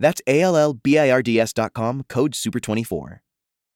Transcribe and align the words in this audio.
That's 0.00 0.22
A 0.26 0.40
L 0.40 0.56
L 0.56 0.72
B 0.72 0.98
I 0.98 1.10
R 1.10 1.22
D 1.22 1.38
S.com, 1.38 2.04
code 2.08 2.32
SUPER24. 2.32 3.20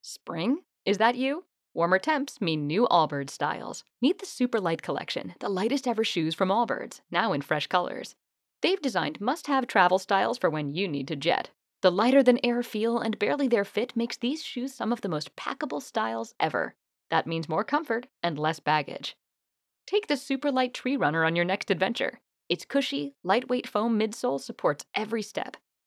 Spring? 0.03 0.59
Is 0.85 0.99
that 0.99 1.15
you? 1.15 1.45
Warmer 1.75 1.99
temps 1.99 2.41
mean 2.41 2.67
new 2.67 2.89
Allbirds 2.91 3.31
styles. 3.31 3.85
Meet 4.01 4.21
the 4.21 4.27
Super 4.27 4.59
Light 4.59 4.83
Collection, 4.83 5.35
the 5.41 5.49
lightest 5.49 5.87
ever 5.87 6.03
shoes 6.03 6.35
from 6.35 6.49
Allbirds, 6.49 7.01
now 7.11 7.33
in 7.33 7.43
fresh 7.43 7.67
colors. 7.67 8.17
They've 8.63 8.81
designed 8.81 9.21
must 9.21 9.49
have 9.49 9.67
travel 9.67 9.99
styles 9.99 10.39
for 10.39 10.49
when 10.49 10.71
you 10.71 10.89
need 10.89 11.09
to 11.09 11.17
jet. 11.17 11.51
The 11.83 11.93
lighter 11.93 12.23
than 12.23 12.39
air 12.43 12.63
feel 12.63 12.99
and 12.99 13.19
barely 13.19 13.47
there 13.47 13.65
fit 13.65 13.95
makes 13.95 14.17
these 14.17 14.43
shoes 14.43 14.73
some 14.73 14.93
of 14.93 15.03
the 15.03 15.09
most 15.09 15.37
packable 15.37 15.83
styles 15.83 16.35
ever. 16.41 16.75
That 17.11 17.27
means 17.27 17.49
more 17.49 17.65
comfort 17.65 18.07
and 18.23 18.39
less 18.39 18.61
baggage. 18.61 19.17
Take 19.87 20.07
the 20.07 20.17
Super 20.17 20.51
Light 20.51 20.73
Tree 20.73 20.97
Runner 20.97 21.25
on 21.25 21.37
your 21.37 21.45
next 21.45 21.71
adventure. 21.71 22.21
Its 22.49 22.65
cushy, 22.65 23.15
lightweight 23.23 23.67
foam 23.67 23.99
midsole 23.99 24.41
supports 24.41 24.87
every 24.95 25.23
step, 25.23 25.57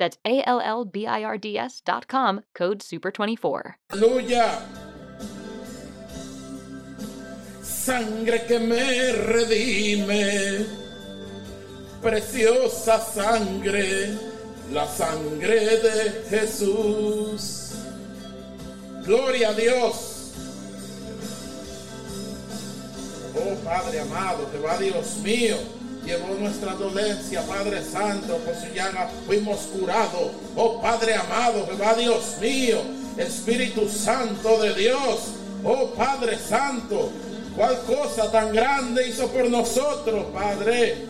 That's 0.00 0.16
A 0.24 0.42
dot 1.84 2.08
com, 2.08 2.40
code 2.54 2.78
SUPER24. 2.80 3.74
Aleluya. 3.92 4.62
Sangre 7.62 8.46
que 8.46 8.58
me 8.58 9.12
redime, 9.12 10.64
preciosa 12.00 12.98
sangre, 12.98 14.16
la 14.72 14.86
sangre 14.86 15.76
de 15.82 16.24
Jesús. 16.30 17.74
Gloria 19.04 19.50
a 19.50 19.52
Dios. 19.52 20.32
Oh 23.36 23.54
Padre 23.62 24.00
amado, 24.00 24.50
que 24.50 24.58
va 24.60 24.78
Dios 24.78 25.18
mío, 25.18 25.58
llevó 26.10 26.34
nuestra 26.34 26.74
dolencia, 26.74 27.42
Padre 27.46 27.84
Santo, 27.84 28.38
por 28.38 28.54
su 28.56 28.66
llaga 28.74 29.08
fuimos 29.26 29.60
curados. 29.72 30.32
Oh 30.56 30.80
Padre 30.80 31.14
amado, 31.14 31.68
va 31.80 31.94
Dios 31.94 32.36
mío, 32.40 32.82
Espíritu 33.16 33.88
Santo 33.88 34.60
de 34.60 34.74
Dios. 34.74 35.20
Oh 35.62 35.90
Padre 35.90 36.36
Santo, 36.36 37.10
cuál 37.56 37.78
cosa 37.82 38.30
tan 38.30 38.52
grande 38.52 39.08
hizo 39.08 39.28
por 39.28 39.48
nosotros, 39.48 40.26
Padre. 40.32 41.06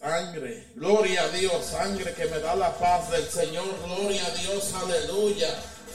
Sangre, 0.00 0.66
gloria 0.76 1.24
a 1.24 1.28
Dios, 1.28 1.62
sangre 1.66 2.14
que 2.14 2.24
me 2.24 2.38
da 2.38 2.54
la 2.54 2.72
paz 2.78 3.10
del 3.10 3.24
Señor, 3.24 3.66
gloria 3.84 4.24
a 4.24 4.30
Dios, 4.30 4.72
aleluya. 4.82 5.48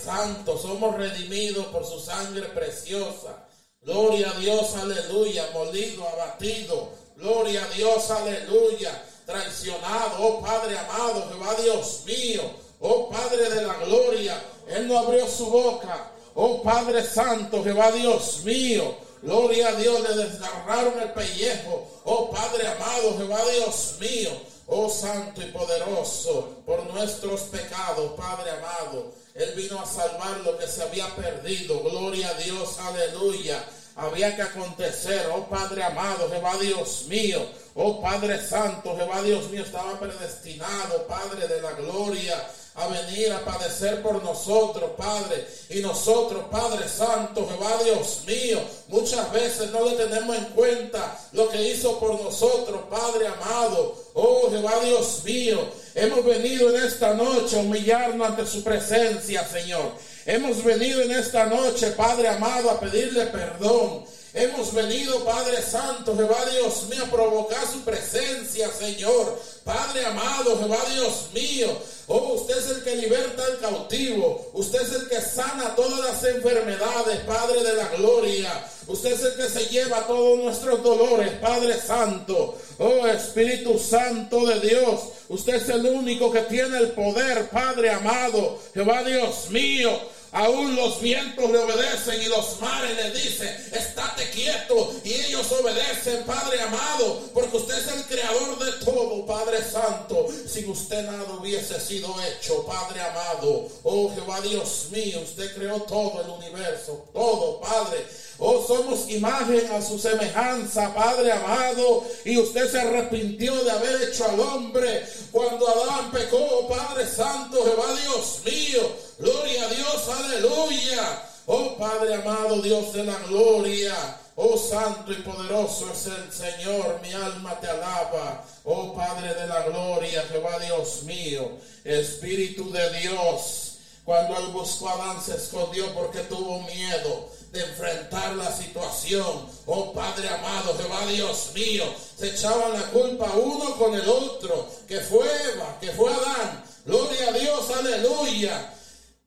Santo, 0.06 0.56
somos 0.60 0.96
redimidos 0.98 1.66
por 1.68 1.84
su 1.84 2.00
sangre 2.00 2.44
preciosa. 2.50 3.48
Gloria 3.82 4.30
a 4.30 4.40
Dios, 4.40 4.76
aleluya, 4.76 5.50
molido, 5.52 6.08
abatido. 6.08 6.90
Gloria 7.18 7.64
a 7.64 7.68
Dios, 7.70 8.12
aleluya, 8.12 9.04
traicionado. 9.26 10.18
Oh 10.20 10.42
Padre 10.42 10.78
amado, 10.78 11.28
Jehová 11.28 11.56
Dios 11.56 12.04
mío. 12.06 12.44
Oh 12.82 13.10
Padre 13.10 13.50
de 13.50 13.64
la 13.64 13.74
gloria, 13.86 14.40
Él 14.68 14.88
no 14.88 15.00
abrió 15.00 15.28
su 15.28 15.48
boca. 15.48 16.12
Oh 16.36 16.62
Padre 16.62 17.04
Santo, 17.04 17.64
Jehová 17.64 17.92
Dios 17.92 18.42
mío. 18.44 18.96
Gloria 19.24 19.70
a 19.70 19.76
Dios, 19.76 20.02
le 20.02 20.24
desgarraron 20.24 21.02
el 21.02 21.14
pellejo. 21.14 21.88
Oh 22.04 22.30
Padre 22.30 22.68
amado, 22.68 23.18
Jehová 23.18 23.40
Dios 23.52 23.96
mío. 24.00 24.30
Oh 24.68 24.88
Santo 24.88 25.42
y 25.42 25.46
poderoso, 25.46 26.62
por 26.64 26.86
nuestros 26.94 27.42
pecados, 27.42 28.12
Padre 28.12 28.52
amado. 28.52 29.25
Él 29.36 29.52
vino 29.54 29.78
a 29.80 29.86
salvar 29.86 30.40
lo 30.46 30.58
que 30.58 30.66
se 30.66 30.82
había 30.82 31.14
perdido. 31.14 31.82
Gloria 31.82 32.30
a 32.30 32.34
Dios, 32.36 32.80
aleluya. 32.80 33.62
Había 33.98 34.34
que 34.34 34.42
acontecer, 34.42 35.28
oh 35.34 35.46
Padre 35.50 35.84
amado, 35.84 36.30
Jehová 36.30 36.58
Dios 36.58 37.06
mío, 37.08 37.46
oh 37.76 38.02
Padre 38.02 38.42
Santo, 38.46 38.96
Jehová 38.96 39.22
Dios 39.22 39.50
mío, 39.50 39.64
estaba 39.64 40.00
predestinado, 40.00 41.06
Padre 41.08 41.48
de 41.48 41.62
la 41.62 41.72
gloria, 41.74 42.46
a 42.76 42.88
venir 42.88 43.32
a 43.32 43.44
padecer 43.46 44.02
por 44.02 44.22
nosotros, 44.22 44.92
Padre. 44.98 45.48
Y 45.70 45.80
nosotros, 45.80 46.44
Padre 46.52 46.88
Santo, 46.90 47.48
Jehová 47.48 47.82
Dios 47.84 48.24
mío, 48.28 48.60
muchas 48.90 49.32
veces 49.32 49.72
no 49.72 49.86
le 49.86 49.96
tenemos 49.96 50.36
en 50.36 50.46
cuenta 50.46 51.18
lo 51.32 51.50
que 51.50 51.70
hizo 51.70 51.98
por 52.00 52.22
nosotros, 52.22 52.82
Padre 52.90 53.28
amado. 53.28 53.96
Oh 54.14 54.50
Jehová 54.50 54.80
Dios 54.84 55.22
mío, 55.24 55.60
hemos 55.94 56.26
venido 56.26 56.76
en 56.76 56.84
esta 56.84 57.14
noche 57.14 57.58
a 57.58 57.62
humillarnos 57.62 58.28
ante 58.28 58.46
su 58.46 58.62
presencia, 58.64 59.48
Señor. 59.48 59.94
Hemos 60.26 60.64
venido 60.64 61.02
en 61.02 61.12
esta 61.12 61.46
noche, 61.46 61.92
Padre 61.92 62.28
amado, 62.28 62.72
a 62.72 62.80
pedirle 62.80 63.28
perdón. 63.28 64.06
Hemos 64.38 64.74
venido, 64.74 65.24
Padre 65.24 65.62
Santo, 65.62 66.14
Jehová 66.14 66.44
Dios 66.52 66.90
mío, 66.90 67.06
a 67.06 67.10
provocar 67.10 67.66
su 67.72 67.80
presencia, 67.86 68.70
Señor. 68.70 69.42
Padre 69.64 70.06
amado, 70.06 70.60
Jehová 70.60 70.78
Dios 70.94 71.30
mío. 71.34 71.70
Oh, 72.08 72.34
usted 72.34 72.58
es 72.58 72.70
el 72.70 72.84
que 72.84 72.98
liberta 72.98 73.46
al 73.46 73.60
cautivo. 73.60 74.52
Usted 74.52 74.82
es 74.82 74.92
el 74.92 75.08
que 75.08 75.22
sana 75.22 75.74
todas 75.74 76.02
las 76.02 76.22
enfermedades, 76.26 77.22
Padre 77.22 77.64
de 77.64 77.76
la 77.76 77.88
gloria. 77.96 78.68
Usted 78.88 79.14
es 79.14 79.24
el 79.24 79.36
que 79.36 79.50
se 79.50 79.68
lleva 79.68 80.06
todos 80.06 80.38
nuestros 80.38 80.84
dolores, 80.84 81.32
Padre 81.42 81.80
Santo. 81.80 82.58
Oh, 82.78 83.08
Espíritu 83.08 83.80
Santo 83.80 84.46
de 84.46 84.60
Dios. 84.60 85.00
Usted 85.30 85.56
es 85.56 85.70
el 85.70 85.86
único 85.86 86.30
que 86.30 86.42
tiene 86.42 86.78
el 86.80 86.92
poder, 86.92 87.50
Padre 87.50 87.90
amado. 87.90 88.60
Jehová 88.74 89.02
Dios 89.02 89.50
mío. 89.50 89.98
Aún 90.36 90.76
los 90.76 91.00
vientos 91.00 91.50
le 91.50 91.60
obedecen 91.60 92.22
y 92.22 92.26
los 92.26 92.60
mares 92.60 92.94
le 92.94 93.10
dicen, 93.12 93.48
estate 93.72 94.30
quieto. 94.32 94.94
Y 95.06 95.14
ellos 95.14 95.50
obedecen, 95.50 96.26
Padre 96.26 96.62
amado, 96.62 97.22
porque 97.34 97.56
usted 97.56 97.78
es 97.78 97.88
el 97.88 98.04
creador 98.04 98.60
de 98.60 98.72
todo, 98.84 99.26
Padre 99.26 99.64
Santo. 99.64 100.28
Sin 100.46 100.70
usted 100.70 101.06
nada 101.06 101.24
hubiese 101.40 101.80
sido 101.80 102.14
hecho, 102.22 102.66
Padre 102.66 103.00
amado. 103.00 103.70
Oh 103.84 104.14
Jehová 104.14 104.42
Dios 104.42 104.88
mío, 104.92 105.22
usted 105.24 105.56
creó 105.56 105.82
todo 105.84 106.22
el 106.22 106.30
universo, 106.30 107.06
todo, 107.14 107.62
Padre. 107.62 108.06
Oh, 108.38 108.66
somos 108.68 109.10
imagen 109.10 109.72
a 109.72 109.82
su 109.82 109.98
semejanza, 109.98 110.94
Padre 110.94 111.32
amado. 111.32 112.04
Y 112.26 112.38
usted 112.38 112.70
se 112.70 112.82
arrepintió 112.82 113.56
de 113.64 113.72
haber 113.72 114.04
hecho 114.04 114.26
al 114.26 114.40
hombre 114.40 115.06
cuando 115.32 115.68
Adán 115.68 116.12
pecó, 116.12 116.68
Padre 116.68 117.08
Santo, 117.08 117.64
Jehová 117.64 117.94
Dios 118.02 118.42
mío. 118.46 118.82
Gloria 119.20 119.66
a 119.66 119.70
Dios, 119.70 120.10
aleluya. 120.10 121.30
Oh 121.46 121.78
Padre 121.78 122.16
amado, 122.16 122.62
Dios 122.62 122.92
de 122.94 123.04
la 123.04 123.18
gloria. 123.28 123.96
Oh 124.36 124.58
Santo 124.58 125.14
y 125.14 125.16
poderoso 125.16 125.90
es 125.94 126.08
el 126.08 126.32
Señor, 126.32 127.00
mi 127.02 127.14
alma 127.14 127.58
te 127.62 127.68
alaba. 127.68 128.44
Oh 128.66 128.94
Padre 128.94 129.34
de 129.34 129.48
la 129.48 129.64
gloria, 129.64 130.26
Jehová 130.30 130.60
Dios 130.60 131.04
mío, 131.04 131.52
Espíritu 131.86 132.70
de 132.70 133.00
Dios. 133.00 133.65
Cuando 134.06 134.38
él 134.38 134.48
buscó 134.54 134.88
a 134.88 134.94
Adán 134.94 135.18
se 135.22 135.36
escondió 135.36 135.92
porque 135.96 136.20
tuvo 136.20 136.62
miedo 136.62 137.28
de 137.52 137.62
enfrentar 137.62 138.36
la 138.36 138.52
situación. 138.56 139.50
Oh 139.66 139.94
Padre 139.94 140.30
amado, 140.30 140.78
Jehová 140.78 141.08
Dios 141.08 141.52
mío, 141.56 141.86
se 142.16 142.28
echaban 142.28 142.74
la 142.74 142.92
culpa 142.92 143.32
uno 143.36 143.76
con 143.78 143.96
el 143.96 144.08
otro, 144.08 144.70
que 144.88 145.00
fue 145.00 145.26
Eva, 145.54 145.78
que 145.82 145.92
fue 145.92 146.14
Adán. 146.14 146.64
Gloria 146.86 147.30
a 147.30 147.32
Dios, 147.32 147.72
aleluya. 147.72 148.74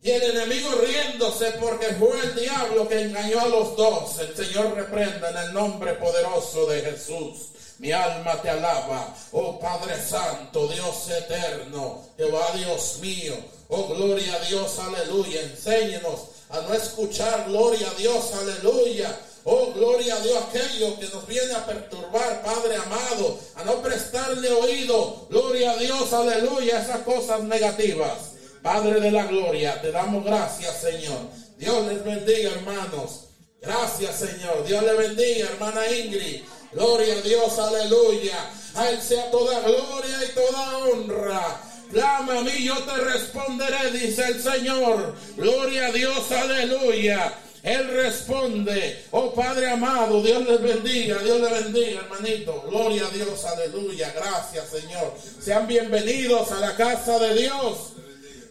Y 0.01 0.11
el 0.11 0.23
enemigo 0.37 0.71
riéndose 0.81 1.51
porque 1.61 1.87
fue 1.95 2.21
el 2.21 2.37
diablo 2.37 2.89
que 2.89 3.03
engañó 3.03 3.41
a 3.41 3.49
los 3.49 3.77
dos. 3.77 4.17
El 4.21 4.37
Señor 4.37 4.77
reprenda 4.77 5.31
en 5.31 5.37
el 5.39 5.53
nombre 5.53 5.95
poderoso 5.95 6.67
de 6.67 6.83
Jesús. 6.83 7.49
Mi 7.79 7.91
alma 7.91 8.41
te 8.41 8.51
alaba, 8.51 9.13
oh 9.33 9.59
Padre 9.59 10.01
Santo, 10.01 10.69
Dios 10.69 11.11
eterno, 11.11 12.05
Jehová 12.17 12.47
Dios 12.55 12.99
mío, 13.01 13.35
oh 13.69 13.89
gloria 13.89 14.35
a 14.35 14.39
Dios, 14.41 14.79
aleluya. 14.79 15.43
Enséñenos 15.43 16.21
a 16.51 16.61
no 16.63 16.75
escuchar, 16.75 17.47
gloria 17.49 17.91
a 17.91 17.95
Dios, 17.95 18.33
aleluya. 18.35 19.21
Oh, 19.45 19.73
gloria 19.73 20.15
a 20.15 20.21
Dios, 20.21 20.37
aquello 20.37 20.99
que 20.99 21.09
nos 21.09 21.27
viene 21.27 21.55
a 21.55 21.65
perturbar, 21.65 22.43
Padre 22.43 22.77
amado, 22.77 23.39
a 23.55 23.65
no 23.65 23.81
prestarle 23.81 24.51
oído, 24.51 25.27
gloria 25.31 25.71
a 25.71 25.77
Dios, 25.77 26.13
aleluya, 26.13 26.83
esas 26.83 27.01
cosas 27.01 27.43
negativas. 27.45 28.33
Padre 28.63 29.01
de 29.01 29.11
la 29.11 29.25
gloria, 29.25 29.81
te 29.81 29.91
damos 29.91 30.25
gracias, 30.25 30.83
Señor. 30.83 31.21
Dios 31.57 31.87
les 31.87 32.05
bendiga, 32.05 32.51
hermanos. 32.51 33.29
Gracias, 33.61 34.17
Señor. 34.17 34.65
Dios 34.67 34.83
le 34.83 34.93
bendiga, 34.95 35.49
hermana 35.49 35.91
Ingrid. 35.91 36.43
Gloria 36.73 37.15
a 37.15 37.23
Dios, 37.23 37.59
aleluya. 37.59 38.51
A 38.75 38.91
Él 38.91 39.01
sea 39.01 39.31
toda 39.31 39.61
gloria 39.61 40.25
y 40.25 40.35
toda 40.35 40.79
honra. 40.79 41.61
Clama 41.91 42.39
a 42.39 42.43
mí, 42.43 42.65
yo 42.65 42.77
te 42.79 42.97
responderé, 42.97 43.91
dice 43.93 44.25
el 44.27 44.43
Señor. 44.43 45.15
Gloria 45.37 45.87
a 45.87 45.93
Dios, 45.93 46.31
aleluya. 46.33 47.35
Él 47.63 47.89
responde, 47.89 49.05
oh 49.11 49.35
Padre 49.35 49.71
amado, 49.71 50.23
Dios 50.23 50.47
les 50.47 50.63
bendiga, 50.63 51.19
Dios 51.19 51.41
les 51.41 51.65
bendiga, 51.65 52.01
hermanito. 52.01 52.65
Gloria 52.69 53.07
a 53.07 53.11
Dios, 53.11 53.45
aleluya. 53.45 54.13
Gracias, 54.15 54.69
Señor. 54.69 55.15
Sean 55.41 55.67
bienvenidos 55.67 56.53
a 56.53 56.61
la 56.61 56.77
casa 56.77 57.19
de 57.19 57.35
Dios. 57.35 57.95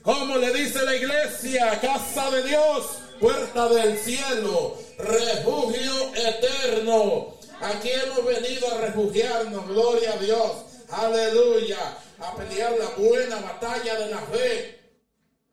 Como 0.01 0.37
le 0.37 0.53
dice 0.53 0.83
la 0.83 0.95
iglesia, 0.95 1.79
casa 1.79 2.31
de 2.31 2.43
Dios, 2.43 2.85
puerta 3.19 3.69
del 3.69 3.97
cielo, 3.97 4.77
refugio 4.97 6.15
eterno. 6.15 7.37
Aquí 7.61 7.89
hemos 7.89 8.25
venido 8.25 8.71
a 8.71 8.81
refugiarnos, 8.81 9.67
gloria 9.67 10.13
a 10.13 10.17
Dios, 10.17 10.51
aleluya, 10.89 11.97
a 12.19 12.35
pelear 12.35 12.73
la 12.77 12.89
buena 12.97 13.35
batalla 13.37 13.95
de 13.99 14.11
la 14.11 14.19
fe. 14.19 14.79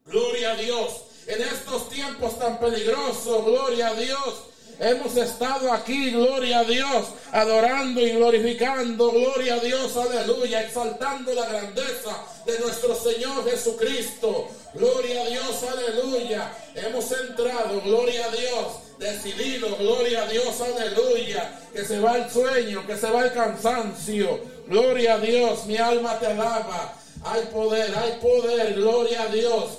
Gloria 0.05 0.52
a 0.52 0.56
Dios. 0.56 1.05
En 1.26 1.40
estos 1.40 1.88
tiempos 1.88 2.38
tan 2.38 2.58
peligrosos, 2.58 3.44
gloria 3.44 3.88
a 3.88 3.94
Dios. 3.94 4.44
Hemos 4.78 5.16
estado 5.16 5.72
aquí, 5.72 6.11
gloria 6.11 6.61
a 6.61 6.64
Dios, 6.64 7.06
adorando 7.32 8.00
y 8.00 8.11
glorificando, 8.11 9.12
gloria 9.12 9.55
a 9.55 9.61
Dios, 9.61 9.96
aleluya, 9.96 10.62
exaltando 10.62 11.32
la 11.32 11.46
grandeza 11.46 12.25
de 12.44 12.58
nuestro 12.58 12.94
Señor 12.96 13.49
Jesucristo. 13.49 14.49
Gloria 14.75 15.22
a 15.22 15.26
Dios, 15.26 15.62
aleluya. 15.62 16.52
Hemos 16.75 17.10
entrado, 17.12 17.81
gloria 17.82 18.26
a 18.26 18.31
Dios, 18.31 18.67
decidido, 19.05 19.77
gloria 19.77 20.25
a 20.25 20.29
Dios, 20.29 20.61
aleluya. 20.61 21.61
Que 21.73 21.85
se 21.85 22.01
va 22.01 22.17
el 22.17 22.31
sueño, 22.31 22.87
que 22.87 22.97
se 22.97 23.11
va 23.11 23.25
el 23.25 23.33
cansancio. 23.33 24.41
Gloria 24.67 25.15
a 25.15 25.19
Dios, 25.19 25.67
mi 25.67 25.77
alma 25.77 26.19
te 26.19 26.27
alaba. 26.27 26.97
Hay 27.25 27.43
poder, 27.53 27.95
hay 27.97 28.19
poder, 28.21 28.75
gloria 28.75 29.23
a 29.23 29.29
Dios. 29.29 29.79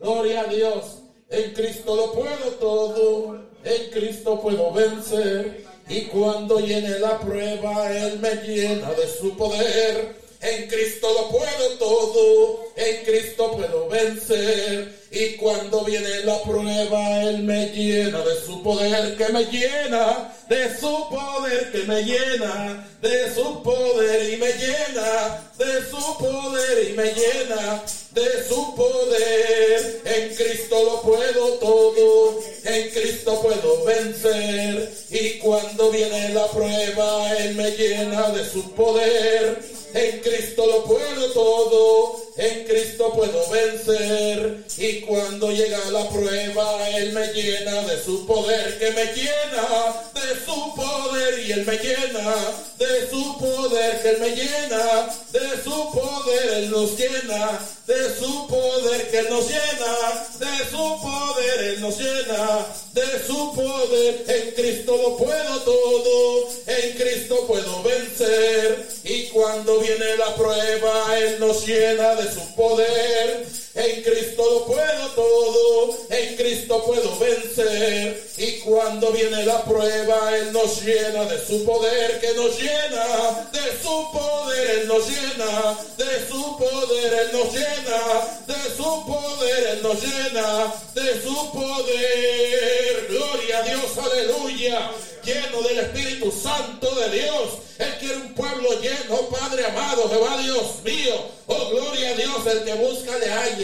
Gloria 0.00 0.40
a 0.42 0.44
Dios. 0.44 0.98
En 1.30 1.54
Cristo 1.54 1.96
lo 1.96 2.12
puedo 2.12 2.50
todo. 2.60 3.40
En 3.64 3.90
Cristo 3.90 4.40
puedo 4.40 4.72
vencer. 4.72 5.64
Y 5.88 6.02
cuando 6.06 6.60
llene 6.60 6.98
la 6.98 7.20
prueba, 7.20 7.90
Él 7.90 8.18
me 8.18 8.34
llena 8.36 8.90
de 8.92 9.06
su 9.06 9.36
poder. 9.36 10.24
En 10.44 10.68
Cristo 10.68 11.08
lo 11.10 11.28
puedo 11.30 11.78
todo, 11.78 12.64
en 12.76 13.04
Cristo 13.06 13.52
puedo 13.52 13.88
vencer. 13.88 15.03
Y 15.14 15.36
cuando 15.36 15.84
viene 15.84 16.24
la 16.24 16.42
prueba, 16.42 17.22
Él 17.22 17.44
me 17.44 17.68
llena 17.68 18.18
de 18.18 18.34
su 18.44 18.60
poder, 18.64 19.16
que 19.16 19.28
me 19.28 19.44
llena, 19.44 20.34
de 20.48 20.76
su 20.76 21.08
poder, 21.08 21.70
que 21.70 21.84
me 21.84 22.02
llena, 22.02 22.84
de 23.00 23.32
su 23.32 23.62
poder 23.62 24.32
y 24.32 24.36
me 24.38 24.52
llena, 24.54 25.40
de 25.56 25.88
su 25.88 26.18
poder 26.18 26.90
y 26.90 26.92
me 26.94 27.04
llena, 27.14 27.80
de 28.10 28.48
su 28.48 28.74
poder. 28.74 30.02
En 30.04 30.34
Cristo 30.34 30.82
lo 30.82 31.02
puedo 31.02 31.48
todo, 31.60 32.40
en 32.64 32.90
Cristo 32.90 33.40
puedo 33.40 33.84
vencer. 33.84 34.92
Y 35.10 35.38
cuando 35.38 35.92
viene 35.92 36.30
la 36.30 36.48
prueba, 36.48 37.36
Él 37.38 37.54
me 37.54 37.70
llena 37.70 38.30
de 38.30 38.50
su 38.50 38.68
poder. 38.72 39.62
En 39.94 40.18
Cristo 40.22 40.66
lo 40.66 40.82
puedo 40.82 41.30
todo, 41.30 42.20
en 42.36 42.64
Cristo 42.64 43.12
puedo 43.12 43.48
vencer. 43.48 44.64
Y 44.76 45.02
cuando 45.02 45.52
llega 45.52 45.78
la 45.92 46.08
prueba, 46.08 46.88
Él 46.90 47.12
me 47.12 47.28
llena 47.28 47.80
de 47.82 48.02
su 48.02 48.26
poder, 48.26 48.76
que 48.80 48.90
me 48.90 49.04
llena 49.14 50.02
de 50.12 50.44
su 50.44 50.74
poder. 50.74 51.38
Y 51.46 51.52
Él 51.52 51.64
me 51.64 51.76
llena 51.78 52.34
de 52.76 53.08
su 53.08 53.38
poder, 53.38 54.02
que 54.02 54.10
Él 54.10 54.18
me 54.18 54.30
llena 54.30 55.14
de 55.30 55.62
su 55.62 55.90
poder. 55.92 56.54
Él 56.54 56.70
nos 56.72 56.98
llena 56.98 57.60
de 57.86 58.16
su 58.18 58.46
poder, 58.48 59.10
que 59.12 59.18
Él 59.18 59.26
nos 59.30 59.46
llena 59.46 60.26
de 60.40 60.70
su 60.70 61.00
poder. 61.02 61.60
Él 61.60 61.80
nos 61.80 61.98
llena 61.98 62.66
de 62.94 63.26
su 63.28 63.54
poder. 63.54 64.24
En 64.26 64.50
Cristo 64.54 64.96
lo 64.96 65.16
puedo 65.16 65.60
todo, 65.60 66.48
en 66.66 66.96
Cristo 66.96 67.46
puedo 67.46 67.82
vencer. 67.84 68.88
Y 69.04 69.28
cuando 69.28 69.83
viene 69.84 70.16
la 70.16 70.34
prueba, 70.34 71.18
Él 71.18 71.36
nos 71.38 71.66
llena 71.66 72.14
de 72.14 72.32
su 72.32 72.54
poder. 72.54 73.44
En 73.74 74.02
Cristo 74.02 74.44
lo 74.50 74.66
puedo 74.66 75.08
todo, 75.16 75.98
en 76.08 76.36
Cristo 76.36 76.84
puedo 76.84 77.18
vencer. 77.18 78.24
Y 78.36 78.60
cuando 78.60 79.10
viene 79.10 79.44
la 79.44 79.64
prueba, 79.64 80.36
Él 80.36 80.52
nos 80.52 80.80
llena 80.82 81.24
de 81.24 81.44
su 81.44 81.64
poder, 81.64 82.20
que 82.20 82.34
nos 82.34 82.56
llena 82.56 83.50
de 83.50 83.82
su 83.82 84.12
poder, 84.12 84.70
Él 84.70 84.86
nos 84.86 85.08
llena 85.08 85.76
de 85.96 86.28
su 86.28 86.56
poder, 86.56 87.14
Él 87.14 87.32
nos 87.32 87.52
llena 87.52 88.44
de 88.46 88.76
su 88.76 89.06
poder, 89.06 89.66
Él 89.72 89.82
nos 89.82 90.00
llena 90.00 90.74
de 90.94 91.22
su 91.22 91.52
poder. 91.52 93.06
Gloria 93.08 93.58
a 93.58 93.62
Dios, 93.62 93.98
aleluya 93.98 94.90
lleno 95.24 95.62
del 95.62 95.78
Espíritu 95.78 96.30
Santo 96.30 96.94
de 96.94 97.10
Dios. 97.10 97.50
Él 97.78 97.94
quiere 97.98 98.16
un 98.16 98.34
pueblo 98.34 98.68
lleno, 98.80 99.28
Padre 99.30 99.66
amado, 99.66 100.08
Jehová 100.08 100.38
Dios 100.38 100.82
mío. 100.84 101.14
Oh, 101.46 101.70
gloria 101.70 102.10
a 102.10 102.14
Dios, 102.14 102.46
el 102.46 102.64
que 102.64 102.74
busca 102.74 103.18
le 103.18 103.30
haya. 103.30 103.63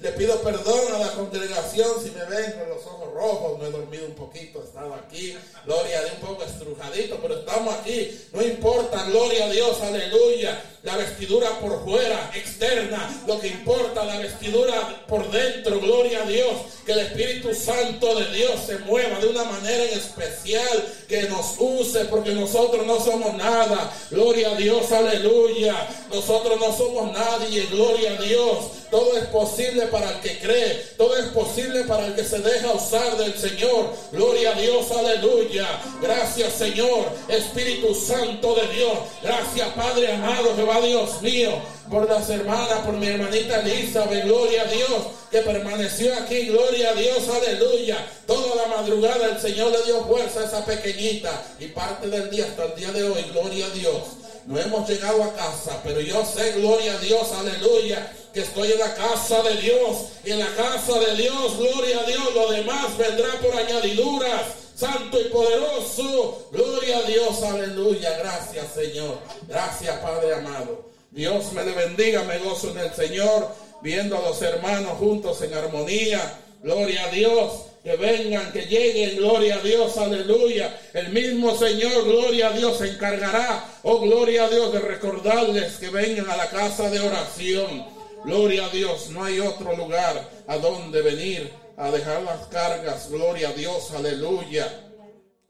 Le 0.00 0.12
pido 0.12 0.40
perdón 0.40 0.94
a 0.94 0.98
la 0.98 1.12
congregación 1.12 1.90
si 2.02 2.10
me 2.12 2.24
ven 2.24 2.52
con 2.52 2.70
los 2.70 2.86
ojos 2.86 3.12
rojos. 3.12 3.58
No 3.58 3.66
he 3.66 3.70
dormido 3.70 4.06
un 4.06 4.14
poquito, 4.14 4.62
he 4.62 4.64
estado 4.64 4.94
aquí. 4.94 5.36
Gloria 5.66 6.00
Dios, 6.00 6.12
un 6.22 6.26
poco 6.26 6.42
estrujadito, 6.42 7.18
pero 7.20 7.40
estamos 7.40 7.74
aquí. 7.74 8.18
No 8.32 8.40
importa, 8.40 9.04
gloria 9.04 9.44
a 9.44 9.50
Dios, 9.50 9.78
aleluya. 9.82 10.58
La 10.84 10.96
vestidura 10.96 11.50
por 11.60 11.84
fuera, 11.84 12.30
externa. 12.34 13.22
Lo 13.26 13.38
que 13.38 13.48
importa, 13.48 14.06
la 14.06 14.16
vestidura 14.16 15.04
por 15.06 15.30
dentro, 15.30 15.78
gloria 15.78 16.22
a 16.22 16.26
Dios. 16.26 16.52
Que 16.86 16.92
el 16.92 17.00
Espíritu 17.00 17.54
Santo 17.54 18.14
de 18.14 18.32
Dios 18.32 18.52
se 18.66 18.78
mueva 18.78 19.20
de 19.20 19.26
una 19.26 19.44
manera 19.44 19.84
en 19.84 19.98
especial. 19.98 20.94
Que 21.06 21.24
nos 21.24 21.56
use, 21.58 22.06
porque 22.06 22.30
nosotros 22.30 22.86
no 22.86 22.98
somos 23.04 23.34
nada. 23.34 23.92
Gloria 24.10 24.52
a 24.52 24.54
Dios, 24.54 24.90
aleluya. 24.92 25.76
Nosotros 26.10 26.58
no 26.58 26.74
somos 26.74 27.12
nadie, 27.12 27.66
gloria 27.66 28.12
a 28.12 28.22
Dios. 28.22 28.80
Todo 28.90 29.16
es 29.16 29.26
posible 29.26 29.86
para 29.90 30.10
el 30.10 30.20
que 30.20 30.38
cree. 30.38 30.74
Todo 30.96 31.16
es 31.16 31.26
posible 31.26 31.84
para 31.84 32.06
el 32.06 32.14
que 32.14 32.24
se 32.24 32.38
deja 32.38 32.72
usar 32.72 33.16
del 33.16 33.34
Señor. 33.34 33.92
Gloria 34.12 34.50
a 34.50 34.60
Dios, 34.60 34.90
aleluya. 34.90 35.66
Gracias, 36.00 36.54
Señor. 36.54 37.08
Espíritu 37.28 37.94
Santo 37.94 38.54
de 38.54 38.74
Dios. 38.74 38.98
Gracias, 39.22 39.68
Padre 39.74 40.12
amado, 40.12 40.54
Jehová 40.56 40.80
Dios 40.80 41.22
mío. 41.22 41.50
Por 41.90 42.08
las 42.08 42.30
hermanas, 42.30 42.80
por 42.84 42.94
mi 42.94 43.08
hermanita 43.08 43.62
Elizabeth, 43.62 44.24
gloria 44.24 44.62
a 44.62 44.66
Dios, 44.66 45.06
que 45.28 45.40
permaneció 45.40 46.14
aquí, 46.14 46.46
gloria 46.46 46.90
a 46.90 46.94
Dios, 46.94 47.28
aleluya. 47.28 48.06
Toda 48.26 48.54
la 48.54 48.76
madrugada 48.76 49.26
el 49.26 49.40
Señor 49.40 49.72
le 49.72 49.82
dio 49.82 50.04
fuerza 50.04 50.40
a 50.40 50.44
esa 50.44 50.64
pequeñita 50.64 51.30
y 51.58 51.66
parte 51.66 52.08
del 52.08 52.30
día 52.30 52.44
hasta 52.44 52.66
el 52.66 52.74
día 52.76 52.92
de 52.92 53.02
hoy, 53.02 53.22
gloria 53.32 53.66
a 53.66 53.70
Dios. 53.70 54.02
No 54.46 54.58
hemos 54.58 54.88
llegado 54.88 55.22
a 55.22 55.34
casa, 55.34 55.80
pero 55.84 56.00
yo 56.00 56.24
sé, 56.24 56.52
gloria 56.52 56.94
a 56.94 56.98
Dios, 56.98 57.32
aleluya, 57.32 58.12
que 58.32 58.40
estoy 58.40 58.72
en 58.72 58.78
la 58.78 58.94
casa 58.94 59.42
de 59.42 59.56
Dios. 59.56 59.96
Y 60.24 60.30
en 60.32 60.38
la 60.38 60.54
casa 60.54 60.98
de 60.98 61.16
Dios, 61.16 61.56
gloria 61.56 62.00
a 62.00 62.04
Dios, 62.04 62.34
lo 62.34 62.50
demás 62.50 62.96
vendrá 62.96 63.28
por 63.40 63.56
añadiduras. 63.56 64.42
Santo 64.74 65.20
y 65.20 65.24
poderoso, 65.24 66.48
gloria 66.52 66.98
a 66.98 67.02
Dios, 67.02 67.42
aleluya. 67.42 68.16
Gracias, 68.18 68.66
Señor. 68.74 69.18
Gracias, 69.46 69.98
Padre 69.98 70.34
amado. 70.34 70.90
Dios 71.10 71.52
me 71.52 71.64
le 71.64 71.72
bendiga, 71.72 72.22
me 72.22 72.38
gozo 72.38 72.70
en 72.70 72.78
el 72.78 72.94
Señor, 72.94 73.48
viendo 73.82 74.16
a 74.16 74.22
los 74.22 74.40
hermanos 74.40 74.96
juntos 74.98 75.42
en 75.42 75.52
armonía. 75.52 76.38
Gloria 76.62 77.04
a 77.04 77.10
Dios 77.10 77.52
que 77.82 77.96
vengan, 77.96 78.52
que 78.52 78.62
lleguen, 78.62 79.16
gloria 79.16 79.56
a 79.56 79.60
Dios, 79.60 79.96
aleluya. 79.96 80.78
El 80.92 81.08
mismo 81.10 81.56
Señor, 81.56 82.04
gloria 82.04 82.48
a 82.48 82.52
Dios, 82.52 82.78
se 82.78 82.88
encargará, 82.88 83.64
oh 83.82 84.00
gloria 84.00 84.44
a 84.44 84.48
Dios, 84.48 84.72
de 84.72 84.80
recordarles 84.80 85.76
que 85.76 85.88
vengan 85.88 86.28
a 86.28 86.36
la 86.36 86.48
casa 86.50 86.90
de 86.90 87.00
oración. 87.00 87.99
Gloria 88.24 88.66
a 88.66 88.68
Dios, 88.68 89.08
no 89.10 89.24
hay 89.24 89.40
otro 89.40 89.74
lugar 89.74 90.28
a 90.46 90.58
donde 90.58 91.00
venir 91.02 91.50
a 91.76 91.90
dejar 91.90 92.22
las 92.22 92.46
cargas, 92.48 93.10
gloria 93.10 93.48
a 93.48 93.52
Dios, 93.52 93.90
aleluya. 93.92 94.68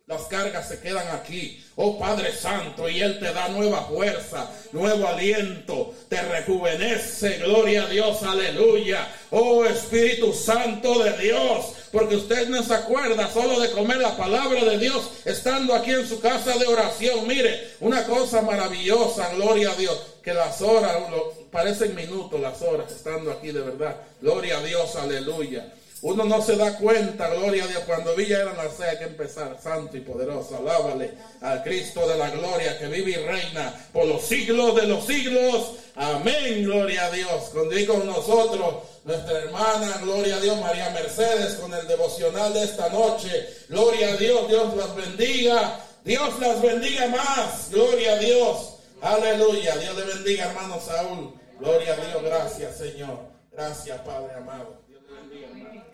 Las 0.06 0.22
cargas 0.22 0.68
se 0.68 0.80
quedan 0.80 1.06
aquí. 1.14 1.64
Oh 1.76 1.98
Padre 1.98 2.32
Santo, 2.32 2.88
y 2.88 3.00
Él 3.00 3.18
te 3.20 3.32
da 3.32 3.48
nueva 3.48 3.82
fuerza, 3.84 4.50
nuevo 4.72 5.06
aliento, 5.06 5.94
te 6.08 6.20
rejuvenece. 6.20 7.38
Gloria 7.38 7.84
a 7.84 7.88
Dios, 7.88 8.22
aleluya. 8.22 9.08
Oh 9.30 9.64
Espíritu 9.64 10.32
Santo 10.32 11.02
de 11.02 11.16
Dios, 11.16 11.74
porque 11.92 12.16
usted 12.16 12.48
no 12.48 12.62
se 12.62 12.74
acuerda 12.74 13.32
solo 13.32 13.58
de 13.60 13.70
comer 13.70 13.98
la 13.98 14.16
palabra 14.16 14.64
de 14.64 14.78
Dios 14.78 15.10
estando 15.24 15.74
aquí 15.74 15.90
en 15.90 16.06
su 16.06 16.20
casa 16.20 16.56
de 16.56 16.66
oración. 16.66 17.26
Mire, 17.26 17.74
una 17.80 18.04
cosa 18.04 18.42
maravillosa, 18.42 19.34
gloria 19.34 19.70
a 19.70 19.74
Dios, 19.74 19.98
que 20.22 20.32
las 20.32 20.62
horas, 20.62 20.96
parecen 21.50 21.94
minutos 21.94 22.40
las 22.40 22.62
horas 22.62 22.90
estando 22.92 23.30
aquí 23.32 23.50
de 23.50 23.60
verdad. 23.60 23.96
Gloria 24.20 24.58
a 24.58 24.62
Dios, 24.62 24.94
aleluya. 24.96 25.72
Uno 26.02 26.24
no 26.24 26.40
se 26.40 26.56
da 26.56 26.78
cuenta, 26.78 27.28
gloria 27.28 27.64
a 27.64 27.66
Dios, 27.66 27.82
cuando 27.86 28.14
Villa 28.16 28.40
era 28.40 28.54
nacer 28.54 28.88
hay 28.88 28.98
que 28.98 29.04
empezar, 29.04 29.58
santo 29.62 29.96
y 29.96 30.00
poderoso, 30.00 30.56
alábale 30.56 31.12
al 31.42 31.62
Cristo 31.62 32.08
de 32.08 32.16
la 32.16 32.30
gloria 32.30 32.78
que 32.78 32.86
vive 32.86 33.10
y 33.10 33.16
reina 33.16 33.74
por 33.92 34.06
los 34.06 34.22
siglos 34.22 34.74
de 34.76 34.86
los 34.86 35.04
siglos. 35.04 35.74
Amén, 35.96 36.64
gloria 36.64 37.04
a 37.06 37.10
Dios. 37.10 37.50
Con 37.52 37.68
con 37.86 38.06
nosotros 38.06 38.76
nuestra 39.04 39.38
hermana, 39.38 39.98
gloria 40.02 40.36
a 40.36 40.40
Dios, 40.40 40.58
María 40.60 40.90
Mercedes, 40.90 41.54
con 41.54 41.74
el 41.74 41.86
devocional 41.86 42.54
de 42.54 42.64
esta 42.64 42.88
noche. 42.88 43.48
Gloria 43.68 44.14
a 44.14 44.16
Dios, 44.16 44.48
Dios 44.48 44.76
las 44.76 44.94
bendiga. 44.96 45.80
Dios 46.04 46.40
las 46.40 46.62
bendiga 46.62 47.08
más, 47.08 47.70
gloria 47.70 48.12
a 48.12 48.18
Dios. 48.18 48.78
Aleluya, 49.02 49.76
Dios 49.76 49.96
le 49.96 50.04
bendiga, 50.04 50.46
hermano 50.46 50.80
Saúl. 50.80 51.34
Gloria 51.58 51.92
a 51.92 51.96
Dios, 51.96 52.22
gracias, 52.22 52.78
Señor. 52.78 53.18
Gracias, 53.52 54.00
Padre 54.00 54.34
amado. 54.34 54.80
Dios 54.88 55.02
le 55.02 55.20
bendiga, 55.20 55.48
hermano. 55.48 55.84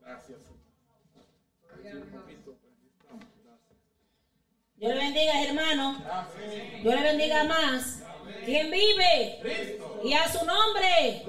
Gracias. 0.00 0.38
Dios 4.78 4.94
le 4.94 5.00
bendiga, 5.00 5.42
hermano. 5.42 5.96
Dios 6.82 6.94
le 6.94 7.02
bendiga 7.02 7.44
más. 7.44 8.00
¿Quién 8.44 8.70
vive? 8.70 9.40
Y 10.04 10.12
a 10.12 10.30
su 10.30 10.44
nombre. 10.44 11.22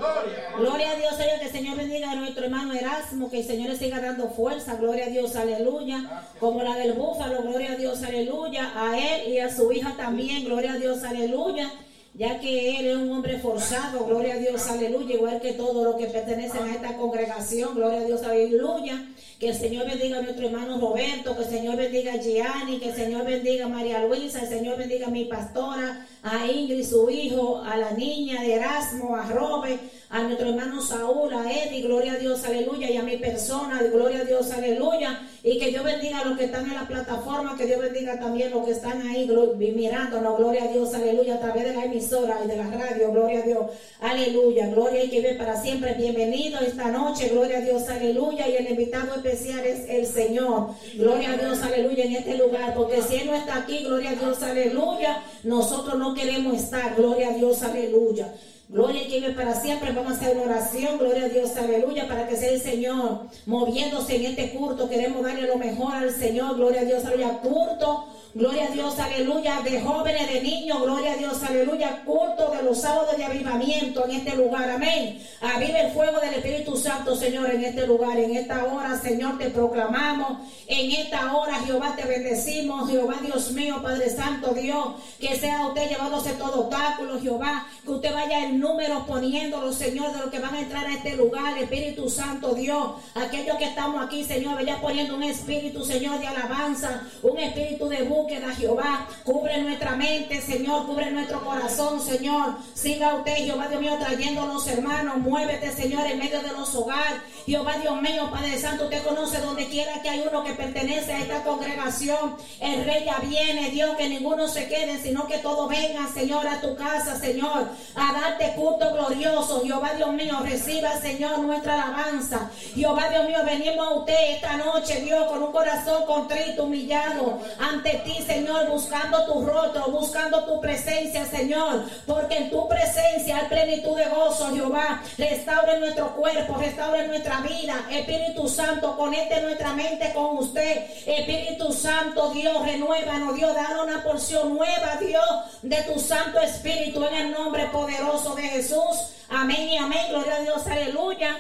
Gloria. 0.58 0.92
a 0.92 0.96
Dios, 0.96 1.16
Señor. 1.16 1.40
Que 1.40 1.46
el 1.46 1.52
Señor 1.52 1.78
bendiga 1.78 2.12
a 2.12 2.16
nuestro 2.16 2.44
hermano 2.44 2.74
Erasmo. 2.74 3.32
Que 3.32 3.40
el 3.40 3.46
Señor 3.46 3.70
le 3.70 3.78
siga 3.78 4.02
dando 4.02 4.30
fuerza. 4.30 4.76
Gloria 4.76 5.06
a 5.06 5.10
Dios, 5.10 5.36
aleluya. 5.38 6.26
Como 6.42 6.62
la 6.62 6.76
del 6.76 6.94
búfalo. 6.94 7.42
Gloria 7.42 7.72
a 7.72 7.76
Dios, 7.76 8.04
aleluya. 8.04 8.74
A 8.76 8.98
él 8.98 9.30
y 9.30 9.40
a 9.40 9.50
su 9.50 9.72
hija 9.72 9.96
también. 9.96 10.44
Gloria 10.44 10.74
a 10.74 10.78
Dios, 10.78 11.04
aleluya 11.04 11.72
ya 12.18 12.40
que 12.40 12.80
él 12.80 12.88
es 12.88 12.98
un 12.98 13.12
hombre 13.12 13.38
forzado, 13.38 14.08
gloria 14.08 14.34
a 14.34 14.38
Dios, 14.38 14.66
aleluya, 14.68 15.14
igual 15.14 15.40
que 15.40 15.54
todos 15.54 15.84
los 15.84 15.98
que 15.98 16.08
pertenecen 16.08 16.64
a 16.64 16.74
esta 16.74 16.98
congregación, 16.98 17.76
gloria 17.76 18.00
a 18.00 18.04
Dios, 18.06 18.24
aleluya. 18.24 19.08
Que 19.40 19.50
el 19.50 19.56
Señor 19.56 19.86
bendiga 19.86 20.18
a 20.18 20.22
nuestro 20.24 20.48
hermano 20.48 20.80
Roberto, 20.80 21.38
que 21.38 21.44
el 21.44 21.50
Señor 21.50 21.76
bendiga 21.76 22.14
a 22.14 22.18
Gianni, 22.18 22.80
que 22.80 22.90
el 22.90 22.96
Señor 22.96 23.24
bendiga 23.24 23.66
a 23.66 23.70
María 23.70 24.04
Luisa, 24.04 24.42
el 24.42 24.48
Señor 24.48 24.78
bendiga 24.80 25.08
a 25.08 25.12
mi 25.12 25.26
pastora, 25.26 26.08
a 26.24 26.48
Ingrid, 26.48 26.84
su 26.84 27.08
hijo, 27.08 27.62
a 27.62 27.78
la 27.78 27.92
niña 27.92 28.42
de 28.42 28.56
Erasmo, 28.56 29.16
a 29.16 29.30
Robert, 29.30 29.80
a 30.10 30.24
nuestro 30.24 30.50
hermano 30.50 30.82
Saúl, 30.82 31.34
a 31.34 31.52
Eddie, 31.52 31.82
gloria 31.82 32.14
a 32.14 32.18
Dios, 32.18 32.44
aleluya, 32.46 32.90
y 32.90 32.96
a 32.96 33.04
mi 33.04 33.18
persona, 33.18 33.82
gloria 33.92 34.22
a 34.22 34.24
Dios, 34.24 34.50
aleluya, 34.52 35.22
y 35.44 35.60
que 35.60 35.68
Dios 35.68 35.84
bendiga 35.84 36.20
a 36.20 36.26
los 36.26 36.38
que 36.38 36.46
están 36.46 36.66
en 36.66 36.76
la 36.76 36.88
plataforma, 36.88 37.58
que 37.58 37.66
Dios 37.66 37.82
bendiga 37.82 38.18
también 38.18 38.54
a 38.54 38.56
los 38.56 38.66
que 38.66 38.72
están 38.72 39.06
ahí 39.06 39.30
mirándonos, 39.76 40.38
gloria 40.38 40.64
a 40.64 40.68
Dios, 40.68 40.94
aleluya, 40.94 41.36
a 41.36 41.40
través 41.40 41.66
de 41.66 41.74
la 41.74 41.86
emisora 41.86 42.40
y 42.44 42.48
de 42.48 42.56
la 42.56 42.68
radio, 42.68 43.12
gloria 43.12 43.40
a 43.40 43.42
Dios, 43.42 43.66
aleluya, 44.00 44.68
gloria 44.68 45.04
y 45.04 45.10
que 45.10 45.22
ve 45.22 45.34
para 45.34 45.62
siempre, 45.62 45.94
bienvenido 45.96 46.60
esta 46.62 46.90
noche, 46.90 47.28
gloria 47.28 47.58
a 47.58 47.62
Dios, 47.62 47.90
aleluya, 47.90 48.48
y 48.48 48.56
el 48.56 48.70
invitado 48.70 49.16
especial 49.16 49.66
es 49.66 49.90
el 49.90 50.06
Señor, 50.06 50.70
gloria 50.96 51.34
a 51.34 51.38
Dios, 51.38 51.62
aleluya, 51.62 52.06
en 52.06 52.16
este 52.16 52.38
lugar, 52.38 52.74
porque 52.76 53.02
si 53.02 53.18
Él 53.18 53.28
no 53.28 53.36
está 53.36 53.58
aquí, 53.58 53.80
gloria 53.80 54.12
a 54.12 54.16
Dios, 54.16 54.42
aleluya, 54.42 55.22
nosotros 55.44 55.98
no 56.00 56.14
queremos 56.14 56.56
estar, 56.56 56.96
gloria 56.96 57.30
a 57.30 57.34
Dios, 57.34 57.62
aleluya. 57.62 58.34
Gloria 58.70 59.02
a 59.02 59.06
vive 59.06 59.30
para 59.32 59.54
siempre. 59.54 59.94
Vamos 59.94 60.14
a 60.14 60.16
hacer 60.16 60.36
una 60.36 60.46
oración. 60.46 60.98
Gloria 60.98 61.26
a 61.26 61.30
Dios. 61.30 61.56
Aleluya. 61.56 62.08
Para 62.08 62.28
que 62.28 62.36
sea 62.36 62.52
el 62.52 62.62
Señor 62.62 63.28
moviéndose 63.46 64.18
en 64.18 64.26
este 64.26 64.52
culto. 64.52 64.90
Queremos 64.90 65.24
darle 65.24 65.48
lo 65.48 65.58
mejor 65.58 65.96
al 65.96 66.12
Señor. 66.12 66.58
Gloria 66.58 66.82
a 66.82 66.86
Dios. 66.86 67.06
Aleluya. 67.06 67.40
Culto 67.40 68.08
Gloria 68.38 68.66
a 68.66 68.70
Dios, 68.70 69.00
aleluya, 69.00 69.62
de 69.64 69.82
jóvenes, 69.82 70.32
de 70.32 70.42
niños, 70.42 70.84
gloria 70.84 71.14
a 71.14 71.16
Dios, 71.16 71.42
aleluya, 71.42 72.04
culto 72.06 72.52
de 72.52 72.62
los 72.62 72.82
sábados 72.82 73.18
de 73.18 73.26
avivamiento 73.26 74.06
en 74.06 74.12
este 74.12 74.36
lugar, 74.36 74.70
amén. 74.70 75.20
Aviva 75.42 75.80
el 75.80 75.92
fuego 75.92 76.20
del 76.20 76.36
Espíritu 76.36 76.78
Santo, 76.78 77.16
Señor, 77.16 77.50
en 77.50 77.64
este 77.64 77.88
lugar, 77.88 78.16
en 78.16 78.36
esta 78.36 78.64
hora, 78.66 78.96
Señor, 79.00 79.40
te 79.40 79.50
proclamamos, 79.50 80.38
en 80.68 80.92
esta 80.92 81.36
hora, 81.36 81.56
Jehová, 81.66 81.96
te 81.96 82.06
bendecimos, 82.06 82.88
Jehová, 82.92 83.16
Dios 83.24 83.54
mío, 83.54 83.82
Padre 83.82 84.08
Santo, 84.12 84.54
Dios, 84.54 84.90
que 85.20 85.36
sea 85.36 85.66
usted 85.66 85.90
llevándose 85.90 86.34
todo 86.34 86.68
obstáculo, 86.68 87.20
Jehová, 87.20 87.66
que 87.84 87.90
usted 87.90 88.14
vaya 88.14 88.46
el 88.46 88.60
número 88.60 89.04
poniéndolo, 89.08 89.74
Señor, 89.74 90.14
de 90.14 90.20
los 90.20 90.30
que 90.30 90.38
van 90.38 90.54
a 90.54 90.60
entrar 90.60 90.86
a 90.86 90.94
este 90.94 91.16
lugar, 91.16 91.58
Espíritu 91.58 92.08
Santo, 92.08 92.54
Dios, 92.54 92.98
aquellos 93.16 93.58
que 93.58 93.66
estamos 93.66 94.06
aquí, 94.06 94.24
Señor, 94.24 94.54
vaya 94.54 94.80
poniendo 94.80 95.16
un 95.16 95.24
espíritu, 95.24 95.84
Señor, 95.84 96.20
de 96.20 96.28
alabanza, 96.28 97.02
un 97.24 97.40
espíritu 97.40 97.90
de 97.90 98.04
búsqueda, 98.04 98.27
da 98.36 98.54
Jehová. 98.54 99.08
Cubre 99.24 99.62
nuestra 99.62 99.96
mente, 99.96 100.42
Señor. 100.42 100.86
Cubre 100.86 101.10
nuestro 101.12 101.44
corazón, 101.44 102.02
Señor. 102.02 102.56
Siga 102.74 103.16
usted, 103.16 103.36
Jehová 103.38 103.68
Dios 103.70 103.82
mío, 103.82 103.98
trayéndonos, 104.00 104.68
hermanos. 104.68 105.18
Muévete, 105.18 105.72
Señor, 105.72 106.06
en 106.06 106.20
medio 106.20 106.42
de 106.42 106.52
los 106.52 106.76
hogares. 106.76 107.22
Jehová 107.48 107.78
Dios 107.82 108.02
mío, 108.02 108.30
Padre 108.30 108.60
Santo, 108.60 108.84
usted 108.84 109.02
conoce 109.06 109.40
donde 109.40 109.68
quiera 109.68 110.02
que 110.02 110.10
hay 110.10 110.22
uno 110.30 110.44
que 110.44 110.52
pertenece 110.52 111.14
a 111.14 111.20
esta 111.20 111.44
congregación. 111.44 112.36
El 112.60 112.84
rey 112.84 113.06
ya 113.06 113.20
viene, 113.20 113.70
Dios, 113.70 113.96
que 113.96 114.10
ninguno 114.10 114.50
se 114.50 114.68
quede, 114.68 115.02
sino 115.02 115.26
que 115.28 115.38
todos 115.38 115.70
vengan, 115.70 116.14
Señor, 116.14 116.46
a 116.46 116.60
tu 116.60 116.76
casa, 116.76 117.18
Señor, 117.18 117.70
a 117.96 118.14
darte 118.14 118.52
culto 118.58 118.92
glorioso. 118.92 119.62
Jehová 119.64 119.94
Dios 119.96 120.12
mío, 120.12 120.40
reciba, 120.44 121.00
Señor, 121.00 121.40
nuestra 121.40 121.76
alabanza. 121.76 122.52
Jehová 122.76 123.08
Dios 123.10 123.26
mío, 123.30 123.38
venimos 123.46 123.88
a 123.88 123.94
usted 123.94 124.32
esta 124.32 124.58
noche, 124.58 125.00
Dios, 125.04 125.26
con 125.28 125.42
un 125.42 125.54
corazón 125.54 126.06
contrito, 126.06 126.66
humillado 126.66 127.40
ante 127.60 127.92
ti, 128.04 128.22
Señor, 128.28 128.68
buscando 128.68 129.26
tu 129.26 129.46
rostro, 129.46 129.86
buscando 129.90 130.44
tu 130.44 130.60
presencia, 130.60 131.26
Señor, 131.26 131.86
porque 132.06 132.40
en 132.40 132.50
tu 132.50 132.68
presencia 132.68 133.38
hay 133.38 133.48
plenitud 133.48 133.96
de 133.96 134.10
gozo, 134.10 134.54
Jehová. 134.54 135.02
Restaure 135.18 135.80
nuestro 135.80 136.14
cuerpo, 136.14 136.58
restaure 136.58 137.08
nuestra 137.08 137.37
vida. 137.42 137.86
Espíritu 137.90 138.48
Santo, 138.48 138.96
conecte 138.96 139.42
nuestra 139.42 139.74
mente 139.74 140.14
con 140.14 140.38
usted. 140.38 140.86
Espíritu 141.06 141.72
Santo, 141.72 142.32
Dios, 142.32 142.66
renuévanos, 142.66 143.36
Dios, 143.36 143.56
da 143.56 143.82
una 143.84 144.04
porción 144.04 144.56
nueva, 144.56 144.98
Dios, 145.00 145.62
de 145.62 145.78
tu 145.84 146.00
Santo 146.00 146.40
Espíritu 146.40 147.04
en 147.06 147.16
el 147.16 147.32
nombre 147.32 147.66
poderoso 147.68 148.36
de 148.36 148.44
Jesús. 148.44 149.14
Amén 149.30 149.70
y 149.70 149.78
amén. 149.78 150.08
Gloria 150.10 150.36
a 150.36 150.42
Dios, 150.42 150.68
aleluya. 150.68 151.38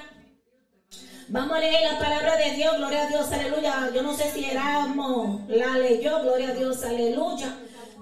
Vamos 1.29 1.57
a 1.57 1.59
leer 1.59 1.91
la 1.91 1.99
palabra 1.99 2.37
de 2.37 2.51
Dios, 2.51 2.77
gloria 2.77 3.03
a 3.03 3.07
Dios, 3.07 3.29
aleluya. 3.33 3.89
Yo 3.93 4.01
no 4.01 4.15
sé 4.15 4.31
si 4.31 4.45
éramos, 4.45 5.41
la 5.49 5.77
leyó, 5.77 6.21
gloria 6.21 6.49
a 6.49 6.53
Dios, 6.53 6.81
aleluya. 6.85 7.53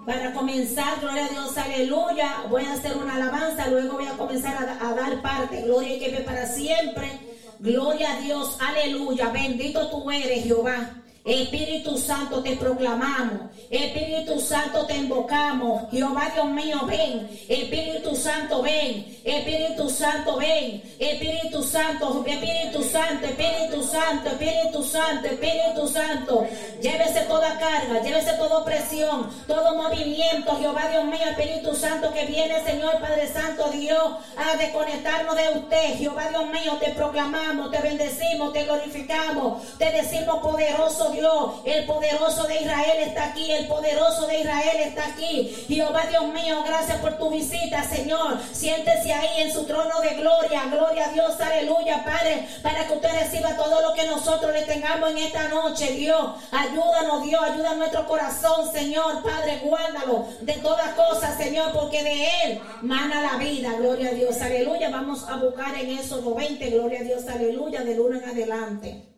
Para 0.05 0.31
comenzar, 0.33 0.99
gloria 1.01 1.25
a 1.25 1.29
Dios, 1.29 1.57
aleluya. 1.57 2.43
Voy 2.51 2.63
a 2.63 2.73
hacer 2.73 2.95
una 2.95 3.15
alabanza, 3.15 3.65
luego 3.67 3.93
voy 3.93 4.05
a 4.05 4.11
comenzar 4.11 4.77
a, 4.79 4.93
dar 4.93 5.21
parte, 5.23 5.63
gloria 5.63 5.95
y 5.95 5.99
que 5.99 6.21
para 6.21 6.45
siempre. 6.45 7.34
Gloria 7.59 8.17
a 8.17 8.19
Dios, 8.21 8.57
aleluya. 8.59 9.29
Bendito 9.29 9.89
tú 9.89 10.11
eres, 10.11 10.43
Jehová. 10.43 11.04
Espíritu 11.25 11.97
Santo 11.97 12.43
te 12.43 12.55
proclamamos. 12.55 13.49
Espíritu 13.71 14.39
Santo 14.39 14.85
te 14.85 14.95
invocamos. 14.95 15.89
Jehová 15.89 16.29
Dios 16.35 16.45
mío, 16.45 16.81
ven. 16.85 17.27
Espíritu 17.49 18.15
Santo, 18.15 18.61
ven. 18.61 19.17
Espíritu 19.23 19.89
Santo, 19.89 20.37
ven. 20.37 20.83
Espíritu 20.99 21.63
Santo, 21.63 22.23
Espíritu 22.27 22.83
Santo, 22.83 23.25
Espíritu 23.25 23.83
Santo, 23.83 24.29
Espíritu 24.29 24.83
Santo, 24.83 25.27
Espíritu 25.27 25.87
Santo. 25.87 26.47
Llévese 26.79 27.21
toda 27.21 27.57
carga, 27.57 28.03
llévese 28.03 28.33
toda 28.33 28.63
presión, 28.63 29.27
todo 29.47 29.75
movimiento. 29.81 30.55
Jehová 30.59 30.89
Dios 30.91 31.05
mío, 31.05 31.25
Espíritu 31.27 31.75
Santo 31.75 32.13
que 32.13 32.25
viene, 32.25 32.63
Señor 32.63 32.99
Padre 33.01 33.27
Santo 33.27 33.71
Dios, 33.71 34.13
a 34.37 34.57
desconectarnos 34.57 35.35
de 35.35 35.49
usted. 35.57 35.97
Jehová 35.97 36.27
Dios 36.29 36.45
mío, 36.51 36.77
te 36.79 36.91
proclamamos, 36.91 37.71
te 37.71 37.79
bendecimos, 37.79 38.53
te 38.53 38.65
glorificamos, 38.65 39.77
te 39.79 39.91
decimos 39.91 40.37
poderoso 40.43 41.14
Dios, 41.15 41.53
el 41.65 41.85
poderoso 41.85 42.43
de 42.43 42.61
Israel 42.61 42.99
está 42.99 43.25
aquí, 43.25 43.51
el 43.51 43.67
poderoso 43.67 44.27
de 44.27 44.39
Israel 44.39 44.77
está 44.81 45.07
aquí. 45.07 45.65
Jehová 45.67 46.03
Dios 46.09 46.27
mío, 46.27 46.63
gracias 46.65 46.99
por 46.99 47.17
tu 47.17 47.29
visita, 47.29 47.83
Señor. 47.83 48.39
Siéntese 48.51 49.13
ahí 49.13 49.41
en 49.41 49.53
su 49.53 49.65
trono 49.65 49.99
de 50.01 50.15
gloria, 50.15 50.65
gloria 50.71 51.05
a 51.07 51.11
Dios, 51.11 51.39
aleluya, 51.39 52.03
Padre, 52.03 52.47
para 52.61 52.87
que 52.87 52.93
usted 52.93 53.09
reciba 53.19 53.55
todo 53.55 53.81
lo 53.81 53.93
que 53.93 54.05
nosotros 54.05 54.51
le 54.51 54.63
tengamos 54.63 55.11
en 55.11 55.17
esta 55.17 55.47
noche, 55.49 55.91
Dios. 55.93 56.35
Ayúdanos, 56.51 57.23
Dios, 57.23 57.41
ayuda 57.41 57.75
nuestro 57.75 58.07
corazón, 58.07 58.71
Señor, 58.71 59.23
Padre, 59.23 59.61
guárdalo 59.63 60.27
de 60.41 60.53
todas 60.53 60.93
cosas, 60.93 61.37
Señor, 61.37 61.71
porque 61.73 62.03
de 62.03 62.27
Él 62.43 62.61
mana 62.81 63.21
la 63.21 63.37
vida, 63.37 63.73
gloria 63.73 64.09
a 64.09 64.13
Dios, 64.13 64.41
aleluya. 64.41 64.89
Vamos 64.89 65.27
a 65.27 65.37
buscar 65.37 65.75
en 65.75 65.91
esos 65.91 66.23
20, 66.35 66.69
gloria 66.69 66.99
a 66.99 67.03
Dios, 67.03 67.27
aleluya, 67.27 67.83
de 67.83 67.95
luna 67.95 68.17
en 68.17 68.29
adelante. 68.29 69.14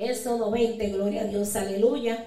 Éxodo 0.00 0.50
20, 0.50 0.88
gloria 0.88 1.20
a 1.20 1.24
Dios, 1.24 1.54
aleluya. 1.56 2.24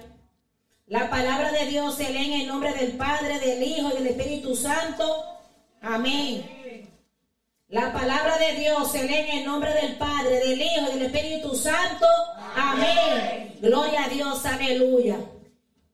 La 0.86 1.10
palabra 1.10 1.50
de 1.50 1.66
Dios 1.66 1.96
se 1.96 2.08
lee 2.12 2.26
en 2.26 2.40
el 2.42 2.46
nombre 2.46 2.72
del 2.72 2.92
Padre, 2.92 3.40
del 3.40 3.60
Hijo 3.64 3.90
y 3.90 3.94
del 3.94 4.06
Espíritu 4.06 4.54
Santo. 4.54 5.24
Amén. 5.80 6.88
La 7.66 7.92
palabra 7.92 8.38
de 8.38 8.60
Dios 8.60 8.92
se 8.92 9.02
lee 9.02 9.16
en 9.16 9.38
el 9.38 9.46
nombre 9.46 9.74
del 9.74 9.96
Padre, 9.96 10.38
del 10.38 10.62
Hijo 10.62 10.82
y 10.88 10.98
del 10.98 11.02
Espíritu 11.02 11.56
Santo. 11.56 12.06
Amén. 12.54 13.56
Gloria 13.60 14.04
a 14.04 14.08
Dios, 14.08 14.46
aleluya. 14.46 15.16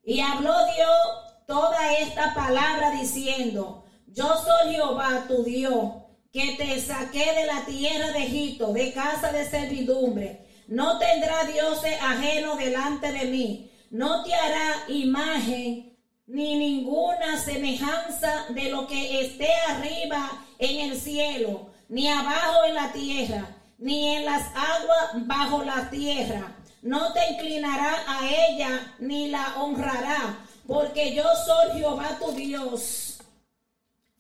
Y 0.05 0.21
habló 0.21 0.53
Dios 0.77 1.47
toda 1.47 1.97
esta 1.99 2.35
palabra 2.35 2.91
diciendo, 2.91 3.87
yo 4.07 4.27
soy 4.27 4.75
Jehová 4.75 5.25
tu 5.27 5.45
Dios, 5.45 5.95
que 6.31 6.57
te 6.59 6.79
saqué 6.79 7.33
de 7.33 7.47
la 7.47 7.65
tierra 7.65 8.13
de 8.13 8.27
Egipto, 8.27 8.75
de 8.75 8.93
casa 8.93 9.33
de 9.33 9.49
servidumbre. 9.49 10.50
No 10.71 10.99
tendrá 10.99 11.45
dioses 11.47 12.01
ajenos 12.01 12.57
delante 12.57 13.11
de 13.11 13.27
mí. 13.27 13.73
No 13.91 14.23
te 14.23 14.33
hará 14.33 14.85
imagen 14.87 15.97
ni 16.29 16.55
ninguna 16.57 17.37
semejanza 17.41 18.47
de 18.51 18.71
lo 18.71 18.87
que 18.87 19.21
esté 19.21 19.49
arriba 19.69 20.31
en 20.61 20.91
el 20.93 21.01
cielo, 21.01 21.71
ni 21.89 22.09
abajo 22.09 22.67
en 22.69 22.75
la 22.77 22.93
tierra, 22.93 23.49
ni 23.79 24.15
en 24.15 24.25
las 24.25 24.47
aguas 24.55 25.27
bajo 25.27 25.65
la 25.65 25.91
tierra. 25.91 26.57
No 26.83 27.13
te 27.15 27.33
inclinará 27.33 28.05
a 28.07 28.31
ella, 28.31 28.95
ni 29.01 29.27
la 29.29 29.57
honrará, 29.57 30.39
porque 30.69 31.17
yo 31.17 31.25
soy 31.47 31.81
Jehová 31.81 32.17
tu 32.21 32.31
Dios, 32.31 33.19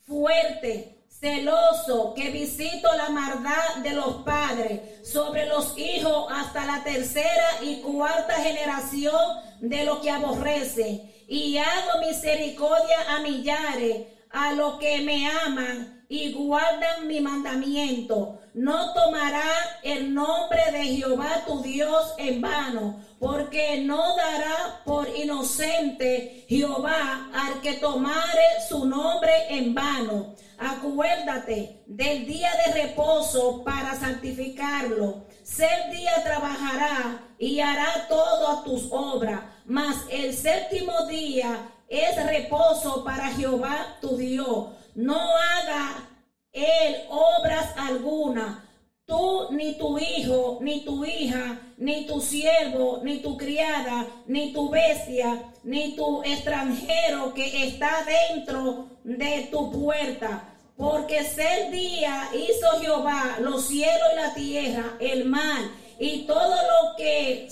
fuerte, 0.04 0.99
celoso, 1.20 2.14
que 2.14 2.30
visito 2.30 2.88
la 2.96 3.10
maldad 3.10 3.76
de 3.82 3.90
los 3.90 4.22
padres 4.22 4.80
sobre 5.06 5.46
los 5.46 5.76
hijos 5.76 6.26
hasta 6.30 6.64
la 6.64 6.82
tercera 6.82 7.62
y 7.62 7.82
cuarta 7.82 8.34
generación 8.36 9.20
de 9.60 9.84
los 9.84 9.98
que 9.98 10.10
aborrecen 10.10 11.12
y 11.28 11.58
hago 11.58 12.06
misericordia 12.06 12.96
a 13.08 13.20
millares, 13.20 14.06
a 14.30 14.52
los 14.52 14.78
que 14.78 15.00
me 15.02 15.30
aman 15.30 16.04
y 16.08 16.32
guardan 16.32 17.06
mi 17.06 17.20
mandamiento. 17.20 18.40
No 18.54 18.92
tomará 18.94 19.44
el 19.84 20.12
nombre 20.12 20.60
de 20.72 20.84
Jehová 20.84 21.44
tu 21.46 21.62
Dios 21.62 22.14
en 22.18 22.40
vano, 22.40 23.00
porque 23.20 23.80
no 23.82 24.16
dará 24.16 24.82
por 24.84 25.08
inocente 25.08 26.46
Jehová 26.48 27.30
al 27.32 27.60
que 27.60 27.74
tomare 27.74 28.42
su 28.68 28.86
nombre 28.86 29.30
en 29.50 29.72
vano. 29.72 30.34
Acuérdate 30.60 31.82
del 31.86 32.26
día 32.26 32.50
de 32.66 32.82
reposo 32.82 33.64
para 33.64 33.98
santificarlo. 33.98 35.24
Ser 35.42 35.90
día 35.90 36.22
trabajará 36.22 37.22
y 37.38 37.60
hará 37.60 38.06
todas 38.08 38.62
tus 38.64 38.86
obras 38.92 39.40
mas 39.70 39.98
el 40.10 40.34
séptimo 40.34 41.06
día 41.06 41.70
es 41.88 42.26
reposo 42.26 43.04
para 43.04 43.28
Jehová 43.28 43.98
tu 44.00 44.16
Dios. 44.16 44.70
No 44.96 45.16
haga 45.16 46.08
él 46.52 46.96
obras 47.08 47.72
alguna. 47.76 48.66
Tú, 49.06 49.46
ni 49.52 49.78
tu 49.78 49.96
hijo, 49.96 50.58
ni 50.60 50.84
tu 50.84 51.04
hija, 51.04 51.60
ni 51.76 52.04
tu 52.04 52.20
siervo, 52.20 52.98
ni 53.04 53.20
tu 53.20 53.36
criada, 53.36 54.08
ni 54.26 54.52
tu 54.52 54.68
bestia, 54.70 55.40
ni 55.62 55.94
tu 55.94 56.20
extranjero 56.24 57.32
que 57.32 57.68
está 57.68 58.04
dentro 58.04 58.88
de 59.04 59.48
tu 59.52 59.70
puerta. 59.70 60.49
Porque 60.80 61.18
el 61.18 61.70
día 61.70 62.30
hizo 62.32 62.80
Jehová 62.80 63.36
los 63.40 63.66
cielos 63.66 64.08
y 64.14 64.16
la 64.16 64.32
tierra, 64.32 64.96
el 64.98 65.26
mar, 65.26 65.60
y 65.98 66.22
todo 66.22 66.54
lo 66.56 66.96
que 66.96 67.50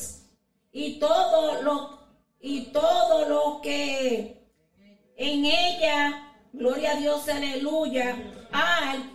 y 0.73 0.99
todo 0.99 1.61
lo 1.61 1.99
y 2.41 2.73
todo 2.73 3.29
lo 3.29 3.61
que 3.61 4.49
en 5.15 5.45
ella, 5.45 6.33
gloria 6.55 6.93
a 6.93 6.97
Dios, 6.97 7.29
aleluya, 7.29 8.17
hay 8.51 9.11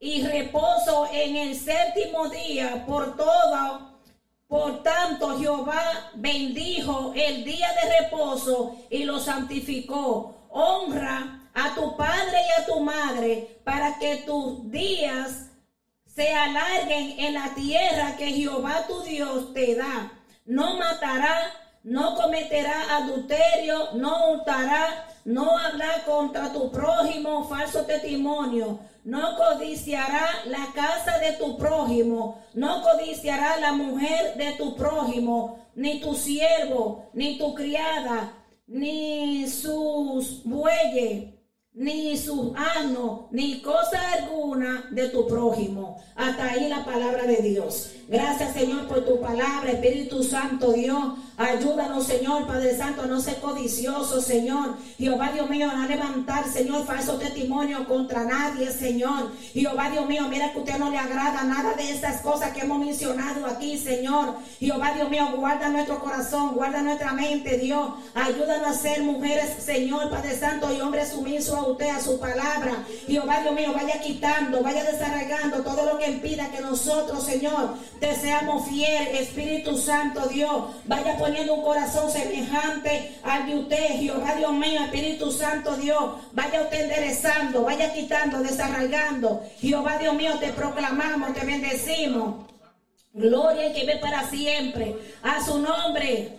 y 0.00 0.22
reposo 0.22 1.08
en 1.12 1.36
el 1.36 1.54
séptimo 1.54 2.28
día 2.28 2.84
por 2.84 3.16
todo. 3.16 4.00
Por 4.48 4.82
tanto, 4.82 5.38
Jehová 5.38 6.10
bendijo 6.14 7.12
el 7.14 7.44
día 7.44 7.68
de 7.80 8.00
reposo 8.00 8.76
y 8.90 9.04
lo 9.04 9.20
santificó. 9.20 10.48
Honra 10.50 11.45
a 11.56 11.74
tu 11.74 11.96
padre 11.96 12.38
y 12.48 12.60
a 12.60 12.66
tu 12.66 12.80
madre 12.80 13.60
para 13.64 13.98
que 13.98 14.18
tus 14.18 14.70
días 14.70 15.50
se 16.14 16.32
alarguen 16.32 17.18
en 17.18 17.34
la 17.34 17.52
tierra 17.54 18.16
que 18.16 18.26
Jehová 18.26 18.86
tu 18.86 19.02
Dios 19.02 19.52
te 19.52 19.74
da. 19.74 20.12
No 20.44 20.76
matará 20.76 21.52
no 21.86 22.16
cometerá 22.16 22.96
adulterio, 22.96 23.92
no 23.94 24.32
hurtará, 24.32 25.06
no 25.24 25.56
hablará 25.56 26.02
contra 26.04 26.52
tu 26.52 26.68
prójimo 26.72 27.44
falso 27.48 27.82
testimonio, 27.82 28.80
no 29.04 29.36
codiciará 29.36 30.28
la 30.46 30.66
casa 30.74 31.18
de 31.20 31.34
tu 31.34 31.56
prójimo, 31.56 32.42
no 32.54 32.82
codiciará 32.82 33.60
la 33.60 33.72
mujer 33.72 34.34
de 34.36 34.54
tu 34.54 34.74
prójimo, 34.74 35.64
ni 35.76 36.00
tu 36.00 36.16
siervo, 36.16 37.08
ni 37.12 37.38
tu 37.38 37.54
criada, 37.54 38.32
ni 38.66 39.46
sus 39.48 40.42
bueyes 40.42 41.35
ni 41.76 42.16
su 42.16 42.54
ano, 42.56 43.28
ni 43.30 43.60
cosa 43.60 44.00
alguna 44.12 44.88
de 44.90 45.10
tu 45.10 45.26
prójimo. 45.26 46.02
Hasta 46.14 46.50
ahí 46.50 46.68
la 46.68 46.84
palabra 46.84 47.24
de 47.26 47.36
Dios. 47.36 47.90
Gracias 48.08 48.54
Señor 48.54 48.86
por 48.86 49.04
tu 49.04 49.20
palabra, 49.20 49.72
Espíritu 49.72 50.22
Santo 50.22 50.72
Dios. 50.72 51.14
Ayúdanos 51.36 52.06
Señor, 52.06 52.46
Padre 52.46 52.74
Santo, 52.74 53.04
no 53.06 53.20
ser 53.20 53.40
codicioso 53.40 54.22
Señor. 54.22 54.76
Jehová 54.96 55.32
Dios 55.32 55.50
mío, 55.50 55.68
a 55.68 55.86
levantar 55.86 56.48
Señor 56.48 56.86
falso 56.86 57.14
testimonio 57.18 57.86
contra 57.88 58.24
nadie 58.24 58.70
Señor. 58.70 59.32
Jehová 59.52 59.90
Dios 59.90 60.06
mío, 60.06 60.28
mira 60.30 60.52
que 60.52 60.60
usted 60.60 60.78
no 60.78 60.88
le 60.88 60.98
agrada 60.98 61.42
nada 61.42 61.74
de 61.74 61.90
esas 61.90 62.20
cosas 62.22 62.52
que 62.52 62.60
hemos 62.60 62.78
mencionado 62.78 63.44
aquí 63.44 63.76
Señor. 63.76 64.36
Jehová 64.60 64.92
Dios 64.94 65.10
mío, 65.10 65.26
guarda 65.36 65.68
nuestro 65.68 65.98
corazón, 65.98 66.54
guarda 66.54 66.82
nuestra 66.82 67.12
mente 67.12 67.58
Dios. 67.58 67.90
Ayúdanos 68.14 68.68
a 68.68 68.72
ser 68.72 69.02
mujeres 69.02 69.62
Señor, 69.62 70.08
Padre 70.10 70.38
Santo 70.38 70.72
y 70.72 70.80
hombres 70.80 71.10
sumisos 71.10 71.58
usted 71.66 71.88
a 71.88 72.00
su 72.00 72.20
palabra. 72.20 72.84
Jehová 73.08 73.40
Dios 73.42 73.54
mío, 73.54 73.72
vaya 73.74 74.00
quitando, 74.00 74.62
vaya 74.62 74.84
desarraigando 74.84 75.64
todo 75.64 75.84
lo 75.84 75.98
que 75.98 76.08
impida 76.08 76.50
que 76.52 76.60
nosotros, 76.60 77.24
Señor, 77.24 77.74
te 78.00 78.14
seamos 78.14 78.68
fiel. 78.68 79.08
Espíritu 79.16 79.76
Santo 79.78 80.28
Dios, 80.28 80.64
vaya 80.86 81.16
poniendo 81.18 81.54
un 81.54 81.62
corazón 81.62 82.10
semejante 82.10 83.16
al 83.22 83.46
de 83.46 83.56
usted. 83.56 83.86
Jehová 83.98 84.34
Dios 84.34 84.52
mío, 84.52 84.80
Espíritu 84.84 85.30
Santo 85.32 85.76
Dios, 85.76 86.14
vaya 86.32 86.62
usted 86.62 86.84
enderezando, 86.84 87.62
vaya 87.62 87.92
quitando, 87.92 88.42
desarraigando. 88.42 89.42
Jehová 89.60 89.98
Dios 89.98 90.14
mío, 90.14 90.32
te 90.38 90.52
proclamamos, 90.52 91.34
te 91.34 91.44
bendecimos. 91.44 92.55
Gloria 93.16 93.72
que 93.72 93.86
ve 93.86 93.96
para 93.96 94.28
siempre. 94.28 94.94
A 95.22 95.42
su 95.42 95.58
nombre. 95.58 96.32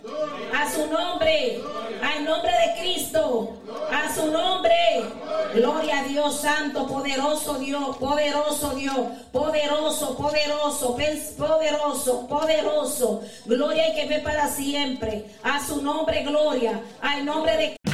A 0.56 0.70
su 0.70 0.86
nombre. 0.86 1.60
Al 2.00 2.24
nombre 2.24 2.52
de 2.52 2.80
Cristo. 2.80 3.56
A 3.90 4.14
su 4.14 4.30
nombre. 4.30 4.76
Gloria 5.54 5.98
a 5.98 6.04
Dios 6.04 6.40
Santo, 6.40 6.86
poderoso 6.86 7.58
Dios, 7.58 7.96
poderoso 7.96 8.76
Dios, 8.76 8.96
poderoso, 9.32 10.16
poderoso, 10.16 10.96
poderoso, 11.36 12.28
poderoso. 12.28 13.22
Gloria 13.46 13.94
que 13.94 14.06
ve 14.06 14.20
para 14.20 14.46
siempre. 14.46 15.24
A 15.42 15.58
su 15.66 15.82
nombre, 15.82 16.22
gloria. 16.22 16.80
Al 17.00 17.24
nombre 17.24 17.56
de 17.56 17.87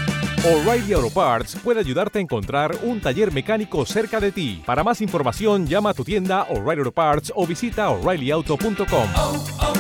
O'Reilly 0.47 0.93
Auto 0.93 1.09
Parts 1.09 1.57
puede 1.57 1.81
ayudarte 1.81 2.19
a 2.19 2.21
encontrar 2.21 2.77
un 2.83 3.01
taller 3.01 3.33
mecánico 3.33 3.87
cerca 3.87 4.21
de 4.21 4.31
ti. 4.31 4.63
Para 4.67 4.85
más 4.85 5.01
información, 5.01 5.67
llama 5.67 5.89
a 5.89 5.95
tu 5.95 6.05
tienda 6.05 6.43
O'Reilly 6.51 6.81
Auto 6.81 6.93
Parts 6.93 7.33
o 7.35 7.47
visita 7.47 7.89
oreillyauto.com. 7.89 9.09
Oh, 9.17 9.45
oh, 9.63 9.73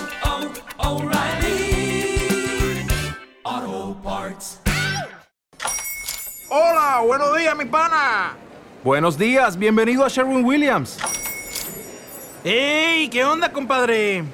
oh, 0.78 1.02
O'Reilly 1.02 2.16
Auto 3.44 4.00
Parts. 4.02 4.60
Hola, 6.48 7.02
buenos 7.06 7.36
días, 7.36 7.54
mi 7.58 7.66
pana. 7.66 8.34
Buenos 8.82 9.18
días, 9.18 9.58
bienvenido 9.58 10.02
a 10.02 10.08
Sherwin 10.08 10.46
Williams. 10.46 10.96
¡Ey! 12.42 13.10
¿Qué 13.10 13.22
onda, 13.22 13.52
compadre? 13.52 14.24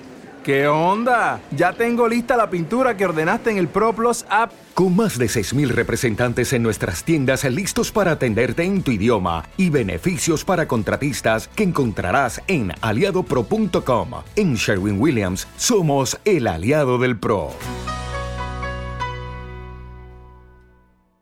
¿Qué 0.50 0.66
onda? 0.66 1.40
Ya 1.56 1.72
tengo 1.72 2.08
lista 2.08 2.36
la 2.36 2.50
pintura 2.50 2.96
que 2.96 3.04
ordenaste 3.04 3.52
en 3.52 3.56
el 3.56 3.68
ProPlus 3.68 4.24
app. 4.28 4.50
Con 4.74 4.96
más 4.96 5.16
de 5.16 5.26
6.000 5.26 5.68
representantes 5.68 6.52
en 6.52 6.64
nuestras 6.64 7.04
tiendas 7.04 7.44
listos 7.44 7.92
para 7.92 8.10
atenderte 8.10 8.64
en 8.64 8.82
tu 8.82 8.90
idioma 8.90 9.44
y 9.56 9.70
beneficios 9.70 10.44
para 10.44 10.66
contratistas 10.66 11.46
que 11.46 11.62
encontrarás 11.62 12.42
en 12.48 12.72
aliadopro.com. 12.80 14.10
En 14.34 14.56
Sherwin 14.56 15.00
Williams 15.00 15.46
somos 15.56 16.18
el 16.24 16.48
aliado 16.48 16.98
del 16.98 17.16
PRO. 17.16 17.50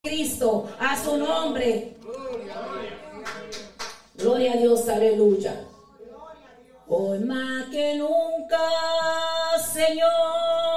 Cristo, 0.03 0.71
a 0.81 0.97
su 0.97 1.19
nombre. 1.19 1.99
Gloria 4.17 4.55
a 4.55 4.57
Dios, 4.57 4.89
aleluya. 4.89 5.68
Hoy 6.91 7.19
más 7.19 7.67
que 7.67 7.97
nunca, 7.97 8.59
Señor. 9.75 10.68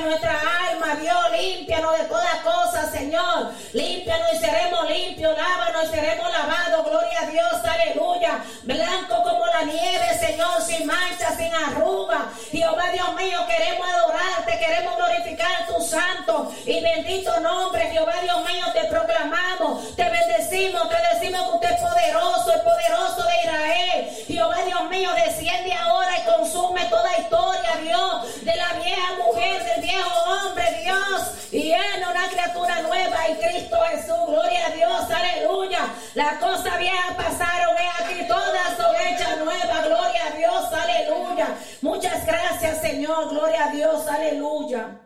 Nuestra 0.00 0.40
alma, 0.70 0.94
Dios. 0.96 1.30
Límpianos 1.32 1.98
de 1.98 2.04
toda 2.04 2.42
cosa, 2.42 2.90
Señor. 2.90 3.52
Límpianos 3.72 4.28
y 4.32 4.38
seremos 4.38 4.88
limpios. 4.88 5.36
Lávanos 5.36 5.84
y 5.84 5.94
seremos 5.94 6.30
lavados, 6.30 6.86
gloria 6.88 7.20
a 7.20 7.26
Dios, 7.26 7.52
aleluya. 7.64 8.44
Blanco 8.62 9.22
como 9.22 9.41
la 9.52 9.64
nieve, 9.64 10.18
Señor, 10.18 10.62
sin 10.62 10.86
mancha, 10.86 11.36
sin 11.36 11.52
arruga. 11.54 12.30
Jehová, 12.50 12.90
Dios 12.92 13.14
mío, 13.14 13.38
queremos 13.46 13.86
adorarte, 13.88 14.58
queremos 14.58 14.96
glorificar 14.96 15.66
tu 15.66 15.82
santo 15.82 16.52
y 16.64 16.80
bendito 16.80 17.38
nombre, 17.40 17.90
Jehová, 17.90 18.14
Dios 18.22 18.44
mío, 18.44 18.64
te 18.72 18.84
proclamamos, 18.84 19.94
te 19.96 20.04
bendecimos, 20.04 20.88
te 20.88 20.96
decimos 21.14 21.42
que 21.48 21.54
usted 21.56 21.70
es 21.70 21.80
poderoso, 21.80 22.52
el 22.52 22.60
poderoso 22.60 23.22
de 23.24 23.34
Israel. 23.44 24.24
Jehová, 24.26 24.56
Dios 24.64 24.88
mío, 24.88 25.10
desciende 25.14 25.72
ahora 25.74 26.18
y 26.18 26.30
consume 26.30 26.84
toda 26.86 27.18
historia, 27.18 27.76
Dios, 27.82 28.44
de 28.44 28.56
la 28.56 28.72
vieja 28.74 29.14
mujer, 29.24 29.64
del 29.64 29.82
viejo 29.82 30.22
hombre, 30.30 30.80
Dios, 30.82 31.22
y 31.50 31.72
en 31.72 32.08
una 32.08 32.28
criatura 32.28 32.80
nueva 32.80 33.26
en 33.26 33.36
Cristo 33.36 33.78
Jesús. 33.90 34.26
Gloria 34.26 34.66
a 34.66 34.70
Dios, 34.70 35.10
aleluya. 35.10 35.80
Las 36.14 36.38
cosas 36.38 36.78
viejas 36.78 37.14
pasaron, 37.16 37.76
he 37.76 38.02
aquí 38.02 38.28
todas 38.28 38.76
son 38.76 38.96
hechas 38.96 39.38
nuevas. 39.44 39.86
Gloria 39.86 40.26
a 40.26 40.36
Dios, 40.36 40.72
aleluya. 40.72 41.56
Muchas 41.80 42.26
gracias, 42.26 42.80
Señor. 42.80 43.30
Gloria 43.30 43.66
a 43.66 43.72
Dios, 43.72 44.06
aleluya. 44.06 45.00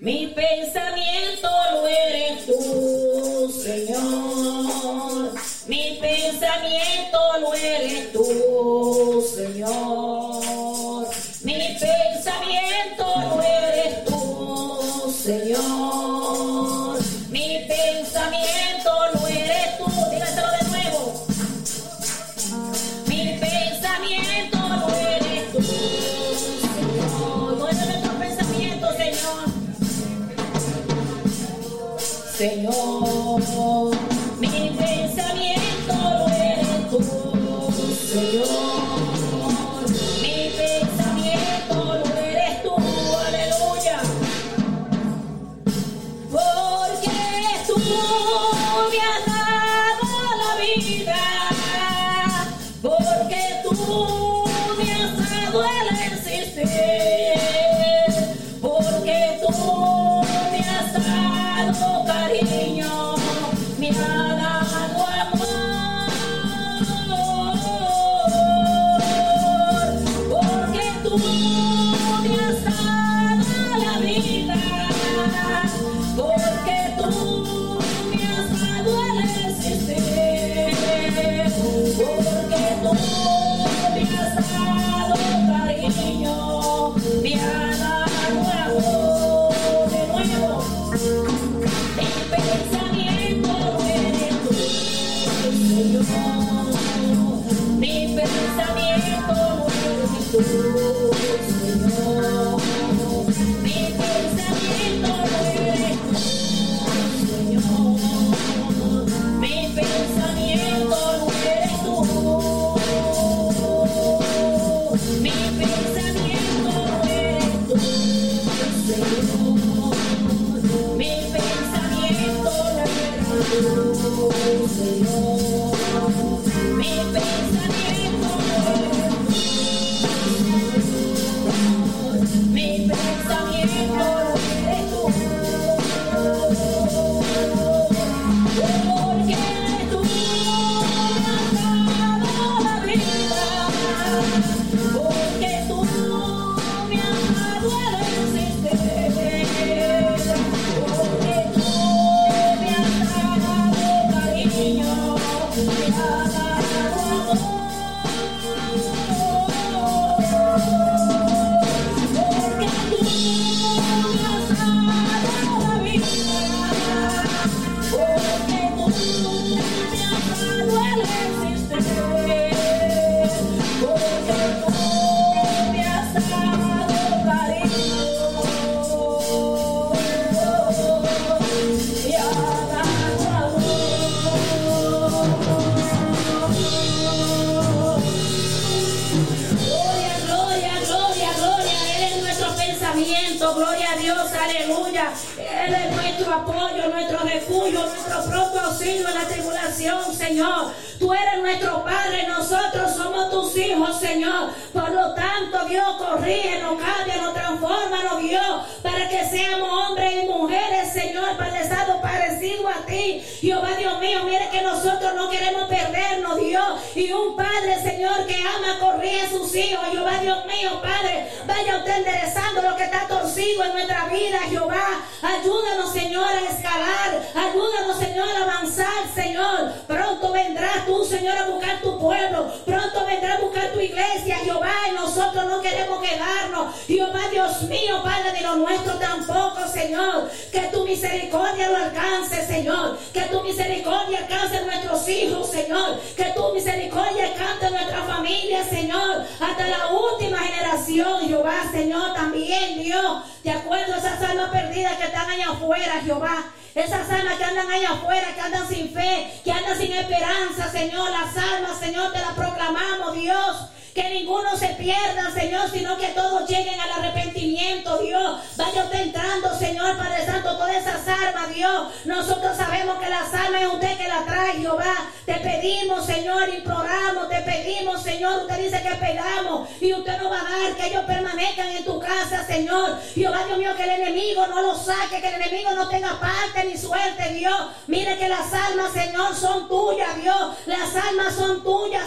Mi 0.00 0.28
pensamiento 0.28 1.50
lo 1.72 1.86
eres 1.86 2.46
tú, 2.46 3.52
Señor. 3.62 5.34
Mi 5.66 5.98
pensamiento 6.00 7.18
lo 7.40 7.54
eres 7.54 8.12
tú, 8.12 9.22
Señor. 9.34 11.08
Mi 11.42 11.76
pensamiento 11.78 13.04
lo 13.28 13.42
eres 13.42 14.04
tú, 14.06 15.14
Señor. 15.22 15.79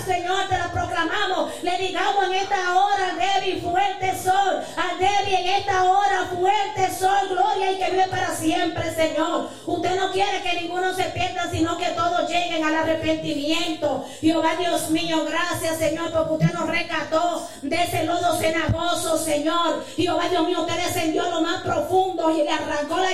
Señor, 0.06 0.48
te 0.50 0.58
las 0.58 0.70
proclamamos. 0.70 1.52
Le 1.62 1.78
digamos 1.78 2.26
en 2.26 2.34
esta 2.34 2.78
hora, 2.78 3.16
débil, 3.16 3.62
fuerte 3.62 4.18
sol. 4.18 4.62
Al 4.76 5.00
débil 5.00 5.34
en 5.36 5.48
esta 5.56 5.84
hora, 5.84 6.30
fuerte 6.34 6.94
sol. 6.94 7.30
Gloria 7.30 7.72
y 7.72 7.78
que 7.78 7.92
vive 7.92 8.08
para 8.08 8.36
siempre, 8.36 8.94
Señor. 8.94 9.50
Usted 9.66 9.96
no 9.96 10.12
quiere 10.12 10.42
que 10.42 10.62
ninguno 10.62 10.94
se 10.94 11.04
pierda, 11.06 11.50
sino 11.50 11.78
que 11.78 11.88
todos 11.88 12.30
lleguen 12.30 12.64
al 12.64 12.76
arrepentimiento. 12.76 14.06
Jehová 14.20 14.56
Dios 14.58 14.90
mío, 14.90 15.26
gracias, 15.26 15.78
Señor, 15.78 16.12
porque 16.12 16.34
usted 16.34 16.54
nos 16.54 16.68
rescató 16.68 17.48
de 17.62 17.76
ese 17.76 18.04
lodo 18.04 18.36
cenagoso, 18.38 19.18
Señor. 19.18 19.86
Jehová 19.96 20.28
Dios 20.30 20.48
mío, 20.48 20.62
usted 20.62 20.76
descendió 20.76 21.24
a 21.24 21.30
lo 21.30 21.42
más 21.42 21.62
profundo 21.62 22.30
y 22.32 22.44
le 22.44 22.50
arrancó 22.50 22.98
la 22.98 23.13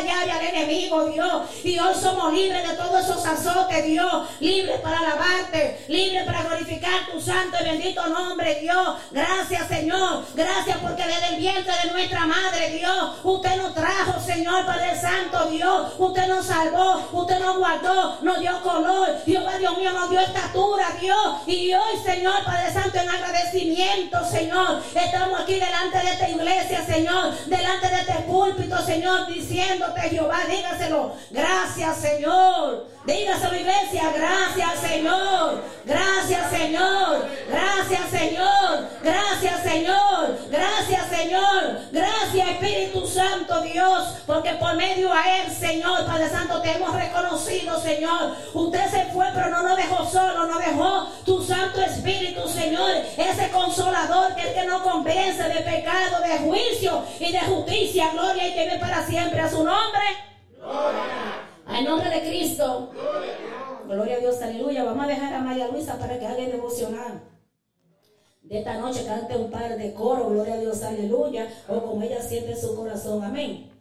enemigo, 0.59 1.05
Dios. 1.05 1.43
Y 1.63 1.79
hoy 1.79 1.93
somos 1.95 2.33
libres 2.33 2.67
de 2.67 2.75
todos 2.75 3.03
esos 3.03 3.25
azotes, 3.25 3.85
Dios. 3.85 4.27
Libres 4.39 4.79
para 4.81 4.99
alabarte, 4.99 5.85
libres 5.87 6.23
para 6.23 6.43
glorificar 6.43 7.07
tu 7.11 7.19
santo 7.21 7.57
y 7.61 7.63
bendito 7.63 8.05
nombre, 8.07 8.59
Dios. 8.61 8.97
Gracias, 9.11 9.67
Señor. 9.67 10.25
Gracias 10.35 10.77
porque 10.77 11.03
desde 11.03 11.35
el 11.35 11.39
vientre 11.39 11.73
de 11.83 11.91
nuestra 11.91 12.25
madre, 12.25 12.69
Dios, 12.71 13.15
usted 13.23 13.55
nos 13.57 13.73
trajo, 13.73 14.19
Señor 14.19 14.65
Padre 14.65 14.99
Santo, 14.99 15.49
Dios. 15.49 15.93
Usted 15.97 16.27
nos 16.27 16.45
salvó, 16.45 17.07
usted 17.11 17.39
nos 17.39 17.57
guardó, 17.57 18.17
nos 18.21 18.39
dio 18.39 18.61
color. 18.61 19.21
Jehová 19.25 19.57
Dios 19.57 19.77
mío 19.77 19.91
nos 19.91 20.09
dio 20.09 20.19
estatura, 20.19 20.87
Dios. 20.99 21.35
Y 21.47 21.73
hoy, 21.73 21.97
Señor 22.03 22.43
Padre 22.45 22.73
Santo, 22.73 22.97
en 22.99 23.09
agradecimiento, 23.09 24.25
Señor, 24.25 24.81
estamos 24.93 25.41
aquí 25.41 25.55
delante 25.55 25.97
de 25.99 26.09
esta 26.09 26.29
iglesia, 26.29 26.85
Señor, 26.85 27.35
delante 27.45 27.87
de 27.87 27.95
este 27.95 28.13
púlpito, 28.23 28.77
Señor, 28.85 29.27
diciéndote, 29.59 30.01
Jehová, 30.01 30.39
dígaselo. 30.49 31.13
Gracias, 31.31 31.97
Señor. 31.97 32.87
Dígaselo, 33.05 33.55
iglesia. 33.55 34.11
Gracias, 34.13 34.79
Señor. 34.79 35.63
Gracias, 35.85 36.49
Señor. 36.51 37.27
Gracias, 37.49 38.09
Señor. 38.09 38.89
Gracias, 39.01 39.63
Señor. 39.63 40.39
Gracias, 40.49 41.09
Señor. 41.09 41.79
Gracias, 41.91 42.49
Espíritu 42.49 43.07
Santo, 43.07 43.61
Dios. 43.61 44.15
Porque 44.25 44.51
por 44.53 44.75
medio 44.75 45.11
a 45.11 45.37
Él, 45.37 45.51
Señor, 45.53 46.05
Padre 46.05 46.29
Santo, 46.29 46.61
te 46.61 46.71
hemos 46.71 46.93
reconocido, 46.93 47.81
Señor. 47.81 48.35
Usted 48.53 48.89
se 48.89 49.05
fue, 49.11 49.25
pero 49.33 49.49
no 49.49 49.63
nos 49.63 49.77
dejó 49.77 50.05
solo. 50.05 50.45
Nos 50.47 50.59
dejó 50.59 51.09
tu 51.25 51.43
Santo 51.43 51.81
Espíritu, 51.81 52.47
Ese 53.17 53.49
consolador 53.51 54.35
que 54.35 54.41
es 54.41 54.53
que 54.53 54.65
nos 54.65 54.81
convence 54.81 55.43
de 55.43 55.61
pecado, 55.61 56.21
de 56.21 56.37
juicio 56.39 57.03
y 57.19 57.31
de 57.31 57.39
justicia. 57.39 58.11
Gloria 58.13 58.47
y 58.47 58.53
que 58.53 58.69
ve 58.69 58.79
para 58.79 59.05
siempre 59.05 59.39
a 59.39 59.49
su 59.49 59.63
nombre. 59.63 60.01
Al 61.65 61.85
nombre 61.85 62.09
de 62.09 62.21
Cristo. 62.21 62.91
Gloria 63.85 64.17
a 64.17 64.19
Dios, 64.19 64.41
aleluya. 64.41 64.83
Vamos 64.83 65.05
a 65.05 65.07
dejar 65.07 65.33
a 65.33 65.39
María 65.39 65.67
Luisa 65.67 65.97
para 65.97 66.19
que 66.19 66.25
haga 66.25 66.37
el 66.37 66.51
devocional. 66.51 67.21
De 68.41 68.59
esta 68.59 68.77
noche 68.77 69.05
cante 69.05 69.35
un 69.35 69.51
par 69.51 69.77
de 69.77 69.93
coros, 69.93 70.31
gloria 70.31 70.55
a 70.55 70.57
Dios, 70.57 70.81
aleluya. 70.83 71.47
O 71.67 71.81
como 71.81 72.01
ella 72.03 72.21
siente 72.21 72.51
en 72.51 72.59
su 72.59 72.75
corazón, 72.75 73.23
amén. 73.23 73.71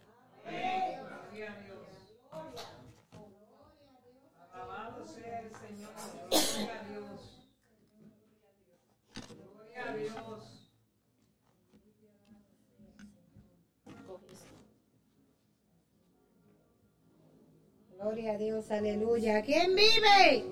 Gloria 18.09 18.31
a 18.31 18.37
Dios, 18.37 18.71
aleluya. 18.71 19.43
¿Quién 19.43 19.75
vive? 19.75 20.43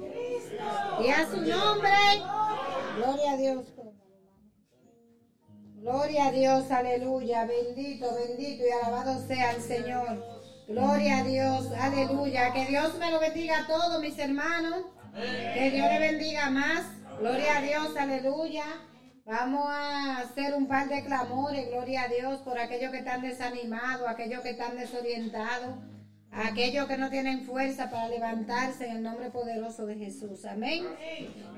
Y 1.03 1.09
a 1.09 1.25
su 1.25 1.37
nombre. 1.37 1.89
Gloria 2.97 3.31
a 3.31 3.37
Dios. 3.37 3.65
Gloria 5.77 6.27
a 6.27 6.31
Dios, 6.31 6.69
aleluya. 6.69 7.45
Bendito, 7.45 8.13
bendito 8.13 8.63
y 8.63 8.69
alabado 8.69 9.25
sea 9.25 9.53
el 9.53 9.61
Señor. 9.63 10.23
Gloria 10.67 11.17
a 11.17 11.23
Dios, 11.23 11.71
aleluya. 11.71 12.53
Que 12.53 12.67
Dios 12.67 12.95
me 12.99 13.09
lo 13.09 13.19
bendiga 13.19 13.63
a 13.63 13.65
todos 13.65 14.01
mis 14.01 14.19
hermanos. 14.19 14.85
Que 15.55 15.71
Dios 15.71 15.87
le 15.91 15.99
bendiga 15.99 16.51
más. 16.51 16.83
Gloria 17.17 17.57
a 17.57 17.61
Dios, 17.61 17.97
aleluya. 17.97 18.65
Vamos 19.25 19.65
a 19.67 20.19
hacer 20.19 20.53
un 20.53 20.67
par 20.67 20.89
de 20.89 21.03
clamores, 21.03 21.71
gloria 21.71 22.03
a 22.03 22.07
Dios, 22.07 22.39
por 22.41 22.59
aquellos 22.59 22.91
que 22.91 22.99
están 22.99 23.23
desanimados, 23.23 24.07
aquellos 24.07 24.41
que 24.41 24.51
están 24.51 24.77
desorientados, 24.77 25.75
aquellos 26.31 26.87
que 26.87 26.97
no 26.97 27.09
tienen 27.09 27.45
fuerza 27.45 27.89
para 27.89 28.07
levantarse 28.07 28.85
en 28.87 28.97
el 28.97 29.03
nombre 29.03 29.29
poderoso 29.29 29.85
de 29.85 29.95
Jesús. 29.95 30.45
Amén. 30.45 30.85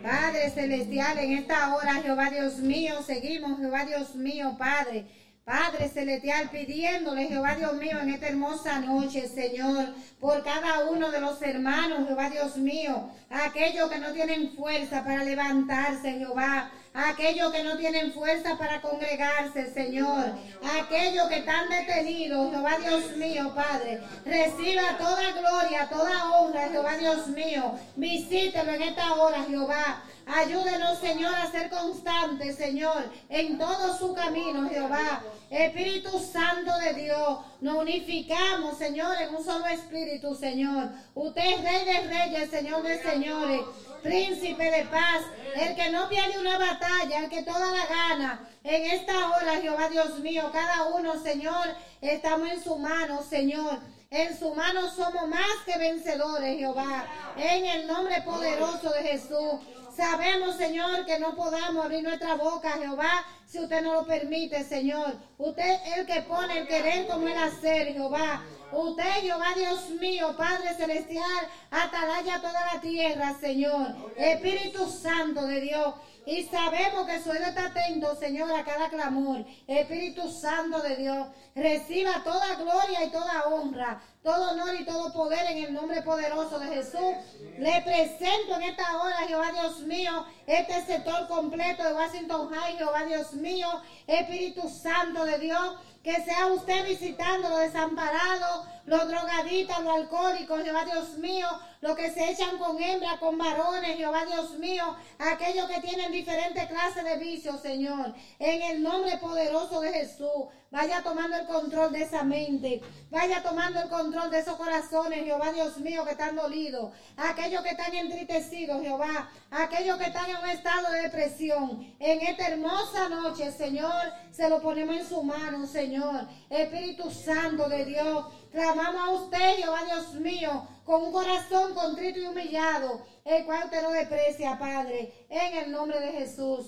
Padre 0.01 0.49
celestial, 0.49 1.17
en 1.17 1.33
esta 1.33 1.75
hora, 1.75 1.95
Jehová 1.95 2.29
Dios 2.29 2.57
mío, 2.57 3.01
seguimos, 3.01 3.59
Jehová 3.59 3.85
Dios 3.85 4.15
mío, 4.15 4.55
Padre. 4.57 5.05
Padre 5.43 5.89
celestial, 5.89 6.51
pidiéndole, 6.51 7.25
Jehová 7.27 7.55
Dios 7.55 7.73
mío, 7.73 7.99
en 7.99 8.09
esta 8.09 8.27
hermosa 8.27 8.79
noche, 8.81 9.27
Señor, 9.27 9.95
por 10.19 10.43
cada 10.43 10.87
uno 10.91 11.09
de 11.09 11.19
los 11.19 11.41
hermanos, 11.41 12.07
Jehová 12.07 12.29
Dios 12.29 12.55
mío, 12.57 13.09
aquellos 13.31 13.89
que 13.89 13.97
no 13.97 14.11
tienen 14.11 14.51
fuerza 14.51 15.03
para 15.03 15.23
levantarse, 15.23 16.19
Jehová, 16.19 16.69
aquellos 17.07 17.51
que 17.51 17.63
no 17.63 17.77
tienen 17.77 18.13
fuerza 18.13 18.57
para 18.57 18.81
congregarse, 18.81 19.73
Señor, 19.73 20.33
aquellos 20.79 21.27
que 21.27 21.39
están 21.39 21.69
detenidos, 21.69 22.51
Jehová 22.51 22.77
Dios 22.79 23.15
mío, 23.17 23.53
Padre, 23.55 24.01
reciba 24.25 24.97
toda 24.97 25.31
gloria, 25.31 25.87
toda 25.89 26.31
honra, 26.31 26.69
Jehová 26.69 26.97
Dios 26.97 27.27
mío, 27.27 27.73
visítelo 27.95 28.71
en 28.71 28.81
esta 28.81 29.13
hora, 29.13 29.43
Jehová. 29.47 30.03
Ayúdenos, 30.25 30.99
Señor, 30.99 31.33
a 31.33 31.49
ser 31.49 31.69
constantes, 31.69 32.55
Señor, 32.55 33.11
en 33.29 33.57
todo 33.57 33.97
su 33.97 34.13
camino, 34.13 34.69
Jehová. 34.69 35.23
Espíritu 35.49 36.19
Santo 36.19 36.71
de 36.77 36.93
Dios, 36.93 37.39
nos 37.61 37.77
unificamos, 37.77 38.77
Señor, 38.77 39.15
en 39.19 39.33
un 39.33 39.43
solo 39.43 39.65
espíritu, 39.65 40.35
Señor. 40.35 40.89
Usted 41.15 41.41
es 41.41 41.63
Rey 41.63 41.85
de 41.85 42.07
Reyes, 42.07 42.49
Señor 42.51 42.83
de 42.83 43.01
Señores, 43.01 43.61
Príncipe 44.03 44.71
de 44.71 44.85
paz, 44.85 45.23
el 45.55 45.75
que 45.75 45.89
no 45.89 46.07
pierde 46.07 46.39
una 46.39 46.57
batalla, 46.57 47.19
el 47.19 47.29
que 47.29 47.43
toda 47.43 47.71
la 47.71 47.85
gana. 47.85 48.49
En 48.63 48.91
esta 48.91 49.31
hora, 49.31 49.59
Jehová 49.61 49.89
Dios 49.89 50.19
mío, 50.19 50.49
cada 50.53 50.87
uno, 50.87 51.21
Señor, 51.21 51.67
estamos 51.99 52.49
en 52.49 52.63
su 52.63 52.77
mano, 52.77 53.21
Señor. 53.23 53.79
En 54.11 54.37
su 54.37 54.55
mano 54.55 54.89
somos 54.89 55.27
más 55.27 55.63
que 55.65 55.77
vencedores, 55.77 56.57
Jehová. 56.57 57.05
En 57.37 57.65
el 57.65 57.87
nombre 57.87 58.21
poderoso 58.21 58.89
de 58.91 59.03
Jesús. 59.03 59.59
Sabemos, 59.99 60.55
Señor, 60.55 61.05
que 61.05 61.19
no 61.19 61.35
podamos 61.35 61.83
abrir 61.83 62.01
nuestra 62.01 62.35
boca, 62.35 62.71
Jehová, 62.79 63.25
si 63.45 63.59
usted 63.59 63.81
no 63.81 63.95
lo 63.95 64.05
permite, 64.05 64.63
Señor. 64.63 65.17
Usted 65.37 65.77
es 65.87 65.97
el 65.97 66.05
que 66.05 66.21
pone 66.21 66.59
el 66.59 66.67
querer 66.67 67.05
como 67.05 67.27
el 67.27 67.37
hacer, 67.37 67.91
Jehová. 67.91 68.41
Usted, 68.71 69.11
Jehová 69.19 69.47
Dios 69.57 69.89
mío, 69.99 70.33
Padre 70.37 70.73
Celestial, 70.75 71.49
atalaya 71.69 72.39
toda 72.39 72.73
la 72.73 72.79
tierra, 72.79 73.35
Señor. 73.41 73.93
Espíritu 74.15 74.89
Santo 74.89 75.45
de 75.45 75.59
Dios. 75.59 75.95
Y 76.25 76.43
sabemos 76.43 77.05
que 77.05 77.21
su 77.21 77.33
está 77.33 77.65
atento, 77.65 78.15
Señor, 78.15 78.53
a 78.53 78.63
cada 78.63 78.87
clamor. 78.87 79.43
Espíritu 79.67 80.31
Santo 80.31 80.79
de 80.81 80.95
Dios, 80.95 81.27
reciba 81.55 82.23
toda 82.23 82.55
gloria 82.55 83.03
y 83.03 83.09
toda 83.09 83.47
honra, 83.47 84.01
todo 84.23 84.51
honor 84.51 84.75
y 84.79 84.85
todo 84.85 85.13
poder 85.13 85.39
en 85.49 85.65
el 85.65 85.73
nombre 85.73 86.01
poderoso 86.01 86.59
de 86.59 86.67
Jesús. 86.67 87.15
Le 87.57 87.81
presento 87.81 88.55
en 88.55 88.63
esta 88.63 89.01
hora, 89.01 89.27
Jehová 89.27 89.51
Dios 89.51 89.79
mío, 89.81 90.25
este 90.45 90.85
sector 90.85 91.27
completo 91.27 91.83
de 91.83 91.93
Washington 91.93 92.49
High, 92.49 92.77
Jehová 92.77 93.05
Dios 93.05 93.33
mío, 93.33 93.67
Espíritu 94.07 94.69
Santo 94.69 95.25
de 95.25 95.39
Dios. 95.39 95.77
Que 96.03 96.23
sea 96.23 96.47
usted 96.47 96.85
visitando 96.85 97.49
los 97.49 97.59
desamparados, 97.59 98.65
los 98.89 99.07
drogadictos, 99.07 99.83
los 99.83 99.95
alcohólicos, 99.95 100.63
Jehová 100.63 100.83
Dios 100.83 101.17
mío, 101.19 101.47
los 101.81 101.95
que 101.95 102.09
se 102.09 102.31
echan 102.31 102.57
con 102.57 102.81
hembras, 102.81 103.19
con 103.19 103.37
varones, 103.37 103.95
Jehová 103.95 104.25
Dios 104.25 104.57
mío, 104.57 104.95
aquellos 105.19 105.69
que 105.69 105.79
tienen 105.79 106.11
diferentes 106.11 106.65
clases 106.65 107.03
de 107.03 107.17
vicios, 107.17 107.61
Señor. 107.61 108.15
En 108.39 108.61
el 108.63 108.81
nombre 108.81 109.17
poderoso 109.17 109.79
de 109.79 109.93
Jesús, 109.93 110.47
vaya 110.71 111.03
tomando 111.03 111.37
el 111.37 111.45
control 111.45 111.91
de 111.91 112.01
esa 112.01 112.23
mente, 112.23 112.81
vaya 113.11 113.41
tomando 113.43 113.79
el 113.79 113.89
control 113.89 114.31
de 114.31 114.39
esos 114.39 114.55
corazones, 114.55 115.23
Jehová 115.23 115.51
Dios 115.51 115.77
mío, 115.77 116.03
que 116.03 116.11
están 116.11 116.35
dolidos, 116.35 116.91
aquellos 117.15 117.61
que 117.61 117.69
están 117.69 117.93
entristecidos, 117.93 118.81
Jehová, 118.81 119.29
aquellos 119.51 119.97
que 119.99 120.05
están 120.05 120.29
en 120.31 120.37
un 120.37 120.49
estado 120.49 120.91
de 120.91 121.03
depresión. 121.03 121.95
En 121.99 122.21
esta 122.21 122.47
hermosa 122.47 123.07
noche, 123.07 123.51
Señor, 123.51 123.93
se 124.31 124.49
lo 124.49 124.61
ponemos 124.61 124.95
en 124.95 125.07
su 125.07 125.23
mano, 125.23 125.65
Señor. 125.67 126.27
Espíritu 126.49 127.11
Santo 127.11 127.69
de 127.69 127.85
Dios, 127.85 128.25
clamamos 128.51 129.01
a 129.01 129.09
usted, 129.11 129.55
Jehová 129.57 129.83
Dios 129.85 130.13
mío, 130.15 130.67
con 130.85 131.03
un 131.03 131.11
corazón 131.11 131.73
contrito 131.73 132.19
y 132.19 132.25
humillado, 132.25 133.05
el 133.25 133.45
cual 133.45 133.65
usted 133.65 133.83
lo 133.83 133.91
desprecia, 133.91 134.57
Padre, 134.57 135.25
en 135.29 135.57
el 135.57 135.71
nombre 135.71 135.99
de 135.99 136.11
Jesús. 136.13 136.65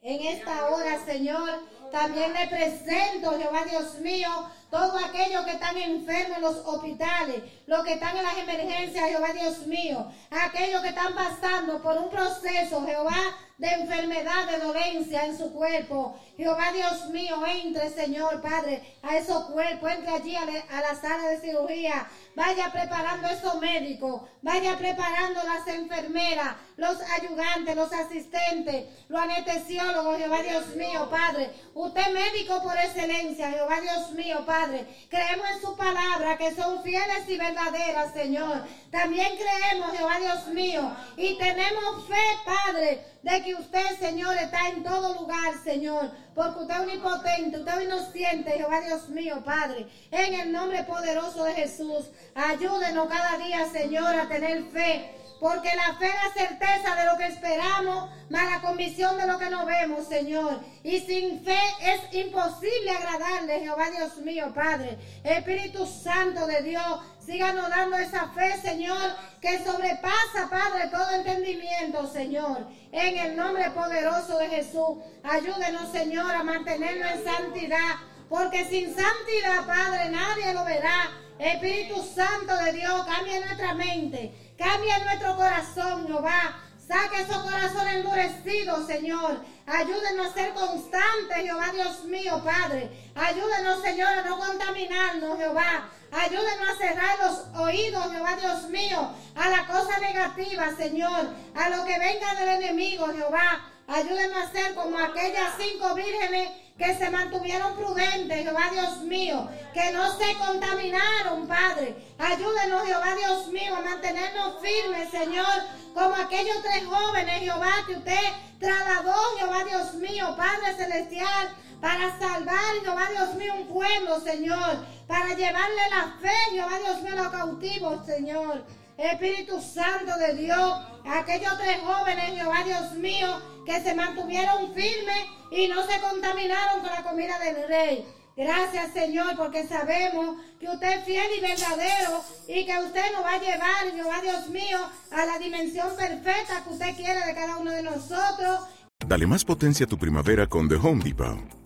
En 0.00 0.22
esta 0.22 0.70
hora, 0.70 1.04
Señor, 1.04 1.50
también 1.90 2.32
le 2.32 2.46
presento, 2.46 3.36
Jehová 3.38 3.64
Dios 3.68 3.98
mío, 3.98 4.28
todos 4.70 5.02
aquellos 5.02 5.44
que 5.44 5.52
están 5.52 5.76
enfermos 5.76 6.36
en 6.36 6.42
los 6.42 6.56
hospitales, 6.58 7.42
los 7.66 7.84
que 7.84 7.94
están 7.94 8.16
en 8.16 8.22
las 8.22 8.38
emergencias, 8.38 9.08
Jehová 9.08 9.32
Dios 9.32 9.66
mío, 9.66 10.06
aquellos 10.30 10.82
que 10.82 10.90
están 10.90 11.14
pasando 11.14 11.82
por 11.82 11.98
un 11.98 12.10
proceso, 12.10 12.84
Jehová, 12.86 13.18
de 13.58 13.68
enfermedad, 13.68 14.46
de 14.46 14.58
dolencia 14.58 15.24
en 15.24 15.36
su 15.36 15.52
cuerpo. 15.52 16.16
Jehová 16.36 16.72
Dios 16.72 17.08
mío, 17.10 17.36
entre, 17.46 17.88
Señor 17.90 18.40
Padre, 18.42 18.82
a 19.02 19.16
esos 19.16 19.46
cuerpos, 19.46 19.90
entre 19.90 20.12
allí 20.12 20.36
a, 20.36 20.44
la- 20.44 20.94
sala 20.94 21.28
de 21.28 21.40
cirugía. 21.40 22.08
Vaya 22.34 22.70
preparando 22.70 23.28
esos 23.28 23.58
médicos, 23.60 24.20
vaya 24.42 24.76
preparando 24.76 25.40
las 25.42 25.66
enfermeras, 25.68 26.56
los 26.76 26.98
ayudantes, 27.18 27.74
los 27.74 27.90
asistentes, 27.92 28.84
los 29.08 29.18
anestesiólogos, 29.22 30.18
Jehová 30.18 30.42
Dios 30.42 30.66
mío, 30.76 31.08
Padre. 31.10 31.50
Usted 31.72 32.12
médico 32.12 32.62
por 32.62 32.76
excelencia, 32.76 33.50
Jehová 33.50 33.80
Dios 33.80 34.10
mío, 34.12 34.44
Padre. 34.44 34.86
Creemos 35.08 35.46
en 35.54 35.60
su 35.62 35.76
palabra, 35.76 36.36
que 36.36 36.54
son 36.54 36.82
fieles 36.82 37.26
y 37.28 37.38
verdaderas, 37.38 38.12
Señor. 38.12 38.62
También 38.90 39.28
creemos, 39.36 39.96
Jehová 39.96 40.18
Dios 40.20 40.46
mío, 40.48 40.94
y 41.16 41.38
tenemos 41.38 42.06
fe, 42.06 42.38
Padre, 42.44 43.02
de 43.22 43.42
que 43.42 43.54
usted, 43.54 43.98
Señor, 43.98 44.36
está 44.36 44.68
en 44.68 44.82
todo 44.84 45.14
lugar, 45.14 45.54
Señor, 45.64 46.10
porque 46.36 46.60
usted 46.60 46.74
es 46.74 46.80
omnipotente, 46.80 47.58
usted 47.58 47.78
es 47.78 47.84
inocente, 47.84 48.50
Jehová 48.50 48.82
Dios 48.82 49.08
mío, 49.08 49.42
Padre, 49.42 49.86
en 50.10 50.34
el 50.34 50.52
nombre 50.52 50.84
poderoso 50.84 51.44
de 51.44 51.54
Jesús, 51.54 52.10
ayúdenos 52.34 53.08
cada 53.08 53.38
día, 53.38 53.66
Señor, 53.72 54.14
a 54.14 54.28
tener 54.28 54.62
fe, 54.64 55.12
porque 55.40 55.68
la 55.76 55.94
fe 55.96 56.06
es 56.06 56.14
la 56.14 56.46
certeza 56.46 56.94
de 56.94 57.04
lo 57.04 57.18
que 57.18 57.26
esperamos, 57.26 58.10
más 58.30 58.50
la 58.50 58.60
convicción 58.60 59.18
de 59.18 59.26
lo 59.26 59.38
que 59.38 59.50
no 59.50 59.66
vemos, 59.66 60.06
Señor. 60.08 60.60
Y 60.82 61.00
sin 61.00 61.44
fe 61.44 61.58
es 61.82 62.14
imposible 62.14 62.90
agradarle, 62.90 63.60
Jehová 63.60 63.90
Dios 63.90 64.16
mío, 64.18 64.52
Padre. 64.54 64.98
Espíritu 65.22 65.86
Santo 65.86 66.46
de 66.46 66.62
Dios, 66.62 67.00
síganos 67.24 67.68
dando 67.68 67.98
esa 67.98 68.28
fe, 68.28 68.60
Señor, 68.62 69.14
que 69.40 69.62
sobrepasa, 69.62 70.48
Padre, 70.50 70.88
todo 70.90 71.10
entendimiento, 71.10 72.06
Señor. 72.06 72.66
En 72.92 73.18
el 73.18 73.36
nombre 73.36 73.70
poderoso 73.70 74.38
de 74.38 74.48
Jesús, 74.48 74.98
ayúdenos, 75.22 75.92
Señor, 75.92 76.34
a 76.34 76.42
mantenernos 76.42 77.10
en 77.12 77.24
santidad. 77.24 77.96
Porque 78.28 78.64
sin 78.64 78.86
santidad, 78.86 79.66
Padre, 79.66 80.10
nadie 80.10 80.52
lo 80.54 80.64
verá. 80.64 81.25
Espíritu 81.38 82.02
Santo 82.02 82.56
de 82.56 82.72
Dios, 82.72 83.04
cambia 83.06 83.40
nuestra 83.40 83.74
mente, 83.74 84.54
cambia 84.58 84.98
nuestro 85.00 85.36
corazón, 85.36 86.06
Jehová. 86.06 86.62
Saca 86.86 87.20
esos 87.20 87.38
corazones 87.38 87.94
endurecidos, 87.96 88.86
Señor. 88.86 89.40
Ayúdenos 89.66 90.28
a 90.28 90.32
ser 90.32 90.54
constantes, 90.54 91.36
Jehová 91.36 91.72
Dios 91.72 92.04
mío, 92.04 92.40
Padre. 92.44 93.10
Ayúdenos, 93.16 93.82
Señor, 93.82 94.08
a 94.08 94.22
no 94.22 94.38
contaminarnos, 94.38 95.36
Jehová. 95.36 95.88
Ayúdenos 96.12 96.68
a 96.68 96.76
cerrar 96.76 97.18
los 97.18 97.60
oídos, 97.60 98.12
Jehová 98.12 98.36
Dios 98.36 98.68
mío, 98.68 99.10
a 99.34 99.48
la 99.48 99.66
cosa 99.66 99.98
negativa, 99.98 100.76
Señor. 100.76 101.28
A 101.56 101.68
lo 101.70 101.84
que 101.84 101.98
venga 101.98 102.34
del 102.36 102.62
enemigo, 102.62 103.08
Jehová. 103.08 103.68
Ayúdenos 103.88 104.38
a 104.38 104.50
ser 104.52 104.74
como 104.74 104.96
aquellas 104.96 105.54
cinco 105.58 105.92
vírgenes 105.96 106.50
que 106.78 106.94
se 106.94 107.10
mantuvieron 107.10 107.74
prudentes, 107.74 108.42
Jehová 108.42 108.70
Dios 108.70 109.00
mío, 109.02 109.48
que 109.72 109.92
no 109.92 110.16
se 110.16 110.34
contaminaron, 110.36 111.46
Padre. 111.46 111.96
Ayúdenos, 112.18 112.86
Jehová 112.86 113.14
Dios 113.16 113.48
mío, 113.48 113.76
a 113.76 113.80
mantenernos 113.80 114.54
firmes, 114.60 115.10
Señor, 115.10 115.46
como 115.94 116.14
aquellos 116.14 116.62
tres 116.62 116.84
jóvenes, 116.84 117.40
Jehová, 117.40 117.72
que 117.86 117.94
usted 117.94 118.20
trasladó, 118.60 119.14
Jehová 119.38 119.64
Dios 119.64 119.94
mío, 119.94 120.34
Padre 120.36 120.74
Celestial, 120.76 121.48
para 121.80 122.18
salvar, 122.18 122.74
Jehová 122.82 123.08
Dios 123.10 123.34
mío, 123.34 123.54
un 123.54 123.66
pueblo, 123.68 124.20
Señor, 124.20 124.84
para 125.06 125.34
llevarle 125.34 125.82
la 125.90 126.14
fe, 126.20 126.36
Jehová 126.50 126.78
Dios 126.78 127.02
mío, 127.02 127.12
a 127.14 127.16
los 127.16 127.28
cautivos, 127.28 128.06
Señor. 128.06 128.64
Espíritu 128.98 129.60
Santo 129.60 130.16
de 130.16 130.34
Dios, 130.34 130.80
aquellos 131.04 131.58
tres 131.58 131.80
jóvenes, 131.84 132.34
Jehová 132.34 132.64
Dios 132.64 132.92
mío, 132.92 133.42
que 133.66 133.82
se 133.82 133.94
mantuvieron 133.94 134.72
firmes 134.72 135.26
y 135.50 135.68
no 135.68 135.84
se 135.86 136.00
contaminaron 136.00 136.80
con 136.80 136.90
la 136.90 137.02
comida 137.02 137.38
del 137.40 137.68
rey. 137.68 138.06
Gracias 138.36 138.92
Señor, 138.92 139.36
porque 139.36 139.66
sabemos 139.66 140.36
que 140.60 140.68
usted 140.68 140.98
es 140.98 141.04
fiel 141.04 141.26
y 141.36 141.40
verdadero 141.40 142.22
y 142.46 142.64
que 142.64 142.78
usted 142.78 143.12
nos 143.12 143.24
va 143.24 143.34
a 143.34 143.40
llevar, 143.40 143.92
Jehová 143.94 144.20
Dios 144.22 144.48
mío, 144.48 144.78
a 145.10 145.26
la 145.26 145.38
dimensión 145.38 145.88
perfecta 145.96 146.62
que 146.64 146.70
usted 146.70 146.94
quiere 146.96 147.26
de 147.26 147.34
cada 147.34 147.56
uno 147.56 147.72
de 147.72 147.82
nosotros. 147.82 148.60
Dale 149.06 149.26
más 149.26 149.44
potencia 149.44 149.84
a 149.84 149.88
tu 149.88 149.98
primavera 149.98 150.46
con 150.46 150.68
The 150.68 150.76
Home 150.76 151.02
Depot. 151.02 151.65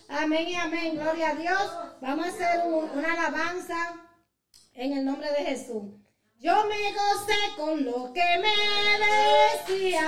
Amén 0.11 0.47
y 0.47 0.55
amén. 0.55 0.95
Gloria 0.95 1.29
a 1.29 1.35
Dios. 1.35 1.71
Vamos 2.01 2.25
a 2.25 2.29
hacer 2.29 2.61
un- 2.65 2.89
una 2.97 3.13
alabanza 3.13 3.77
en 4.73 4.93
el 4.93 5.05
nombre 5.05 5.29
de 5.31 5.45
Jesús. 5.45 5.83
Yo 6.39 6.63
me 6.65 6.91
gocé 6.93 7.55
con 7.55 7.85
lo 7.85 8.11
que 8.13 8.23
me 8.41 8.55
decían. 9.69 10.03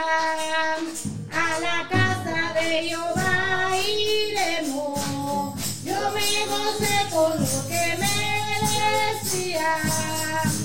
A 1.32 1.60
la 1.60 1.88
casa 1.90 2.54
de 2.54 2.84
Jehová 2.90 3.78
iremos. 3.78 5.00
Yo 5.84 6.00
me 6.12 6.46
gocé 6.48 7.10
con 7.12 7.40
lo 7.40 7.68
que 7.68 7.98
me 7.98 8.16
decían. 9.22 10.63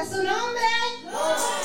¿Y 0.00 0.04
de, 0.04 0.08
de 0.08 0.16
su 0.16 0.22
nombre? 0.22 0.62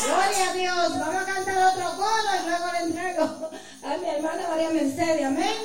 Gloria 0.06 0.50
a 0.50 0.54
Dios. 0.54 1.00
Vamos 1.00 1.16
a 1.16 1.26
cantar 1.26 1.74
otro 1.74 1.96
coro 1.98 2.30
y 2.42 2.50
luego 2.50 2.66
le 2.72 2.80
entrego 2.80 3.50
a 3.84 3.98
mi 3.98 4.10
hermana 4.10 4.48
María 4.50 4.70
Mercedes. 4.72 5.26
Amén. 5.26 5.56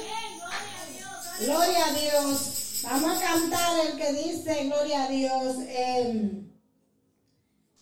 Gloria 1.40 1.86
a 1.86 1.92
Dios. 1.92 2.80
Vamos 2.84 3.16
a 3.16 3.20
cantar 3.20 3.86
el 3.86 3.96
que 3.96 4.12
dice 4.12 4.64
Gloria 4.64 5.04
a 5.04 5.08
Dios. 5.08 5.56
em, 5.68 6.50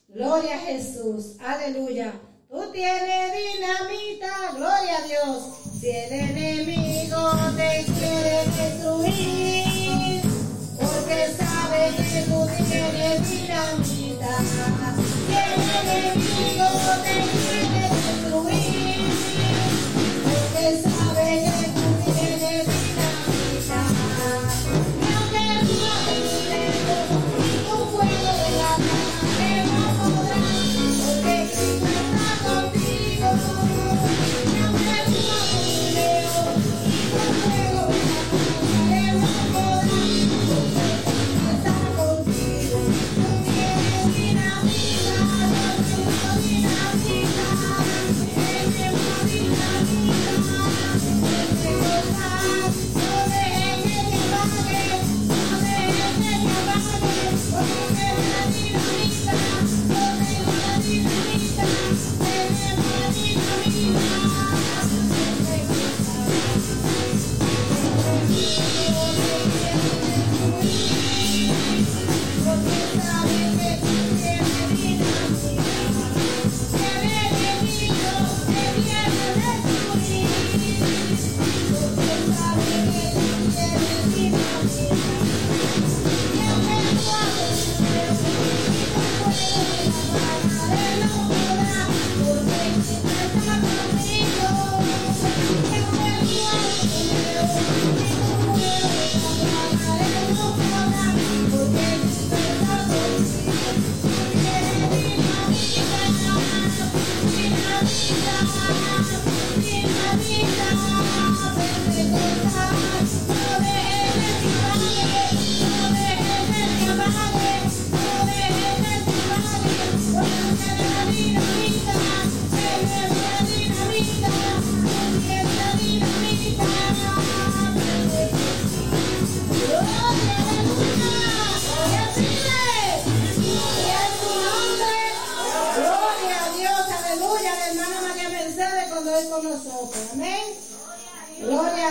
gloria 0.08 0.54
a 0.56 0.58
Jesús. 0.58 1.36
Aleluya. 1.40 2.12
Tú 2.50 2.70
tienes 2.72 3.32
dinamita. 3.32 4.52
Gloria 4.54 4.98
a 4.98 5.02
Dios. 5.02 5.44
Si 5.80 5.90
el 5.90 6.12
enemigo 6.12 7.37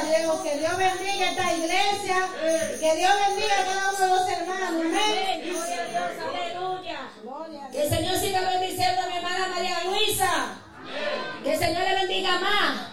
Que 0.08 0.58
Dios 0.60 0.78
bendiga 0.78 1.32
esta 1.32 1.54
iglesia, 1.54 2.16
que 2.80 2.96
Dios 2.96 3.12
bendiga 3.28 3.56
a 3.60 3.66
cada 3.66 3.90
uno 3.90 4.00
de 4.00 4.08
los 4.08 4.30
hermanos, 4.30 4.86
amén. 4.86 5.42
Gloria 5.44 5.82
a 5.82 5.86
Dios, 5.86 6.12
aleluya. 6.30 7.00
Que 7.70 7.82
el 7.84 7.90
Señor 7.90 8.18
siga 8.18 8.40
bendiciendo 8.50 9.02
a 9.02 9.08
mi 9.08 9.18
hermana 9.18 9.48
María 9.54 9.84
Luisa. 9.84 10.60
Que 11.44 11.54
el 11.54 11.60
Señor 11.60 11.84
le 11.84 11.96
bendiga 11.96 12.40
más. 12.40 12.88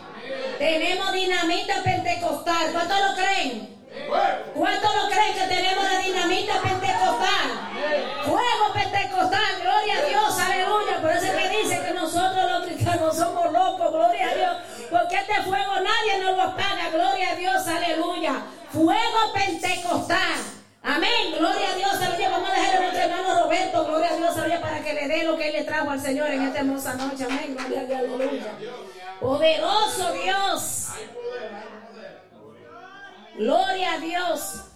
Tenemos 0.59 1.13
dinamita 1.13 1.85
pentecostal. 1.85 2.73
¿Cuántos 2.73 2.99
lo 2.99 3.15
creen? 3.15 3.77
¿Cuántos 4.53 4.95
lo 4.97 5.09
creen 5.09 5.35
que 5.35 5.55
tenemos 5.55 5.85
la 5.85 5.99
dinamita 6.01 6.63
pentecostal? 6.63 7.49
Fuego 8.25 8.73
pentecostal, 8.75 9.61
gloria 9.63 9.99
a 9.99 10.09
Dios, 10.09 10.39
aleluya. 10.41 11.01
Por 11.01 11.13
eso 11.13 11.27
es 11.27 11.33
que 11.33 11.49
dice 11.63 11.81
que 11.87 11.95
nosotros 11.95 12.51
los 12.51 12.67
cristianos 12.67 13.17
somos 13.17 13.53
locos, 13.53 13.93
gloria 13.93 14.31
a 14.31 14.35
Dios. 14.35 14.57
Porque 14.95 15.17
este 15.17 15.43
fuego 15.43 15.73
nadie 15.81 16.23
nos 16.23 16.37
lo 16.37 16.43
apaga, 16.43 16.89
gloria 16.93 17.33
a 17.33 17.35
Dios, 17.35 17.67
aleluya. 17.67 18.35
Fuego 18.73 19.33
pentecostal. 19.35 20.39
Amén, 20.85 21.35
gloria 21.37 21.73
a 21.73 21.75
Dios, 21.75 21.95
aleluya. 21.95 22.31
Vamos 22.31 22.49
a 22.49 22.55
dejar 22.55 22.77
a 22.77 22.81
nuestro 22.81 23.01
hermano 23.01 23.43
Roberto, 23.43 23.85
gloria 23.87 24.11
a 24.11 24.17
Dios, 24.17 24.37
aleluya, 24.37 24.61
para 24.61 24.85
que 24.85 24.95
le 24.95 25.09
dé 25.09 25.25
lo 25.25 25.37
que 25.37 25.49
él 25.49 25.53
le 25.55 25.65
trajo 25.65 25.91
al 25.91 26.01
Señor 26.01 26.29
en 26.31 26.43
esta 26.43 26.61
hermosa 26.61 26.95
noche. 26.95 27.25
Amén, 27.25 27.57
gloria 27.57 27.81
a 27.81 27.85
Dios, 27.87 28.01
aleluya. 28.03 28.53
Poderoso 29.21 30.13
Dios. 30.13 30.89
Gloria 33.37 33.95
a 33.95 33.99
Dios. 33.99 34.74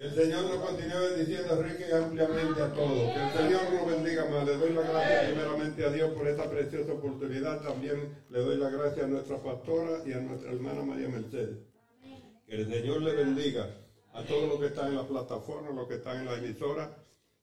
El 0.00 0.14
Señor 0.14 0.44
nos 0.44 0.64
continúe 0.64 0.98
bendiciendo 1.14 1.62
rica 1.62 1.84
y 1.86 1.92
ampliamente 1.92 2.62
a 2.62 2.72
todos. 2.72 3.12
Que 3.12 3.20
el 3.20 3.32
Señor 3.32 3.60
nos 3.74 3.86
bendiga 3.86 4.24
más. 4.30 4.46
Le 4.46 4.56
doy 4.56 4.72
la 4.72 4.80
gracia 4.80 5.26
primeramente 5.26 5.84
a 5.84 5.90
Dios 5.90 6.12
por 6.14 6.26
esta 6.26 6.48
preciosa 6.48 6.92
oportunidad. 6.94 7.60
También 7.60 8.16
le 8.30 8.38
doy 8.40 8.56
la 8.56 8.70
gracia 8.70 9.04
a 9.04 9.08
nuestra 9.08 9.42
pastora 9.42 10.00
y 10.06 10.12
a 10.12 10.20
nuestra 10.20 10.52
hermana 10.52 10.82
María 10.84 11.10
Mercedes. 11.10 11.58
Que 12.46 12.54
el 12.62 12.72
Señor 12.72 13.02
le 13.02 13.12
bendiga 13.14 13.76
a 14.14 14.22
todos 14.22 14.48
los 14.48 14.58
que 14.58 14.66
están 14.68 14.88
en 14.88 14.96
la 14.96 15.06
plataforma, 15.06 15.70
los 15.72 15.86
que 15.86 15.96
están 15.96 16.20
en 16.20 16.24
la 16.24 16.38
emisora. 16.38 16.96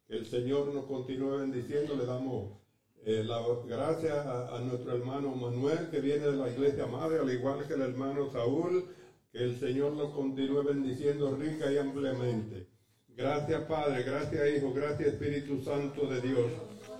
Que 0.08 0.18
el 0.18 0.26
Señor 0.26 0.74
nos 0.74 0.86
continúe 0.86 1.38
bendiciendo. 1.38 1.95
Le 1.95 2.08
damos 2.08 2.58
eh, 3.05 3.24
gracias 3.68 4.26
a, 4.26 4.55
a 4.55 4.60
nuestro 4.62 4.95
hermano 4.95 5.30
Manuel, 5.36 5.91
que 5.91 5.99
viene 5.99 6.26
de 6.26 6.36
la 6.36 6.49
iglesia 6.49 6.88
madre, 6.88 7.20
al 7.20 7.32
igual 7.32 7.68
que 7.68 7.76
el 7.76 7.82
hermano 7.84 8.32
Saúl. 8.32 8.97
El 9.38 9.60
Señor 9.60 9.94
nos 9.94 10.14
continúe 10.16 10.64
bendiciendo 10.64 11.36
rica 11.36 11.72
y 11.72 11.78
ampliamente. 11.78 12.66
Gracias 13.16 13.62
Padre, 13.66 14.02
gracias 14.02 14.50
Hijo, 14.58 14.74
gracias 14.74 15.10
Espíritu 15.10 15.62
Santo 15.64 16.08
de 16.08 16.22
Dios. 16.22 16.52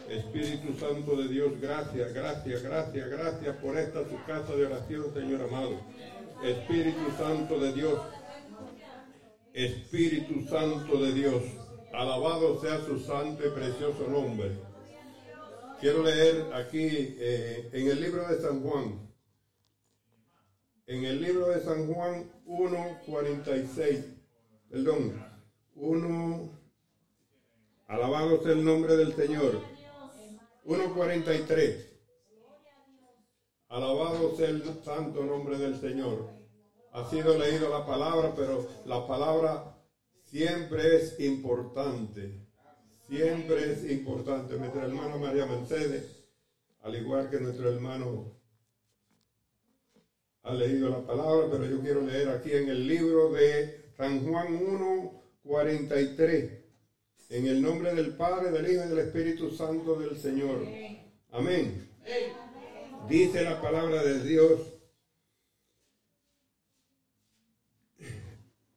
Espíritu 0.08 0.74
Santo 0.80 1.16
de 1.16 1.30
Dios, 1.30 1.60
gracias, 1.60 2.14
gracias, 2.14 2.62
gracias, 2.62 3.10
gracias 3.10 3.56
por 3.58 3.76
esta 3.76 4.08
su 4.08 4.24
casa 4.28 4.56
de 4.56 4.68
oración, 4.68 5.12
Señor 5.16 5.42
amado. 5.42 5.82
Espíritu 6.44 7.10
Santo 7.18 7.60
de 7.60 7.74
Dios, 7.74 8.00
Espíritu 9.54 10.48
Santo 10.48 11.02
de 11.02 11.14
Dios, 11.14 11.44
alabado 11.92 12.62
sea 12.62 12.80
su 12.86 13.00
santo 13.00 13.48
y 13.48 13.50
precioso 13.50 14.08
nombre. 14.08 14.52
Quiero 15.82 16.04
leer 16.04 16.54
aquí 16.54 16.88
eh, 16.88 17.70
en 17.74 17.88
el 17.88 18.00
libro 18.00 18.28
de 18.28 18.40
San 18.40 18.62
Juan, 18.62 19.07
en 20.88 21.04
el 21.04 21.22
libro 21.22 21.48
de 21.48 21.62
San 21.62 21.94
Juan 21.94 22.32
1.46, 22.46 24.06
perdón, 24.70 25.22
1, 25.76 26.50
alabado 27.88 28.42
sea 28.42 28.54
el 28.54 28.64
nombre 28.64 28.96
del 28.96 29.14
Señor, 29.14 29.62
1.43, 30.66 31.86
alabado 33.68 34.38
sea 34.38 34.48
el 34.48 34.64
santo 34.82 35.26
nombre 35.26 35.58
del 35.58 35.78
Señor. 35.78 36.30
Ha 36.94 37.10
sido 37.10 37.38
leído 37.38 37.70
la 37.70 37.86
palabra, 37.86 38.34
pero 38.34 38.66
la 38.86 39.06
palabra 39.06 39.78
siempre 40.24 40.96
es 40.96 41.20
importante, 41.20 42.48
siempre 43.08 43.74
es 43.74 43.92
importante. 43.92 44.58
Nuestra 44.58 44.86
hermana 44.86 45.18
María 45.18 45.46
Mercedes, 45.46 46.26
al 46.82 46.96
igual 46.96 47.30
que 47.30 47.42
nuestro 47.42 47.70
hermano 47.70 48.37
ha 50.48 50.54
leído 50.54 50.90
la 50.90 51.06
palabra, 51.06 51.48
pero 51.52 51.66
yo 51.66 51.82
quiero 51.82 52.02
leer 52.02 52.30
aquí 52.30 52.54
en 52.54 52.70
el 52.70 52.88
libro 52.88 53.34
de 53.34 53.92
San 53.98 54.26
Juan 54.26 54.56
1, 54.56 55.24
43. 55.44 56.64
En 57.30 57.48
el 57.48 57.62
nombre 57.62 57.94
del 57.94 58.16
Padre, 58.16 58.52
del 58.52 58.72
Hijo 58.72 58.86
y 58.86 58.88
del 58.88 59.00
Espíritu 59.00 59.52
Santo 59.52 60.00
del 60.00 60.18
Señor. 60.18 60.66
Amén. 61.32 61.90
Dice 63.10 63.44
la 63.44 63.62
palabra 63.62 64.02
de 64.02 64.24
Dios. 64.24 64.62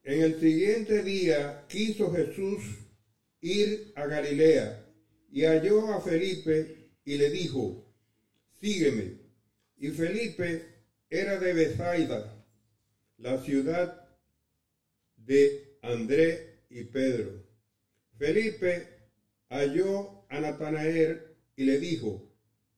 En 0.03 0.21
el 0.21 0.39
siguiente 0.39 1.01
día 1.03 1.65
quiso 1.69 2.11
Jesús 2.11 2.63
ir 3.39 3.93
a 3.95 4.05
Galilea 4.07 4.85
y 5.31 5.43
halló 5.43 5.93
a 5.93 6.01
Felipe 6.01 6.89
y 7.05 7.15
le 7.15 7.29
dijo, 7.29 7.89
sígueme. 8.59 9.21
Y 9.77 9.89
Felipe 9.89 10.80
era 11.11 11.37
de 11.37 11.51
Bethsaida, 11.51 12.41
la 13.17 13.37
ciudad 13.37 14.07
de 15.17 15.77
André 15.81 16.63
y 16.69 16.83
Pedro. 16.83 17.31
Felipe 18.17 18.87
halló 19.49 20.25
a 20.29 20.39
Natanael 20.39 21.21
y 21.57 21.65
le 21.65 21.77
dijo, 21.77 22.33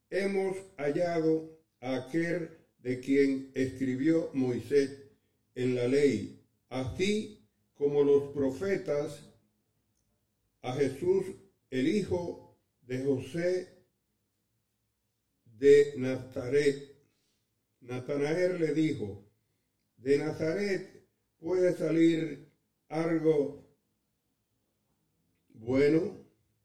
hemos 0.09 0.57
hallado 0.77 1.59
a 1.79 1.93
aquel 1.93 2.49
de 2.79 2.99
quien 2.99 3.51
escribió 3.53 4.31
Moisés 4.33 4.89
en 5.53 5.75
la 5.75 5.85
ley, 5.87 6.43
así 6.69 7.47
como 7.75 8.01
los 8.01 8.33
profetas, 8.33 9.29
a 10.63 10.73
Jesús, 10.73 11.25
el 11.69 11.85
hijo 11.85 12.57
de 12.81 13.03
José 13.03 13.85
de 15.45 15.93
Nazaret. 15.97 16.92
Natanael 17.83 18.59
le 18.59 18.73
dijo, 18.73 19.29
de 19.97 20.17
Nazaret 20.17 21.05
puede 21.37 21.77
salir 21.77 22.49
algo 22.87 23.63
bueno, 25.49 26.17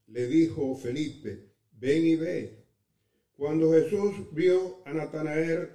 le 0.07 0.27
dijo 0.27 0.77
Felipe, 0.77 1.53
ven 1.73 2.07
y 2.07 2.15
ve. 2.17 2.65
Cuando 3.37 3.73
Jesús 3.73 4.33
vio 4.33 4.83
a 4.87 4.93
Natanael 4.93 5.71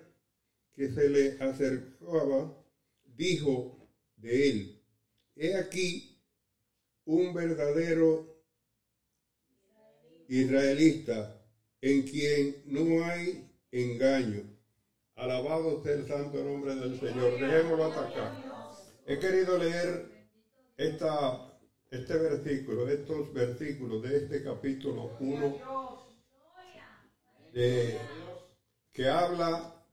que 0.74 0.90
se 0.94 1.10
le 1.10 1.38
acercaba, 1.40 2.58
dijo 3.06 3.90
de 4.18 4.50
él, 4.50 4.82
he 5.36 5.56
aquí 5.56 6.22
un 7.06 7.34
verdadero 7.34 8.42
israelita 10.28 11.46
en 11.82 12.04
quien 12.04 12.64
no 12.66 13.04
hay 13.04 13.50
engaño. 13.72 14.53
Alabado 15.24 15.82
sea 15.82 15.94
el 15.94 16.06
santo 16.06 16.44
nombre 16.44 16.76
del 16.76 17.00
Señor. 17.00 17.40
Dejémoslo 17.40 17.86
hasta 17.86 18.10
acá. 18.10 18.44
He 19.06 19.18
querido 19.20 19.58
leer 19.58 20.12
esta, 20.76 21.58
este 21.90 22.18
versículo, 22.18 22.90
estos 22.90 23.32
versículos 23.32 24.02
de 24.02 24.18
este 24.18 24.44
capítulo 24.44 25.16
1 25.22 26.04
de, 27.54 27.98
que 28.92 29.08
habla 29.08 29.86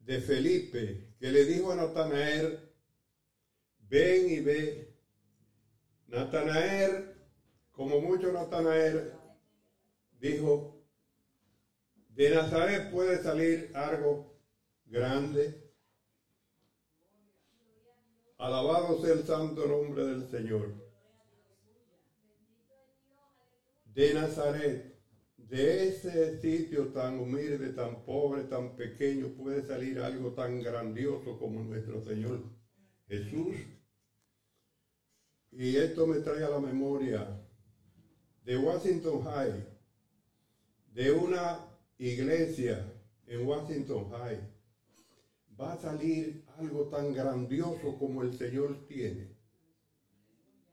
de 0.00 0.18
Felipe, 0.18 1.14
que 1.20 1.30
le 1.30 1.44
dijo 1.44 1.70
a 1.70 1.76
Natanael, 1.76 2.58
ven 3.88 4.28
y 4.28 4.40
ve. 4.40 4.92
Natanael, 6.08 7.14
como 7.70 8.00
mucho 8.00 8.32
Natanael, 8.32 9.12
dijo, 10.18 10.84
de 12.08 12.30
Nazaret 12.30 12.90
puede 12.90 13.22
salir 13.22 13.70
algo 13.76 14.27
grande. 14.88 15.54
Alabado 18.38 18.94
sea 18.96 19.12
el 19.12 19.24
santo 19.24 19.66
nombre 19.66 20.04
del 20.04 20.24
Señor. 20.24 20.72
De 23.84 24.12
Nazaret, 24.12 24.80
de 25.36 25.84
ese 25.84 26.30
sitio 26.38 26.86
tan 26.88 27.18
humilde, 27.18 27.70
tan 27.70 28.04
pobre, 28.04 28.44
tan 28.44 28.74
pequeño, 28.76 29.28
puede 29.28 29.60
salir 29.60 29.98
algo 29.98 30.30
tan 30.30 30.60
grandioso 30.60 31.36
como 31.36 31.60
nuestro 31.60 32.00
Señor 32.00 32.40
Jesús. 33.08 33.56
Y 35.50 35.74
esto 35.74 36.04
me 36.06 36.18
trae 36.18 36.42
a 36.42 36.48
la 36.48 36.58
memoria 36.58 37.26
de 38.44 38.56
Washington 38.56 39.18
High, 39.20 39.64
de 40.86 41.10
una 41.10 41.60
iglesia 41.98 42.86
en 43.26 43.44
Washington 43.44 44.06
High. 44.08 44.57
Va 45.60 45.72
a 45.72 45.80
salir 45.80 46.44
algo 46.56 46.84
tan 46.86 47.12
grandioso 47.12 47.98
como 47.98 48.22
el 48.22 48.32
Señor 48.34 48.86
tiene. 48.86 49.28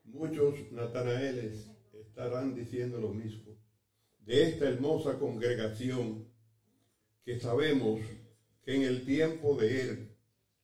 Muchos 0.03 0.71
Natanaeles 0.71 1.67
estarán 1.93 2.53
diciendo 2.53 2.99
lo 2.99 3.09
mismo. 3.09 3.57
De 4.19 4.43
esta 4.43 4.67
hermosa 4.67 5.17
congregación 5.17 6.23
que 7.23 7.39
sabemos 7.39 7.99
que 8.63 8.75
en 8.75 8.83
el 8.83 9.03
tiempo 9.03 9.55
de 9.55 9.81
él, 9.81 10.07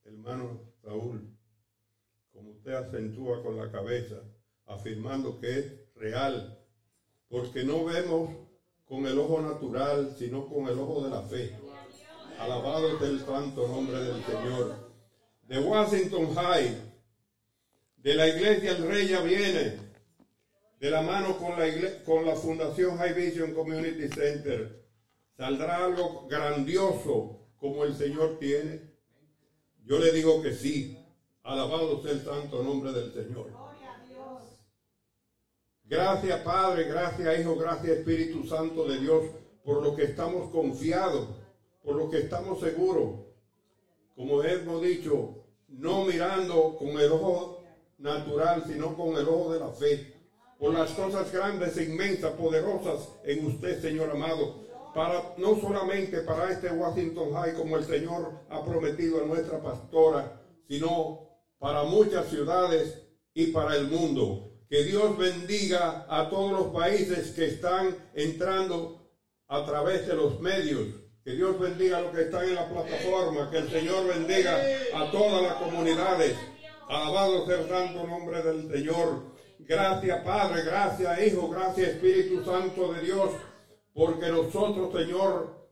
hermano 0.05 0.59
Raúl, 0.83 1.27
como 2.31 2.51
usted 2.51 2.73
acentúa 2.73 3.41
con 3.41 3.55
la 3.55 3.71
cabeza, 3.71 4.23
afirmando 4.65 5.39
que 5.39 5.57
es 5.57 5.73
real, 5.95 6.55
porque 7.27 7.63
no 7.63 7.83
vemos 7.83 8.29
con 8.85 9.05
el 9.07 9.17
ojo 9.17 9.39
natural, 9.39 10.13
sino 10.15 10.47
con 10.47 10.67
el 10.67 10.77
ojo 10.77 11.03
de 11.03 11.09
la 11.09 11.21
fe. 11.21 11.51
Alabado 12.41 12.97
sea 12.97 13.07
el 13.07 13.19
santo 13.25 13.67
nombre 13.67 14.01
del 14.01 14.23
Señor. 14.25 14.75
De 15.43 15.59
Washington 15.59 16.33
High, 16.33 16.81
de 17.97 18.15
la 18.15 18.27
iglesia 18.27 18.71
El 18.71 18.87
Rey 18.87 19.07
ya 19.09 19.21
viene, 19.21 19.77
de 20.79 20.89
la 20.89 21.01
mano 21.01 21.37
con 21.37 21.59
la, 21.59 21.67
igle- 21.67 22.03
con 22.03 22.25
la 22.25 22.35
Fundación 22.35 22.97
High 22.97 23.13
Vision 23.13 23.53
Community 23.53 24.07
Center, 24.07 24.83
saldrá 25.37 25.85
algo 25.85 26.27
grandioso 26.27 27.47
como 27.57 27.83
el 27.83 27.95
Señor 27.95 28.39
tiene. 28.39 28.89
Yo 29.83 29.99
le 29.99 30.11
digo 30.11 30.41
que 30.41 30.53
sí. 30.53 30.97
Alabado 31.43 32.01
sea 32.01 32.11
el 32.11 32.23
santo 32.23 32.63
nombre 32.63 32.91
del 32.91 33.11
Señor. 33.13 33.47
Gracias 35.83 36.39
Padre, 36.41 36.83
gracias 36.85 37.39
Hijo, 37.39 37.55
gracias 37.57 37.97
Espíritu 37.97 38.45
Santo 38.47 38.87
de 38.87 38.99
Dios 38.99 39.25
por 39.65 39.83
lo 39.83 39.95
que 39.95 40.03
estamos 40.05 40.49
confiados, 40.51 41.27
por 41.83 41.95
lo 41.95 42.09
que 42.09 42.19
estamos 42.19 42.59
seguros. 42.59 43.21
Como 44.15 44.43
hemos 44.43 44.81
dicho, 44.81 45.45
no 45.67 46.05
mirando 46.05 46.75
con 46.77 46.89
el 46.89 47.11
ojo 47.11 47.63
natural, 47.97 48.63
sino 48.67 48.95
con 48.95 49.15
el 49.17 49.27
ojo 49.27 49.53
de 49.53 49.59
la 49.59 49.69
fe. 49.69 50.13
Por 50.59 50.73
las 50.73 50.91
cosas 50.91 51.31
grandes, 51.31 51.77
inmensas, 51.77 52.33
poderosas 52.33 53.09
en 53.23 53.45
usted, 53.45 53.81
Señor 53.81 54.11
amado. 54.11 54.61
Para, 54.93 55.33
no 55.37 55.59
solamente 55.59 56.21
para 56.21 56.51
este 56.51 56.69
Washington 56.69 57.33
High, 57.33 57.55
como 57.55 57.77
el 57.77 57.85
Señor 57.85 58.31
ha 58.49 58.63
prometido 58.63 59.23
a 59.23 59.25
nuestra 59.25 59.61
pastora, 59.61 60.41
sino 60.67 61.31
para 61.57 61.83
muchas 61.83 62.27
ciudades 62.27 63.01
y 63.33 63.47
para 63.47 63.75
el 63.75 63.87
mundo. 63.87 64.51
Que 64.69 64.83
Dios 64.83 65.17
bendiga 65.17 66.05
a 66.09 66.29
todos 66.29 66.51
los 66.51 66.67
países 66.67 67.31
que 67.31 67.45
están 67.45 67.95
entrando 68.13 69.09
a 69.47 69.65
través 69.65 70.07
de 70.07 70.15
los 70.15 70.39
medios. 70.39 70.87
Dios 71.31 71.59
bendiga 71.59 71.97
a 71.97 72.01
los 72.01 72.11
que 72.15 72.21
están 72.21 72.43
en 72.43 72.55
la 72.55 72.69
plataforma. 72.69 73.49
Que 73.49 73.57
el 73.57 73.69
Señor 73.69 74.07
bendiga 74.07 74.59
a 74.93 75.11
todas 75.11 75.41
las 75.43 75.53
comunidades. 75.55 76.35
Alabado 76.87 77.45
sea 77.45 77.61
el 77.61 77.69
santo 77.69 78.05
nombre 78.05 78.41
del 78.41 78.71
Señor. 78.71 79.31
Gracias 79.59 80.23
Padre, 80.25 80.63
gracias 80.63 81.27
Hijo, 81.27 81.47
gracias 81.49 81.89
Espíritu 81.89 82.43
Santo 82.43 82.93
de 82.93 83.01
Dios. 83.01 83.31
Porque 83.93 84.27
nosotros, 84.29 84.91
Señor, 84.93 85.69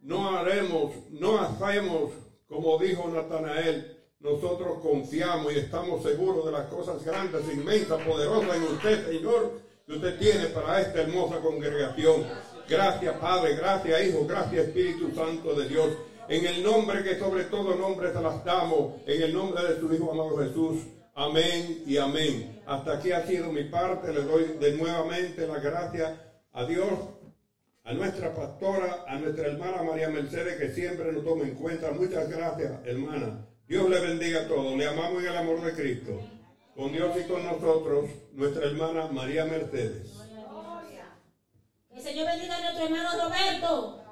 no 0.00 0.36
haremos, 0.36 0.92
no 1.10 1.38
hacemos 1.38 2.12
como 2.48 2.78
dijo 2.78 3.08
Natanael. 3.08 3.94
Nosotros 4.20 4.78
confiamos 4.82 5.52
y 5.52 5.58
estamos 5.58 6.02
seguros 6.02 6.46
de 6.46 6.52
las 6.52 6.66
cosas 6.66 7.04
grandes, 7.04 7.42
inmensas, 7.52 8.02
poderosas 8.02 8.56
en 8.56 8.62
usted, 8.64 9.06
Señor, 9.06 9.60
que 9.86 9.92
usted 9.92 10.18
tiene 10.18 10.46
para 10.46 10.80
esta 10.80 11.02
hermosa 11.02 11.38
congregación. 11.40 12.26
Gracias, 12.68 13.16
Padre, 13.16 13.56
gracias, 13.56 14.06
Hijo, 14.06 14.26
gracias, 14.26 14.66
Espíritu 14.66 15.10
Santo 15.14 15.54
de 15.54 15.68
Dios. 15.68 15.88
En 16.28 16.44
el 16.44 16.62
nombre 16.62 17.02
que 17.02 17.18
sobre 17.18 17.44
todo 17.44 17.74
nombre 17.74 18.10
te 18.10 18.20
las 18.20 18.44
damos, 18.44 18.96
en 19.06 19.22
el 19.22 19.32
nombre 19.32 19.64
de 19.64 19.74
tu 19.76 19.90
Hijo 19.92 20.12
amado 20.12 20.36
Jesús. 20.36 20.82
Amén 21.14 21.82
y 21.86 21.96
amén. 21.96 22.60
Hasta 22.66 22.98
aquí 22.98 23.10
ha 23.10 23.26
sido 23.26 23.50
mi 23.50 23.64
parte. 23.64 24.12
Le 24.12 24.22
doy 24.22 24.58
de 24.60 24.72
nuevamente 24.72 25.46
la 25.46 25.58
gracia 25.58 26.32
a 26.52 26.66
Dios, 26.66 26.90
a 27.84 27.94
nuestra 27.94 28.34
pastora, 28.34 29.04
a 29.08 29.18
nuestra 29.18 29.46
hermana 29.46 29.82
María 29.82 30.10
Mercedes, 30.10 30.56
que 30.56 30.74
siempre 30.74 31.10
nos 31.10 31.24
toma 31.24 31.44
en 31.44 31.54
cuenta. 31.54 31.90
Muchas 31.92 32.28
gracias, 32.28 32.70
hermana. 32.84 33.46
Dios 33.66 33.88
le 33.88 33.98
bendiga 33.98 34.42
a 34.42 34.46
todos. 34.48 34.76
Le 34.76 34.86
amamos 34.86 35.22
en 35.22 35.28
el 35.30 35.36
amor 35.38 35.62
de 35.62 35.72
Cristo. 35.72 36.20
Con 36.76 36.92
Dios 36.92 37.16
y 37.18 37.26
con 37.26 37.42
nosotros, 37.44 38.10
nuestra 38.34 38.66
hermana 38.66 39.06
María 39.10 39.46
Mercedes. 39.46 40.17
El 41.98 42.04
Señor 42.04 42.26
bendiga 42.26 42.56
a 42.56 42.60
nuestro 42.60 42.84
hermano 42.84 43.08
Roberto. 43.24 44.04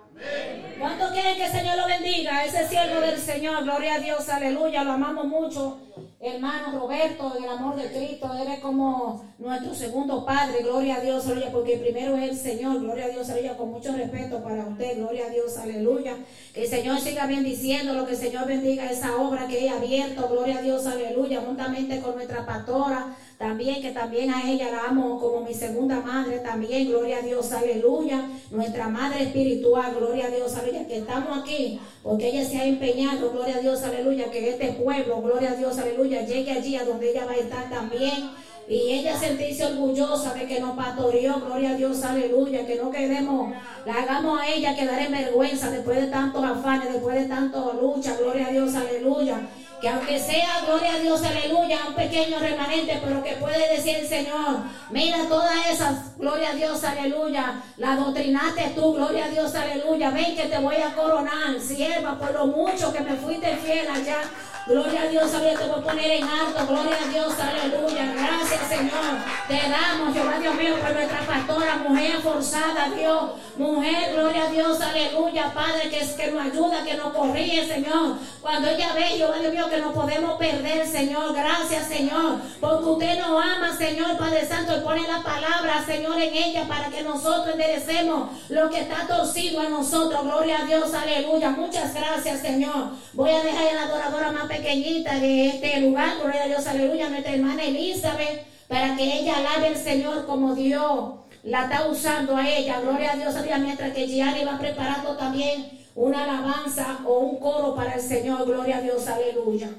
¿Cuántos 0.76 1.10
quieren 1.12 1.36
que 1.36 1.44
el 1.44 1.52
Señor 1.52 1.76
lo 1.76 1.86
bendiga? 1.86 2.44
Ese 2.44 2.66
siervo 2.66 3.00
del 3.00 3.16
Señor, 3.16 3.62
gloria 3.62 3.94
a 3.94 3.98
Dios, 4.00 4.28
aleluya, 4.28 4.82
lo 4.82 4.90
amamos 4.90 5.26
mucho. 5.26 5.78
hermano 6.18 6.80
Roberto, 6.80 7.34
en 7.36 7.44
el 7.44 7.50
amor 7.50 7.76
de 7.76 7.88
Cristo, 7.92 8.34
eres 8.34 8.58
como 8.58 9.24
nuestro 9.38 9.72
segundo 9.72 10.24
padre, 10.24 10.64
gloria 10.64 10.96
a 10.96 11.00
Dios, 11.00 11.26
aleluya, 11.26 11.52
porque 11.52 11.76
primero 11.76 12.16
es 12.16 12.30
el 12.30 12.36
Señor, 12.36 12.80
gloria 12.80 13.04
a 13.04 13.08
Dios, 13.08 13.30
aleluya, 13.30 13.56
con 13.56 13.70
mucho 13.70 13.92
respeto 13.92 14.42
para 14.42 14.66
usted, 14.66 14.96
gloria 14.96 15.26
a 15.26 15.30
Dios, 15.30 15.56
aleluya. 15.56 16.16
Que 16.52 16.64
el 16.64 16.68
Señor 16.68 16.98
siga 16.98 17.26
bendiciendo, 17.26 17.92
lo 17.92 18.04
que 18.04 18.12
el 18.12 18.18
Señor 18.18 18.48
bendiga 18.48 18.90
esa 18.90 19.16
obra 19.16 19.46
que 19.46 19.64
he 19.64 19.70
abierto, 19.70 20.28
gloria 20.28 20.58
a 20.58 20.62
Dios, 20.62 20.86
aleluya, 20.86 21.42
juntamente 21.46 22.00
con 22.00 22.16
nuestra 22.16 22.44
pastora, 22.44 23.14
también, 23.38 23.82
que 23.82 23.90
también 23.90 24.30
a 24.30 24.50
ella 24.50 24.70
la 24.70 24.84
amo 24.84 25.20
como 25.20 25.42
mi 25.42 25.52
segunda 25.52 26.00
madre, 26.00 26.38
también, 26.38 26.88
gloria 26.88 27.18
a 27.18 27.22
Dios, 27.22 27.52
aleluya, 27.52 28.28
nuestra 28.50 28.88
madre 28.88 29.24
espiritual, 29.24 29.94
gloria 29.94 30.26
a 30.26 30.30
Dios, 30.30 30.56
aleluya, 30.56 30.86
que 30.86 30.98
estamos 30.98 31.38
aquí, 31.38 31.78
porque 32.02 32.28
ella 32.28 32.48
se 32.48 32.58
ha 32.58 32.64
empeñado, 32.64 33.32
gloria 33.32 33.56
a 33.56 33.60
Dios, 33.60 33.82
aleluya, 33.82 34.30
que 34.30 34.48
este 34.48 34.72
pueblo, 34.72 35.20
gloria 35.20 35.50
a 35.52 35.54
Dios, 35.54 35.78
aleluya, 35.78 36.24
llegue 36.24 36.50
allí 36.50 36.76
a 36.76 36.84
donde 36.84 37.10
ella 37.10 37.26
va 37.26 37.32
a 37.32 37.36
estar 37.36 37.68
también. 37.68 38.30
Y 38.68 38.94
ella 38.94 39.16
sentirse 39.16 39.64
orgullosa 39.64 40.34
de 40.34 40.44
que 40.44 40.58
nos 40.58 40.76
pastoreó, 40.76 41.40
gloria 41.40 41.70
a 41.70 41.74
Dios, 41.74 42.02
aleluya, 42.02 42.66
que 42.66 42.74
no 42.74 42.90
queremos, 42.90 43.54
la 43.84 43.94
hagamos 43.94 44.40
a 44.40 44.48
ella 44.48 44.74
quedar 44.74 45.02
en 45.02 45.12
vergüenza 45.12 45.70
después 45.70 46.00
de 46.00 46.08
tantos 46.08 46.42
afanes, 46.42 46.92
después 46.92 47.14
de 47.14 47.26
tantas 47.26 47.62
luchas, 47.80 48.18
gloria 48.18 48.48
a 48.48 48.50
Dios, 48.50 48.74
aleluya. 48.74 49.48
Que 49.80 49.90
aunque 49.90 50.18
sea, 50.18 50.62
gloria 50.66 50.94
a 50.94 50.98
Dios, 50.98 51.22
aleluya, 51.22 51.80
un 51.88 51.94
pequeño 51.94 52.38
remanente, 52.38 52.98
pero 53.04 53.22
que 53.22 53.32
puede 53.32 53.76
decir 53.76 53.96
el 53.96 54.08
Señor, 54.08 54.60
mira 54.90 55.18
todas 55.28 55.66
esas, 55.70 56.16
gloria 56.16 56.50
a 56.50 56.54
Dios, 56.54 56.82
aleluya, 56.82 57.62
la 57.76 57.96
doctrinaste 57.96 58.72
tú, 58.74 58.94
gloria 58.94 59.26
a 59.26 59.28
Dios, 59.28 59.54
aleluya, 59.54 60.10
ven 60.10 60.34
que 60.34 60.44
te 60.44 60.58
voy 60.58 60.76
a 60.76 60.94
coronar, 60.94 61.60
sierva, 61.60 62.18
por 62.18 62.32
lo 62.32 62.46
mucho 62.46 62.90
que 62.90 63.00
me 63.00 63.16
fuiste 63.16 63.54
fiel 63.56 63.86
allá, 63.86 64.20
gloria 64.66 65.02
a 65.02 65.06
Dios, 65.06 65.34
aleluya, 65.34 65.58
te 65.58 65.66
voy 65.66 65.78
a 65.78 65.82
poner 65.82 66.10
en 66.10 66.24
alto, 66.24 66.66
gloria 66.66 66.96
a 67.04 67.08
Dios, 67.08 67.32
aleluya, 67.38 68.12
gracias 68.14 68.68
Señor, 68.68 69.16
te 69.48 69.68
damos, 69.68 70.14
Jehová 70.14 70.38
Dios 70.40 70.54
mío, 70.54 70.74
por 70.80 70.92
nuestra 70.92 71.20
pastora, 71.20 71.76
mujer 71.88 72.20
forzada, 72.20 72.90
Dios, 72.94 73.30
mujer, 73.56 74.12
gloria 74.12 74.44
a 74.44 74.50
Dios, 74.50 74.80
aleluya, 74.80 75.52
Padre, 75.54 75.88
que 75.88 76.06
que 76.16 76.30
nos 76.30 76.46
ayuda, 76.46 76.84
que 76.84 76.94
nos 76.94 77.12
corrige, 77.12 77.66
Señor, 77.66 78.16
cuando 78.46 78.68
ella 78.68 78.92
ve, 78.94 79.02
Jehová 79.02 79.38
Dios 79.38 79.52
mío, 79.52 79.68
que 79.68 79.78
no 79.78 79.92
podemos 79.92 80.38
perder, 80.38 80.86
Señor. 80.86 81.34
Gracias, 81.34 81.88
Señor. 81.88 82.38
Porque 82.60 82.84
usted 82.84 83.18
nos 83.18 83.44
ama, 83.44 83.76
Señor 83.76 84.16
Padre 84.16 84.46
Santo, 84.46 84.76
y 84.76 84.80
pone 84.82 85.02
la 85.02 85.20
palabra, 85.20 85.84
Señor, 85.84 86.16
en 86.20 86.32
ella 86.32 86.64
para 86.68 86.88
que 86.88 87.02
nosotros 87.02 87.48
enderecemos 87.54 88.30
lo 88.48 88.70
que 88.70 88.82
está 88.82 89.06
torcido 89.08 89.60
a 89.62 89.68
nosotros. 89.68 90.22
Gloria 90.22 90.60
a 90.60 90.64
Dios, 90.64 90.94
aleluya. 90.94 91.50
Muchas 91.50 91.92
gracias, 91.92 92.40
Señor. 92.40 92.90
Voy 93.14 93.30
a 93.30 93.42
dejar 93.42 93.66
a 93.66 93.74
la 93.74 93.82
adoradora 93.82 94.30
más 94.30 94.48
pequeñita 94.56 95.18
de 95.18 95.48
este 95.48 95.80
lugar. 95.80 96.18
Gloria 96.20 96.44
a 96.44 96.48
Dios, 96.48 96.66
aleluya. 96.66 97.08
Nuestra 97.08 97.34
hermana 97.34 97.64
Elizabeth, 97.64 98.46
para 98.68 98.96
que 98.96 99.20
ella 99.20 99.36
alabe 99.36 99.68
al 99.68 99.76
Señor 99.76 100.26
como 100.26 100.54
Dios 100.54 101.14
la 101.42 101.64
está 101.64 101.88
usando 101.88 102.36
a 102.36 102.48
ella. 102.48 102.80
Gloria 102.80 103.12
a 103.12 103.16
Dios, 103.16 103.34
aleluya. 103.34 103.58
Mientras 103.58 103.92
que 103.92 104.06
Gianni 104.06 104.44
va 104.44 104.58
preparando 104.58 105.16
también 105.16 105.70
una 105.94 106.24
alabanza 106.24 106.98
o 107.04 107.18
un 107.20 107.40
coro 107.40 107.74
para 107.74 107.94
el 107.94 108.00
Señor. 108.00 108.46
Gloria 108.46 108.78
a 108.78 108.80
Dios, 108.80 109.06
aleluya. 109.06 109.70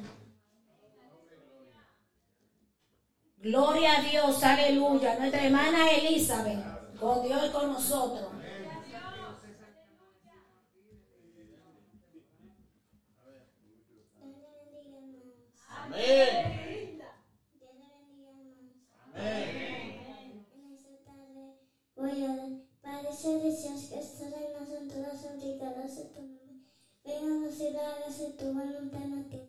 Gloria 3.37 3.97
a 3.97 4.01
Dios, 4.01 4.43
aleluya. 4.43 5.15
Nuestra 5.19 5.43
hermana 5.43 5.91
Elizabeth, 5.91 6.59
con 6.99 7.23
Dios 7.23 7.41
y 7.47 7.49
con 7.51 7.71
nosotros. 7.71 8.36
Amén. 15.97 16.77
Voy 21.95 22.23
a 22.23 22.31
orar. 22.33 22.49
Padre 22.83 23.11
celestial 23.11 23.73
que 23.89 23.99
estás 23.99 24.21
en 24.21 24.53
las 24.53 24.69
alturas, 24.69 25.19
santificado 25.19 25.87
sea 25.87 26.13
tu 26.13 26.21
nombre. 26.21 26.61
Venga 27.03 27.25
a 27.25 27.39
nos 27.39 27.59
y 27.59 27.75
hágase 27.75 28.33
tu 28.37 28.45
voluntad 28.45 29.01
en 29.01 29.15
la 29.15 29.23
tierra. 29.27 29.47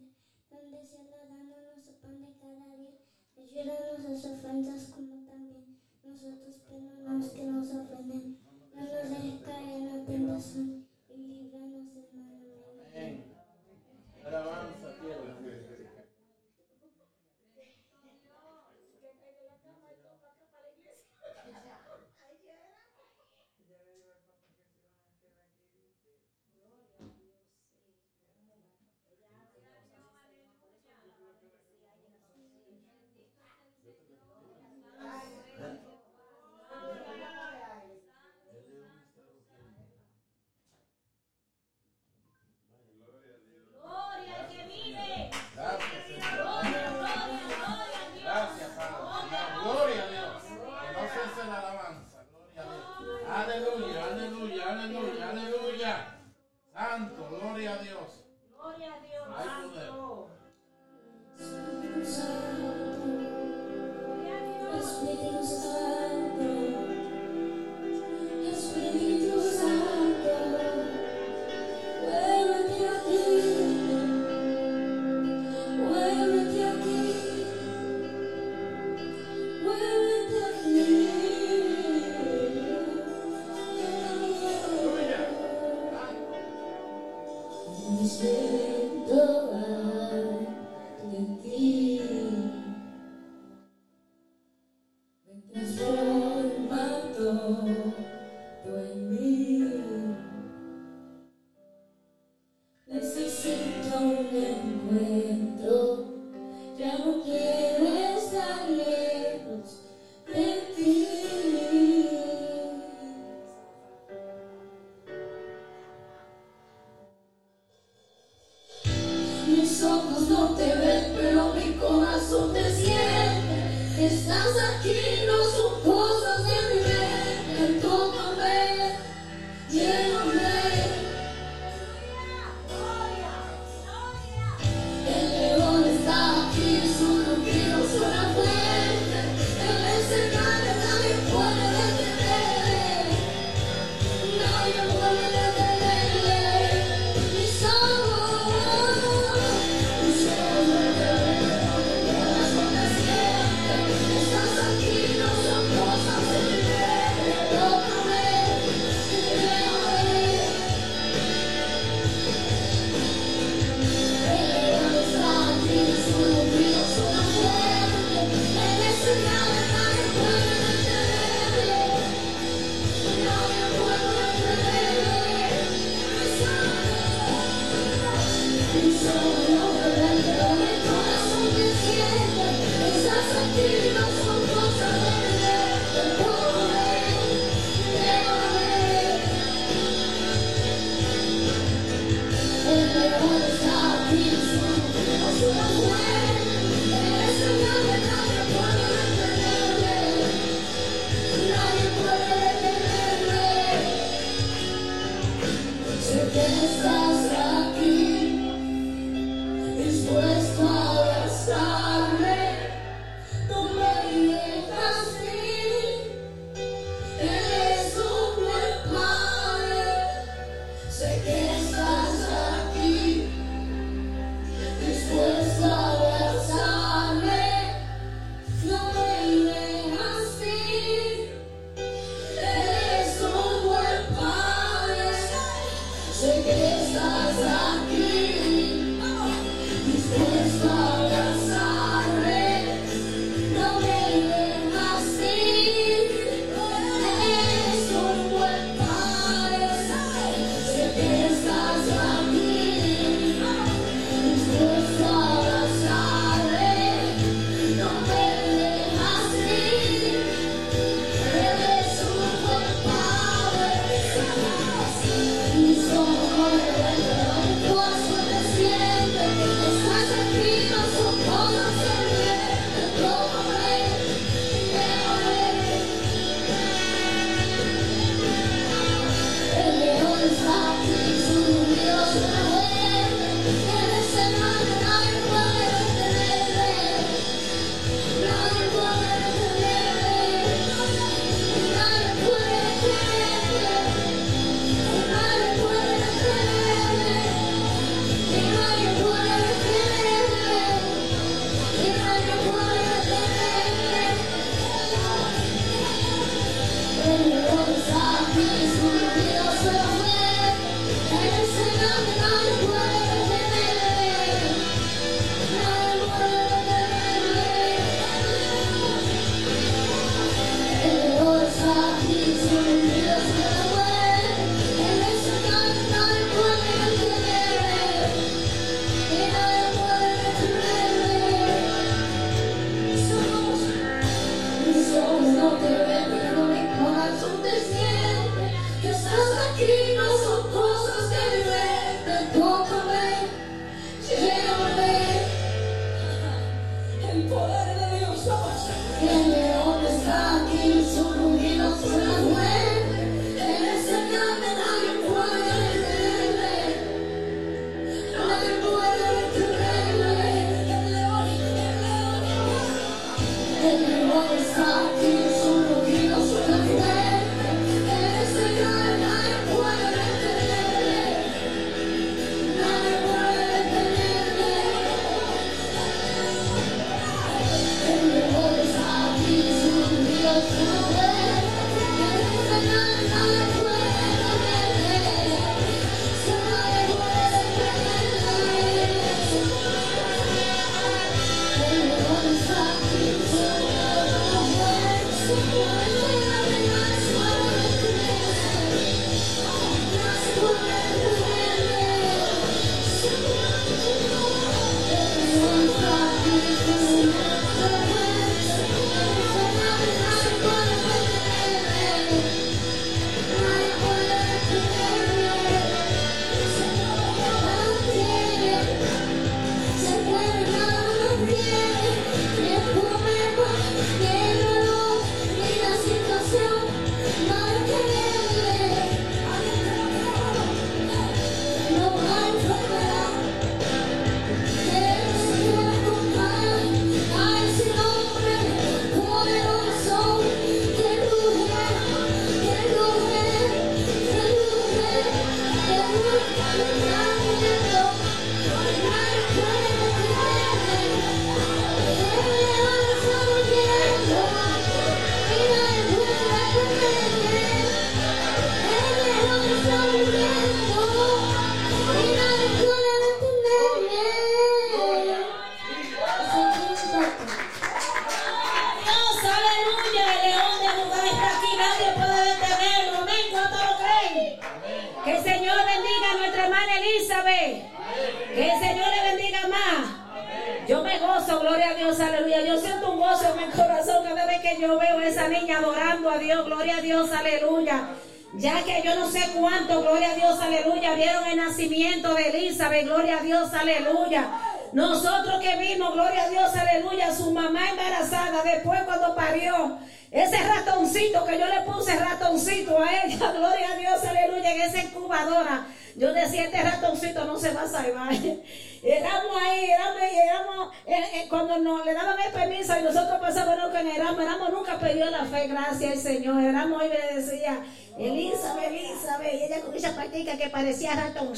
Donde 0.51 0.86
se 0.86 1.05
la 1.05 1.18
danos 1.28 1.61
nuestro 1.74 1.94
pan 2.01 2.22
de 2.22 2.32
cada 2.40 2.76
día. 2.76 2.96
Ayúdanos 3.36 4.07
a 4.07 4.16
sus 4.16 4.24
ofensas 4.32 4.82
como 4.94 5.26
también 5.26 5.78
nosotros 6.03 6.55
perdonamos 6.66 7.26
que 7.28 7.44
nos 7.44 7.68
ofenden. 7.68 8.38
No 8.74 8.80
nos 8.80 9.11
dejes 9.11 9.42
caer 9.44 9.68
en 9.68 9.86
la 9.86 10.07
tentación 10.07 10.88
y 11.11 11.16
líbranos 11.18 11.94
del 11.94 12.09
mal. 12.14 12.40
Amén. 12.86 13.24
Alabanza, 14.24 14.96
tierra. 14.99 15.38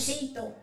Ratoncito. 0.00 0.54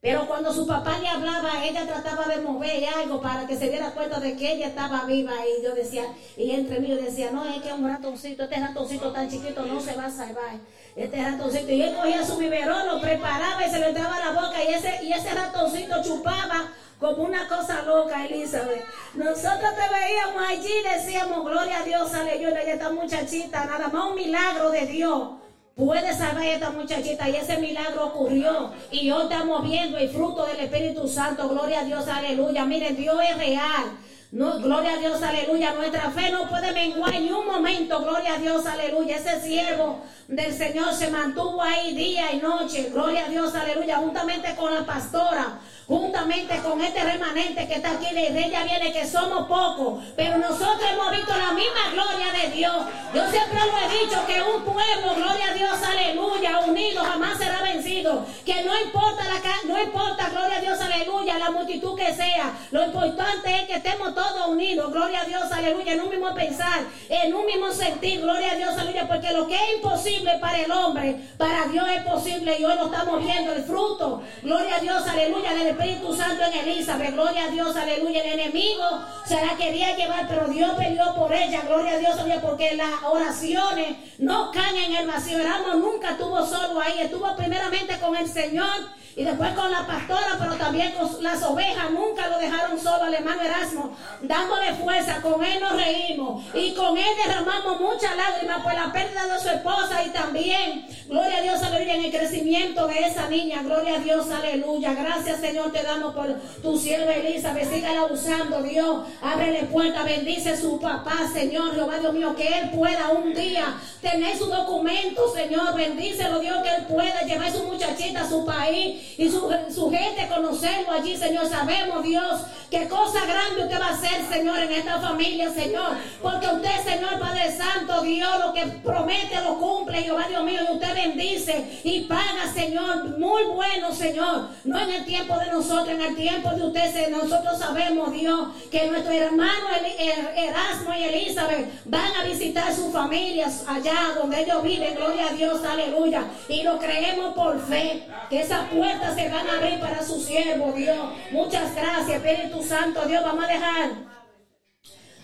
Pero 0.00 0.26
cuando 0.28 0.52
su 0.52 0.66
papá 0.66 0.98
le 0.98 1.08
hablaba, 1.08 1.64
ella 1.64 1.84
trataba 1.84 2.26
de 2.26 2.40
mover 2.40 2.84
algo 2.96 3.20
para 3.20 3.46
que 3.46 3.56
se 3.56 3.70
diera 3.70 3.90
cuenta 3.90 4.20
de 4.20 4.36
que 4.36 4.52
ella 4.52 4.68
estaba 4.68 5.04
viva. 5.04 5.32
Y 5.44 5.64
yo 5.64 5.74
decía, 5.74 6.04
y 6.36 6.52
entre 6.52 6.80
mí 6.80 6.88
yo 6.88 6.96
decía, 6.96 7.30
no, 7.32 7.44
es 7.44 7.60
que 7.62 7.68
es 7.68 7.74
un 7.74 7.88
ratoncito, 7.88 8.44
este 8.44 8.60
ratoncito 8.60 9.10
tan 9.10 9.28
chiquito 9.28 9.64
no 9.64 9.80
se 9.80 9.96
va 9.96 10.04
a 10.04 10.10
salvar. 10.10 10.58
Este 10.94 11.22
ratoncito. 11.22 11.72
Y 11.72 11.82
él 11.82 11.96
cogía 11.96 12.24
su 12.24 12.36
biberón, 12.36 12.86
lo 12.86 13.00
preparaba 13.00 13.66
y 13.66 13.70
se 13.70 13.80
lo 13.80 13.86
entraba 13.86 14.16
a 14.16 14.32
la 14.32 14.40
boca. 14.40 14.62
Y 14.62 14.74
ese, 14.74 15.02
y 15.02 15.12
ese 15.12 15.34
ratoncito 15.34 16.00
chupaba 16.02 16.72
como 17.00 17.24
una 17.24 17.48
cosa 17.48 17.82
loca, 17.82 18.26
Elizabeth. 18.26 18.84
Nosotros 19.14 19.70
te 19.74 19.94
veíamos 19.94 20.42
allí 20.48 20.72
decíamos, 20.94 21.44
gloria 21.44 21.80
a 21.80 21.82
Dios, 21.82 22.14
aleluya, 22.14 22.64
y 22.64 22.70
esta 22.70 22.90
muchachita, 22.90 23.64
nada 23.64 23.88
más 23.88 24.10
un 24.10 24.14
milagro 24.14 24.70
de 24.70 24.86
Dios 24.86 25.30
puede 25.76 26.14
salvar 26.14 26.42
a 26.42 26.48
esta 26.48 26.70
muchachita 26.70 27.28
y 27.28 27.36
ese 27.36 27.58
milagro 27.58 28.06
ocurrió 28.06 28.72
y 28.90 29.10
hoy 29.10 29.24
estamos 29.24 29.62
viendo 29.62 29.98
el 29.98 30.08
fruto 30.08 30.46
del 30.46 30.60
Espíritu 30.60 31.06
Santo, 31.06 31.50
gloria 31.50 31.80
a 31.80 31.84
Dios, 31.84 32.08
aleluya, 32.08 32.64
miren, 32.64 32.96
Dios 32.96 33.16
es 33.30 33.36
real. 33.36 33.84
Gloria 34.32 34.94
a 34.94 34.96
Dios, 34.98 35.22
aleluya. 35.22 35.72
Nuestra 35.74 36.10
fe 36.10 36.30
no 36.30 36.48
puede 36.50 36.72
menguar 36.72 37.12
ni 37.12 37.30
un 37.30 37.46
momento. 37.46 38.02
Gloria 38.02 38.34
a 38.34 38.38
Dios, 38.38 38.66
aleluya. 38.66 39.16
Ese 39.16 39.40
siervo 39.40 40.00
del 40.26 40.52
Señor 40.52 40.92
se 40.92 41.10
mantuvo 41.10 41.62
ahí 41.62 41.94
día 41.94 42.32
y 42.32 42.38
noche. 42.38 42.90
Gloria 42.92 43.26
a 43.26 43.28
Dios, 43.28 43.54
aleluya. 43.54 43.98
Juntamente 43.98 44.54
con 44.56 44.74
la 44.74 44.84
pastora 44.84 45.60
juntamente 45.86 46.58
con 46.62 46.80
este 46.82 47.02
remanente 47.04 47.66
que 47.68 47.74
está 47.74 47.92
aquí 47.92 48.12
de 48.12 48.26
ella 48.26 48.64
viene 48.64 48.92
que 48.92 49.06
somos 49.06 49.46
pocos, 49.46 50.02
pero 50.16 50.38
nosotros 50.38 50.82
hemos 50.92 51.10
visto 51.12 51.32
la 51.36 51.52
misma 51.52 51.90
gloria 51.92 52.32
de 52.32 52.50
Dios. 52.56 52.76
Yo 53.14 53.30
siempre 53.30 53.60
lo 53.60 53.78
he 53.78 54.00
dicho 54.00 54.26
que 54.26 54.42
un 54.42 54.62
pueblo, 54.64 55.14
gloria 55.14 55.50
a 55.50 55.54
Dios, 55.54 55.82
aleluya, 55.82 56.58
unido 56.66 57.04
jamás 57.04 57.38
será 57.38 57.62
vencido. 57.62 58.26
Que 58.44 58.62
no 58.64 58.78
importa 58.80 59.24
la 59.24 59.36
no 59.64 59.80
importa, 59.82 60.28
gloria 60.30 60.58
a 60.58 60.60
Dios, 60.60 60.80
aleluya, 60.80 61.38
la 61.38 61.50
multitud 61.50 61.96
que 61.96 62.14
sea. 62.14 62.52
Lo 62.70 62.84
importante 62.84 63.54
es 63.54 63.66
que 63.66 63.74
estemos 63.74 64.14
todos 64.14 64.48
unidos, 64.48 64.92
gloria 64.92 65.22
a 65.22 65.24
Dios, 65.24 65.50
aleluya, 65.50 65.92
en 65.94 66.00
un 66.00 66.10
mismo 66.10 66.34
pensar, 66.34 66.80
en 67.08 67.34
un 67.34 67.46
mismo 67.46 67.70
sentir, 67.72 68.20
gloria 68.20 68.52
a 68.52 68.54
Dios, 68.54 68.76
aleluya, 68.76 69.08
porque 69.08 69.32
lo 69.32 69.46
que 69.46 69.54
es 69.54 69.76
imposible 69.76 70.38
para 70.40 70.60
el 70.60 70.70
hombre, 70.70 71.16
para 71.36 71.66
Dios 71.66 71.86
es 71.88 72.02
posible 72.02 72.56
y 72.58 72.64
hoy 72.64 72.74
lo 72.76 72.86
estamos 72.86 73.22
viendo, 73.22 73.52
el 73.52 73.64
fruto, 73.64 74.22
gloria 74.42 74.76
a 74.76 74.80
Dios, 74.80 75.06
aleluya, 75.06 75.54
del 75.54 75.75
Espíritu 75.76 76.14
Santo 76.16 76.42
en 76.44 76.68
Elizabeth. 76.68 77.12
Gloria 77.12 77.44
a 77.44 77.48
Dios, 77.48 77.76
aleluya. 77.76 78.22
El 78.22 78.40
enemigo 78.40 78.84
se 79.24 79.34
la 79.44 79.56
quería 79.56 79.96
llevar, 79.96 80.26
pero 80.28 80.48
Dios 80.48 80.72
peleó 80.72 81.14
por 81.14 81.32
ella. 81.32 81.62
Gloria 81.66 81.92
a 81.92 81.98
Dios, 81.98 82.18
aleluya, 82.18 82.40
porque 82.40 82.74
las 82.74 83.02
oraciones 83.04 83.96
no 84.18 84.50
caen 84.50 84.76
en 84.76 84.96
el 84.96 85.06
vacío. 85.06 85.38
Erasmo 85.38 85.74
nunca 85.74 86.12
estuvo 86.12 86.44
solo 86.46 86.80
ahí, 86.80 87.00
estuvo 87.00 87.36
primeramente 87.36 87.98
con 88.00 88.16
el 88.16 88.28
Señor. 88.28 88.96
Y 89.16 89.24
después 89.24 89.50
con 89.54 89.70
la 89.70 89.86
pastora, 89.86 90.36
pero 90.38 90.56
también 90.56 90.92
con 90.92 91.22
las 91.22 91.42
ovejas, 91.42 91.90
nunca 91.90 92.28
lo 92.28 92.38
dejaron 92.38 92.78
solo 92.78 93.04
al 93.04 93.14
hermano 93.14 93.40
Erasmo, 93.40 93.96
dándole 94.20 94.74
fuerza, 94.74 95.22
con 95.22 95.42
él 95.42 95.58
nos 95.58 95.72
reímos 95.74 96.44
y 96.52 96.74
con 96.74 96.98
él 96.98 97.06
derramamos 97.24 97.80
muchas 97.80 98.14
lágrimas 98.14 98.62
por 98.62 98.74
la 98.74 98.92
pérdida 98.92 99.26
de 99.26 99.40
su 99.40 99.48
esposa 99.48 100.04
y 100.04 100.10
también, 100.10 100.86
gloria 101.08 101.38
a 101.38 101.40
Dios, 101.40 101.62
aleluya, 101.62 101.94
en 101.94 102.04
el 102.04 102.10
crecimiento 102.10 102.86
de 102.86 103.06
esa 103.06 103.26
niña, 103.30 103.62
gloria 103.62 103.94
a 103.94 104.00
Dios, 104.00 104.30
aleluya. 104.30 104.92
Gracias 104.92 105.40
Señor, 105.40 105.65
te 105.70 105.82
damos 105.82 106.14
por 106.14 106.32
tu 106.62 106.78
sierva 106.78 107.14
Elizabeth, 107.14 107.72
sígala 107.72 108.06
usando, 108.06 108.62
Dios, 108.62 109.06
ábrele 109.20 109.64
puerta, 109.64 110.02
bendice 110.02 110.56
su 110.56 110.80
papá, 110.80 111.28
Señor, 111.32 111.74
Jehová 111.74 111.98
Dios 111.98 112.12
mío, 112.12 112.34
que 112.36 112.46
él 112.46 112.70
pueda 112.70 113.10
un 113.10 113.34
día 113.34 113.76
tener 114.00 114.36
su 114.36 114.46
documento, 114.46 115.32
Señor, 115.34 115.74
bendícelo, 115.74 116.38
Dios, 116.38 116.62
que 116.62 116.74
él 116.74 116.86
pueda 116.86 117.22
llevar 117.22 117.52
su 117.52 117.64
muchachita 117.64 118.22
a 118.22 118.28
su 118.28 118.44
país 118.44 119.14
y 119.18 119.28
su, 119.28 119.50
su 119.74 119.90
gente 119.90 120.28
conocerlo 120.28 120.92
allí, 120.92 121.16
Señor. 121.16 121.48
Sabemos, 121.48 122.02
Dios, 122.02 122.40
qué 122.70 122.88
cosa 122.88 123.24
grande 123.26 123.64
usted 123.64 123.80
va 123.80 123.88
a 123.88 123.94
hacer, 123.94 124.24
Señor, 124.28 124.58
en 124.58 124.72
esta 124.72 125.00
familia, 125.00 125.52
Señor. 125.52 125.96
Porque 126.22 126.46
usted, 126.46 126.84
Señor 126.84 127.18
Padre 127.18 127.56
Santo, 127.56 128.02
Dios, 128.02 128.30
lo 128.44 128.52
que 128.52 128.66
promete 128.82 129.40
lo 129.42 129.58
cumple, 129.58 130.02
Jehová 130.02 130.26
Dios 130.28 130.44
mío, 130.44 130.60
y 130.68 130.74
usted 130.74 130.94
bendice 130.94 131.80
y 131.84 132.02
paga, 132.02 132.52
Señor, 132.54 133.18
muy 133.18 133.44
bueno, 133.44 133.92
Señor. 133.92 134.48
No 134.64 134.78
en 134.78 134.90
el 134.90 135.04
tiempo 135.04 135.36
de 135.38 135.46
nosotros, 135.46 135.55
en 135.60 136.02
el 136.02 136.14
tiempo 136.16 136.50
de 136.50 136.66
usted, 136.66 136.92
Señor. 136.92 137.24
nosotros 137.24 137.58
sabemos, 137.58 138.12
Dios, 138.12 138.48
que 138.70 138.88
nuestro 138.88 139.10
hermano 139.12 139.66
Er- 139.98 140.34
Erasmo 140.36 140.92
y 140.94 141.04
Elizabeth 141.04 141.70
van 141.86 142.14
a 142.14 142.24
visitar 142.24 142.74
sus 142.74 142.92
familias 142.92 143.64
allá 143.66 143.94
donde 144.20 144.42
ellos 144.42 144.62
viven, 144.62 144.94
gloria 144.94 145.28
a 145.28 145.32
Dios, 145.32 145.64
aleluya. 145.64 146.24
Y 146.50 146.62
lo 146.62 146.78
creemos 146.78 147.32
por 147.34 147.58
fe, 147.66 148.06
que 148.28 148.40
esas 148.40 148.68
puertas 148.68 149.14
se 149.14 149.28
van 149.30 149.48
a 149.48 149.54
abrir 149.54 149.80
para 149.80 150.02
su 150.04 150.20
siervo, 150.20 150.72
Dios. 150.72 150.98
Muchas 151.30 151.74
gracias, 151.74 152.22
Espíritu 152.22 152.62
Santo, 152.62 153.06
Dios, 153.06 153.24
vamos 153.24 153.44
a 153.44 153.48
dejar 153.48 153.90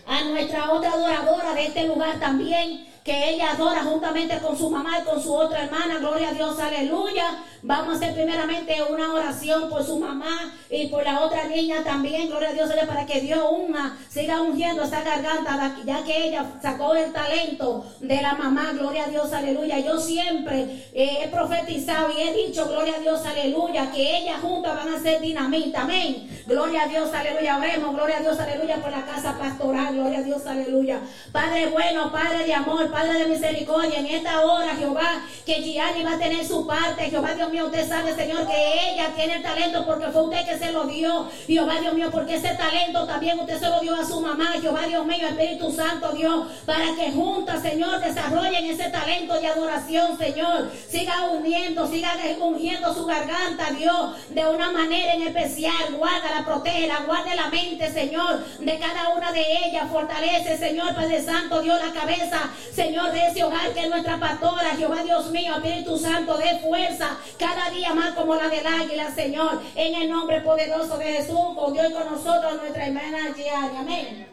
a 0.07 0.25
nuestra 0.25 0.73
otra 0.73 0.93
adoradora 0.93 1.53
de 1.55 1.67
este 1.67 1.87
lugar 1.87 2.19
también, 2.19 2.89
que 3.05 3.31
ella 3.31 3.51
adora 3.53 3.83
juntamente 3.83 4.39
con 4.39 4.57
su 4.57 4.71
mamá 4.71 5.01
y 5.01 5.05
con 5.05 5.23
su 5.23 5.35
otra 5.35 5.65
hermana, 5.65 5.99
gloria 5.99 6.31
a 6.31 6.33
Dios, 6.33 6.59
aleluya. 6.59 7.37
Vamos 7.65 7.95
a 7.95 7.97
hacer 7.97 8.15
primeramente 8.15 8.75
una 8.91 9.15
oración 9.15 9.69
por 9.69 9.85
su 9.85 10.01
mamá 10.01 10.53
y 10.69 10.89
por 10.89 11.05
la 11.05 11.21
otra 11.21 11.45
niña 11.47 11.85
también, 11.85 12.29
gloria 12.29 12.49
a 12.49 12.53
Dios, 12.55 12.69
para 12.89 13.07
que 13.07 13.21
Dios 13.21 13.39
una 13.57 13.97
siga 14.11 14.43
ungiendo 14.43 14.83
esa 14.83 15.03
garganta, 15.03 15.77
ya 15.85 16.03
que 16.03 16.27
ella 16.27 16.45
sacó 16.61 16.97
el 16.97 17.13
talento 17.13 17.87
de 18.01 18.21
la 18.21 18.35
mamá, 18.35 18.73
gloria 18.73 19.05
a 19.05 19.09
Dios, 19.09 19.33
aleluya. 19.33 19.79
Yo 19.79 20.01
siempre 20.01 20.89
eh, 20.93 21.19
he 21.23 21.29
profetizado 21.29 22.09
y 22.19 22.23
he 22.23 22.33
dicho, 22.33 22.67
gloria 22.67 22.97
a 22.97 23.01
Dios, 23.01 23.25
aleluya, 23.25 23.93
que 23.93 24.19
ellas 24.19 24.41
juntas 24.41 24.75
van 24.75 24.95
a 24.95 25.01
ser 25.01 25.21
dinamita, 25.21 25.83
amén. 25.83 26.43
Gloria 26.47 26.83
a 26.83 26.89
Dios, 26.89 27.15
aleluya. 27.15 27.59
Oremos, 27.59 27.95
gloria 27.95 28.17
a 28.17 28.21
Dios, 28.23 28.41
aleluya, 28.41 28.83
por 28.83 28.91
la 28.91 29.07
casa 29.07 29.39
pastoral, 29.39 29.95
gloria 29.95 30.19
a 30.19 30.23
Dios, 30.23 30.45
aleluya. 30.47 30.99
Padre 31.31 31.69
bueno, 31.69 32.11
Padre 32.11 32.45
de 32.45 32.55
amor, 32.55 32.91
Padre 32.91 33.21
de 33.21 33.27
misericordia, 33.27 34.01
en 34.01 34.07
esta 34.07 34.45
hora, 34.45 34.75
Jehová, 34.75 35.23
que 35.47 35.63
Gianni 35.63 36.03
va 36.03 36.15
a 36.15 36.19
tener 36.19 36.45
su 36.45 36.67
parte, 36.67 37.05
Jehová 37.05 37.35
Dios 37.35 37.52
mío, 37.53 37.67
usted 37.67 37.87
sabe, 37.87 38.15
Señor, 38.15 38.47
que 38.47 38.91
ella 38.91 39.11
tiene 39.15 39.35
el 39.35 39.43
talento 39.43 39.85
porque 39.85 40.09
fue 40.09 40.23
usted 40.23 40.45
que 40.47 40.59
se 40.59 40.73
lo 40.73 40.85
dio, 40.85 41.29
Jehová 41.47 41.81
Dios 41.81 41.95
mío, 41.95 42.09
porque 42.11 42.37
ese 42.37 42.55
talento 42.55 43.07
también 43.07 43.39
usted 43.39 43.61
se 43.61 43.69
lo 43.69 43.81
dio 43.81 43.95
a 43.95 44.05
su 44.05 44.21
mamá, 44.21 44.55
Jehová 44.61 44.87
Dios 44.87 45.05
mío, 45.07 45.29
Espíritu 45.29 45.71
Santo 45.71 46.13
Dios, 46.13 46.47
para 46.65 46.95
que 46.97 47.13
juntas, 47.13 47.63
Señor, 47.63 48.01
desarrollen 48.01 48.65
ese 48.65 48.89
talento 48.89 49.39
de 49.39 49.47
adoración, 49.47 50.17
Señor, 50.17 50.71
siga 50.89 51.31
uniendo, 51.31 51.87
siga 51.87 52.13
ungiendo 52.41 52.95
su 52.95 53.05
garganta, 53.05 53.71
Dios, 53.73 54.17
de 54.31 54.47
una 54.47 54.73
manera 54.73 55.15
en 55.15 55.23
especial, 55.23 55.95
guárdala, 55.97 56.45
protégela, 56.45 57.01
guarde 57.07 57.37
la 57.37 57.49
mente, 57.49 57.93
Señor, 57.93 58.45
de 58.59 58.79
cada 58.79 59.11
una 59.11 59.31
de 59.31 59.45
ellas, 59.67 59.91
fortalece, 59.91 60.57
Señor, 60.57 60.95
Padre 60.95 61.23
Santo, 61.23 61.61
Dios, 61.61 61.79
la 61.85 61.93
cabeza, 61.93 62.51
Señor, 62.75 63.13
de 63.13 63.27
ese 63.27 63.45
hogar 63.45 63.73
que 63.75 63.81
es 63.81 63.89
nuestra 63.91 64.19
pastora, 64.19 64.71
Jehová 64.77 65.03
Dios 65.03 65.31
mío, 65.31 65.55
Espíritu 65.57 65.99
Santo, 65.99 66.39
de 66.39 66.59
fuerza, 66.61 67.19
cada 67.43 67.71
día 67.71 67.93
más 67.93 68.15
como 68.15 68.37
la 68.37 68.49
del 68.49 68.65
águila, 68.65 69.13
Señor, 69.13 69.61
en 69.75 69.95
el 70.01 70.09
nombre 70.09 70.41
poderoso 70.43 70.97
de 70.97 71.07
Jesús, 71.07 71.41
con 71.57 71.73
Dios 71.73 71.91
y 71.91 71.93
con 71.93 72.05
nosotros, 72.07 72.55
nuestra 72.55 72.87
hermana 72.87 73.35
Gianni, 73.35 73.77
amén. 73.79 74.29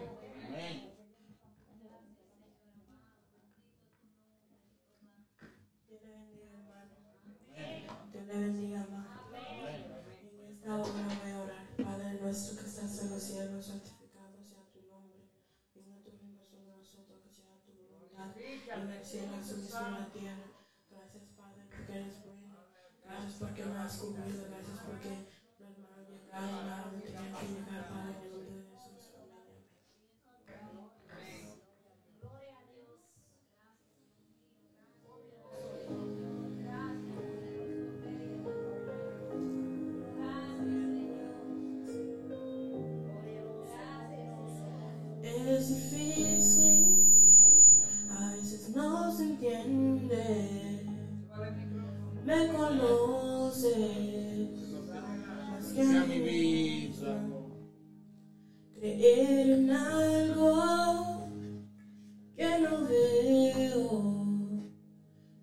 Dios 8.12 8.26
le 8.28 8.34
bendiga, 8.34 8.82
hermano. 8.82 9.10
En 9.34 10.54
esta 10.54 10.76
hora 10.76 10.92
voy 11.24 11.32
a 11.32 11.40
orar. 11.42 11.66
Padre 11.84 12.20
nuestro 12.22 12.62
que 12.62 12.70
estás 12.70 13.02
en 13.02 13.10
los 13.10 13.24
cielos, 13.24 13.66
santificado 13.66 14.38
sea 14.48 14.70
tu 14.72 14.86
nombre. 14.88 15.18
Venga 15.74 15.98
tu 16.04 16.12
reino 16.12 16.46
sobre 16.46 16.70
nosotros, 16.78 17.18
que 17.26 17.34
sea 17.34 17.58
tu 17.66 17.74
voluntad. 17.90 18.38
En 18.38 18.92
el 18.92 19.04
cielo, 19.04 19.34
así 19.42 19.56
mismo 19.56 19.80
en 19.80 19.94
la 19.94 20.06
tierra. 20.14 20.46
Gracias, 20.92 21.24
Padre, 21.36 21.66
porque 21.72 21.92
eres 21.92 22.24
bueno. 22.24 22.40
Porque 23.40 23.64
me 23.66 23.78
has 23.80 23.98
cumplido. 23.98 24.46
Gracias 24.50 24.80
porque 24.86 25.10
los 25.60 25.72
hermanos 25.78 26.08
llegaron 26.10 26.70
a 26.70 26.82
donde 26.84 27.06
tenían 27.06 27.34
que 27.36 27.46
llegar, 27.48 27.82
en 27.86 27.96
el 27.96 28.32
nombre 28.32 28.50
de 28.50 28.60
Jesús. 28.80 29.16
Amén. 29.30 29.66
Es 45.24 45.68
difícil, 45.70 47.24
a 48.10 48.32
veces 48.32 48.70
no 48.76 49.12
se 49.16 49.24
entiende. 49.24 50.69
Me 52.30 52.48
conoces 52.50 53.66
más 55.48 55.78
a 55.80 56.06
mi 56.06 56.20
vida. 56.20 57.28
Creer 58.76 59.50
en 59.50 59.72
algo 59.72 61.28
que 62.38 62.60
no 62.60 62.86
veo. 62.86 64.70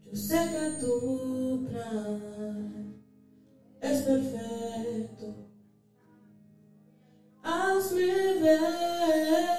Yo 0.05 0.14
sé 0.14 0.39
que 0.53 0.70
tu 0.80 1.66
plan 1.68 3.03
es 3.80 4.03
perfecto. 4.03 5.26
Hazme 7.43 8.41
ver 8.45 9.51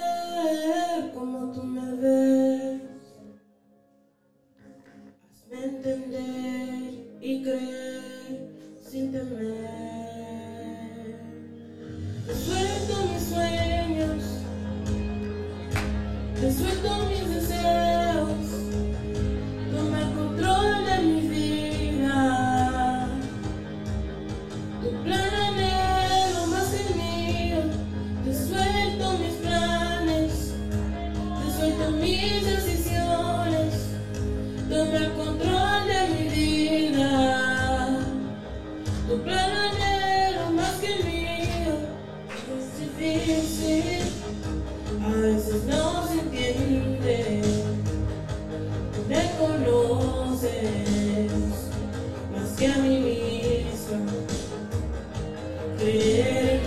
como 1.13 1.51
tú 1.51 1.61
me 1.63 1.91
ves. 1.91 2.83
Hazme 5.29 5.63
entender 5.65 6.66
y 7.27 7.43
creer 7.43 8.01
sin 8.89 9.11
temer. 9.11 9.53
Te 12.25 12.33
suelto 12.33 12.93
mis 13.11 13.23
sueños, 13.23 14.23
te 16.39 16.53
suelto 16.53 16.89
mis 17.09 17.35
deseos. 17.35 18.06
no 45.67 46.07
se 46.07 46.19
entiende, 46.19 47.41
te 49.07 49.31
conoces 49.37 50.51
más 52.33 52.49
que 52.57 52.67
a 52.67 52.77
mí 52.77 52.99
misma. 52.99 54.11
Creer 55.77 56.61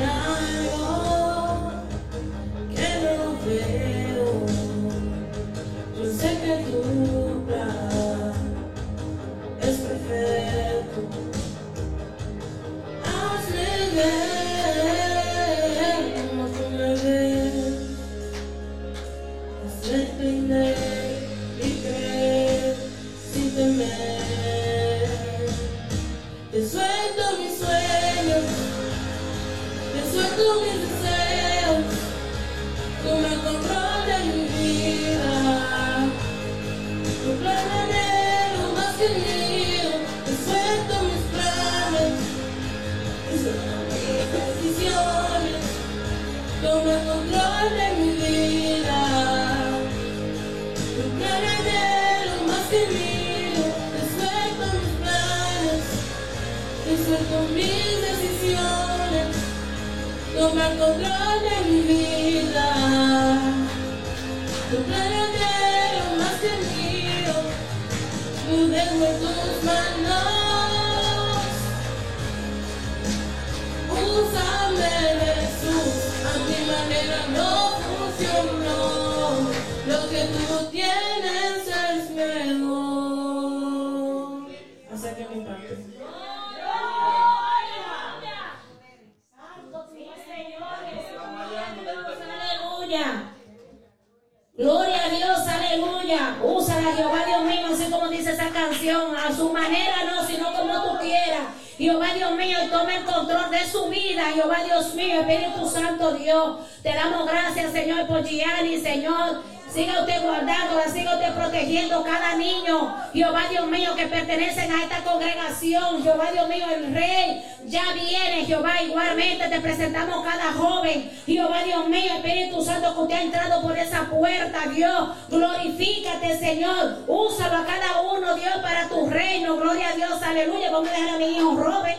Dios. 124.67 125.11
Glorifícate, 125.29 126.39
Señor. 126.39 127.05
Úsalo 127.07 127.57
a 127.57 127.67
cada 127.67 128.01
uno, 128.03 128.35
Dios, 128.35 128.55
para 128.63 128.89
tu 128.89 129.09
reino. 129.09 129.57
Gloria 129.57 129.91
a 129.91 129.97
Dios, 129.97 130.23
aleluya. 130.23 130.71
Vamos 130.71 130.89
a 130.89 130.93
dejar 130.93 131.15
a 131.15 131.19
mi 131.19 131.37
hijo 131.37 131.57
robe. 131.57 131.97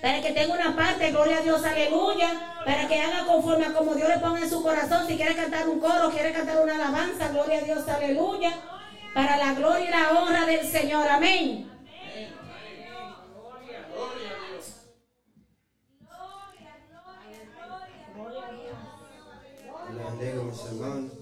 Para 0.00 0.20
que 0.20 0.30
tenga 0.30 0.54
una 0.54 0.76
parte, 0.76 1.10
gloria 1.10 1.38
a 1.38 1.40
Dios, 1.40 1.64
aleluya. 1.64 2.54
Para 2.64 2.86
que 2.86 3.00
haga 3.00 3.26
conforme 3.26 3.66
a 3.66 3.72
como 3.72 3.94
Dios 3.94 4.08
le 4.08 4.18
ponga 4.18 4.40
en 4.40 4.50
su 4.50 4.62
corazón. 4.62 5.06
Si 5.08 5.16
quiere 5.16 5.34
cantar 5.34 5.68
un 5.68 5.80
coro, 5.80 6.10
quiere 6.10 6.32
cantar 6.32 6.62
una 6.62 6.76
alabanza, 6.76 7.28
gloria 7.28 7.58
a 7.58 7.62
Dios, 7.62 7.88
aleluya. 7.88 8.52
Para 9.14 9.36
la 9.36 9.54
gloria 9.54 9.86
y 9.86 9.90
la 9.90 10.20
honra 10.20 10.46
del 10.46 10.66
Señor. 10.66 11.08
Amén. 11.08 11.68
Gloria, 13.34 13.86
gloria, 13.88 13.88
gloria. 13.92 14.38
mis 20.44 20.64
hermanos. 20.64 21.17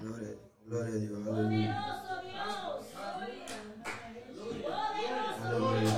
Gloria, 0.00 0.34
gloria 0.66 0.94
a 0.94 0.98
Dios. 0.98 1.26
Aleluya. 1.28 1.76
Aleluya. 5.44 5.94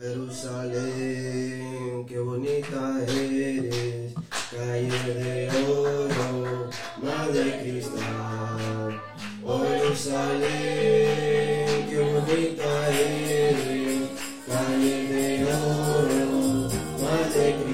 Jerusalén, 0.00 2.04
qué 2.06 2.18
bonita 2.18 2.98
eres, 3.06 4.12
calle 4.50 5.14
de 5.14 5.48
oro, 5.68 6.68
madre 7.00 7.44
de 7.44 7.60
cristal. 7.60 9.00
Oh 9.44 9.62
Jerusalén, 9.64 10.48
qué 11.88 11.98
bonita 12.00 12.88
eres. 12.90 13.73
Galileo, 14.66 15.58
Mother 16.98 17.73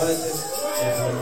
aleluya. 0.00 1.21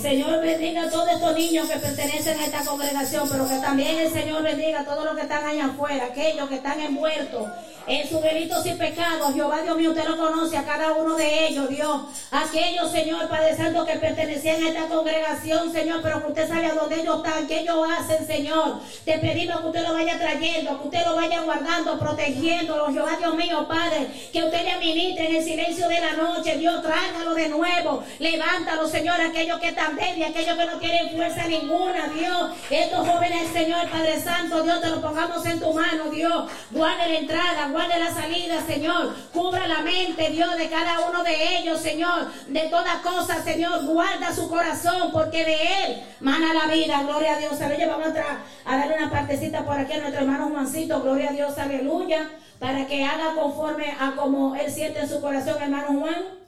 Señor 0.00 0.40
bendiga 0.40 0.84
a 0.84 0.90
todos 0.90 1.10
estos 1.10 1.36
niños 1.36 1.68
que 1.68 1.78
pertenecen 1.78 2.40
a 2.40 2.46
esta 2.46 2.64
congregación, 2.64 3.28
pero 3.28 3.46
que 3.46 3.56
también 3.56 3.98
el 3.98 4.10
Señor 4.10 4.42
bendiga 4.42 4.80
a 4.80 4.84
todos 4.84 5.04
los 5.04 5.14
que 5.14 5.22
están 5.22 5.46
allá 5.46 5.66
afuera, 5.66 6.06
aquellos 6.06 6.48
que 6.48 6.54
están 6.54 6.80
envueltos 6.80 7.48
en 7.86 8.08
sus 8.08 8.22
delitos 8.22 8.64
y 8.66 8.72
pecados. 8.72 9.34
Jehová 9.34 9.62
Dios 9.62 9.76
mío, 9.76 9.90
usted 9.90 10.08
lo 10.08 10.16
conoce 10.16 10.56
a 10.56 10.64
cada 10.64 10.92
uno 10.92 11.16
de 11.16 11.48
ellos, 11.48 11.68
Dios. 11.68 12.02
Aquellos, 12.30 12.90
Señor, 12.90 13.28
Padre 13.28 13.56
Santo, 13.56 13.84
que 13.84 13.96
pertenecían 13.96 14.62
a 14.62 14.68
esta 14.68 14.86
congregación, 14.86 15.72
Señor, 15.72 16.00
pero 16.02 16.22
que 16.22 16.28
usted 16.28 16.48
sabe 16.48 16.66
a 16.66 16.74
dónde 16.74 17.00
ellos 17.00 17.16
están, 17.16 17.46
qué 17.46 17.60
ellos 17.60 17.86
hacen, 17.98 18.26
Señor. 18.26 18.80
Te 19.04 19.18
pedimos 19.18 19.60
que 19.60 19.66
usted 19.66 19.82
lo 19.82 19.92
vaya 19.92 20.18
trayendo, 20.18 20.80
que 20.80 20.84
usted 20.88 21.04
lo 21.04 21.16
vaya 21.16 21.40
guardando, 21.40 21.98
protegiéndolo, 21.98 22.92
Jehová 22.92 23.16
Dios 23.18 23.34
mío, 23.34 23.66
Padre. 23.68 24.06
Que 24.32 24.44
usted 24.44 24.62
le 24.62 24.70
administre 24.70 25.26
en 25.26 25.36
el 25.36 25.44
silencio 25.44 25.88
de 25.88 26.00
la 26.00 26.12
noche, 26.12 26.56
Dios, 26.58 26.82
tráigalo 26.82 27.34
de 27.34 27.48
nuevo. 27.48 28.04
Levántalo, 28.18 28.88
Señor, 28.88 29.20
aquellos 29.20 29.58
que 29.58 29.68
están 29.68 29.89
débiles, 29.96 30.30
aquellos 30.30 30.56
que 30.56 30.66
no 30.66 30.78
tienen 30.78 31.10
fuerza 31.10 31.46
ninguna, 31.46 32.08
Dios. 32.08 32.50
Estos 32.70 33.08
jóvenes, 33.08 33.52
Señor, 33.52 33.88
Padre 33.88 34.20
Santo, 34.20 34.62
Dios, 34.62 34.80
te 34.80 34.88
lo 34.88 35.00
pongamos 35.00 35.44
en 35.46 35.60
tu 35.60 35.72
mano, 35.72 36.10
Dios. 36.10 36.50
Guarde 36.70 37.08
la 37.08 37.18
entrada, 37.18 37.68
guarde 37.68 37.98
la 37.98 38.12
salida, 38.12 38.60
Señor. 38.66 39.14
Cubra 39.32 39.66
la 39.66 39.80
mente, 39.80 40.30
Dios, 40.30 40.56
de 40.56 40.68
cada 40.68 41.00
uno 41.08 41.22
de 41.22 41.58
ellos, 41.58 41.80
Señor. 41.80 42.30
De 42.48 42.60
toda 42.68 43.00
cosa, 43.02 43.42
Señor. 43.42 43.84
Guarda 43.84 44.34
su 44.34 44.48
corazón, 44.48 45.10
porque 45.12 45.44
de 45.44 45.54
él 45.54 46.02
mana 46.20 46.54
la 46.54 46.72
vida. 46.72 47.02
Gloria 47.02 47.34
a 47.34 47.38
Dios. 47.38 47.60
Aleluya. 47.60 47.88
Vamos 47.88 48.08
a, 48.08 48.72
a 48.72 48.76
darle 48.76 48.96
una 48.96 49.10
partecita 49.10 49.64
por 49.64 49.78
aquí 49.78 49.92
a 49.92 49.98
nuestro 49.98 50.22
hermano 50.22 50.48
Juancito. 50.50 51.00
Gloria 51.02 51.30
a 51.30 51.32
Dios. 51.32 51.58
Aleluya. 51.58 52.30
Para 52.58 52.86
que 52.86 53.04
haga 53.04 53.34
conforme 53.34 53.94
a 53.98 54.12
como 54.16 54.54
él 54.54 54.70
siente 54.70 55.00
en 55.00 55.08
su 55.08 55.20
corazón, 55.20 55.56
hermano 55.62 56.00
Juan. 56.00 56.39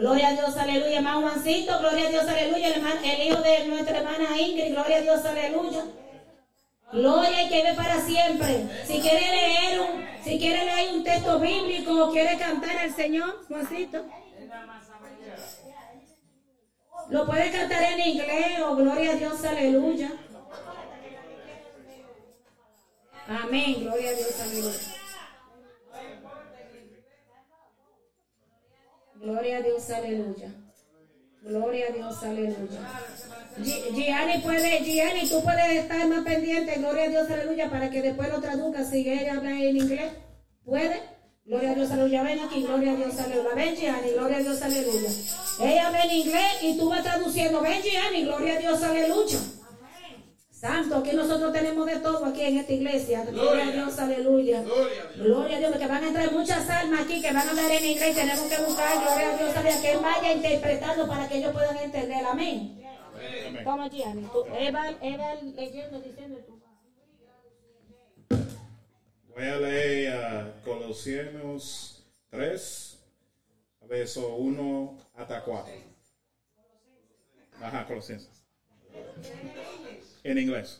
Gloria 0.00 0.28
a 0.28 0.32
Dios, 0.32 0.56
aleluya, 0.56 0.96
hermano 0.98 1.20
Juancito, 1.20 1.78
gloria 1.78 2.06
a 2.06 2.10
Dios, 2.10 2.26
aleluya, 2.26 2.68
el, 2.68 2.72
hermano- 2.74 3.00
el 3.04 3.22
hijo 3.26 3.42
de 3.42 3.66
nuestra 3.66 3.98
hermana 3.98 4.40
Ingrid, 4.40 4.72
gloria 4.72 4.96
a 4.96 5.00
Dios, 5.02 5.24
aleluya. 5.26 5.84
Gloria 6.92 7.42
y 7.44 7.48
que 7.50 7.62
ve 7.62 7.74
para 7.74 8.00
siempre. 8.00 8.66
Si 8.86 8.98
quiere 9.00 9.20
leer 9.20 9.80
un, 9.80 10.06
si 10.24 10.38
quiere 10.38 10.64
leer 10.64 10.94
un 10.94 11.04
texto 11.04 11.38
bíblico 11.38 12.04
o 12.06 12.10
quiere 12.12 12.38
cantar 12.38 12.78
al 12.78 12.94
Señor, 12.94 13.44
Juancito. 13.46 14.06
Lo 17.10 17.26
puede 17.26 17.50
cantar 17.50 17.82
en 17.92 18.00
inglés 18.00 18.60
o 18.64 18.76
gloria 18.76 19.10
a 19.12 19.16
Dios, 19.16 19.44
aleluya. 19.44 20.12
Amén, 23.28 23.76
gloria 23.84 24.10
a 24.10 24.14
Dios, 24.14 24.40
aleluya. 24.40 24.99
Gloria 29.20 29.58
a 29.58 29.60
Dios, 29.62 29.90
aleluya. 29.90 30.48
Gloria 31.42 31.86
a 31.88 31.92
Dios, 31.92 32.22
aleluya. 32.22 32.80
Gi- 33.62 33.82
Gianni 33.94 34.38
puede, 34.42 34.84
Gianni, 34.84 35.28
tú 35.28 35.42
puedes 35.42 35.70
estar 35.82 36.06
más 36.08 36.24
pendiente, 36.24 36.74
gloria 36.78 37.04
a 37.04 37.08
Dios, 37.08 37.30
aleluya, 37.30 37.70
para 37.70 37.90
que 37.90 38.02
después 38.02 38.28
lo 38.30 38.40
traduzca 38.40 38.84
si 38.84 39.08
ella 39.08 39.34
habla 39.36 39.50
en 39.50 39.76
inglés. 39.76 40.12
¿Puede? 40.64 41.00
Gloria 41.44 41.72
a 41.72 41.74
Dios, 41.74 41.90
aleluya. 41.90 42.22
Ven 42.22 42.40
aquí, 42.40 42.62
gloria 42.62 42.92
a 42.92 42.96
Dios, 42.96 43.18
aleluya. 43.18 43.54
Ven, 43.54 43.76
Gianni, 43.76 44.10
gloria 44.12 44.36
a 44.36 44.40
Dios, 44.40 44.62
aleluya. 44.62 45.10
Ella 45.62 45.86
habla 45.86 46.04
en 46.04 46.10
inglés 46.10 46.52
y 46.62 46.78
tú 46.78 46.88
vas 46.88 47.02
traduciendo. 47.02 47.60
Ven, 47.60 47.82
Gianni, 47.82 48.24
gloria 48.24 48.54
a 48.54 48.58
Dios, 48.58 48.82
aleluya. 48.82 49.38
Santo, 50.60 50.96
aquí 50.96 51.12
nosotros 51.16 51.54
tenemos 51.54 51.86
de 51.86 52.00
todo 52.00 52.22
aquí 52.26 52.42
en 52.42 52.58
esta 52.58 52.72
iglesia. 52.74 53.24
Gloria 53.24 53.68
a 53.68 53.70
Dios, 53.70 53.98
aleluya. 53.98 54.62
Gloria 55.16 55.56
a 55.56 55.58
Dios, 55.58 55.76
que 55.78 55.86
van 55.86 56.04
a 56.04 56.08
entrar 56.08 56.30
muchas 56.32 56.68
almas 56.68 57.00
aquí 57.00 57.22
que 57.22 57.32
van 57.32 57.48
a 57.48 57.50
hablar 57.50 57.70
en 57.70 57.84
inglés. 57.86 58.14
Tenemos 58.14 58.42
que 58.42 58.62
buscar, 58.62 59.00
gloria 59.00 59.32
a 59.32 59.36
Dios, 59.38 59.56
aleluya, 59.56 59.80
que 59.80 59.96
vaya 59.96 60.32
interpretando 60.34 61.08
para 61.08 61.26
que 61.26 61.38
ellos 61.38 61.52
puedan 61.54 61.78
entender. 61.78 62.26
Amén. 62.26 62.84
Toma, 63.64 63.88
Gianni. 63.88 64.28
Tú, 64.30 64.44
él 64.54 64.74
va, 64.74 64.88
él 64.90 65.18
va 65.18 65.34
leyendo, 65.34 65.98
diciendo 65.98 66.38
tú. 66.46 66.60
Voy 69.34 69.44
a 69.44 69.56
leer 69.56 70.12
a 70.12 70.60
Colossianos 70.62 72.04
3, 72.28 72.98
verso 73.88 74.36
1 74.36 74.98
hasta 75.14 75.42
4. 75.42 75.72
Ajá, 77.62 77.86
Colosenses. 77.86 78.44
En 80.24 80.38
English. 80.38 80.70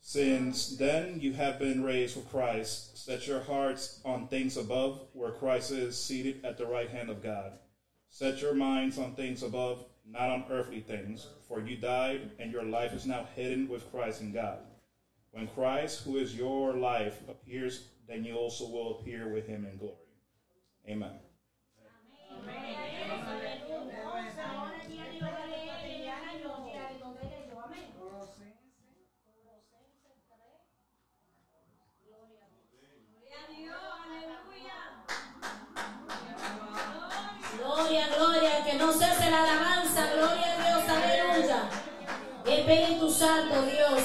Since 0.00 0.76
then 0.76 1.18
you 1.20 1.32
have 1.32 1.58
been 1.58 1.82
raised 1.82 2.16
with 2.16 2.30
Christ, 2.30 3.04
set 3.04 3.26
your 3.26 3.40
hearts 3.40 4.00
on 4.04 4.28
things 4.28 4.56
above, 4.56 5.08
where 5.12 5.32
Christ 5.32 5.72
is 5.72 6.00
seated 6.00 6.44
at 6.44 6.56
the 6.56 6.66
right 6.66 6.88
hand 6.88 7.10
of 7.10 7.22
God. 7.22 7.52
Set 8.10 8.40
your 8.40 8.54
minds 8.54 8.96
on 8.96 9.14
things 9.14 9.42
above, 9.42 9.84
not 10.08 10.30
on 10.30 10.44
earthly 10.50 10.80
things, 10.80 11.26
for 11.48 11.60
you 11.60 11.76
died, 11.76 12.30
and 12.38 12.52
your 12.52 12.62
life 12.62 12.92
is 12.92 13.06
now 13.06 13.26
hidden 13.34 13.68
with 13.68 13.90
Christ 13.90 14.20
in 14.20 14.32
God. 14.32 14.58
When 15.32 15.48
Christ, 15.48 16.04
who 16.04 16.16
is 16.16 16.36
your 16.36 16.74
life, 16.74 17.20
appears, 17.28 17.88
then 18.06 18.24
you 18.24 18.36
also 18.36 18.68
will 18.68 19.00
appear 19.00 19.32
with 19.32 19.48
him 19.48 19.64
in 19.64 19.78
glory. 19.78 19.96
Amen. 20.88 21.18
Gloria, 22.44 23.23
Espíritu 42.74 43.08
Santo, 43.08 43.62
Dios, 43.62 44.00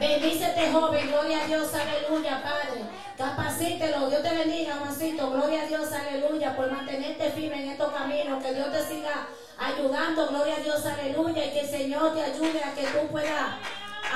bendice 0.00 0.46
a 0.46 0.48
este 0.48 0.72
joven, 0.72 1.08
gloria 1.08 1.42
a 1.42 1.46
Dios, 1.46 1.68
aleluya, 1.74 2.42
Padre. 2.42 2.80
Capacítelo, 3.18 4.08
Dios 4.08 4.22
te 4.22 4.30
bendiga, 4.30 4.76
Juancito, 4.76 5.30
gloria 5.30 5.62
a 5.62 5.66
Dios, 5.66 5.92
aleluya, 5.92 6.56
por 6.56 6.70
mantenerte 6.70 7.30
firme 7.32 7.62
en 7.62 7.70
estos 7.72 7.92
caminos, 7.92 8.42
que 8.42 8.54
Dios 8.54 8.72
te 8.72 8.82
siga 8.82 9.28
ayudando, 9.58 10.28
gloria 10.28 10.56
a 10.56 10.60
Dios, 10.60 10.86
aleluya, 10.86 11.44
y 11.44 11.50
que 11.50 11.60
el 11.60 11.68
Señor 11.68 12.14
te 12.14 12.22
ayude 12.22 12.64
a 12.64 12.74
que 12.74 12.86
tú 12.86 13.06
puedas 13.12 13.56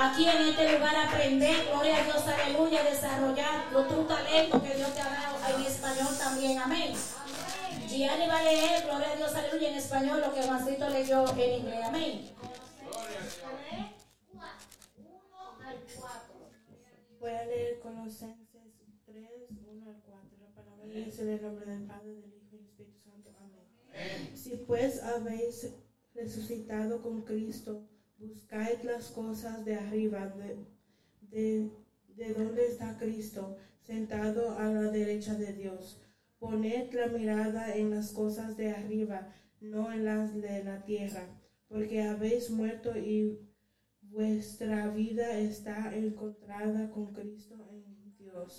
aquí 0.01 0.26
en 0.26 0.48
este 0.48 0.72
lugar 0.72 0.97
aprender, 0.97 1.66
gloria 1.70 1.98
a 1.98 2.05
Dios, 2.05 2.22
aleluya, 2.26 2.82
desarrollar 2.85 3.66
los 3.72 3.89
tus 3.89 4.09
talentos 4.09 4.62
que 4.62 4.74
Dios 4.74 4.94
te 4.94 5.01
ha 5.02 5.05
dado 5.05 5.55
en 5.55 5.66
español 5.66 6.18
también, 6.18 6.59
amén. 6.59 6.94
Gianni 7.86 8.26
va 8.26 8.39
a 8.39 8.43
leer, 8.43 8.85
gloria 8.85 9.12
a 9.12 9.16
Dios, 9.16 9.35
aleluya, 9.35 9.68
en 9.68 9.74
español 9.74 10.20
lo 10.22 10.32
que 10.32 10.43
Juancito 10.43 10.89
leyó 10.89 11.24
en 11.36 11.52
inglés, 11.52 11.85
amén. 11.85 12.39
Voy 17.20 17.31
a 17.31 17.45
leer 17.47 17.81
Colosenses 17.81 18.47
3, 19.07 19.24
1 19.51 19.90
al 19.90 20.03
4. 20.07 20.39
La 20.40 20.55
palabra 20.55 20.86
de 20.86 21.03
Dios 21.03 21.19
en 21.19 21.28
el 21.31 21.43
nombre 21.43 21.66
del 21.66 21.82
Padre, 21.82 22.15
del 22.15 22.32
Hijo 22.32 22.47
y 22.53 22.59
del 22.59 22.66
Espíritu 22.66 23.01
Santo. 23.03 23.31
Amén. 23.40 24.36
Si 24.36 24.51
pues 24.66 25.03
habéis 25.03 25.73
resucitado 26.15 27.03
con 27.03 27.23
Cristo, 27.23 27.89
buscad 28.19 28.82
las 28.85 29.09
cosas 29.09 29.65
de 29.65 29.74
arriba, 29.74 30.28
de, 30.28 30.65
de, 31.23 31.70
de 32.15 32.35
donde 32.35 32.66
está 32.69 32.97
Cristo, 32.99 33.57
sentado 33.81 34.57
a 34.57 34.66
la 34.66 34.90
derecha 34.93 35.35
de 35.35 35.53
Dios. 35.55 36.01
Poned 36.39 36.93
la 36.93 37.09
mirada 37.09 37.74
en 37.74 37.90
las 37.90 38.12
cosas 38.12 38.57
de 38.57 38.70
arriba, 38.70 39.35
no 39.61 39.93
en 39.93 40.05
las 40.05 40.40
de 40.40 40.62
la 40.62 40.85
tierra, 40.85 41.27
porque 41.66 42.03
habéis 42.03 42.51
muerto 42.51 42.97
y 42.97 43.40
vuestra 44.19 44.89
vida 44.89 45.31
está 45.39 45.95
encontrada 45.95 46.90
con 46.90 47.12
Cristo 47.12 47.55
en 47.70 48.16
Dios. 48.19 48.57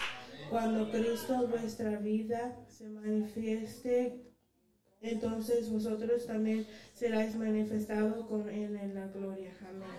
Cuando 0.49 0.89
Cristo 0.89 1.47
vuestra 1.49 1.97
vida 1.97 2.55
se 2.69 2.87
manifieste, 2.87 4.23
entonces 5.01 5.69
vosotros 5.69 6.25
también 6.27 6.65
seráis 6.93 7.35
manifestados 7.35 8.25
con 8.27 8.47
Él 8.47 8.77
en 8.77 8.95
la 8.95 9.07
gloria. 9.07 9.51
Amén. 9.69 9.89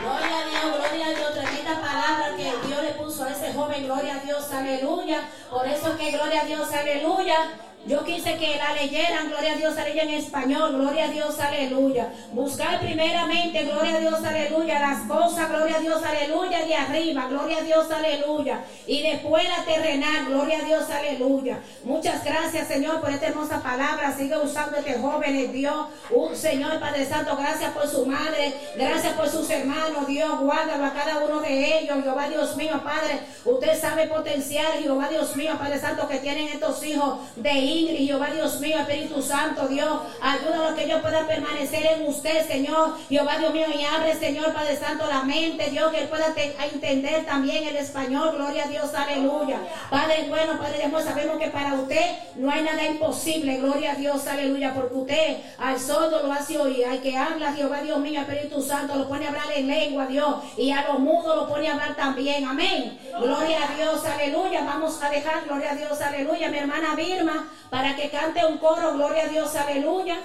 Gloria 0.00 0.38
a 0.38 0.48
Dios, 0.48 0.78
gloria 0.78 1.06
a 1.06 1.10
Dios, 1.10 1.34
tremenda 1.34 1.80
palabra 1.80 2.36
que 2.36 2.68
Dios 2.68 2.82
le 2.84 3.02
puso 3.02 3.24
a 3.24 3.32
ese 3.32 3.52
joven, 3.52 3.84
gloria 3.86 4.20
a 4.20 4.24
Dios, 4.24 4.52
aleluya. 4.52 5.28
Por 5.50 5.66
eso 5.66 5.96
que 5.98 6.12
gloria 6.12 6.42
a 6.42 6.44
Dios, 6.44 6.72
aleluya 6.72 7.71
yo 7.84 8.04
quise 8.04 8.36
que 8.36 8.56
la 8.56 8.74
leyeran, 8.74 9.28
gloria 9.28 9.52
a 9.52 9.56
Dios, 9.56 9.76
aleluya 9.76 10.02
en 10.04 10.10
español, 10.10 10.72
gloria 10.72 11.04
a 11.04 11.08
Dios, 11.08 11.40
aleluya. 11.40 12.12
Buscar 12.32 12.80
primeramente, 12.80 13.64
gloria 13.64 13.96
a 13.96 14.00
Dios, 14.00 14.24
aleluya, 14.24 14.78
las 14.78 15.00
cosas, 15.08 15.48
gloria 15.48 15.76
a 15.76 15.80
Dios, 15.80 16.00
aleluya, 16.02 16.64
de 16.64 16.74
arriba, 16.76 17.26
gloria 17.28 17.58
a 17.58 17.62
Dios, 17.62 17.90
aleluya. 17.90 18.60
Y 18.86 19.02
después 19.02 19.44
la 19.48 19.64
terrenal, 19.64 20.26
gloria 20.26 20.58
a 20.60 20.62
Dios, 20.62 20.88
aleluya. 20.90 21.58
Muchas 21.82 22.24
gracias, 22.24 22.68
Señor, 22.68 23.00
por 23.00 23.10
esta 23.10 23.26
hermosa 23.26 23.60
palabra. 23.60 24.14
Sigue 24.16 24.38
usando 24.38 24.76
este 24.76 24.98
joven, 24.98 25.52
Dios. 25.52 25.86
Uh, 26.10 26.34
Señor 26.34 26.78
Padre 26.78 27.04
Santo, 27.06 27.36
gracias 27.36 27.72
por 27.72 27.88
su 27.88 28.06
madre, 28.06 28.52
gracias 28.76 29.14
por 29.14 29.28
sus 29.28 29.48
hermanos, 29.50 30.06
Dios, 30.06 30.40
guárdalo 30.40 30.84
a 30.84 30.92
cada 30.92 31.18
uno 31.18 31.40
de 31.40 31.78
ellos, 31.78 32.02
Jehová 32.02 32.28
Dios 32.28 32.56
mío, 32.56 32.80
Padre. 32.84 33.20
Usted 33.44 33.80
sabe 33.80 34.06
potencial, 34.06 34.72
Jehová 34.80 35.08
Dios 35.08 35.34
mío, 35.36 35.56
Padre 35.58 35.80
Santo, 35.80 36.06
que 36.06 36.18
tienen 36.18 36.48
estos 36.48 36.84
hijos 36.84 37.18
de 37.36 37.71
Ingrid, 37.72 38.06
Jehová 38.06 38.30
Dios 38.30 38.60
mío, 38.60 38.78
Espíritu 38.78 39.22
Santo, 39.22 39.68
Dios, 39.68 40.00
ayúdalo 40.20 40.68
a 40.68 40.74
que 40.74 40.84
ellos 40.84 41.00
puedan 41.00 41.26
permanecer 41.26 41.86
en 41.86 42.06
usted, 42.06 42.46
Señor, 42.46 42.96
Jehová 43.08 43.38
Dios 43.38 43.52
mío, 43.52 43.66
y 43.74 43.84
abre, 43.84 44.14
Señor, 44.14 44.52
Padre 44.52 44.76
Santo, 44.76 45.06
la 45.06 45.22
mente, 45.22 45.70
Dios, 45.70 45.92
que 45.92 46.02
pueda 46.02 46.34
entender 46.72 47.24
también 47.24 47.66
el 47.66 47.76
español, 47.76 48.36
gloria 48.36 48.64
a 48.64 48.68
Dios, 48.68 48.94
aleluya. 48.94 49.60
Padre 49.90 50.26
bueno, 50.28 50.58
Padre 50.58 50.84
amor, 50.84 51.02
sabemos 51.02 51.38
que 51.38 51.48
para 51.48 51.74
usted 51.74 52.04
no 52.36 52.50
hay 52.50 52.62
nada 52.62 52.84
imposible, 52.84 53.58
gloria 53.58 53.92
a 53.92 53.94
Dios, 53.94 54.26
aleluya, 54.26 54.72
porque 54.74 54.94
usted 54.94 55.36
al 55.58 55.78
sordo 55.78 56.22
lo 56.22 56.32
hace 56.32 56.58
oír, 56.58 56.86
al 56.86 57.00
que 57.00 57.16
habla, 57.16 57.52
Jehová 57.52 57.82
Dios 57.82 57.98
mío, 57.98 58.20
Espíritu 58.20 58.60
Santo, 58.62 58.96
lo 58.96 59.08
pone 59.08 59.26
a 59.26 59.28
hablar 59.28 59.52
en 59.54 59.66
lengua, 59.66 60.06
Dios, 60.06 60.36
y 60.56 60.70
a 60.70 60.86
los 60.88 60.98
mudos 60.98 61.36
lo 61.36 61.48
pone 61.48 61.68
a 61.68 61.72
hablar 61.72 61.96
también, 61.96 62.44
amén. 62.44 62.98
Gloria 63.18 63.58
a 63.68 63.76
Dios, 63.76 64.04
aleluya, 64.04 64.64
vamos 64.64 65.02
a 65.02 65.10
dejar, 65.10 65.44
gloria 65.44 65.72
a 65.72 65.74
Dios, 65.74 66.00
aleluya, 66.00 66.48
mi 66.48 66.58
hermana 66.58 66.94
Vilma, 66.94 67.48
para 67.72 67.96
que 67.96 68.10
cante 68.10 68.44
un 68.44 68.58
coro, 68.58 68.92
gloria 68.92 69.22
a 69.22 69.28
Dios, 69.28 69.56
aleluya. 69.56 70.18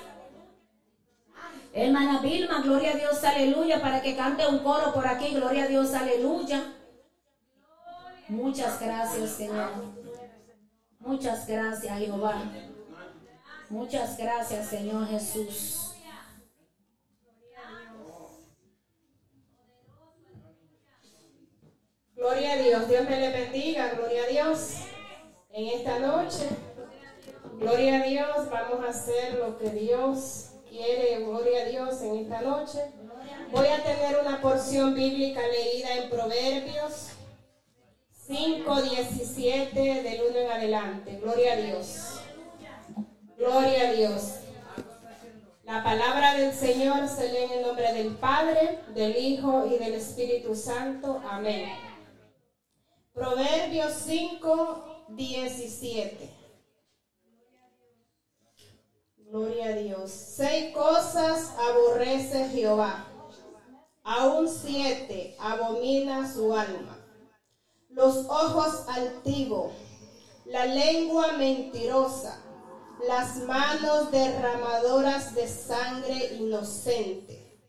Hermana 1.74 2.20
Vilma, 2.20 2.60
gloria 2.60 2.92
a 2.92 2.96
Dios, 2.96 3.24
aleluya, 3.24 3.82
para 3.82 4.02
que 4.02 4.18
cante 4.18 4.46
un 4.46 4.60
coro 4.60 4.94
por 4.94 5.08
aquí, 5.08 5.34
gloria 5.34 5.64
a 5.64 5.68
Dios, 5.68 5.94
aleluya. 5.94 6.74
Muchas 8.28 8.82
gracias, 8.82 9.30
Señor. 9.30 9.70
Muchas 11.00 11.48
gracias, 11.48 11.98
Jehová. 11.98 12.44
Muchas 13.70 14.18
gracias, 14.18 14.68
Señor 14.68 15.08
Jesús. 15.08 15.96
Gloria 22.14 22.52
a 22.52 22.58
Dios, 22.58 22.90
Dios 22.90 23.10
me 23.10 23.22
le 23.22 23.30
bendiga, 23.32 23.94
gloria 23.94 24.24
a 24.24 24.28
Dios. 24.28 24.80
En 25.52 25.68
esta 25.80 26.00
noche, 26.00 26.67
gloria 27.60 28.02
a 28.02 28.04
Dios, 28.06 28.50
vamos 28.50 28.86
a 28.86 28.90
hacer 28.90 29.36
lo 29.36 29.58
que 29.58 29.70
Dios 29.70 30.52
quiere, 30.70 31.24
gloria 31.24 31.62
a 31.62 31.66
Dios, 31.66 32.02
en 32.02 32.18
esta 32.18 32.42
noche. 32.42 32.80
Voy 33.52 33.68
a 33.68 33.84
tener 33.84 34.20
una 34.20 34.42
porción 34.42 34.94
bíblica 34.94 35.42
leída 35.48 35.96
en 35.96 36.10
Proverbios 36.10 37.10
5, 38.28 38.82
17, 38.82 39.80
del 40.04 40.22
1 40.30 40.38
en 40.38 40.52
adelante. 40.52 41.20
Gloria 41.22 41.54
a 41.54 41.56
Dios. 41.56 42.20
Gloria 43.38 43.90
a 43.90 43.94
Dios. 43.94 44.40
La 45.64 45.84
palabra 45.84 46.36
del 46.36 46.54
Señor 46.54 47.08
se 47.08 47.32
lee 47.32 47.44
en 47.44 47.52
el 47.60 47.62
nombre 47.62 47.94
del 47.94 48.16
Padre, 48.16 48.80
del 48.94 49.16
Hijo 49.16 49.66
y 49.66 49.78
del 49.78 49.94
Espíritu 49.96 50.56
Santo. 50.56 51.22
Amén. 51.30 51.70
Proverbios 53.14 53.94
5, 54.06 55.06
17. 55.10 56.37
Gloria 59.30 59.66
a 59.66 59.74
Dios. 59.74 60.10
Seis 60.10 60.74
cosas 60.74 61.52
aborrece 61.60 62.48
Jehová. 62.48 63.06
Aún 64.02 64.48
siete 64.48 65.36
abomina 65.38 66.32
su 66.32 66.56
alma. 66.56 66.98
Los 67.90 68.26
ojos 68.30 68.86
altivos, 68.88 69.74
la 70.46 70.66
lengua 70.66 71.34
mentirosa, 71.34 72.42
las 73.06 73.36
manos 73.40 74.12
derramadoras 74.12 75.36
de 75.36 75.46
sangre 75.50 76.36
inocente, 76.36 77.60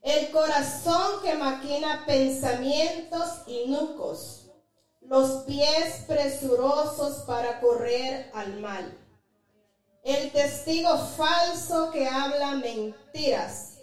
el 0.00 0.30
corazón 0.30 1.20
que 1.22 1.34
maquina 1.34 2.04
pensamientos 2.06 3.42
inicuos, 3.46 4.50
los 5.02 5.42
pies 5.42 6.04
presurosos 6.06 7.24
para 7.26 7.60
correr 7.60 8.30
al 8.32 8.58
mal, 8.58 9.03
el 10.04 10.30
testigo 10.32 10.98
falso 10.98 11.90
que 11.90 12.06
habla 12.06 12.56
mentiras 12.56 13.78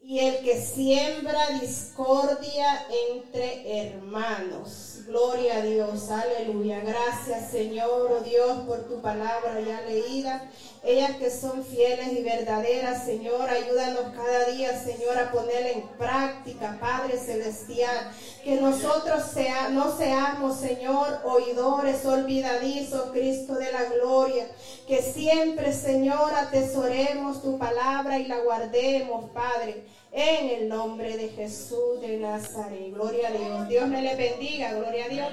y 0.00 0.20
el 0.20 0.44
que 0.44 0.60
siembra 0.60 1.58
discordia 1.60 2.86
entre 3.10 3.88
hermanos. 3.88 4.93
Gloria 5.06 5.56
a 5.56 5.62
Dios, 5.62 6.10
aleluya. 6.10 6.80
Gracias 6.80 7.50
Señor, 7.50 8.10
oh 8.10 8.20
Dios, 8.20 8.60
por 8.66 8.84
tu 8.84 9.02
palabra 9.02 9.60
ya 9.60 9.82
leída. 9.82 10.50
Ellas 10.82 11.16
que 11.16 11.30
son 11.30 11.64
fieles 11.64 12.12
y 12.12 12.22
verdaderas, 12.22 13.04
Señor, 13.04 13.48
ayúdanos 13.48 14.14
cada 14.14 14.46
día, 14.46 14.78
Señor, 14.78 15.18
a 15.18 15.30
ponerla 15.30 15.70
en 15.70 15.88
práctica, 15.98 16.78
Padre 16.80 17.18
Celestial. 17.18 18.12
Que 18.42 18.56
nosotros 18.60 19.24
sea, 19.32 19.70
no 19.70 19.96
seamos, 19.96 20.58
Señor, 20.58 21.20
oidores 21.24 22.04
olvidadizos, 22.04 23.10
Cristo 23.12 23.54
de 23.54 23.72
la 23.72 23.84
gloria. 23.84 24.46
Que 24.86 25.00
siempre, 25.00 25.72
Señor, 25.72 26.34
atesoremos 26.34 27.42
tu 27.42 27.58
palabra 27.58 28.18
y 28.18 28.26
la 28.26 28.40
guardemos, 28.40 29.30
Padre. 29.30 29.86
En 30.16 30.48
el 30.48 30.68
nombre 30.68 31.16
de 31.16 31.28
Jesús 31.30 32.00
de 32.00 32.18
Nazaret. 32.18 32.94
Gloria 32.94 33.26
a 33.26 33.32
Dios. 33.32 33.68
Dios 33.68 33.88
me 33.88 34.00
le 34.00 34.14
bendiga. 34.14 34.72
Gloria 34.72 35.06
a 35.06 35.08
Dios. 35.08 35.28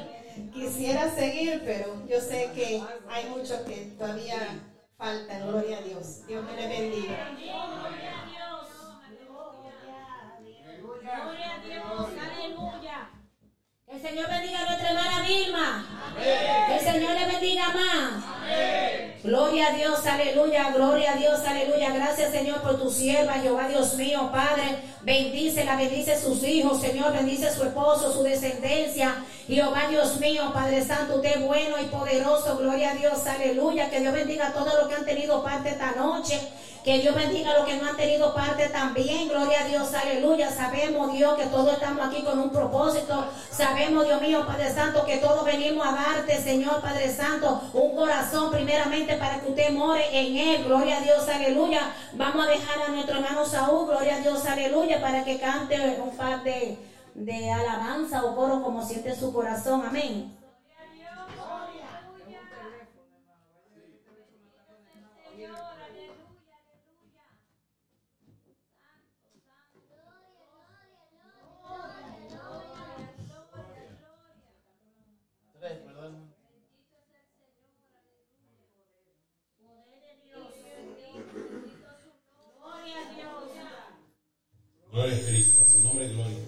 Quisiera 0.51 1.13
seguir, 1.13 1.61
pero 1.63 2.03
yo 2.07 2.19
sé 2.19 2.49
que 2.55 2.81
hay 3.07 3.25
muchos 3.29 3.59
que 3.59 3.93
todavía 3.95 4.59
faltan. 4.97 5.47
Gloria 5.47 5.77
a 5.77 5.81
Dios. 5.81 6.25
Dios 6.25 6.43
me 6.43 6.55
le 6.55 6.67
bendiga. 6.67 7.29
Gloria 10.97 11.53
a 11.53 11.59
Dios, 11.63 12.09
aleluya. 12.19 13.09
Que 13.85 13.95
el 13.95 14.01
Señor 14.01 14.29
bendiga 14.29 14.61
a 14.61 14.65
nuestra 14.65 14.89
hermana 14.89 15.21
Vilma. 15.27 15.85
Que 16.67 16.75
el 16.75 16.79
Señor 16.79 17.19
le 17.19 17.25
bendiga 17.27 17.69
más. 17.69 18.40
Gloria 19.23 19.67
a 19.67 19.71
Dios, 19.73 20.03
aleluya, 20.07 20.71
gloria 20.71 21.11
a 21.11 21.15
Dios, 21.15 21.39
aleluya. 21.45 21.91
Gracias, 21.91 22.31
Señor, 22.31 22.61
por 22.61 22.79
tu 22.79 22.89
sierva, 22.89 23.33
Jehová 23.33 23.67
Dios 23.67 23.93
mío, 23.93 24.29
Padre. 24.31 24.79
Bendícela, 25.03 25.75
bendice 25.75 26.19
sus 26.19 26.43
hijos, 26.43 26.81
Señor, 26.81 27.13
bendice 27.13 27.53
su 27.53 27.63
esposo, 27.63 28.11
su 28.11 28.23
descendencia. 28.23 29.23
Jehová 29.47 29.87
Dios 29.89 30.19
mío, 30.19 30.51
Padre 30.51 30.83
Santo, 30.83 31.17
usted 31.17 31.35
es 31.35 31.45
bueno 31.45 31.75
y 31.79 31.85
poderoso. 31.85 32.57
Gloria 32.57 32.91
a 32.91 32.95
Dios, 32.95 33.27
aleluya. 33.27 33.91
Que 33.91 33.99
Dios 33.99 34.13
bendiga 34.13 34.47
a 34.47 34.53
todos 34.53 34.73
los 34.73 34.87
que 34.87 34.95
han 34.95 35.05
tenido 35.05 35.43
parte 35.43 35.69
esta 35.69 35.91
noche. 35.91 36.39
Que 36.83 36.97
Dios 36.97 37.13
bendiga 37.13 37.51
a 37.51 37.59
los 37.59 37.67
que 37.67 37.77
no 37.77 37.89
han 37.89 37.95
tenido 37.95 38.33
parte 38.33 38.69
también. 38.69 39.29
Gloria 39.29 39.61
a 39.61 39.67
Dios, 39.67 39.93
aleluya. 39.93 40.49
Sabemos, 40.49 41.13
Dios, 41.13 41.37
que 41.37 41.45
todos 41.45 41.73
estamos 41.73 42.07
aquí 42.07 42.23
con 42.23 42.39
un 42.39 42.49
propósito. 42.49 43.25
Sabemos, 43.51 44.05
Dios 44.07 44.19
mío, 44.19 44.43
Padre 44.47 44.73
Santo, 44.73 45.05
que 45.05 45.17
todos 45.17 45.45
venimos 45.45 45.85
a 45.85 45.91
darte, 45.91 46.41
Señor, 46.41 46.81
Padre 46.81 47.13
Santo, 47.13 47.61
un 47.73 47.95
corazón 47.95 48.40
primeramente 48.49 49.15
para 49.15 49.39
que 49.39 49.49
usted 49.49 49.71
more 49.71 50.01
en 50.11 50.37
él. 50.37 50.63
Gloria 50.63 50.97
a 50.97 51.01
Dios, 51.01 51.27
aleluya. 51.29 51.93
Vamos 52.13 52.47
a 52.47 52.49
dejar 52.49 52.81
a 52.81 52.91
nuestro 52.91 53.17
hermano 53.17 53.45
Saúl, 53.45 53.87
gloria 53.87 54.15
a 54.15 54.19
Dios, 54.19 54.45
aleluya, 54.45 55.01
para 55.01 55.23
que 55.23 55.39
cante 55.39 55.99
un 56.01 56.15
par 56.15 56.43
de, 56.43 56.77
de 57.13 57.51
alabanza 57.51 58.23
o 58.23 58.35
coro 58.35 58.63
como 58.63 58.83
siente 58.83 59.15
su 59.15 59.31
corazón. 59.31 59.83
Amén. 59.85 60.40
Gloria 84.91 85.15
a 85.15 85.19
Cristo, 85.21 85.61
su 85.65 85.81
nombre 85.83 86.09
gloria. 86.09 86.40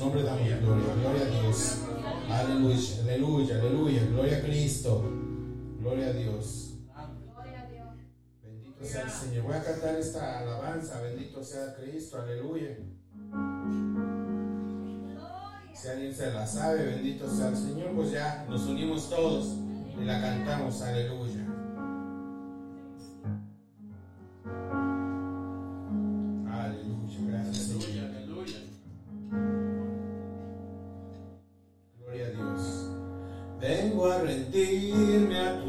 nombre 0.00 0.24
también, 0.24 0.60
gloria, 0.62 0.94
gloria 0.94 1.22
a 1.22 1.42
Dios. 1.42 1.78
Aleluya, 2.30 3.02
aleluya, 3.02 3.54
aleluya, 3.56 4.02
gloria 4.06 4.38
a 4.38 4.40
Cristo. 4.40 5.04
Gloria 5.78 6.06
a 6.08 6.12
Dios. 6.12 6.74
Bendito 8.42 8.84
sea 8.84 9.02
el 9.02 9.10
Señor. 9.10 9.44
Voy 9.44 9.54
a 9.54 9.62
cantar 9.62 9.96
esta 9.96 10.38
alabanza. 10.38 11.00
Bendito 11.02 11.44
sea 11.44 11.74
Cristo, 11.76 12.20
aleluya. 12.20 12.78
Si 15.74 15.88
alguien 15.88 16.14
se 16.14 16.32
la 16.32 16.46
sabe, 16.46 16.84
bendito 16.84 17.28
sea 17.30 17.48
el 17.48 17.56
Señor, 17.56 17.94
pues 17.94 18.10
ya 18.10 18.46
nos 18.48 18.66
unimos 18.66 19.08
todos 19.08 19.56
y 19.98 20.04
la 20.04 20.20
cantamos, 20.20 20.82
aleluya. 20.82 21.39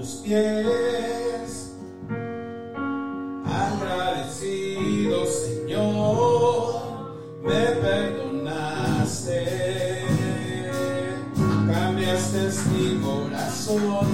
tus 0.02 0.22
pies. 0.24 1.74
Agradecido 3.46 5.26
Señor, 5.28 6.82
me 7.44 7.66
perdonaste, 7.84 9.46
cambiaste 11.68 12.50
mi 12.72 13.00
corazón. 13.00 14.11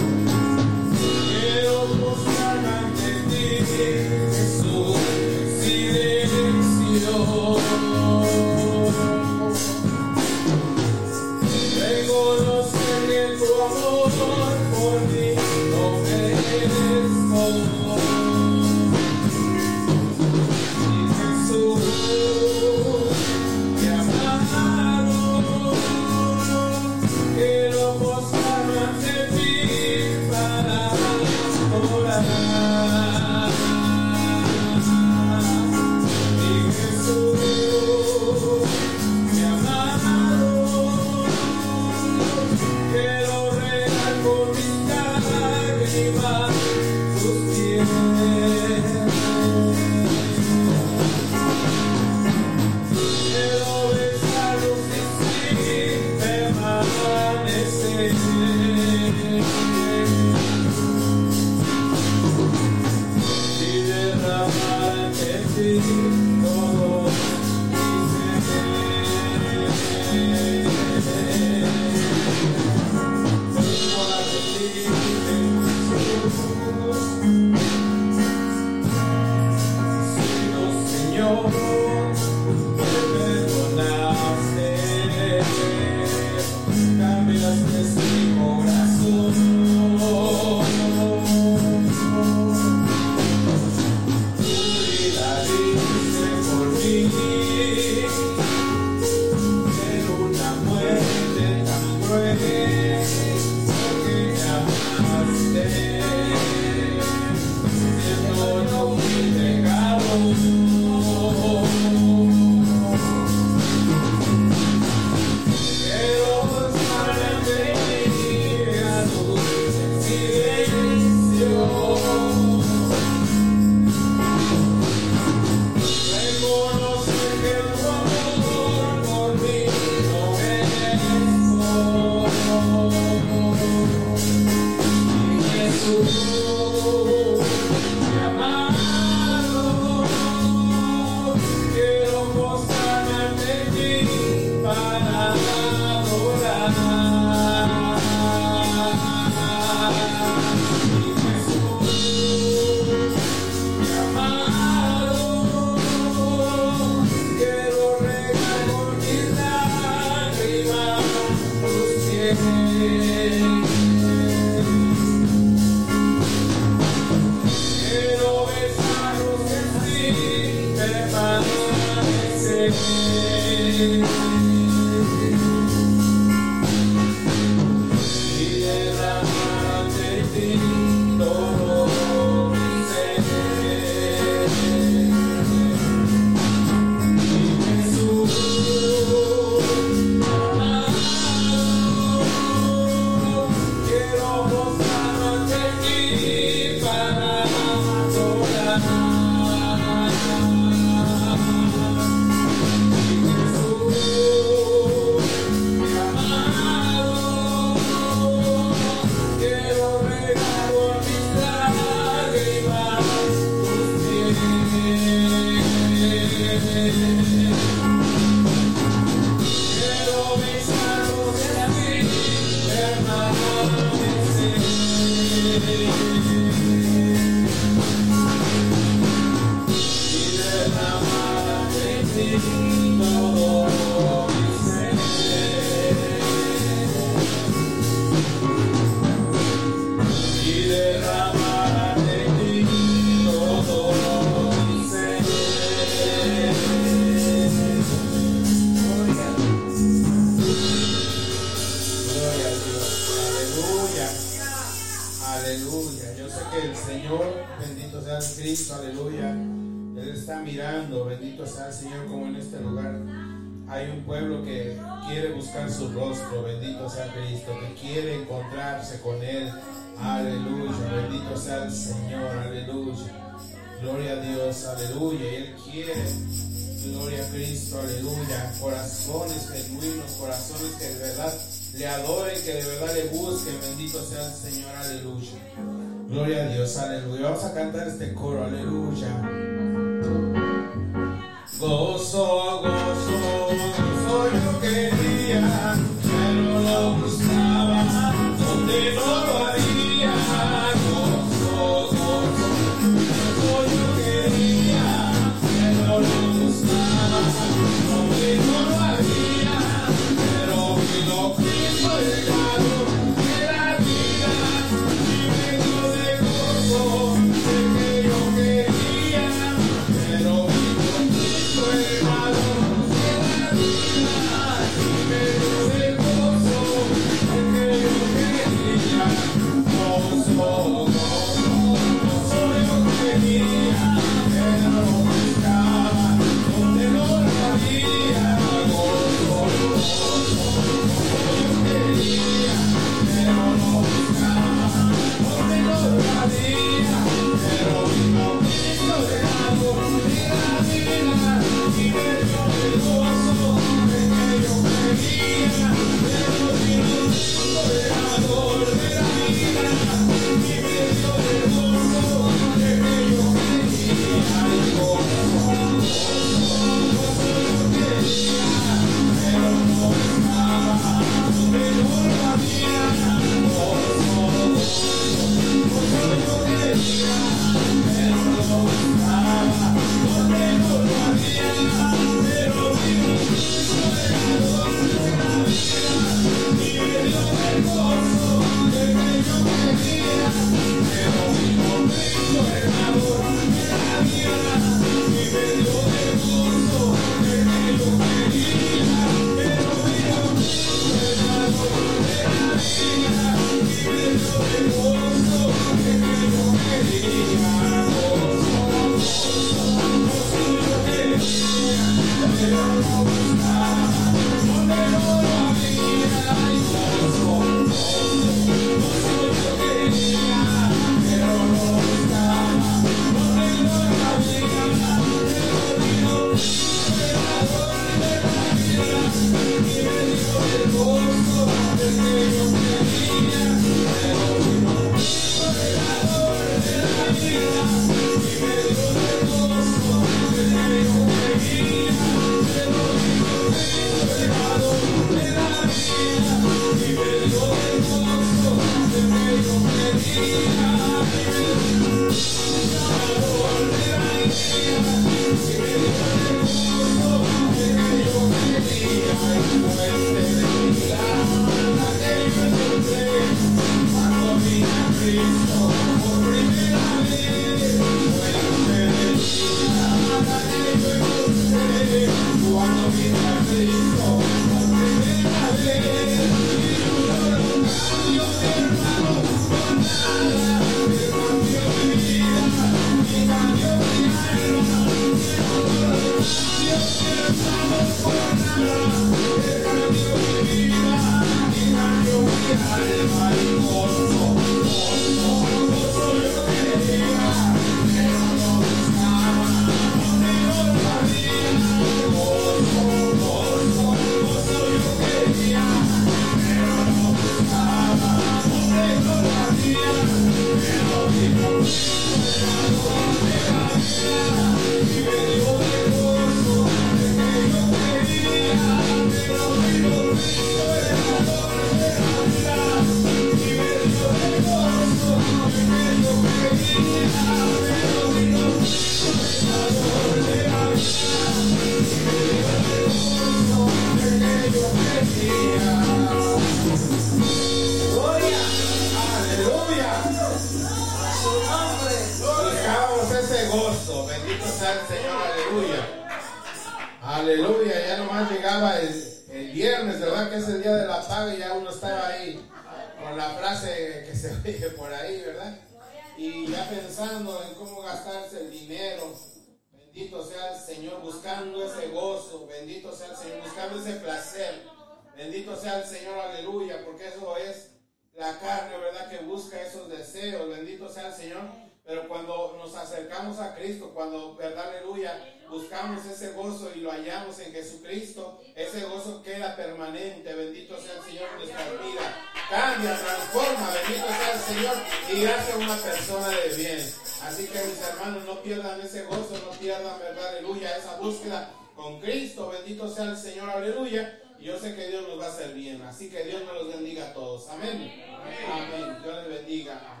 Cuando 572.10 572.56
nos 572.58 572.74
acercamos 572.74 573.38
a 573.38 573.54
Cristo, 573.54 573.92
cuando, 573.94 574.34
¿verdad? 574.34 574.68
Aleluya, 574.68 575.16
buscamos 575.48 576.04
ese 576.04 576.32
gozo 576.32 576.68
y 576.74 576.80
lo 576.80 576.90
hallamos 576.90 577.38
en 577.38 577.52
Jesucristo, 577.52 578.40
ese 578.56 578.84
gozo 578.86 579.22
queda 579.22 579.54
permanente. 579.54 580.34
Bendito 580.34 580.76
sea 580.80 580.96
el 580.96 581.02
Señor 581.04 581.28
en 581.30 581.36
nuestra 581.36 581.64
vida. 581.70 582.32
Cambia, 582.50 582.98
transforma, 582.98 583.70
bendito 583.70 584.06
sea 584.08 584.32
el 584.32 584.40
Señor 584.40 584.76
y 585.14 585.24
hace 585.24 585.56
una 585.56 585.76
persona 585.76 586.28
de 586.30 586.56
bien. 586.56 586.94
Así 587.22 587.46
que 587.46 587.64
mis 587.64 587.80
hermanos, 587.80 588.24
no 588.24 588.42
pierdan 588.42 588.80
ese 588.80 589.04
gozo, 589.04 589.38
no 589.46 589.52
pierdan, 589.52 590.00
¿verdad? 590.00 590.28
Aleluya, 590.30 590.76
esa 590.76 590.96
búsqueda 590.96 591.54
con 591.76 592.00
Cristo. 592.00 592.48
Bendito 592.48 592.92
sea 592.92 593.04
el 593.04 593.16
Señor, 593.16 593.50
aleluya. 593.50 594.20
Y 594.40 594.46
yo 594.46 594.58
sé 594.58 594.74
que 594.74 594.88
Dios 594.88 595.06
nos 595.06 595.20
va 595.20 595.26
a 595.26 595.28
hacer 595.28 595.54
bien. 595.54 595.80
Así 595.82 596.10
que 596.10 596.24
Dios 596.24 596.42
nos 596.42 596.54
los 596.54 596.74
bendiga 596.74 597.10
a 597.10 597.14
todos. 597.14 597.48
Amén. 597.50 598.02
Amén. 598.50 598.98
Dios 599.00 599.14
les 599.14 599.28
bendiga. 599.28 600.00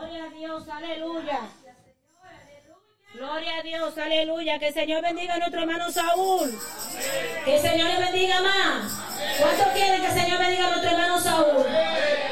Gloria 0.00 0.24
a 0.24 0.30
Dios, 0.30 0.68
aleluya. 0.68 1.40
Gloria 3.12 3.56
a 3.58 3.62
Dios, 3.62 3.98
aleluya. 3.98 4.58
Que 4.58 4.68
el 4.68 4.74
Señor 4.74 5.02
bendiga 5.02 5.34
a 5.34 5.38
nuestro 5.38 5.60
hermano 5.60 5.90
Saúl. 5.90 6.58
Que 7.44 7.56
el 7.56 7.60
Señor 7.60 7.90
le 7.90 7.98
bendiga 7.98 8.40
más. 8.40 8.98
¿Cuántos 9.38 9.66
quieren 9.74 10.00
que 10.00 10.06
el 10.06 10.12
Señor 10.12 10.38
bendiga 10.38 10.68
a 10.68 10.70
nuestro 10.70 10.90
hermano 10.90 11.20
Saúl? 11.20 11.66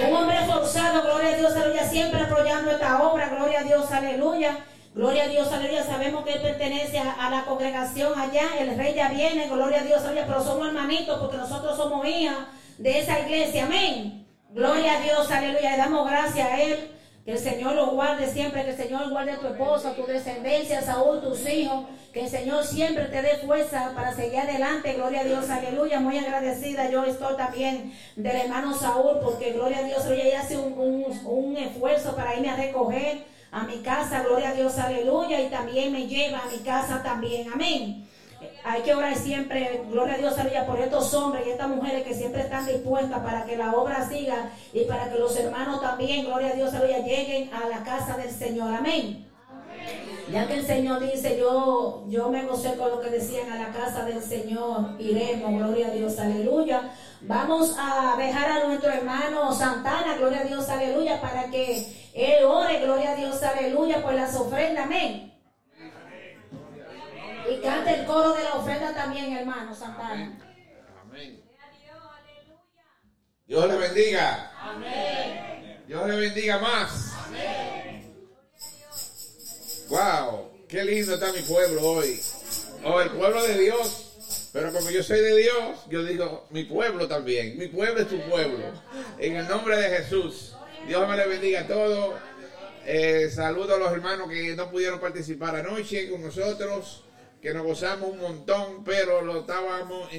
Un 0.09 0.17
hombre 0.17 0.39
forzado, 0.47 1.03
gloria 1.03 1.29
a 1.29 1.37
Dios, 1.37 1.53
aleluya, 1.57 1.85
siempre 1.91 2.23
apoyando 2.23 2.71
esta 2.71 3.03
obra, 3.03 3.29
gloria 3.29 3.61
a 3.61 3.65
Dios, 3.65 3.93
aleluya. 3.93 4.59
Gloria 4.95 5.25
a 5.25 5.29
Dios, 5.29 5.53
aleluya. 5.53 5.85
Sabemos 5.85 6.25
que 6.25 6.33
él 6.33 6.41
pertenece 6.41 6.99
a, 6.99 7.27
a 7.27 7.29
la 7.29 7.45
congregación 7.45 8.19
allá. 8.19 8.49
El 8.59 8.79
rey 8.79 8.95
ya 8.95 9.11
viene, 9.11 9.47
gloria 9.49 9.81
a 9.81 9.85
Dios, 9.85 10.03
aleluya. 10.05 10.27
Pero 10.27 10.43
somos 10.43 10.69
hermanitos 10.69 11.21
porque 11.21 11.37
nosotros 11.37 11.77
somos 11.77 12.07
hijas 12.07 12.39
de 12.79 12.99
esa 12.99 13.21
iglesia. 13.21 13.67
Amén. 13.67 14.27
Gloria 14.49 14.97
a 14.97 15.01
Dios, 15.03 15.31
aleluya. 15.31 15.73
Le 15.73 15.77
damos 15.77 16.09
gracias 16.09 16.49
a 16.49 16.63
él. 16.63 16.98
Que 17.29 17.35
el 17.35 17.39
Señor 17.41 17.75
lo 17.75 17.91
guarde 17.91 18.27
siempre, 18.27 18.65
que 18.65 18.71
el 18.71 18.77
Señor 18.79 19.11
guarde 19.11 19.33
a 19.33 19.39
tu 19.39 19.49
esposa, 19.49 19.93
tu 19.95 20.07
descendencia, 20.07 20.81
Saúl, 20.81 21.21
tus 21.21 21.47
hijos. 21.47 21.85
Que 22.11 22.23
el 22.23 22.29
Señor 22.31 22.65
siempre 22.65 23.05
te 23.05 23.21
dé 23.21 23.37
fuerza 23.45 23.93
para 23.95 24.15
seguir 24.15 24.39
adelante. 24.41 24.95
Gloria 24.95 25.21
a 25.21 25.25
Dios, 25.25 25.51
aleluya. 25.51 26.01
Muy 26.01 26.17
agradecida 26.17 26.91
yo 26.91 27.05
estoy 27.05 27.37
también 27.37 27.93
del 28.17 28.35
hermano 28.35 28.73
Saúl, 28.75 29.19
porque 29.23 29.53
gloria 29.53 29.81
a 29.81 29.83
Dios, 29.83 30.07
ella 30.07 30.25
ella 30.25 30.41
hace 30.41 30.57
un, 30.57 30.73
un- 30.79 31.21
un 31.27 31.57
esfuerzo 31.59 32.17
para 32.17 32.35
irme 32.35 32.49
a 32.49 32.57
recoger 32.57 33.27
a 33.51 33.65
mi 33.65 33.83
casa. 33.83 34.23
Gloria 34.23 34.49
a 34.49 34.55
Dios, 34.55 34.79
aleluya. 34.79 35.39
Y 35.43 35.51
también 35.51 35.93
me 35.93 36.07
lleva 36.07 36.39
a 36.39 36.47
mi 36.51 36.61
casa 36.61 37.03
también. 37.03 37.53
Amén. 37.53 38.09
Hay 38.65 38.83
que 38.83 38.95
orar 38.95 39.17
siempre, 39.17 39.83
gloria 39.91 40.15
a 40.15 40.19
Dios, 40.19 40.39
aleluya, 40.39 40.67
por 40.67 40.79
estos 40.79 41.13
hombres 41.15 41.47
y 41.47 41.51
estas 41.51 41.69
mujeres 41.69 42.05
que 42.05 42.15
siempre 42.15 42.43
están 42.43 42.67
dispuestas 42.67 43.21
para 43.21 43.45
que 43.45 43.57
la 43.57 43.73
obra 43.73 44.09
siga 44.09 44.51
y 44.73 44.85
para 44.85 45.11
que 45.11 45.19
los 45.19 45.37
hermanos 45.37 45.81
también, 45.81 46.27
gloria 46.27 46.51
a 46.51 46.55
Dios, 46.55 46.73
aleluya, 46.75 47.05
lleguen 47.05 47.51
a 47.53 47.69
la 47.69 47.83
casa 47.83 48.17
del 48.17 48.31
Señor. 48.31 48.75
Amén. 48.75 49.27
Ya 50.31 50.47
que 50.47 50.55
el 50.55 50.67
Señor 50.67 51.01
dice, 51.01 51.39
yo, 51.39 52.05
yo 52.09 52.29
me 52.29 52.45
gocé 52.45 52.75
con 52.77 52.91
lo 52.91 53.01
que 53.01 53.09
decían 53.09 53.51
a 53.51 53.57
la 53.57 53.73
casa 53.73 54.05
del 54.05 54.23
Señor, 54.23 54.97
iremos, 54.99 55.53
gloria 55.53 55.87
a 55.87 55.91
Dios, 55.91 56.19
aleluya. 56.19 56.91
Vamos 57.23 57.75
a 57.79 58.15
dejar 58.19 58.51
a 58.51 58.65
nuestro 58.65 58.93
hermano 58.93 59.53
Santana, 59.53 60.17
gloria 60.19 60.41
a 60.41 60.45
Dios, 60.45 60.69
aleluya, 60.69 61.21
para 61.21 61.51
que 61.51 61.87
él 62.13 62.45
ore, 62.45 62.81
gloria 62.81 63.13
a 63.13 63.15
Dios, 63.15 63.43
aleluya, 63.43 64.03
por 64.03 64.13
las 64.13 64.37
ofrendas, 64.37 64.85
amén. 64.85 65.33
Y 67.51 67.61
cante 67.61 67.95
el 67.95 68.07
coro 68.07 68.35
de 68.35 68.45
la 68.45 68.55
ofrenda 68.55 68.95
también, 68.95 69.37
hermano 69.37 69.75
Santana. 69.75 70.39
Amén. 71.03 71.43
Dios 73.47 73.67
le 73.67 73.77
bendiga. 73.77 74.53
Dios 75.87 76.07
le 76.07 76.17
bendiga 76.17 76.59
más. 76.59 77.13
Wow, 79.89 80.67
qué 80.69 80.85
lindo 80.85 81.15
está 81.15 81.33
mi 81.33 81.41
pueblo 81.41 81.83
hoy. 81.83 82.21
O 82.85 83.01
el 83.01 83.11
pueblo 83.11 83.43
de 83.43 83.59
Dios. 83.59 84.51
Pero 84.53 84.73
como 84.73 84.91
yo 84.91 85.03
soy 85.03 85.21
de 85.21 85.37
Dios, 85.37 85.87
yo 85.89 86.03
digo 86.03 86.47
mi 86.51 86.65
pueblo 86.65 87.09
también. 87.09 87.57
Mi 87.57 87.69
pueblo 87.69 88.03
es 88.03 88.09
tu 88.09 88.21
pueblo. 88.29 88.67
En 89.19 89.37
el 89.37 89.49
nombre 89.49 89.79
de 89.79 89.97
Jesús. 89.97 90.55
Dios 90.87 91.09
me 91.09 91.17
le 91.17 91.27
bendiga 91.27 91.61
a 91.61 91.67
todos. 91.67 92.15
Eh, 92.85 93.31
saludo 93.31 93.75
a 93.75 93.79
los 93.79 93.93
hermanos 93.93 94.29
que 94.29 94.55
no 94.57 94.71
pudieron 94.71 95.01
participar 95.01 95.57
anoche 95.57 96.11
con 96.11 96.23
nosotros, 96.23 97.05
que 97.41 97.55
nos 97.55 97.65
gozamos 97.65 98.11
un 98.11 98.21
montón, 98.21 98.85
pero 98.85 99.23
lo 99.23 99.41
estábamos 99.41 100.11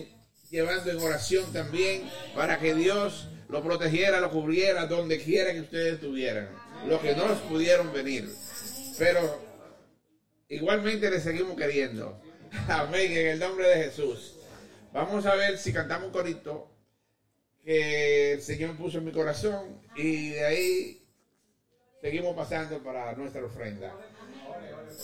llevando 0.49 0.91
en 0.91 0.99
oración 0.99 1.51
también 1.51 2.09
para 2.35 2.59
que 2.59 2.73
Dios 2.73 3.29
lo 3.49 3.63
protegiera, 3.63 4.19
lo 4.19 4.31
cubriera 4.31 4.85
donde 4.85 5.19
quiera 5.19 5.53
que 5.53 5.61
ustedes 5.61 5.95
estuvieran, 5.95 6.49
los 6.87 7.01
que 7.01 7.15
no 7.15 7.25
pudieron 7.49 7.91
venir. 7.91 8.29
Pero 8.97 9.41
igualmente 10.47 11.09
le 11.09 11.19
seguimos 11.19 11.55
queriendo. 11.55 12.21
Amén, 12.67 13.11
en 13.11 13.27
el 13.27 13.39
nombre 13.39 13.67
de 13.67 13.83
Jesús. 13.85 14.35
Vamos 14.93 15.25
a 15.25 15.35
ver 15.35 15.57
si 15.57 15.73
cantamos 15.73 16.07
un 16.07 16.13
corito 16.13 16.71
que 17.63 18.33
el 18.33 18.41
Señor 18.41 18.75
puso 18.77 18.99
en 18.99 19.05
mi 19.05 19.11
corazón 19.11 19.81
y 19.95 20.29
de 20.29 20.45
ahí 20.45 21.07
seguimos 22.01 22.35
pasando 22.35 22.81
para 22.81 23.13
nuestra 23.13 23.43
ofrenda. 23.43 23.93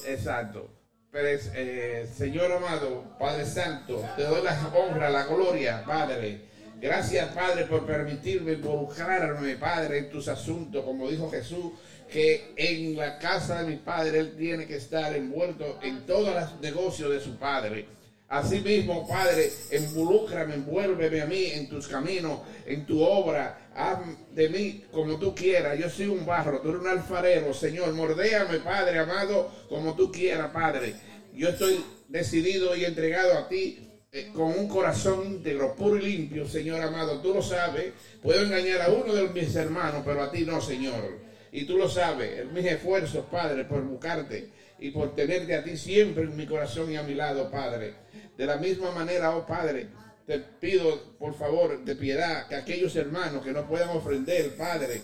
Exacto. 0.07 0.84
Eh, 1.17 2.09
Señor 2.13 2.51
amado, 2.51 3.15
Padre 3.17 3.45
Santo, 3.45 4.03
te 4.17 4.23
doy 4.23 4.43
la 4.43 4.69
honra, 4.75 5.09
la 5.09 5.23
gloria, 5.23 5.81
Padre. 5.85 6.41
Gracias, 6.81 7.29
Padre, 7.29 7.63
por 7.63 7.85
permitirme 7.85 8.53
involucrarme, 8.53 9.55
Padre, 9.55 9.99
en 9.99 10.09
tus 10.09 10.27
asuntos, 10.27 10.83
como 10.83 11.09
dijo 11.09 11.31
Jesús, 11.31 11.71
que 12.11 12.51
en 12.57 12.97
la 12.97 13.17
casa 13.17 13.63
de 13.63 13.69
mi 13.69 13.77
Padre 13.77 14.19
Él 14.19 14.35
tiene 14.37 14.67
que 14.67 14.75
estar 14.75 15.15
envuelto 15.15 15.79
en 15.81 16.05
todos 16.05 16.35
los 16.35 16.59
negocios 16.59 17.09
de 17.09 17.21
su 17.21 17.37
Padre. 17.37 17.87
Asimismo, 18.27 19.07
Padre, 19.07 19.49
involúcrame, 19.71 20.55
envuélveme 20.55 21.21
a 21.21 21.25
mí 21.27 21.45
en 21.45 21.69
tus 21.69 21.87
caminos, 21.87 22.41
en 22.65 22.85
tu 22.85 23.01
obra. 23.01 23.64
Haz 23.75 23.99
de 24.33 24.47
mí 24.47 24.85
como 24.89 25.19
tú 25.19 25.35
quieras. 25.35 25.77
Yo 25.77 25.89
soy 25.89 26.07
un 26.07 26.25
barro, 26.25 26.61
tú 26.61 26.69
eres 26.69 26.81
un 26.81 26.87
alfarero, 26.87 27.53
Señor. 27.53 27.93
Mordéame, 27.93 28.59
Padre 28.59 28.99
amado, 28.99 29.51
como 29.67 29.95
tú 29.95 30.11
quieras, 30.13 30.51
Padre. 30.51 30.95
Yo 31.33 31.49
estoy 31.49 31.83
decidido 32.07 32.73
y 32.77 32.85
entregado 32.85 33.37
a 33.37 33.49
ti 33.49 33.85
eh, 34.13 34.31
con 34.33 34.57
un 34.57 34.69
corazón 34.69 35.25
íntegro, 35.25 35.75
puro 35.75 35.97
y 35.97 36.03
limpio, 36.03 36.47
Señor 36.47 36.81
amado. 36.81 37.19
Tú 37.19 37.33
lo 37.33 37.41
sabes. 37.41 37.91
Puedo 38.23 38.41
engañar 38.43 38.81
a 38.81 38.89
uno 38.89 39.13
de 39.13 39.27
mis 39.27 39.53
hermanos, 39.55 40.03
pero 40.05 40.23
a 40.23 40.31
ti 40.31 40.45
no, 40.45 40.61
Señor. 40.61 41.19
Y 41.51 41.65
tú 41.65 41.77
lo 41.77 41.89
sabes. 41.89 42.49
Mis 42.53 42.65
esfuerzos, 42.65 43.25
Padre, 43.29 43.65
por 43.65 43.81
buscarte 43.83 44.51
y 44.79 44.91
por 44.91 45.15
tenerte 45.15 45.53
a 45.53 45.65
ti 45.65 45.75
siempre 45.75 46.23
en 46.23 46.37
mi 46.37 46.45
corazón 46.45 46.89
y 46.91 46.95
a 46.95 47.03
mi 47.03 47.13
lado, 47.13 47.51
Padre. 47.51 47.93
De 48.37 48.45
la 48.45 48.55
misma 48.55 48.91
manera, 48.91 49.35
oh 49.35 49.45
Padre, 49.45 49.89
te 50.25 50.39
pido, 50.39 51.17
por 51.19 51.35
favor, 51.35 51.83
de 51.83 51.95
piedad, 51.95 52.47
que 52.47 52.55
aquellos 52.55 52.95
hermanos 52.95 53.43
que 53.43 53.51
no 53.51 53.67
puedan 53.67 53.89
ofrender, 53.89 54.55
Padre, 54.55 55.01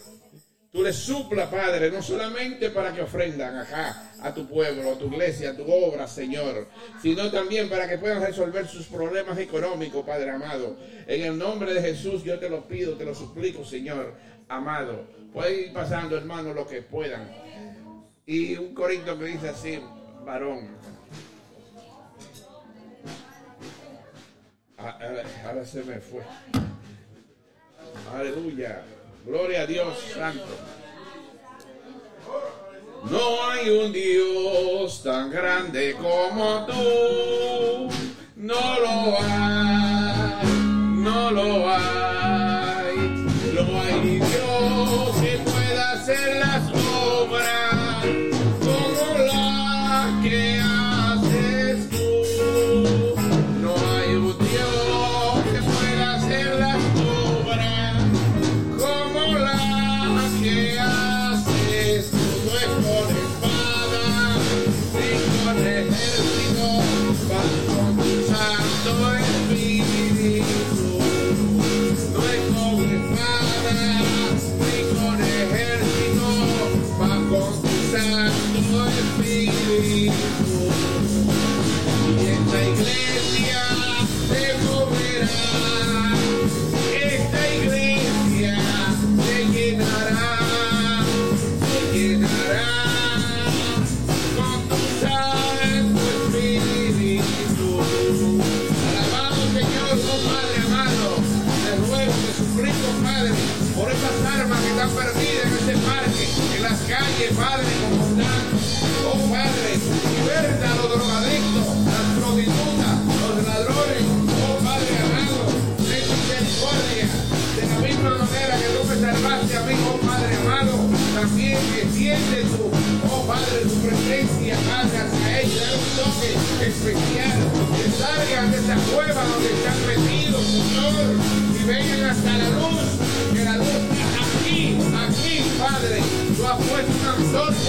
tú 0.72 0.82
les 0.82 0.96
supla, 0.96 1.50
Padre, 1.50 1.92
no 1.92 2.02
solamente 2.02 2.70
para 2.72 2.94
que 2.94 3.02
ofrendan 3.02 3.56
acá 3.58 4.14
a 4.22 4.34
tu 4.34 4.48
pueblo, 4.48 4.92
a 4.92 4.98
tu 4.98 5.08
iglesia, 5.08 5.52
a 5.52 5.56
tu 5.56 5.72
obra, 5.72 6.08
Señor, 6.08 6.68
sino 7.02 7.30
también 7.30 7.70
para 7.70 7.88
que 7.88 7.98
puedan 7.98 8.22
resolver 8.22 8.68
sus 8.68 8.88
problemas 8.88 9.38
económicos, 9.38 10.06
Padre 10.06 10.32
amado. 10.32 10.78
En 11.08 11.22
el 11.22 11.38
nombre 11.38 11.74
de 11.74 11.82
Jesús 11.82 12.24
yo 12.24 12.40
te 12.40 12.50
lo 12.50 12.68
pido, 12.68 12.96
te 12.96 13.06
lo 13.06 13.14
suplico, 13.14 13.64
Señor 13.64 14.16
amado. 14.52 15.06
Pueden 15.34 15.68
ir 15.68 15.74
pasando, 15.74 16.18
hermanos, 16.18 16.56
lo 16.56 16.68
que 16.68 16.82
puedan. 16.82 17.30
Y 18.26 18.56
un 18.58 18.74
corito 18.74 19.18
que 19.18 19.26
dice 19.26 19.50
así, 19.50 19.80
varón. 20.26 20.78
Ahora, 24.84 25.24
ahora 25.46 25.66
se 25.66 25.84
me 25.84 26.00
fue. 26.00 26.24
Aleluya. 28.16 28.82
Gloria 29.26 29.62
a 29.62 29.68
Dios 29.68 29.96
Santo. 30.16 30.58
No 33.10 33.50
hay 33.50 33.70
un 33.70 33.92
Dios 33.94 35.04
tan 35.04 35.30
grande 35.30 35.96
como 36.02 36.66
tú. 36.66 37.90
No 38.36 38.80
lo 38.80 39.18
hay. 39.22 40.50
No 40.96 41.32
lo 41.32 41.70
hay. 41.70 42.98
No 43.54 43.82
hay 43.82 44.21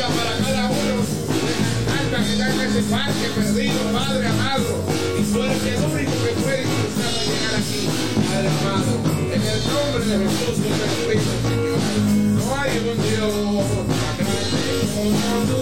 para 0.00 0.32
cada 0.38 0.70
uno 0.70 0.96
de 1.04 2.10
las 2.10 2.24
que 2.24 2.32
están 2.32 2.50
en 2.52 2.60
ese 2.60 2.82
parque 2.90 3.28
perdido, 3.36 3.80
Padre 3.92 4.26
amado. 4.26 4.84
Y 5.18 5.22
tú 5.22 5.42
el 5.42 5.50
único 5.50 6.12
que 6.24 6.32
puede 6.40 6.62
impulsar 6.62 7.12
a 7.12 7.24
llegar 7.24 7.54
aquí, 7.60 7.82
Padre 8.26 8.48
amado. 8.48 8.92
En 9.32 9.42
el 9.42 9.60
nombre 9.68 10.02
de 10.06 10.14
Jesús 10.24 10.56
lo 10.58 10.64
pido, 10.64 11.32
Señor. 11.44 11.78
No 12.36 12.44
hay 12.56 12.72
un 12.78 12.96
Dios 13.02 13.34
más 13.88 14.12
grande 14.16 14.72
como 14.94 15.36
tú. 15.48 15.60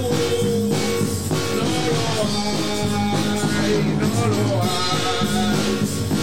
No 1.57 1.65
lo 1.65 2.05
hay, 3.61 3.75
no 3.99 4.07
lo 4.31 4.55
hay. 4.63 4.71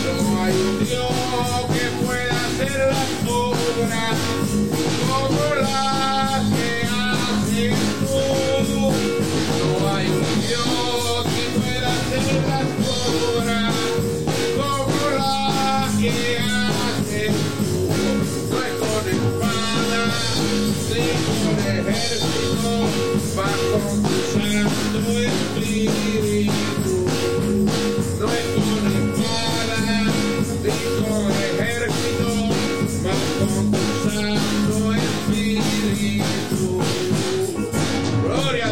No 0.07 0.43
hay 0.43 0.53
un 0.55 0.75
Dios 0.85 1.11
que 1.73 1.85
pueda 2.05 2.37
hacer 2.47 2.77
las 2.87 3.11
obras 3.27 4.17
como 5.07 5.45
las 5.61 5.96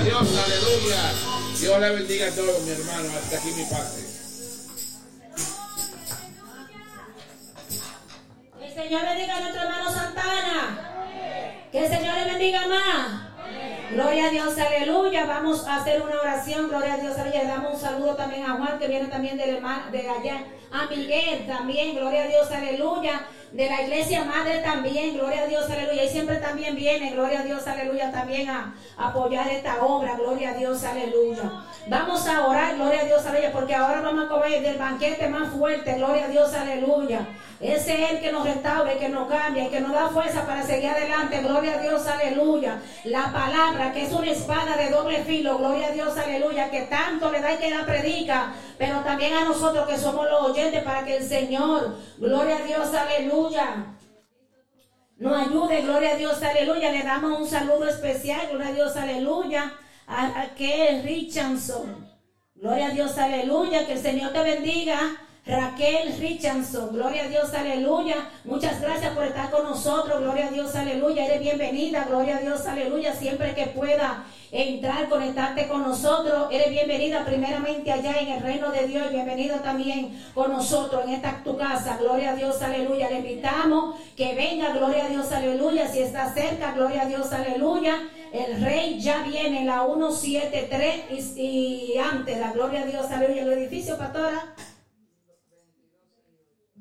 Dios, 0.04 0.28
aleluya. 0.38 1.14
Dios 1.60 1.80
le 1.80 1.90
bendiga 1.90 2.28
a 2.28 2.32
todos, 2.32 2.62
mi 2.64 2.72
hermano. 2.72 3.10
Hasta 3.18 3.38
aquí 3.38 3.52
mi 3.52 3.64
parte. 3.66 4.05
A 15.64 15.78
hacer 15.78 16.02
una 16.02 16.20
oración. 16.20 16.68
Gloria 16.68 16.96
a 16.96 16.98
Dios. 16.98 17.16
Le 17.18 17.46
damos 17.46 17.76
un 17.76 17.80
saludo 17.80 18.16
también 18.16 18.44
a 18.44 18.58
Juan, 18.58 18.78
que 18.78 18.88
viene 18.88 19.08
también 19.08 19.38
del 19.38 19.56
hermano, 19.56 19.90
de 19.92 20.10
allá. 20.10 20.44
A 20.72 20.88
Miguel 20.88 21.48
también. 21.48 21.96
Gloria 21.96 22.24
a 22.24 22.28
Dios, 22.28 22.52
aleluya. 22.52 23.28
De 23.52 23.70
la 23.70 23.82
iglesia 23.84 24.26
madre 24.26 24.60
también. 24.60 25.14
Gloria 25.14 25.44
a 25.44 25.46
Dios, 25.46 25.70
aleluya. 25.70 26.04
Y 26.04 26.10
siempre 26.10 26.36
también 26.38 26.76
viene, 26.76 27.12
gloria 27.12 27.40
a 27.40 27.44
Dios, 27.44 27.66
aleluya, 27.66 28.12
también 28.12 28.50
a 28.50 28.76
apoyar 28.98 29.48
esta 29.48 29.82
obra. 29.82 30.16
Gloria 30.16 30.50
a 30.52 30.54
Dios, 30.56 30.84
aleluya. 30.84 31.52
Vamos 31.88 32.28
a 32.28 32.48
orar, 32.48 32.76
gloria 32.76 33.02
a 33.02 33.06
Dios, 33.06 33.26
aleluya, 33.26 33.54
porque 33.54 33.76
ahora 33.76 34.02
vamos 34.02 34.26
a 34.26 34.30
comer 34.30 34.62
del 34.62 34.78
banquete 34.78 35.30
más 35.30 35.54
fuerte. 35.54 35.94
Gloria 35.94 36.26
a 36.26 36.28
Dios, 36.28 36.54
aleluya. 36.54 37.28
Ese 37.62 38.04
es 38.04 38.12
el 38.12 38.20
que 38.20 38.34
nos 38.34 38.44
restaura, 38.44 38.92
el 38.92 39.00
que 39.00 39.08
nos 39.08 39.30
cambia, 39.30 39.70
que 39.70 39.80
nos 39.80 39.94
da 39.94 40.10
fuerza 40.10 40.46
para 40.46 40.62
seguir 40.64 40.90
adelante. 40.90 41.40
Gloria 41.40 41.76
a 41.76 41.78
Dios, 41.78 42.06
aleluya. 42.06 42.82
La 43.06 43.32
palabra 43.32 43.94
que 43.94 44.04
es 44.04 44.12
una 44.12 44.30
espada 44.30 44.76
de 44.76 44.90
doble 44.90 45.24
filo. 45.24 45.45
Gloria 45.54 45.88
a 45.88 45.92
Dios, 45.92 46.18
aleluya. 46.18 46.72
Que 46.72 46.82
tanto 46.84 47.32
le 47.32 47.42
da 47.42 47.54
y 47.54 47.58
que 47.58 47.70
la 47.70 47.86
predica. 47.86 48.54
Pero 48.78 49.02
también 49.02 49.34
a 49.34 49.46
nosotros 49.46 49.88
que 49.88 49.98
somos 49.98 50.30
los 50.30 50.50
oyentes 50.50 50.84
para 50.84 51.06
que 51.06 51.18
el 51.18 51.24
Señor, 51.24 51.96
gloria 52.18 52.58
a 52.58 52.64
Dios, 52.64 52.94
aleluya. 52.94 53.96
Nos 55.18 55.48
ayude, 55.48 55.82
gloria 55.82 56.12
a 56.12 56.16
Dios, 56.18 56.42
aleluya. 56.42 56.92
Le 56.92 57.04
damos 57.04 57.40
un 57.40 57.48
saludo 57.48 57.88
especial, 57.88 58.48
gloria 58.50 58.68
a 58.68 58.74
Dios, 58.74 58.96
aleluya. 58.96 59.74
A 60.08 60.28
Raquel 60.30 61.04
Richardson. 61.04 62.10
Gloria 62.56 62.88
a 62.88 62.92
Dios, 62.92 63.18
aleluya. 63.18 63.86
Que 63.86 63.94
el 63.94 64.02
Señor 64.02 64.34
te 64.34 64.42
bendiga. 64.42 65.25
Raquel 65.48 66.18
Richardson, 66.20 66.90
gloria 66.92 67.26
a 67.26 67.28
Dios, 67.28 67.54
aleluya. 67.54 68.16
Muchas 68.46 68.82
gracias 68.82 69.14
por 69.14 69.26
estar 69.26 69.52
con 69.52 69.64
nosotros, 69.64 70.20
gloria 70.20 70.48
a 70.48 70.50
Dios, 70.50 70.74
aleluya. 70.74 71.28
Eres 71.28 71.40
bienvenida, 71.40 72.06
gloria 72.06 72.38
a 72.38 72.40
Dios, 72.40 72.66
aleluya. 72.66 73.14
Siempre 73.14 73.54
que 73.54 73.68
pueda 73.68 74.26
entrar, 74.52 75.08
conectarte 75.08 75.68
con 75.68 75.84
nosotros, 75.84 76.48
eres 76.50 76.72
bienvenida 76.72 77.24
primeramente 77.26 77.92
allá 77.92 78.20
en 78.20 78.30
el 78.30 78.42
reino 78.42 78.72
de 78.72 78.88
Dios. 78.88 79.12
Bienvenido 79.12 79.58
también 79.58 80.20
con 80.34 80.52
nosotros 80.52 81.04
en 81.06 81.12
esta 81.12 81.44
tu 81.44 81.56
casa, 81.56 81.98
gloria 81.98 82.32
a 82.32 82.36
Dios, 82.36 82.60
aleluya. 82.64 83.12
Le 83.12 83.20
invitamos 83.20 84.00
que 84.18 84.34
venga, 84.34 84.72
gloria 84.72 85.06
a 85.06 85.10
Dios, 85.10 85.32
aleluya. 85.32 85.88
Si 85.88 86.00
está 86.00 86.34
cerca, 86.34 86.72
gloria 86.72 87.04
a 87.04 87.06
Dios, 87.06 87.32
aleluya. 87.32 88.00
El 88.34 88.64
rey 88.64 89.00
ya 89.00 89.22
viene 89.22 89.60
en 89.60 89.68
la 89.68 89.86
173 89.86 91.38
y, 91.38 91.94
y 91.94 91.98
antes, 92.00 92.40
la 92.40 92.52
gloria 92.52 92.82
a 92.82 92.86
Dios, 92.86 93.12
aleluya. 93.12 93.44
El 93.44 93.54
edificio, 93.54 93.96
pastora. 93.96 94.56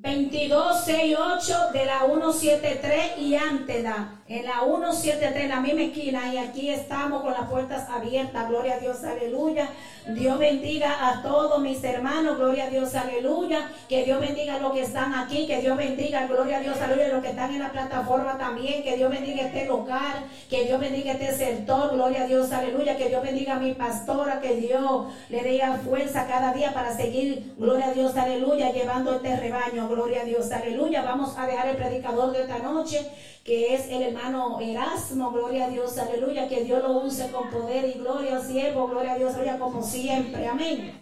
2268 0.05 1.73
de 1.73 1.87
la 1.87 2.01
173 2.01 3.19
y 3.19 3.37
antes 3.37 3.83
da, 3.83 4.21
en 4.29 4.45
la 4.45 4.61
173, 4.61 5.45
en 5.45 5.49
la 5.49 5.61
misma 5.61 5.81
esquina, 5.81 6.33
y 6.33 6.37
aquí 6.37 6.69
estamos 6.69 7.23
con 7.23 7.33
las 7.33 7.49
puertas 7.49 7.89
abiertas, 7.89 8.47
gloria 8.51 8.75
a 8.75 8.79
Dios, 8.81 9.03
aleluya. 9.03 9.71
Dios 10.07 10.39
bendiga 10.39 11.09
a 11.09 11.23
todos 11.23 11.61
mis 11.61 11.83
hermanos, 11.83 12.37
gloria 12.37 12.65
a 12.65 12.71
Dios, 12.71 12.95
aleluya. 12.95 13.71
Que 13.89 14.05
Dios 14.05 14.21
bendiga 14.21 14.57
a 14.57 14.59
los 14.59 14.73
que 14.73 14.83
están 14.83 15.15
aquí, 15.15 15.47
que 15.47 15.63
Dios 15.63 15.79
bendiga, 15.79 16.27
gloria 16.27 16.59
a 16.59 16.61
Dios, 16.61 16.79
aleluya, 16.79 17.07
a 17.07 17.13
los 17.15 17.23
que 17.23 17.31
están 17.31 17.51
en 17.55 17.61
la 17.61 17.73
plataforma 17.73 18.37
también, 18.37 18.83
que 18.83 18.97
Dios 18.97 19.11
bendiga 19.11 19.47
este 19.47 19.65
lugar, 19.67 20.25
que 20.51 20.65
Dios 20.65 20.79
bendiga 20.79 21.13
este 21.13 21.35
sector, 21.35 21.93
gloria 21.95 22.25
a 22.25 22.27
Dios, 22.27 22.53
aleluya. 22.53 22.99
Que 22.99 23.09
Dios 23.09 23.23
bendiga 23.23 23.55
a 23.55 23.59
mi 23.59 23.73
pastora, 23.73 24.41
que 24.41 24.57
Dios 24.57 25.07
le 25.31 25.43
dé 25.43 25.63
fuerza 25.83 26.27
cada 26.27 26.53
día 26.53 26.75
para 26.75 26.95
seguir, 26.95 27.55
gloria 27.57 27.87
a 27.87 27.93
Dios, 27.93 28.15
aleluya, 28.17 28.73
llevando 28.73 29.15
este 29.15 29.37
rebaño, 29.37 29.89
gloria 29.89 30.21
a 30.21 30.25
Dios, 30.25 30.53
aleluya. 30.53 31.03
Vamos 31.03 31.39
a 31.39 31.47
dejar 31.47 31.69
el 31.69 31.77
predicador 31.77 32.33
de 32.33 32.43
esta 32.43 32.59
noche, 32.59 33.11
que 33.43 33.75
es 33.75 33.89
el 33.89 34.03
hermano 34.03 34.59
Erasmo, 34.61 35.31
gloria 35.31 35.67
a 35.67 35.69
Dios, 35.69 35.97
aleluya. 35.97 36.49
Que 36.49 36.65
Dios 36.65 36.83
lo 36.83 36.99
use 36.99 37.31
con 37.31 37.51
poder 37.51 37.89
y 37.89 37.99
gloria, 37.99 38.41
siervo, 38.41 38.89
gloria 38.89 39.13
a 39.13 39.19
Dios, 39.19 39.35
aleluya, 39.35 39.59
como 39.59 39.83
siempre, 39.95 40.49
amén. 40.49 41.01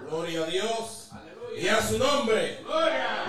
Gloria 0.00 0.42
a 0.42 0.46
Dios. 0.46 1.10
Y 1.56 1.68
a 1.68 1.82
su 1.82 1.98
nombre. 1.98 2.58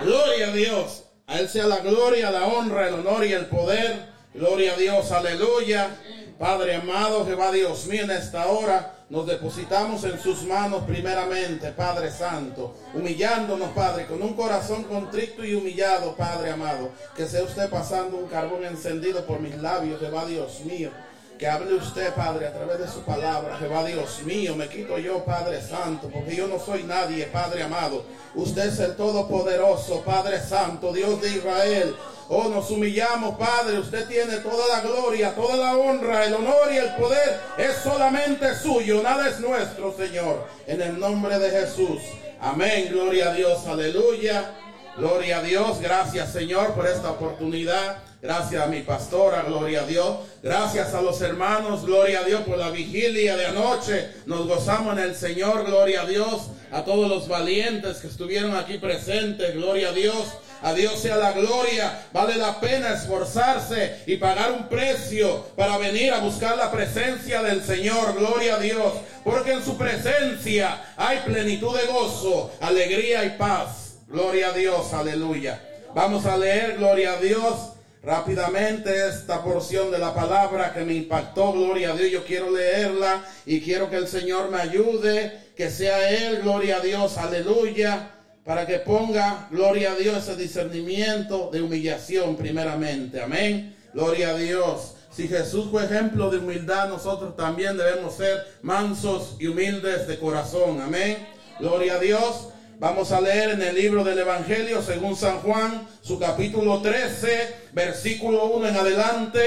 Gloria 0.03 0.47
a 0.47 0.51
Dios. 0.51 1.03
A 1.27 1.39
Él 1.39 1.49
sea 1.49 1.67
la 1.67 1.79
gloria, 1.79 2.31
la 2.31 2.47
honra, 2.47 2.87
el 2.87 2.95
honor 2.95 3.25
y 3.25 3.33
el 3.33 3.45
poder. 3.45 4.07
Gloria 4.33 4.73
a 4.73 4.77
Dios. 4.77 5.11
Aleluya. 5.11 5.95
Padre 6.39 6.75
amado, 6.75 7.25
Jehová 7.25 7.51
Dios 7.51 7.85
mío, 7.85 8.03
en 8.03 8.11
esta 8.11 8.47
hora 8.47 9.00
nos 9.11 9.27
depositamos 9.27 10.05
en 10.05 10.17
sus 10.21 10.43
manos 10.43 10.83
primeramente, 10.83 11.73
Padre 11.73 12.09
Santo, 12.09 12.73
humillándonos, 12.93 13.71
Padre, 13.71 14.05
con 14.05 14.21
un 14.21 14.33
corazón 14.35 14.85
contrito 14.85 15.43
y 15.43 15.53
humillado, 15.53 16.15
Padre 16.15 16.51
amado, 16.51 16.91
que 17.13 17.27
sea 17.27 17.43
usted 17.43 17.69
pasando 17.69 18.15
un 18.15 18.27
carbón 18.27 18.63
encendido 18.63 19.25
por 19.25 19.41
mis 19.41 19.61
labios, 19.61 19.99
Jehová 19.99 20.25
Dios 20.25 20.61
mío. 20.61 20.91
Que 21.37 21.47
hable 21.47 21.73
usted, 21.73 22.13
Padre, 22.13 22.47
a 22.47 22.53
través 22.53 22.79
de 22.79 22.87
su 22.87 23.01
palabra. 23.01 23.57
Jehová 23.57 23.83
Dios 23.83 24.21
mío, 24.23 24.55
me 24.55 24.69
quito 24.69 24.97
yo, 24.97 25.25
Padre 25.25 25.59
Santo, 25.59 26.07
porque 26.07 26.35
yo 26.35 26.47
no 26.47 26.59
soy 26.59 26.83
nadie, 26.83 27.25
Padre 27.25 27.63
amado. 27.63 28.05
Usted 28.35 28.67
es 28.67 28.79
el 28.79 28.95
Todopoderoso, 28.95 30.03
Padre 30.05 30.39
Santo, 30.39 30.93
Dios 30.93 31.19
de 31.19 31.29
Israel. 31.31 31.95
Oh, 32.33 32.47
nos 32.47 32.71
humillamos, 32.71 33.35
Padre. 33.35 33.77
Usted 33.77 34.07
tiene 34.07 34.37
toda 34.37 34.65
la 34.69 34.79
gloria, 34.79 35.35
toda 35.35 35.57
la 35.57 35.75
honra, 35.75 36.23
el 36.23 36.33
honor 36.33 36.71
y 36.71 36.77
el 36.77 36.95
poder. 36.95 37.41
Es 37.57 37.75
solamente 37.83 38.55
suyo, 38.55 39.03
nada 39.03 39.27
es 39.27 39.41
nuestro, 39.41 39.93
Señor. 39.97 40.47
En 40.65 40.81
el 40.81 40.97
nombre 40.97 41.37
de 41.37 41.49
Jesús. 41.49 41.99
Amén. 42.39 42.87
Gloria 42.89 43.31
a 43.31 43.33
Dios. 43.33 43.67
Aleluya. 43.67 44.49
Gloria 44.95 45.39
a 45.39 45.41
Dios. 45.41 45.81
Gracias, 45.81 46.31
Señor, 46.31 46.73
por 46.73 46.87
esta 46.87 47.11
oportunidad. 47.11 47.97
Gracias 48.21 48.63
a 48.63 48.67
mi 48.67 48.79
pastora, 48.79 49.41
gloria 49.41 49.81
a 49.81 49.85
Dios. 49.85 50.19
Gracias 50.41 50.93
a 50.93 51.01
los 51.01 51.19
hermanos, 51.21 51.85
gloria 51.85 52.21
a 52.21 52.23
Dios 52.23 52.43
por 52.43 52.57
la 52.57 52.69
vigilia 52.69 53.35
de 53.35 53.47
anoche. 53.47 54.07
Nos 54.25 54.47
gozamos 54.47 54.97
en 54.97 55.03
el 55.03 55.15
Señor, 55.15 55.65
gloria 55.65 56.03
a 56.03 56.05
Dios. 56.05 56.43
A 56.71 56.85
todos 56.85 57.09
los 57.09 57.27
valientes 57.27 57.97
que 57.97 58.07
estuvieron 58.07 58.55
aquí 58.55 58.77
presentes, 58.77 59.53
gloria 59.53 59.89
a 59.89 59.91
Dios. 59.91 60.27
A 60.61 60.73
Dios 60.73 60.99
sea 60.99 61.17
la 61.17 61.31
gloria. 61.33 62.05
Vale 62.13 62.35
la 62.35 62.59
pena 62.59 62.93
esforzarse 62.93 64.03
y 64.05 64.17
pagar 64.17 64.51
un 64.51 64.69
precio 64.69 65.45
para 65.55 65.77
venir 65.77 66.13
a 66.13 66.19
buscar 66.19 66.57
la 66.57 66.71
presencia 66.71 67.41
del 67.41 67.63
Señor. 67.63 68.15
Gloria 68.17 68.55
a 68.55 68.59
Dios. 68.59 68.93
Porque 69.23 69.53
en 69.53 69.63
su 69.63 69.77
presencia 69.77 70.93
hay 70.97 71.19
plenitud 71.19 71.77
de 71.77 71.87
gozo, 71.87 72.51
alegría 72.61 73.25
y 73.25 73.31
paz. 73.31 73.95
Gloria 74.07 74.49
a 74.49 74.53
Dios. 74.53 74.93
Aleluya. 74.93 75.61
Vamos 75.93 76.25
a 76.25 76.37
leer, 76.37 76.77
gloria 76.77 77.13
a 77.13 77.17
Dios. 77.17 77.71
Rápidamente 78.03 79.09
esta 79.09 79.43
porción 79.43 79.91
de 79.91 79.99
la 79.99 80.15
palabra 80.15 80.73
que 80.73 80.83
me 80.83 80.93
impactó, 80.95 81.53
gloria 81.53 81.91
a 81.91 81.95
Dios, 81.95 82.09
yo 82.09 82.25
quiero 82.25 82.49
leerla 82.49 83.23
y 83.45 83.61
quiero 83.61 83.91
que 83.91 83.97
el 83.97 84.07
Señor 84.07 84.49
me 84.49 84.59
ayude, 84.59 85.39
que 85.55 85.69
sea 85.69 86.09
Él, 86.09 86.41
gloria 86.41 86.77
a 86.77 86.79
Dios, 86.79 87.19
aleluya, 87.19 88.09
para 88.43 88.65
que 88.65 88.79
ponga, 88.79 89.47
gloria 89.51 89.91
a 89.91 89.95
Dios, 89.95 90.17
ese 90.17 90.35
discernimiento 90.35 91.49
de 91.51 91.61
humillación 91.61 92.35
primeramente. 92.35 93.21
Amén. 93.21 93.75
Gloria 93.93 94.29
a 94.29 94.35
Dios. 94.35 94.95
Si 95.11 95.27
Jesús 95.27 95.67
fue 95.69 95.85
ejemplo 95.85 96.29
de 96.29 96.39
humildad, 96.39 96.87
nosotros 96.87 97.35
también 97.35 97.77
debemos 97.77 98.15
ser 98.15 98.47
mansos 98.61 99.35
y 99.39 99.47
humildes 99.47 100.07
de 100.07 100.17
corazón. 100.17 100.81
Amén. 100.81 101.27
Gloria 101.59 101.95
a 101.95 101.99
Dios. 101.99 102.47
Vamos 102.79 103.11
a 103.11 103.21
leer 103.21 103.51
en 103.51 103.61
el 103.61 103.75
libro 103.75 104.03
del 104.03 104.17
Evangelio 104.17 104.81
según 104.81 105.15
San 105.15 105.39
Juan, 105.41 105.87
su 106.01 106.17
capítulo 106.17 106.81
13, 106.81 107.69
versículo 107.73 108.45
1 108.45 108.69
en 108.69 108.75
adelante. 108.75 109.41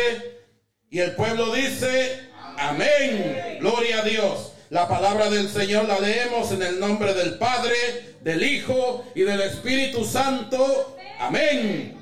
Y 0.89 1.01
el 1.01 1.17
pueblo 1.17 1.53
dice, 1.53 2.21
amén. 2.57 3.59
Gloria 3.59 4.03
a 4.03 4.05
Dios. 4.05 4.53
La 4.75 4.89
palabra 4.89 5.31
del 5.31 5.49
Señor 5.49 5.87
la 5.87 6.01
leemos 6.01 6.51
en 6.51 6.61
el 6.61 6.81
nombre 6.81 7.15
del 7.15 7.39
Padre, 7.39 8.17
del 8.23 8.43
Hijo 8.43 9.05
y 9.15 9.23
del 9.23 9.41
Espíritu 9.43 10.05
Santo. 10.05 10.97
Amén. 11.21 11.97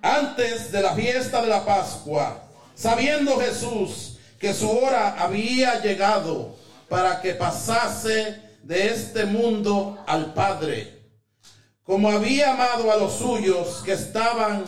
Antes 0.00 0.70
de 0.70 0.80
la 0.80 0.94
fiesta 0.94 1.42
de 1.42 1.48
la 1.48 1.64
Pascua, 1.64 2.44
sabiendo 2.76 3.40
Jesús 3.40 4.18
que 4.38 4.54
su 4.54 4.70
hora 4.70 5.16
había 5.18 5.82
llegado 5.82 6.54
para 6.88 7.20
que 7.20 7.34
pasase 7.34 8.40
de 8.62 8.86
este 8.90 9.24
mundo 9.24 9.98
al 10.06 10.32
Padre, 10.32 10.96
como 11.82 12.08
había 12.08 12.52
amado 12.52 12.92
a 12.92 12.96
los 12.98 13.14
suyos 13.14 13.82
que 13.84 13.94
estaban 13.94 14.62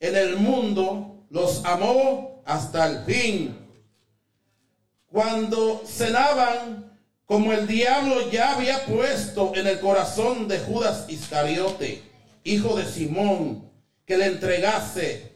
en 0.00 0.16
el 0.16 0.36
mundo, 0.36 1.26
los 1.28 1.62
amó 1.66 2.42
hasta 2.46 2.86
el 2.86 3.04
fin. 3.04 3.65
Cuando 5.10 5.82
cenaban, 5.86 6.98
como 7.24 7.52
el 7.52 7.66
diablo 7.66 8.30
ya 8.30 8.54
había 8.54 8.84
puesto 8.86 9.52
en 9.54 9.66
el 9.66 9.80
corazón 9.80 10.48
de 10.48 10.58
Judas 10.60 11.06
Iscariote, 11.08 12.02
hijo 12.44 12.76
de 12.76 12.84
Simón, 12.84 13.70
que 14.04 14.16
le 14.16 14.26
entregase, 14.26 15.32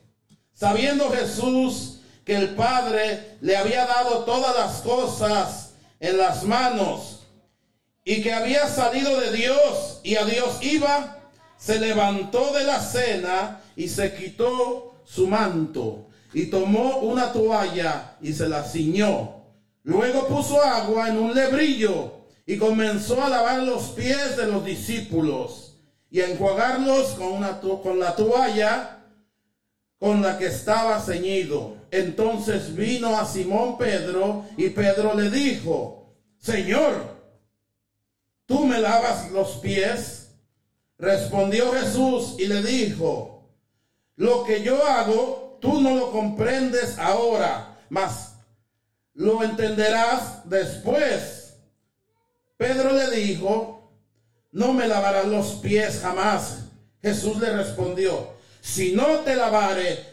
sabiendo 0.53 1.11
Jesús 1.11 2.01
que 2.25 2.37
el 2.37 2.55
Padre 2.55 3.37
le 3.41 3.57
había 3.57 3.87
dado 3.87 4.25
todas 4.25 4.55
las 4.57 4.81
cosas 4.83 5.73
en 5.99 6.17
las 6.19 6.45
manos 6.45 7.27
y 8.05 8.23
que 8.23 8.33
había 8.33 8.69
salido 8.69 9.19
de 9.21 9.33
Dios 9.33 10.01
y 10.03 10.17
a 10.17 10.25
Dios 10.25 10.59
iba, 10.63 11.19
se 11.57 11.79
levantó 11.79 12.53
de 12.53 12.65
la 12.65 12.81
cena 12.81 13.61
y 13.77 13.89
se 13.89 14.15
quitó 14.15 14.95
su 15.05 15.27
manto 15.27 16.07
y 16.33 16.47
tomó 16.47 16.99
una 16.99 17.33
toalla 17.33 18.17
y 18.21 18.33
se 18.33 18.49
la 18.49 18.63
ciñó. 18.63 19.40
Luego 19.83 20.29
puso 20.29 20.63
agua 20.63 21.09
en 21.09 21.19
un 21.19 21.35
lebrillo 21.35 22.21
y 22.47 22.59
comenzó 22.59 23.23
a 23.23 23.29
lavar 23.29 23.63
los 23.63 23.91
pies 23.91 24.37
de 24.37 24.47
los 24.47 24.65
discípulos 24.65 25.79
y 26.11 26.21
a 26.21 26.29
enjuagarlos 26.29 27.11
con, 27.11 27.41
la 27.99 28.17
toalla 28.17 29.05
con 29.99 30.21
la 30.21 30.37
que 30.39 30.47
estaba 30.47 31.01
ceñido. 31.01 31.77
Entonces 31.91 32.75
vino 32.75 33.17
a 33.17 33.25
Simón 33.25 33.79
Pedro 33.79 34.45
y 34.57 34.69
Pedro 34.71 35.15
le 35.15 35.31
dijo, 35.31 36.17
Señor, 36.39 37.17
¿tú 38.47 38.67
me 38.67 38.81
lavas 38.81 39.31
los 39.31 39.57
pies? 39.59 40.33
Respondió 40.99 41.73
Jesús 41.73 42.35
y 42.39 42.47
le 42.47 42.63
dijo, 42.63 43.49
lo 44.17 44.45
que 44.45 44.63
yo 44.63 44.85
hago, 44.87 45.59
tú 45.61 45.81
no 45.81 45.95
lo 45.95 46.11
comprendes 46.11 46.99
ahora, 46.99 47.79
mas 47.89 48.30
lo 49.21 49.43
entenderás 49.43 50.49
después. 50.49 51.59
Pedro 52.57 52.95
le 52.95 53.11
dijo, 53.11 53.93
no 54.51 54.73
me 54.73 54.89
lavarás 54.89 55.27
los 55.27 55.47
pies 55.57 56.01
jamás. 56.01 56.61
Jesús 57.03 57.39
le 57.39 57.55
respondió, 57.55 58.31
si 58.63 58.93
no 58.93 59.21
te 59.21 59.37
lavare, 59.37 60.07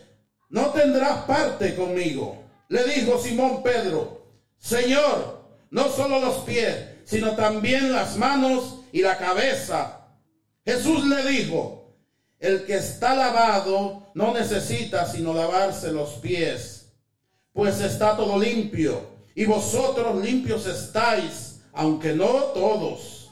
no 0.50 0.72
tendrás 0.72 1.24
parte 1.24 1.74
conmigo. 1.74 2.44
Le 2.68 2.84
dijo 2.84 3.18
Simón 3.18 3.64
Pedro, 3.64 4.26
Señor, 4.58 5.42
no 5.72 5.88
solo 5.88 6.20
los 6.20 6.40
pies, 6.40 6.76
sino 7.06 7.32
también 7.38 7.94
las 7.94 8.18
manos 8.18 8.82
y 8.92 9.04
la 9.04 9.18
cabeza. 9.18 10.02
Jesús 10.66 11.06
le 11.06 11.24
dijo, 11.32 11.96
el 12.40 12.66
que 12.66 12.76
está 12.76 13.16
lavado 13.16 14.12
no 14.16 14.34
necesita 14.34 15.06
sino 15.06 15.34
lavarse 15.34 15.94
los 15.94 16.16
pies, 16.16 16.77
pues 17.58 17.82
está 17.82 18.16
todo 18.16 18.38
limpio, 18.38 19.02
y 19.34 19.46
vosotros 19.46 20.24
limpios 20.24 20.68
estáis, 20.68 21.62
aunque 21.74 22.14
no 22.14 22.28
todos, 22.54 23.32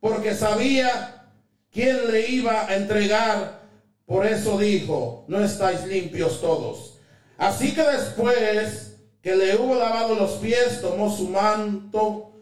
porque 0.00 0.34
sabía 0.34 1.32
quién 1.72 2.12
le 2.12 2.28
iba 2.28 2.66
a 2.66 2.76
entregar, 2.76 3.62
por 4.04 4.26
eso 4.26 4.58
dijo, 4.58 5.24
no 5.28 5.42
estáis 5.42 5.86
limpios 5.86 6.42
todos. 6.42 6.98
Así 7.38 7.74
que 7.74 7.80
después 7.84 8.98
que 9.22 9.34
le 9.34 9.56
hubo 9.56 9.76
lavado 9.76 10.14
los 10.14 10.32
pies, 10.32 10.82
tomó 10.82 11.10
su 11.10 11.30
manto, 11.30 12.34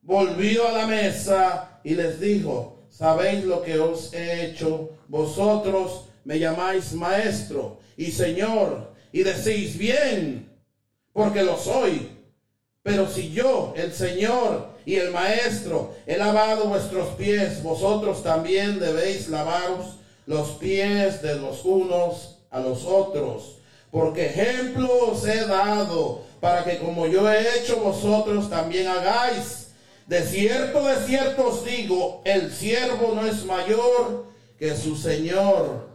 volvió 0.00 0.68
a 0.68 0.72
la 0.78 0.86
mesa 0.86 1.80
y 1.82 1.96
les 1.96 2.20
dijo, 2.20 2.84
sabéis 2.88 3.42
lo 3.42 3.62
que 3.62 3.80
os 3.80 4.14
he 4.14 4.46
hecho, 4.46 4.90
vosotros 5.08 6.04
me 6.24 6.38
llamáis 6.38 6.92
maestro 6.92 7.80
y 7.96 8.12
señor, 8.12 8.92
y 9.10 9.24
decís 9.24 9.76
bien, 9.76 10.51
porque 11.12 11.42
lo 11.42 11.56
soy. 11.56 12.10
Pero 12.82 13.08
si 13.08 13.30
yo, 13.30 13.74
el 13.76 13.92
Señor 13.92 14.72
y 14.84 14.96
el 14.96 15.10
Maestro, 15.12 15.94
he 16.06 16.16
lavado 16.16 16.64
vuestros 16.64 17.08
pies, 17.16 17.62
vosotros 17.62 18.22
también 18.22 18.80
debéis 18.80 19.28
lavaros 19.28 19.96
los 20.26 20.50
pies 20.52 21.22
de 21.22 21.36
los 21.36 21.64
unos 21.64 22.38
a 22.50 22.60
los 22.60 22.84
otros. 22.84 23.58
Porque 23.90 24.26
ejemplo 24.26 24.88
os 25.10 25.26
he 25.26 25.46
dado 25.46 26.22
para 26.40 26.64
que 26.64 26.78
como 26.78 27.06
yo 27.06 27.30
he 27.30 27.58
hecho, 27.58 27.80
vosotros 27.80 28.50
también 28.50 28.88
hagáis. 28.88 29.68
De 30.06 30.22
cierto, 30.22 30.84
de 30.84 30.96
cierto 31.06 31.48
os 31.48 31.64
digo, 31.64 32.20
el 32.24 32.50
siervo 32.50 33.12
no 33.14 33.24
es 33.26 33.44
mayor 33.44 34.26
que 34.58 34.76
su 34.76 34.96
Señor. 34.96 35.88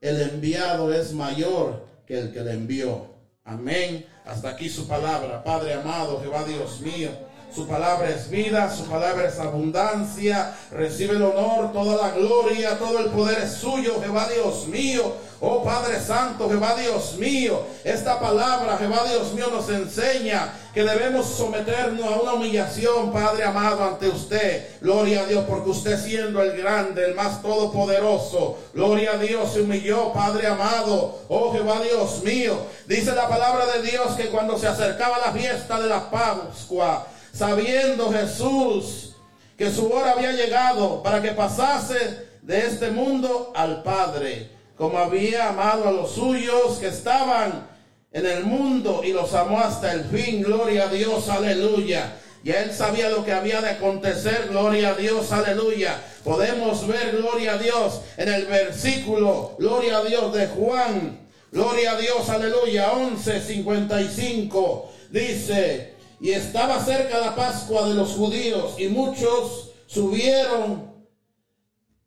El 0.00 0.20
enviado 0.20 0.92
es 0.92 1.12
mayor 1.12 1.84
que 2.06 2.18
el 2.18 2.32
que 2.32 2.40
le 2.40 2.52
envió. 2.52 3.06
Amén. 3.44 4.06
Hasta 4.24 4.50
aquí 4.50 4.68
su 4.68 4.86
palabra. 4.86 5.42
Padre 5.42 5.74
amado, 5.74 6.20
Jehová 6.20 6.44
Dios 6.44 6.80
mío. 6.80 7.10
Su 7.54 7.66
palabra 7.66 8.08
es 8.08 8.30
vida, 8.30 8.74
su 8.74 8.86
palabra 8.86 9.28
es 9.28 9.38
abundancia. 9.38 10.56
Recibe 10.70 11.16
el 11.16 11.22
honor, 11.22 11.70
toda 11.70 12.08
la 12.08 12.14
gloria, 12.14 12.78
todo 12.78 12.98
el 13.00 13.10
poder 13.10 13.42
es 13.42 13.52
suyo, 13.52 14.00
Jehová 14.00 14.26
Dios 14.32 14.66
mío. 14.68 15.12
Oh 15.38 15.62
Padre 15.62 16.00
Santo, 16.00 16.48
Jehová 16.48 16.74
Dios 16.76 17.16
mío. 17.18 17.60
Esta 17.84 18.18
palabra, 18.18 18.78
Jehová 18.78 19.04
Dios 19.06 19.34
mío, 19.34 19.48
nos 19.50 19.68
enseña 19.68 20.50
que 20.72 20.82
debemos 20.82 21.26
someternos 21.26 22.10
a 22.10 22.20
una 22.20 22.32
humillación, 22.34 23.12
Padre 23.12 23.44
amado, 23.44 23.84
ante 23.84 24.08
usted. 24.08 24.80
Gloria 24.80 25.22
a 25.22 25.26
Dios, 25.26 25.44
porque 25.46 25.68
usted 25.68 26.02
siendo 26.02 26.40
el 26.40 26.56
grande, 26.56 27.04
el 27.04 27.14
más 27.14 27.42
todopoderoso. 27.42 28.56
Gloria 28.72 29.12
a 29.12 29.18
Dios, 29.18 29.52
se 29.52 29.60
humilló, 29.60 30.10
Padre 30.14 30.46
amado. 30.46 31.18
Oh 31.28 31.52
Jehová 31.52 31.80
Dios 31.82 32.22
mío. 32.22 32.56
Dice 32.86 33.12
la 33.12 33.28
palabra 33.28 33.66
de 33.66 33.82
Dios 33.82 34.14
que 34.16 34.28
cuando 34.28 34.56
se 34.56 34.68
acercaba 34.68 35.18
la 35.18 35.32
fiesta 35.32 35.78
de 35.78 35.88
la 35.88 36.08
Pascua, 36.08 37.08
sabiendo 37.32 38.12
Jesús 38.12 39.16
que 39.56 39.70
su 39.70 39.90
hora 39.90 40.12
había 40.12 40.32
llegado 40.32 41.02
para 41.02 41.22
que 41.22 41.32
pasase 41.32 42.26
de 42.42 42.66
este 42.66 42.90
mundo 42.90 43.52
al 43.54 43.82
Padre, 43.82 44.50
como 44.76 44.98
había 44.98 45.48
amado 45.50 45.88
a 45.88 45.92
los 45.92 46.12
suyos 46.12 46.78
que 46.78 46.88
estaban 46.88 47.68
en 48.10 48.26
el 48.26 48.44
mundo 48.44 49.02
y 49.04 49.12
los 49.12 49.32
amó 49.34 49.60
hasta 49.60 49.92
el 49.92 50.04
fin. 50.04 50.42
Gloria 50.42 50.84
a 50.84 50.88
Dios, 50.88 51.28
aleluya. 51.28 52.16
Y 52.44 52.50
él 52.50 52.72
sabía 52.72 53.08
lo 53.08 53.24
que 53.24 53.32
había 53.32 53.60
de 53.60 53.70
acontecer, 53.70 54.48
gloria 54.50 54.90
a 54.90 54.94
Dios, 54.94 55.30
aleluya. 55.30 56.02
Podemos 56.24 56.86
ver, 56.88 57.16
gloria 57.16 57.52
a 57.54 57.58
Dios, 57.58 58.00
en 58.16 58.28
el 58.28 58.46
versículo, 58.46 59.54
gloria 59.58 59.98
a 59.98 60.04
Dios 60.04 60.34
de 60.34 60.48
Juan, 60.48 61.20
gloria 61.52 61.92
a 61.92 61.96
Dios, 61.96 62.28
aleluya, 62.28 62.90
11:55. 62.92 64.88
Dice, 65.10 65.91
y 66.22 66.30
estaba 66.30 66.82
cerca 66.82 67.18
la 67.18 67.34
Pascua 67.34 67.88
de 67.88 67.94
los 67.94 68.10
judíos 68.10 68.76
y 68.78 68.86
muchos 68.86 69.70
subieron 69.88 70.92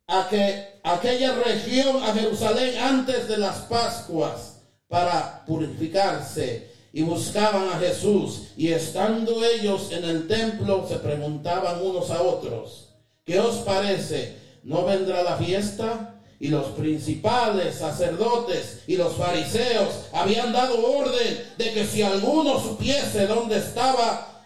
a 0.06 0.26
que 0.30 0.80
aquella 0.82 1.34
región, 1.34 2.02
a 2.02 2.14
Jerusalén, 2.14 2.78
antes 2.78 3.28
de 3.28 3.36
las 3.36 3.58
Pascuas 3.66 4.62
para 4.88 5.44
purificarse 5.44 6.70
y 6.94 7.02
buscaban 7.02 7.68
a 7.68 7.78
Jesús 7.78 8.52
y 8.56 8.68
estando 8.68 9.44
ellos 9.44 9.92
en 9.92 10.04
el 10.04 10.26
templo 10.26 10.86
se 10.88 10.96
preguntaban 10.96 11.82
unos 11.82 12.10
a 12.10 12.22
otros, 12.22 12.94
¿qué 13.22 13.38
os 13.38 13.56
parece? 13.56 14.34
¿No 14.62 14.86
vendrá 14.86 15.22
la 15.24 15.36
fiesta? 15.36 16.15
Y 16.38 16.48
los 16.48 16.66
principales 16.72 17.76
sacerdotes 17.76 18.82
y 18.86 18.96
los 18.96 19.14
fariseos 19.14 20.06
habían 20.12 20.52
dado 20.52 20.84
orden 20.84 21.44
de 21.56 21.72
que 21.72 21.86
si 21.86 22.02
alguno 22.02 22.60
supiese 22.60 23.26
dónde 23.26 23.58
estaba, 23.58 24.44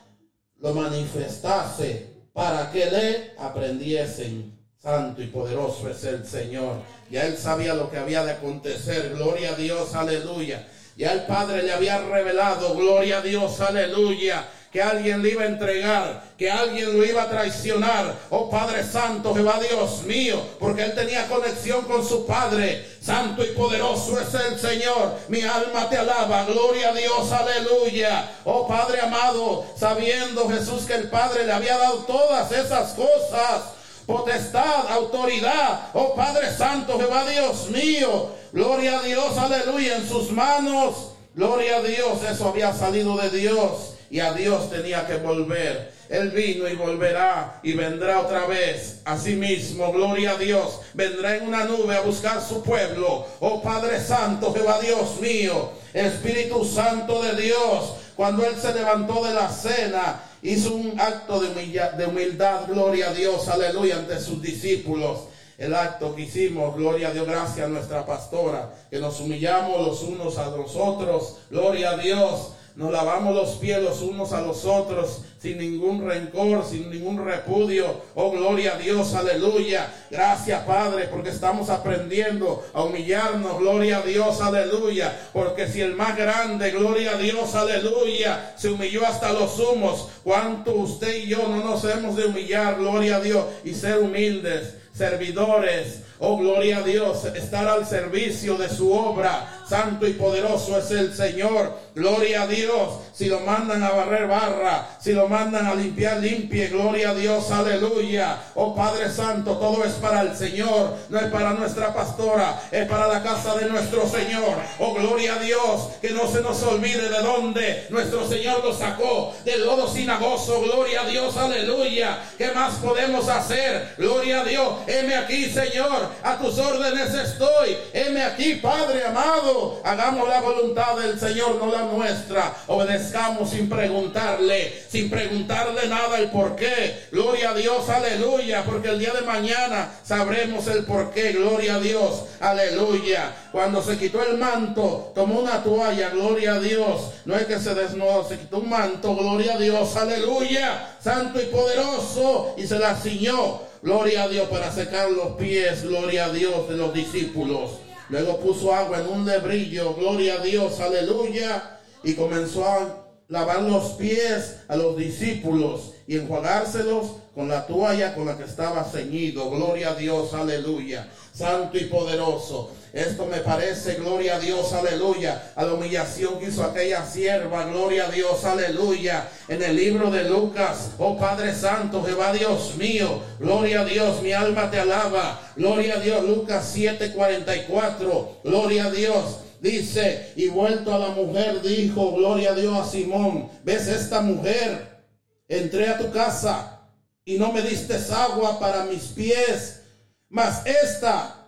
lo 0.58 0.74
manifestase 0.74 2.06
para 2.32 2.70
que 2.70 2.86
le 2.90 3.34
aprendiesen. 3.38 4.58
Santo 4.78 5.20
y 5.22 5.26
poderoso 5.26 5.90
es 5.90 6.04
el 6.04 6.24
Señor. 6.26 6.76
Ya 7.10 7.26
él 7.26 7.36
sabía 7.36 7.74
lo 7.74 7.90
que 7.90 7.98
había 7.98 8.24
de 8.24 8.32
acontecer. 8.32 9.12
Gloria 9.14 9.50
a 9.50 9.56
Dios, 9.56 9.94
aleluya. 9.94 10.66
Ya 10.96 11.12
el 11.12 11.22
Padre 11.26 11.62
le 11.62 11.72
había 11.72 11.98
revelado, 11.98 12.74
gloria 12.74 13.18
a 13.18 13.22
Dios, 13.22 13.60
aleluya 13.60 14.46
que 14.70 14.80
alguien 14.80 15.20
le 15.20 15.30
iba 15.30 15.42
a 15.42 15.46
entregar, 15.46 16.22
que 16.38 16.48
alguien 16.48 16.96
lo 16.96 17.04
iba 17.04 17.24
a 17.24 17.28
traicionar. 17.28 18.14
Oh 18.30 18.48
Padre 18.48 18.84
Santo, 18.84 19.34
Jehová 19.34 19.58
Dios 19.58 20.04
mío, 20.04 20.40
porque 20.60 20.84
él 20.84 20.94
tenía 20.94 21.26
conexión 21.26 21.82
con 21.86 22.06
su 22.06 22.24
Padre. 22.24 22.86
Santo 23.02 23.42
y 23.42 23.48
poderoso 23.48 24.20
es 24.20 24.32
el 24.34 24.58
Señor. 24.58 25.16
Mi 25.28 25.42
alma 25.42 25.88
te 25.88 25.96
alaba. 25.96 26.44
Gloria 26.44 26.90
a 26.90 26.94
Dios, 26.94 27.32
aleluya. 27.32 28.30
Oh 28.44 28.68
Padre 28.68 29.00
amado, 29.00 29.66
sabiendo 29.76 30.48
Jesús 30.48 30.84
que 30.84 30.94
el 30.94 31.10
Padre 31.10 31.46
le 31.46 31.52
había 31.52 31.76
dado 31.76 32.04
todas 32.04 32.52
esas 32.52 32.92
cosas 32.92 33.62
potestad, 34.06 34.90
autoridad. 34.90 35.88
Oh 35.94 36.14
Padre 36.14 36.52
Santo, 36.56 36.98
Jehová 36.98 37.28
Dios 37.28 37.68
mío. 37.70 38.30
Gloria 38.52 38.98
a 38.98 39.02
Dios, 39.02 39.36
aleluya, 39.36 39.96
en 39.96 40.08
sus 40.08 40.30
manos. 40.32 41.12
Gloria 41.34 41.76
a 41.76 41.82
Dios, 41.82 42.18
eso 42.28 42.48
había 42.48 42.72
salido 42.72 43.16
de 43.16 43.30
Dios 43.30 43.99
y 44.10 44.20
a 44.20 44.32
Dios 44.32 44.68
tenía 44.70 45.06
que 45.06 45.16
volver. 45.16 45.92
Él 46.08 46.30
vino 46.30 46.68
y 46.68 46.74
volverá 46.74 47.60
y 47.62 47.72
vendrá 47.74 48.20
otra 48.20 48.46
vez. 48.46 49.00
Asimismo, 49.04 49.92
gloria 49.92 50.32
a 50.32 50.36
Dios, 50.38 50.80
vendrá 50.94 51.36
en 51.36 51.46
una 51.46 51.64
nube 51.64 51.94
a 51.96 52.00
buscar 52.00 52.42
su 52.42 52.62
pueblo. 52.62 53.26
Oh 53.38 53.62
Padre 53.62 54.00
Santo, 54.00 54.52
Jehová 54.52 54.80
Dios 54.80 55.20
mío, 55.20 55.70
Espíritu 55.94 56.64
Santo 56.64 57.22
de 57.22 57.40
Dios, 57.40 57.94
cuando 58.16 58.44
Él 58.44 58.56
se 58.60 58.74
levantó 58.74 59.24
de 59.24 59.32
la 59.34 59.48
cena, 59.48 60.20
hizo 60.42 60.74
un 60.74 61.00
acto 61.00 61.40
de, 61.40 61.48
humilla- 61.50 61.92
de 61.92 62.06
humildad, 62.06 62.62
gloria 62.66 63.10
a 63.10 63.14
Dios, 63.14 63.46
aleluya, 63.48 63.96
ante 63.96 64.18
sus 64.20 64.42
discípulos. 64.42 65.20
El 65.56 65.74
acto 65.74 66.16
que 66.16 66.22
hicimos, 66.22 66.74
gloria 66.74 67.08
a 67.08 67.12
Dios, 67.12 67.26
gracias 67.28 67.66
a 67.66 67.68
nuestra 67.68 68.04
pastora, 68.06 68.72
que 68.90 68.98
nos 68.98 69.20
humillamos 69.20 69.86
los 69.86 70.02
unos 70.02 70.38
a 70.38 70.46
los 70.48 70.74
otros, 70.74 71.36
gloria 71.50 71.90
a 71.90 71.96
Dios. 71.98 72.52
Nos 72.80 72.92
lavamos 72.92 73.34
los 73.34 73.50
pies 73.56 73.82
los 73.82 74.00
unos 74.00 74.32
a 74.32 74.40
los 74.40 74.64
otros 74.64 75.20
sin 75.38 75.58
ningún 75.58 76.08
rencor, 76.08 76.64
sin 76.64 76.88
ningún 76.88 77.22
repudio. 77.22 78.00
Oh, 78.14 78.30
gloria 78.30 78.72
a 78.72 78.78
Dios, 78.78 79.12
aleluya. 79.12 79.92
Gracias, 80.10 80.62
Padre, 80.64 81.06
porque 81.08 81.28
estamos 81.28 81.68
aprendiendo 81.68 82.64
a 82.72 82.82
humillarnos. 82.84 83.58
Gloria 83.58 83.98
a 83.98 84.00
Dios, 84.00 84.40
aleluya. 84.40 85.14
Porque 85.34 85.68
si 85.68 85.82
el 85.82 85.94
más 85.94 86.16
grande, 86.16 86.70
gloria 86.70 87.10
a 87.10 87.18
Dios, 87.18 87.54
aleluya, 87.54 88.54
se 88.56 88.70
humilló 88.70 89.06
hasta 89.06 89.30
los 89.34 89.58
humos, 89.58 90.08
¿cuánto 90.24 90.72
usted 90.72 91.16
y 91.16 91.28
yo 91.28 91.48
no 91.48 91.62
nos 91.62 91.84
hemos 91.84 92.16
de 92.16 92.24
humillar? 92.24 92.78
Gloria 92.78 93.16
a 93.16 93.20
Dios 93.20 93.44
y 93.62 93.74
ser 93.74 93.98
humildes 93.98 94.76
servidores. 94.94 96.00
Oh, 96.22 96.36
gloria 96.36 96.78
a 96.78 96.82
Dios, 96.82 97.24
estar 97.24 97.66
al 97.66 97.86
servicio 97.86 98.58
de 98.58 98.68
su 98.68 98.92
obra. 98.92 99.56
Santo 99.66 100.06
y 100.06 100.14
poderoso 100.14 100.76
es 100.76 100.90
el 100.90 101.14
Señor. 101.14 101.78
Gloria 101.94 102.42
a 102.42 102.46
Dios. 102.48 102.94
Si 103.14 103.26
lo 103.26 103.40
mandan 103.40 103.82
a 103.84 103.90
barrer 103.90 104.26
barra, 104.26 104.98
si 105.00 105.12
lo 105.12 105.28
mandan 105.28 105.64
a 105.64 105.74
limpiar, 105.74 106.18
limpie. 106.18 106.68
Gloria 106.68 107.10
a 107.10 107.14
Dios, 107.14 107.50
aleluya. 107.52 108.36
Oh 108.56 108.74
Padre 108.74 109.08
Santo, 109.08 109.56
todo 109.58 109.84
es 109.84 109.92
para 109.92 110.22
el 110.22 110.36
Señor. 110.36 110.96
No 111.08 111.20
es 111.20 111.26
para 111.26 111.52
nuestra 111.52 111.94
pastora, 111.94 112.60
es 112.72 112.86
para 112.88 113.06
la 113.06 113.22
casa 113.22 113.54
de 113.54 113.66
nuestro 113.66 114.08
Señor. 114.08 114.56
Oh, 114.80 114.92
gloria 114.92 115.36
a 115.36 115.38
Dios. 115.38 115.88
Que 116.02 116.10
no 116.10 116.26
se 116.26 116.42
nos 116.42 116.60
olvide 116.64 117.08
de 117.08 117.22
dónde 117.22 117.86
nuestro 117.90 118.28
Señor 118.28 118.64
lo 118.64 118.74
sacó. 118.74 119.32
Del 119.44 119.64
lodo 119.64 119.88
sinagoso. 119.88 120.60
Gloria 120.62 121.02
a 121.02 121.06
Dios, 121.06 121.36
aleluya. 121.36 122.18
¿Qué 122.36 122.50
más 122.50 122.74
podemos 122.74 123.28
hacer? 123.28 123.94
Gloria 123.96 124.40
a 124.40 124.44
Dios. 124.44 124.74
Heme 124.88 125.14
aquí, 125.14 125.48
Señor. 125.48 126.09
A 126.22 126.38
tus 126.38 126.58
órdenes 126.58 127.14
estoy. 127.14 127.76
Heme 127.92 128.22
aquí, 128.22 128.54
Padre 128.54 129.04
amado. 129.06 129.80
Hagamos 129.84 130.28
la 130.28 130.40
voluntad 130.40 130.96
del 130.96 131.18
Señor, 131.18 131.56
no 131.56 131.70
la 131.70 131.82
nuestra. 131.82 132.54
Obedezcamos 132.66 133.50
sin 133.50 133.68
preguntarle, 133.68 134.84
sin 134.88 135.10
preguntarle 135.10 135.88
nada 135.88 136.18
el 136.18 136.30
por 136.30 136.56
qué. 136.56 137.08
Gloria 137.10 137.50
a 137.50 137.54
Dios, 137.54 137.88
aleluya. 137.88 138.64
Porque 138.64 138.88
el 138.88 138.98
día 138.98 139.12
de 139.12 139.22
mañana 139.22 139.90
sabremos 140.04 140.66
el 140.66 140.84
por 140.84 141.10
qué. 141.10 141.32
Gloria 141.32 141.76
a 141.76 141.80
Dios, 141.80 142.24
aleluya. 142.40 143.34
Cuando 143.52 143.82
se 143.82 143.98
quitó 143.98 144.22
el 144.24 144.38
manto, 144.38 145.12
tomó 145.14 145.40
una 145.40 145.62
toalla, 145.62 146.10
gloria 146.10 146.54
a 146.54 146.60
Dios. 146.60 147.10
No 147.24 147.36
es 147.36 147.46
que 147.46 147.58
se 147.58 147.74
desnudó, 147.74 148.26
se 148.28 148.38
quitó 148.38 148.58
un 148.58 148.70
manto, 148.70 149.14
gloria 149.14 149.54
a 149.54 149.58
Dios, 149.58 149.96
aleluya. 149.96 150.96
Santo 151.02 151.40
y 151.40 151.46
poderoso. 151.46 152.54
Y 152.56 152.66
se 152.66 152.78
la 152.78 152.94
ciñó. 152.94 153.69
Gloria 153.82 154.24
a 154.24 154.28
Dios 154.28 154.46
para 154.48 154.70
secar 154.70 155.10
los 155.10 155.36
pies, 155.36 155.84
gloria 155.84 156.26
a 156.26 156.32
Dios 156.32 156.68
de 156.68 156.76
los 156.76 156.92
discípulos. 156.92 157.78
Luego 158.10 158.38
puso 158.38 158.74
agua 158.74 158.98
en 158.98 159.06
un 159.08 159.24
lebrillo, 159.24 159.94
gloria 159.94 160.34
a 160.34 160.44
Dios, 160.44 160.80
aleluya. 160.80 161.78
Y 162.04 162.12
comenzó 162.12 162.66
a 162.66 163.06
lavar 163.28 163.62
los 163.62 163.92
pies 163.92 164.56
a 164.68 164.76
los 164.76 164.98
discípulos 164.98 165.92
y 166.06 166.16
enjuagárselos 166.16 167.06
con 167.34 167.48
la 167.48 167.66
toalla 167.66 168.14
con 168.14 168.26
la 168.26 168.36
que 168.36 168.44
estaba 168.44 168.84
ceñido. 168.84 169.48
Gloria 169.50 169.92
a 169.92 169.94
Dios, 169.94 170.34
aleluya. 170.34 171.08
Santo 171.32 171.78
y 171.78 171.84
poderoso. 171.84 172.72
Esto 172.92 173.26
me 173.26 173.38
parece, 173.38 173.94
gloria 173.94 174.36
a 174.36 174.40
Dios, 174.40 174.72
aleluya, 174.72 175.52
a 175.54 175.64
la 175.64 175.74
humillación 175.74 176.38
que 176.38 176.46
hizo 176.46 176.64
aquella 176.64 177.06
sierva, 177.06 177.64
gloria 177.66 178.06
a 178.06 178.10
Dios, 178.10 178.44
aleluya, 178.44 179.28
en 179.48 179.62
el 179.62 179.76
libro 179.76 180.10
de 180.10 180.24
Lucas, 180.24 180.90
oh 180.98 181.16
Padre 181.16 181.54
Santo, 181.54 182.02
Jehová 182.02 182.32
Dios 182.32 182.74
mío, 182.76 183.22
gloria 183.38 183.82
a 183.82 183.84
Dios, 183.84 184.22
mi 184.22 184.32
alma 184.32 184.70
te 184.70 184.80
alaba, 184.80 185.40
gloria 185.54 185.96
a 185.96 186.00
Dios, 186.00 186.24
Lucas 186.24 186.74
7:44, 186.76 188.40
gloria 188.42 188.86
a 188.86 188.90
Dios. 188.90 189.36
Dice, 189.60 190.32
y 190.36 190.48
vuelto 190.48 190.94
a 190.94 190.98
la 190.98 191.08
mujer, 191.08 191.60
dijo, 191.60 192.12
gloria 192.12 192.52
a 192.52 192.54
Dios 192.54 192.76
a 192.76 192.90
Simón, 192.90 193.50
¿ves 193.62 193.88
esta 193.88 194.22
mujer? 194.22 195.02
Entré 195.46 195.88
a 195.88 195.98
tu 195.98 196.10
casa 196.10 196.80
y 197.24 197.38
no 197.38 197.52
me 197.52 197.60
diste 197.60 197.96
agua 198.12 198.58
para 198.58 198.84
mis 198.84 199.02
pies, 199.08 199.82
mas 200.28 200.64
esta 200.64 201.39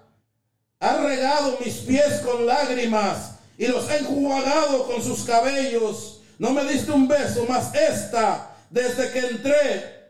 ha 0.82 0.96
regado 0.96 1.58
mis 1.64 1.76
pies 1.76 2.20
con 2.24 2.44
lágrimas 2.44 3.36
y 3.56 3.68
los 3.68 3.88
ha 3.88 3.98
enjuagado 3.98 4.84
con 4.88 5.00
sus 5.00 5.22
cabellos. 5.22 6.22
No 6.40 6.50
me 6.50 6.64
diste 6.64 6.90
un 6.90 7.06
beso, 7.06 7.46
mas 7.48 7.72
esta, 7.72 8.56
desde 8.68 9.12
que 9.12 9.20
entré, 9.20 10.02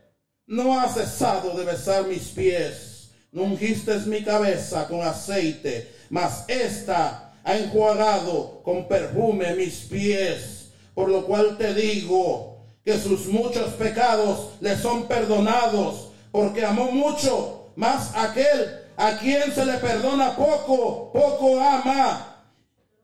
no 0.47 0.79
ha 0.79 0.89
cesado 0.89 1.55
de 1.55 1.63
besar 1.63 2.07
mis 2.07 2.29
pies. 2.29 3.11
No 3.31 3.43
ungiste 3.43 3.95
mi 4.07 4.23
cabeza 4.23 4.87
con 4.87 5.01
aceite, 5.03 5.91
mas 6.09 6.45
esta 6.47 7.33
ha 7.43 7.55
enjuagado 7.55 8.63
con 8.63 8.87
perfume 8.87 9.53
mis 9.53 9.75
pies. 9.81 10.69
Por 10.95 11.09
lo 11.09 11.27
cual 11.27 11.55
te 11.55 11.75
digo 11.75 12.65
que 12.83 12.97
sus 12.97 13.27
muchos 13.27 13.73
pecados 13.73 14.49
le 14.59 14.75
son 14.75 15.07
perdonados, 15.07 16.07
porque 16.31 16.65
amó 16.65 16.91
mucho, 16.91 17.71
más 17.75 18.09
aquel 18.15 18.82
a 19.03 19.17
quien 19.17 19.53
se 19.53 19.65
le 19.65 19.73
perdona 19.79 20.33
poco, 20.33 21.11
poco 21.11 21.59
ama. 21.59 22.37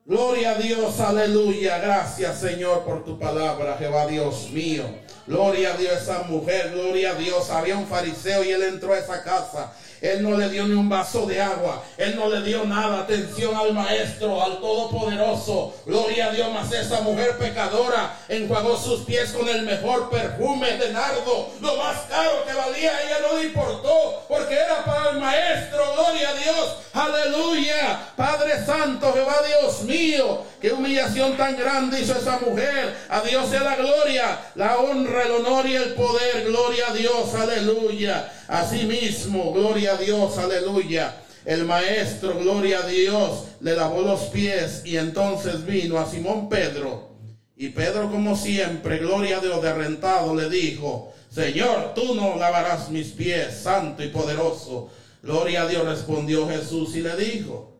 Gloria 0.05 0.51
a 0.51 0.55
Dios, 0.55 0.97
aleluya. 1.01 1.77
Gracias 1.79 2.39
Señor 2.39 2.85
por 2.85 3.03
tu 3.03 3.19
palabra, 3.19 3.75
Jehová 3.77 4.07
Dios 4.07 4.49
mío. 4.51 4.85
Gloria 5.27 5.73
a 5.73 5.77
Dios 5.77 6.01
esa 6.01 6.23
mujer, 6.23 6.71
gloria 6.73 7.11
a 7.11 7.15
Dios. 7.15 7.49
Había 7.49 7.75
un 7.75 7.85
fariseo 7.85 8.45
y 8.45 8.51
él 8.51 8.63
entró 8.63 8.93
a 8.93 8.97
esa 8.97 9.23
casa. 9.23 9.73
Él 10.01 10.23
no 10.23 10.37
le 10.37 10.49
dio 10.49 10.67
ni 10.67 10.75
un 10.75 10.89
vaso 10.89 11.25
de 11.25 11.41
agua. 11.41 11.83
Él 11.97 12.15
no 12.15 12.29
le 12.29 12.41
dio 12.41 12.63
nada. 12.65 13.01
Atención 13.01 13.55
al 13.55 13.73
maestro, 13.73 14.41
al 14.41 14.59
todopoderoso. 14.59 15.73
Gloria 15.85 16.27
a 16.27 16.31
Dios, 16.31 16.47
mas 16.53 16.71
esa 16.71 17.01
mujer 17.01 17.37
pecadora 17.37 18.17
enjuagó 18.27 18.77
sus 18.77 19.01
pies 19.01 19.31
con 19.31 19.47
el 19.47 19.63
mejor 19.63 20.09
perfume 20.09 20.77
de 20.77 20.93
nardo. 20.93 21.49
Lo 21.61 21.75
más 21.77 21.97
caro 22.09 22.45
que 22.45 22.53
valía, 22.53 22.91
ella 23.03 23.17
no 23.27 23.37
le 23.37 23.45
importó. 23.45 24.25
Porque 24.27 24.55
era 24.55 24.83
para 24.85 25.11
el 25.11 25.19
maestro. 25.19 25.93
Gloria 25.95 26.29
a 26.29 26.33
Dios. 26.33 26.75
Aleluya. 26.93 27.99
Padre 28.15 28.65
Santo, 28.65 29.13
Jehová 29.13 29.35
Dios 29.45 29.83
mío. 29.83 30.43
Qué 30.61 30.71
humillación 30.71 31.37
tan 31.37 31.57
grande 31.57 32.01
hizo 32.01 32.13
esa 32.17 32.39
mujer. 32.39 32.95
A 33.09 33.21
Dios 33.21 33.49
sea 33.49 33.61
la 33.61 33.75
gloria, 33.75 34.39
la 34.55 34.77
honra, 34.77 35.23
el 35.23 35.31
honor 35.31 35.65
y 35.65 35.75
el 35.75 35.93
poder. 35.93 36.45
Gloria 36.45 36.89
a 36.89 36.93
Dios. 36.93 37.33
Aleluya. 37.33 38.31
Asimismo, 38.49 39.53
gloria 39.53 39.93
a 39.93 39.97
Dios. 39.97 40.37
Aleluya. 40.39 41.21
El 41.45 41.65
maestro, 41.65 42.37
gloria 42.37 42.79
a 42.79 42.87
Dios, 42.87 43.45
le 43.61 43.75
lavó 43.75 44.01
los 44.01 44.21
pies 44.23 44.81
y 44.85 44.97
entonces 44.97 45.65
vino 45.65 45.99
a 45.99 46.09
Simón 46.09 46.49
Pedro. 46.49 47.09
Y 47.55 47.69
Pedro, 47.69 48.09
como 48.09 48.35
siempre, 48.35 48.97
gloria 48.97 49.37
a 49.37 49.41
Dios, 49.41 49.61
derrentado, 49.61 50.35
le 50.35 50.49
dijo, 50.49 51.13
Señor, 51.29 51.93
tú 51.93 52.15
no 52.15 52.37
lavarás 52.37 52.89
mis 52.89 53.09
pies, 53.09 53.53
santo 53.63 54.03
y 54.03 54.07
poderoso. 54.07 54.89
Gloria 55.21 55.63
a 55.63 55.67
Dios, 55.67 55.85
respondió 55.85 56.47
Jesús 56.47 56.95
y 56.95 57.01
le 57.01 57.15
dijo, 57.15 57.77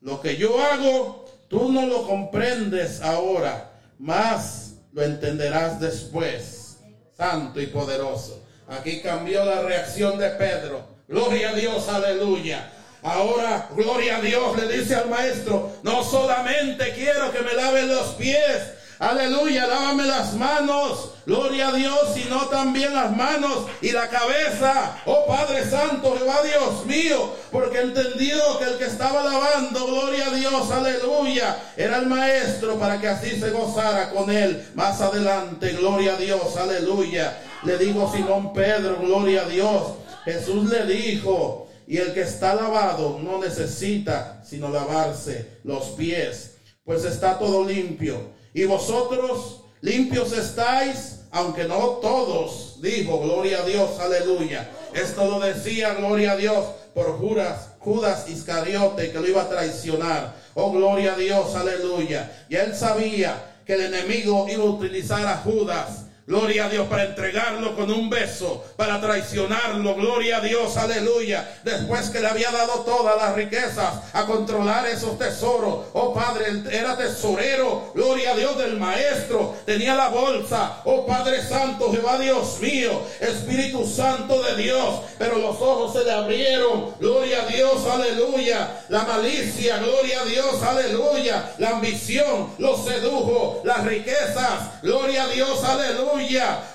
lo 0.00 0.20
que 0.20 0.36
yo 0.36 0.62
hago, 0.62 1.24
tú 1.48 1.72
no 1.72 1.86
lo 1.86 2.06
comprendes 2.06 3.00
ahora, 3.00 3.72
mas 3.98 4.74
lo 4.92 5.02
entenderás 5.02 5.80
después, 5.80 6.78
santo 7.16 7.60
y 7.60 7.66
poderoso. 7.66 8.42
Aquí 8.70 9.00
cambió 9.00 9.44
la 9.44 9.62
reacción 9.62 10.16
de 10.16 10.30
Pedro. 10.30 10.86
Gloria 11.08 11.50
a 11.50 11.54
Dios, 11.54 11.88
aleluya. 11.88 12.70
Ahora, 13.02 13.68
gloria 13.74 14.18
a 14.18 14.20
Dios, 14.20 14.56
le 14.56 14.78
dice 14.78 14.94
al 14.94 15.08
maestro, 15.08 15.72
no 15.82 16.04
solamente 16.04 16.92
quiero 16.94 17.32
que 17.32 17.40
me 17.40 17.54
laven 17.54 17.88
los 17.88 18.08
pies, 18.10 18.60
aleluya, 19.00 19.66
lávame 19.66 20.04
las 20.04 20.34
manos, 20.34 21.14
gloria 21.26 21.68
a 21.68 21.72
Dios, 21.72 21.98
sino 22.14 22.46
también 22.46 22.94
las 22.94 23.16
manos 23.16 23.66
y 23.80 23.90
la 23.90 24.08
cabeza, 24.08 24.98
oh 25.06 25.26
Padre 25.26 25.64
Santo, 25.68 26.14
Jehová 26.16 26.42
Dios 26.44 26.86
mío, 26.86 27.34
porque 27.50 27.80
entendió 27.80 28.58
que 28.58 28.66
el 28.66 28.78
que 28.78 28.84
estaba 28.84 29.24
lavando, 29.24 29.84
gloria 29.86 30.26
a 30.26 30.34
Dios, 30.34 30.70
aleluya, 30.70 31.56
era 31.76 31.96
el 31.96 32.06
maestro 32.06 32.78
para 32.78 33.00
que 33.00 33.08
así 33.08 33.40
se 33.40 33.50
gozara 33.50 34.10
con 34.10 34.30
él 34.30 34.64
más 34.74 35.00
adelante, 35.00 35.72
gloria 35.72 36.14
a 36.14 36.18
Dios, 36.18 36.56
aleluya. 36.56 37.36
Le 37.62 37.76
digo 37.76 38.10
Simón 38.12 38.52
Pedro, 38.52 38.98
gloria 39.00 39.42
a 39.42 39.48
Dios. 39.48 39.82
Jesús 40.24 40.70
le 40.70 40.86
dijo, 40.86 41.68
y 41.86 41.98
el 41.98 42.14
que 42.14 42.22
está 42.22 42.54
lavado 42.54 43.18
no 43.22 43.38
necesita 43.38 44.42
sino 44.44 44.70
lavarse 44.70 45.58
los 45.64 45.88
pies, 45.90 46.56
pues 46.84 47.04
está 47.04 47.38
todo 47.38 47.64
limpio. 47.64 48.30
Y 48.54 48.64
vosotros 48.64 49.62
limpios 49.80 50.32
estáis, 50.32 51.20
aunque 51.30 51.64
no 51.64 51.98
todos, 52.00 52.80
dijo, 52.80 53.20
gloria 53.20 53.60
a 53.60 53.66
Dios, 53.66 53.98
aleluya. 53.98 54.70
Esto 54.94 55.28
lo 55.28 55.40
decía, 55.40 55.94
gloria 55.94 56.32
a 56.32 56.36
Dios, 56.36 56.64
por 56.94 57.18
Judas, 57.18 57.70
Judas 57.78 58.28
Iscariote, 58.28 59.12
que 59.12 59.20
lo 59.20 59.28
iba 59.28 59.42
a 59.42 59.48
traicionar. 59.48 60.34
Oh, 60.54 60.72
gloria 60.72 61.14
a 61.14 61.16
Dios, 61.16 61.54
aleluya. 61.54 62.46
Y 62.48 62.56
él 62.56 62.74
sabía 62.74 63.58
que 63.66 63.74
el 63.74 63.82
enemigo 63.82 64.46
iba 64.48 64.64
a 64.64 64.66
utilizar 64.66 65.26
a 65.26 65.36
Judas 65.38 66.06
Gloria 66.30 66.66
a 66.66 66.68
Dios 66.68 66.86
para 66.86 67.06
entregarlo 67.06 67.74
con 67.74 67.90
un 67.90 68.08
beso, 68.08 68.64
para 68.76 69.00
traicionarlo. 69.00 69.96
Gloria 69.96 70.36
a 70.36 70.40
Dios, 70.40 70.76
aleluya. 70.76 71.58
Después 71.64 72.08
que 72.10 72.20
le 72.20 72.28
había 72.28 72.52
dado 72.52 72.82
todas 72.84 73.20
las 73.20 73.34
riquezas 73.34 73.94
a 74.12 74.26
controlar 74.26 74.86
esos 74.86 75.18
tesoros. 75.18 75.86
Oh 75.92 76.14
Padre, 76.14 76.62
era 76.70 76.96
tesorero. 76.96 77.90
Gloria 77.96 78.30
a 78.30 78.36
Dios 78.36 78.56
del 78.58 78.76
maestro. 78.76 79.56
Tenía 79.66 79.96
la 79.96 80.08
bolsa. 80.10 80.82
Oh 80.84 81.04
Padre 81.04 81.42
Santo, 81.42 81.90
Jehová 81.90 82.16
Dios 82.16 82.60
mío. 82.60 83.02
Espíritu 83.18 83.84
Santo 83.84 84.40
de 84.40 84.54
Dios. 84.54 85.00
Pero 85.18 85.36
los 85.36 85.56
ojos 85.56 85.94
se 85.94 86.04
le 86.04 86.12
abrieron. 86.12 86.94
Gloria 87.00 87.42
a 87.42 87.46
Dios, 87.46 87.84
aleluya. 87.92 88.84
La 88.88 89.02
malicia, 89.02 89.78
gloria 89.78 90.20
a 90.20 90.24
Dios, 90.26 90.62
aleluya. 90.62 91.54
La 91.58 91.70
ambición 91.70 92.52
lo 92.58 92.76
sedujo. 92.76 93.62
Las 93.64 93.84
riquezas, 93.84 94.80
gloria 94.80 95.24
a 95.24 95.26
Dios, 95.26 95.64
aleluya. 95.64 96.19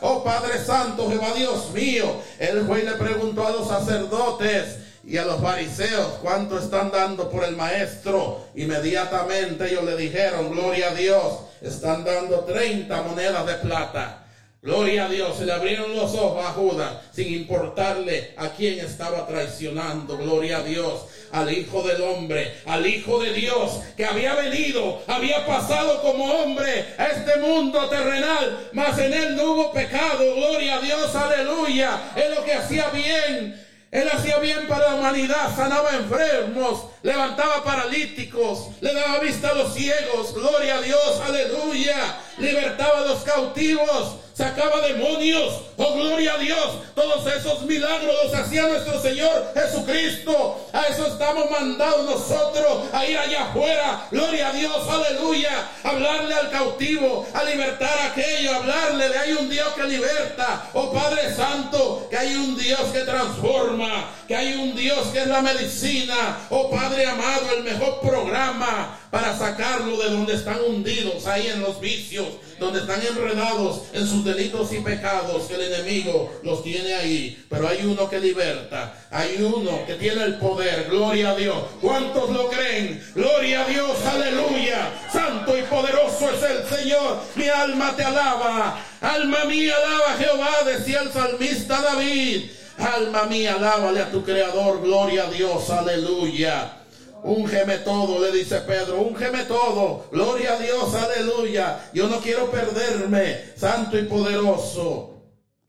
Oh 0.01 0.23
Padre 0.23 0.63
Santo, 0.63 1.09
Jehová 1.09 1.33
Dios 1.35 1.71
mío. 1.71 2.21
El 2.39 2.65
juez 2.65 2.83
le 2.83 2.93
preguntó 2.93 3.45
a 3.45 3.51
los 3.51 3.67
sacerdotes 3.67 4.77
y 5.03 5.17
a 5.17 5.25
los 5.25 5.39
fariseos 5.39 6.17
cuánto 6.21 6.57
están 6.57 6.91
dando 6.91 7.29
por 7.29 7.43
el 7.43 7.55
maestro. 7.55 8.47
Inmediatamente 8.55 9.69
ellos 9.69 9.83
le 9.83 9.95
dijeron, 9.97 10.51
gloria 10.51 10.89
a 10.89 10.93
Dios, 10.95 11.39
están 11.61 12.03
dando 12.03 12.39
30 12.39 13.01
monedas 13.03 13.45
de 13.45 13.53
plata. 13.55 14.21
Gloria 14.61 15.05
a 15.05 15.09
Dios, 15.09 15.37
se 15.37 15.45
le 15.45 15.53
abrieron 15.53 15.95
los 15.95 16.15
ojos 16.15 16.43
a 16.43 16.53
Judas 16.53 16.93
sin 17.11 17.31
importarle 17.31 18.33
a 18.35 18.49
quién 18.49 18.79
estaba 18.79 19.27
traicionando. 19.27 20.17
Gloria 20.17 20.57
a 20.57 20.63
Dios, 20.63 21.01
al 21.35 21.51
Hijo 21.51 21.83
del 21.83 22.01
Hombre, 22.01 22.55
al 22.65 22.87
Hijo 22.87 23.19
de 23.21 23.33
Dios 23.33 23.81
que 23.97 24.05
había 24.05 24.35
venido, 24.35 25.03
había 25.05 25.45
pasado 25.45 26.01
como 26.01 26.23
hombre 26.23 26.95
a 26.97 27.07
este 27.07 27.39
mundo 27.39 27.89
terrenal, 27.89 28.69
mas 28.71 28.97
en 28.97 29.13
él 29.13 29.35
no 29.35 29.51
hubo 29.51 29.71
pecado. 29.73 30.23
Gloria 30.35 30.75
a 30.75 30.81
Dios, 30.81 31.13
aleluya. 31.13 32.13
Es 32.15 32.33
lo 32.33 32.43
que 32.45 32.53
hacía 32.53 32.89
bien. 32.89 33.61
Él 33.91 34.09
hacía 34.11 34.39
bien 34.39 34.67
para 34.67 34.89
la 34.89 34.95
humanidad, 34.95 35.55
sanaba 35.55 35.91
enfermos, 35.95 36.85
levantaba 37.01 37.63
paralíticos, 37.63 38.69
le 38.81 38.93
daba 38.93 39.19
vista 39.19 39.49
a 39.49 39.53
los 39.53 39.73
ciegos, 39.73 40.33
gloria 40.33 40.77
a 40.77 40.81
Dios, 40.81 41.21
aleluya, 41.25 42.17
libertaba 42.37 42.99
a 42.99 43.05
los 43.05 43.23
cautivos, 43.23 44.17
sacaba 44.35 44.81
demonios, 44.81 45.61
oh 45.77 45.93
gloria 45.93 46.33
a 46.33 46.37
Dios, 46.37 46.79
todos 46.93 47.25
esos 47.33 47.61
milagros 47.61 48.13
los 48.23 48.35
hacía 48.35 48.63
nuestro 48.67 49.01
Señor 49.01 49.53
Jesucristo, 49.53 50.67
a 50.73 50.83
eso 50.83 51.07
estamos 51.07 51.49
mandados 51.49 52.05
nosotros, 52.05 52.83
a 52.91 53.05
ir 53.05 53.17
allá 53.17 53.45
afuera, 53.45 54.07
gloria 54.11 54.49
a 54.49 54.51
Dios, 54.51 54.89
aleluya, 54.89 55.69
hablarle 55.83 56.35
al 56.35 56.49
cautivo, 56.49 57.25
a 57.33 57.43
libertar 57.45 57.97
a 57.97 58.05
aquello, 58.07 58.55
hablarle 58.55 59.09
de 59.09 59.17
hay 59.17 59.31
un 59.33 59.49
Dios 59.49 59.69
que 59.73 59.83
liberta, 59.83 60.69
oh 60.73 60.91
Padre 60.91 61.33
Santo, 61.33 62.07
que 62.09 62.17
hay 62.17 62.35
un 62.35 62.57
Dios 62.57 62.81
que 62.91 63.01
transforma, 63.01 64.09
que 64.27 64.35
hay 64.35 64.55
un 64.55 64.75
Dios 64.75 65.07
que 65.13 65.19
es 65.19 65.27
la 65.27 65.41
medicina, 65.41 66.39
oh 66.49 66.69
Padre 66.69 67.05
amado, 67.05 67.55
el 67.55 67.63
mejor 67.63 68.01
programa 68.01 68.99
para 69.09 69.37
sacarlo 69.37 69.97
de 69.97 70.09
donde 70.09 70.33
están 70.33 70.59
hundidos, 70.67 71.25
ahí 71.25 71.47
en 71.47 71.61
los 71.61 71.79
vicios, 71.79 72.27
donde 72.59 72.79
están 72.79 73.01
enredados 73.01 73.83
en 73.93 74.07
sus 74.07 74.23
delitos 74.23 74.71
y 74.73 74.79
pecados, 74.79 75.43
que 75.43 75.55
el 75.55 75.73
enemigo 75.73 76.31
los 76.43 76.63
tiene 76.63 76.93
ahí. 76.93 77.45
Pero 77.49 77.67
hay 77.67 77.85
uno 77.85 78.09
que 78.09 78.19
liberta, 78.19 78.93
hay 79.11 79.41
uno 79.41 79.85
que 79.85 79.95
tiene 79.95 80.23
el 80.23 80.37
poder, 80.37 80.87
gloria 80.89 81.31
a 81.31 81.35
Dios. 81.35 81.57
¿Cuántos 81.81 82.29
lo 82.29 82.49
creen? 82.49 83.03
Gloria 83.13 83.63
a 83.63 83.67
Dios, 83.67 84.05
aleluya. 84.05 84.91
Santo 85.11 85.57
y 85.57 85.63
poderoso 85.63 86.29
es 86.31 86.43
el 86.43 86.77
Señor, 86.77 87.19
mi 87.35 87.47
alma 87.47 87.95
te 87.95 88.03
alaba. 88.03 88.79
Alma 89.01 89.45
mía, 89.45 89.73
alaba 89.75 90.13
a 90.13 90.17
Jehová, 90.17 90.51
decía 90.65 91.01
el 91.01 91.11
salmista 91.11 91.81
David. 91.81 92.51
Alma 92.77 93.23
mía, 93.25 93.55
alábale 93.55 94.01
a 94.01 94.11
tu 94.11 94.23
creador, 94.23 94.81
gloria 94.81 95.25
a 95.25 95.29
Dios, 95.31 95.69
aleluya. 95.69 96.84
Úngeme 97.25 97.79
todo, 97.79 98.19
le 98.19 98.31
dice 98.31 98.59
Pedro, 98.59 99.01
úngeme 99.01 99.45
todo, 99.45 100.05
gloria 100.11 100.53
a 100.53 100.59
Dios, 100.59 100.93
aleluya. 100.93 101.89
Yo 101.91 102.07
no 102.07 102.19
quiero 102.19 102.51
perderme, 102.51 103.45
santo 103.57 103.97
y 103.97 104.03
poderoso. 104.03 105.23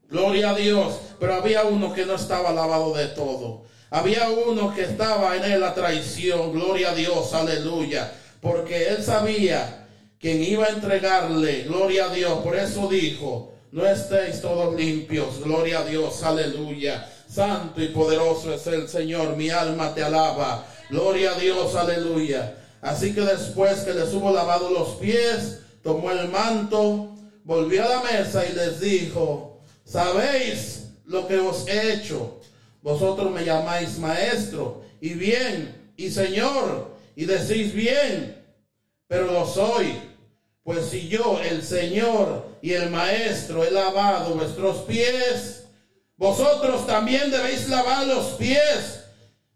Gloria 0.07 0.51
a 0.51 0.55
Dios. 0.55 1.01
Pero 1.19 1.33
había 1.33 1.65
uno 1.65 1.95
que 1.95 2.05
no 2.05 2.17
estaba 2.17 2.53
lavado 2.53 2.93
de 2.93 3.07
todo. 3.07 3.63
Había 3.89 4.29
uno 4.29 4.75
que 4.75 4.83
estaba 4.83 5.35
en 5.35 5.45
él 5.45 5.61
la 5.63 5.73
traición, 5.73 6.53
gloria 6.53 6.91
a 6.91 6.95
Dios, 6.95 7.33
aleluya. 7.33 8.13
Porque 8.43 8.89
él 8.89 9.03
sabía 9.03 9.87
quién 10.21 10.43
iba 10.43 10.67
a 10.67 10.71
entregarle, 10.71 11.63
gloria 11.63 12.05
a 12.05 12.15
Dios. 12.15 12.39
Por 12.41 12.55
eso 12.55 12.87
dijo, 12.87 13.55
no 13.73 13.87
estéis 13.87 14.43
todos 14.43 14.75
limpios, 14.75 15.43
gloria 15.43 15.79
a 15.79 15.85
Dios, 15.87 16.23
aleluya. 16.23 17.11
Santo 17.27 17.83
y 17.83 17.89
poderoso 17.89 18.53
es 18.53 18.67
el 18.67 18.91
Señor, 18.91 19.37
mi 19.37 19.49
alma 19.49 19.95
te 19.95 20.05
alaba. 20.05 20.67
Gloria 20.89 21.33
a 21.33 21.39
Dios, 21.39 21.75
aleluya. 21.75 22.57
Así 22.81 23.13
que 23.13 23.23
después 23.23 23.81
que 23.81 23.93
les 23.93 24.13
hubo 24.15 24.31
lavado 24.31 24.71
los 24.71 24.91
pies, 24.97 25.59
tomó 25.83 26.13
el 26.13 26.29
manto, 26.29 27.15
volvió 27.45 27.85
a 27.85 27.89
la 27.89 28.03
mesa 28.03 28.47
y 28.47 28.53
les 28.55 28.81
dijo, 28.81 29.61
¿sabéis 29.85 30.91
lo 31.05 31.27
que 31.27 31.39
os 31.39 31.67
he 31.67 31.95
hecho? 31.95 32.41
Vosotros 32.83 33.33
me 33.33 33.45
llamáis 33.45 33.99
maestro 33.99 34.83
y 35.01 35.15
bien 35.15 35.93
y 35.97 36.11
señor 36.11 36.95
y 37.17 37.25
decís 37.25 37.73
bien, 37.73 38.41
pero 39.09 39.27
lo 39.33 39.47
soy. 39.47 39.99
Pues 40.63 40.87
si 40.87 41.09
yo, 41.09 41.41
el 41.41 41.63
Señor 41.63 42.45
y 42.61 42.73
el 42.73 42.91
Maestro, 42.91 43.65
he 43.65 43.71
lavado 43.71 44.35
vuestros 44.35 44.79
pies, 44.79 45.65
vosotros 46.17 46.89
también 46.89 47.31
debéis 47.31 47.69
lavar 47.69 48.05
los 48.05 48.31
pies 48.33 49.06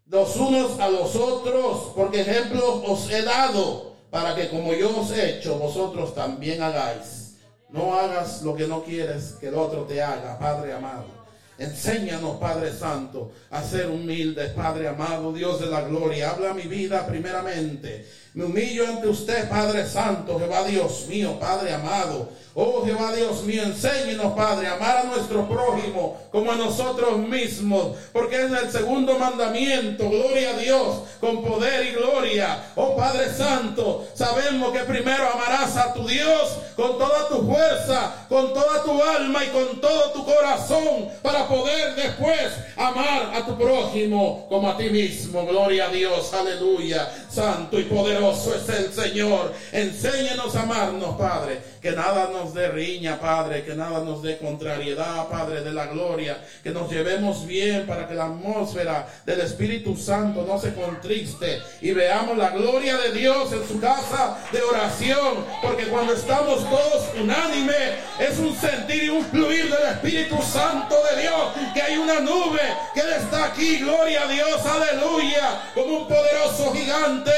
los 0.07 0.35
unos 0.35 0.79
a 0.79 0.89
los 0.89 1.15
otros, 1.15 1.91
porque 1.95 2.21
ejemplos 2.21 2.83
os 2.85 3.09
he 3.09 3.21
dado, 3.23 3.95
para 4.09 4.35
que 4.35 4.49
como 4.49 4.73
yo 4.73 4.99
os 4.99 5.11
he 5.11 5.37
hecho, 5.37 5.57
vosotros 5.57 6.13
también 6.13 6.61
hagáis. 6.61 7.35
No 7.69 7.93
hagas 7.97 8.41
lo 8.41 8.55
que 8.55 8.67
no 8.67 8.83
quieres 8.83 9.37
que 9.39 9.47
el 9.47 9.55
otro 9.55 9.83
te 9.83 10.01
haga, 10.01 10.37
Padre 10.37 10.73
amado. 10.73 11.21
Enséñanos, 11.57 12.37
Padre 12.37 12.73
Santo, 12.73 13.31
a 13.51 13.63
ser 13.63 13.87
humildes, 13.87 14.51
Padre 14.51 14.87
amado, 14.87 15.31
Dios 15.31 15.59
de 15.59 15.67
la 15.67 15.81
gloria. 15.81 16.31
Habla 16.31 16.53
mi 16.53 16.63
vida 16.63 17.05
primeramente. 17.05 18.05
Me 18.33 18.45
humillo 18.45 18.87
ante 18.87 19.09
usted, 19.09 19.49
Padre 19.49 19.85
Santo, 19.85 20.39
Jehová 20.39 20.63
Dios 20.63 21.05
mío, 21.07 21.37
Padre 21.37 21.73
amado. 21.73 22.29
Oh 22.53 22.83
Jehová 22.85 23.13
Dios 23.13 23.43
mío, 23.43 23.63
enséñenos, 23.63 24.33
Padre, 24.33 24.67
a 24.67 24.73
amar 24.73 24.97
a 24.97 25.03
nuestro 25.03 25.47
prójimo 25.47 26.17
como 26.31 26.51
a 26.51 26.55
nosotros 26.55 27.17
mismos, 27.17 27.95
porque 28.11 28.35
es 28.35 28.51
el 28.51 28.71
segundo 28.71 29.17
mandamiento, 29.17 30.09
gloria 30.09 30.49
a 30.51 30.57
Dios, 30.57 30.97
con 31.21 31.43
poder 31.43 31.87
y 31.87 31.91
gloria. 31.91 32.71
Oh 32.75 32.95
Padre 32.95 33.33
Santo, 33.33 34.05
sabemos 34.13 34.73
que 34.73 34.79
primero 34.79 35.29
amarás 35.29 35.77
a 35.77 35.93
tu 35.93 36.05
Dios 36.05 36.57
con 36.75 36.97
toda 36.97 37.27
tu 37.29 37.45
fuerza, 37.45 38.25
con 38.27 38.53
toda 38.53 38.83
tu 38.83 39.01
alma 39.01 39.45
y 39.45 39.47
con 39.49 39.79
todo 39.79 40.11
tu 40.11 40.25
corazón, 40.25 41.09
para 41.21 41.47
poder 41.47 41.95
después 41.95 42.51
amar 42.75 43.31
a 43.33 43.45
tu 43.45 43.57
prójimo 43.57 44.45
como 44.49 44.69
a 44.69 44.77
ti 44.77 44.89
mismo. 44.89 45.45
Gloria 45.45 45.85
a 45.85 45.89
Dios, 45.89 46.33
aleluya. 46.33 47.09
Santo 47.33 47.79
y 47.79 47.83
poderoso 47.83 48.53
es 48.55 48.67
el 48.69 48.93
Señor. 48.93 49.53
Enséñenos 49.71 50.55
a 50.55 50.63
amarnos, 50.63 51.15
Padre. 51.15 51.61
Que 51.81 51.91
nada 51.91 52.29
nos 52.31 52.53
dé 52.53 52.67
riña, 52.67 53.19
Padre. 53.19 53.63
Que 53.63 53.73
nada 53.73 54.01
nos 54.01 54.21
dé 54.21 54.37
contrariedad, 54.37 55.27
Padre 55.29 55.61
de 55.61 55.71
la 55.71 55.87
gloria. 55.87 56.39
Que 56.63 56.69
nos 56.69 56.91
llevemos 56.91 57.47
bien 57.47 57.87
para 57.87 58.07
que 58.07 58.13
la 58.13 58.25
atmósfera 58.25 59.07
del 59.25 59.41
Espíritu 59.41 59.97
Santo 59.97 60.45
no 60.47 60.59
se 60.59 60.73
contriste. 60.75 61.59
Y 61.81 61.91
veamos 61.91 62.37
la 62.37 62.51
gloria 62.51 62.97
de 62.97 63.13
Dios 63.13 63.51
en 63.53 63.67
su 63.67 63.79
casa 63.79 64.37
de 64.51 64.61
oración. 64.61 65.43
Porque 65.63 65.85
cuando 65.85 66.13
estamos 66.13 66.69
todos 66.69 67.09
unánime, 67.19 67.95
es 68.19 68.37
un 68.37 68.55
sentir 68.55 69.05
y 69.05 69.09
un 69.09 69.25
fluir 69.25 69.71
del 69.71 69.93
Espíritu 69.93 70.39
Santo 70.43 70.95
de 71.09 71.21
Dios. 71.21 71.73
Que 71.73 71.81
hay 71.81 71.97
una 71.97 72.19
nube 72.19 72.61
que 72.93 72.99
está 72.99 73.45
aquí. 73.45 73.79
Gloria 73.79 74.23
a 74.23 74.27
Dios, 74.27 74.65
aleluya. 74.65 75.71
Como 75.73 76.01
un 76.01 76.07
poderoso 76.07 76.71
gigante. 76.73 77.31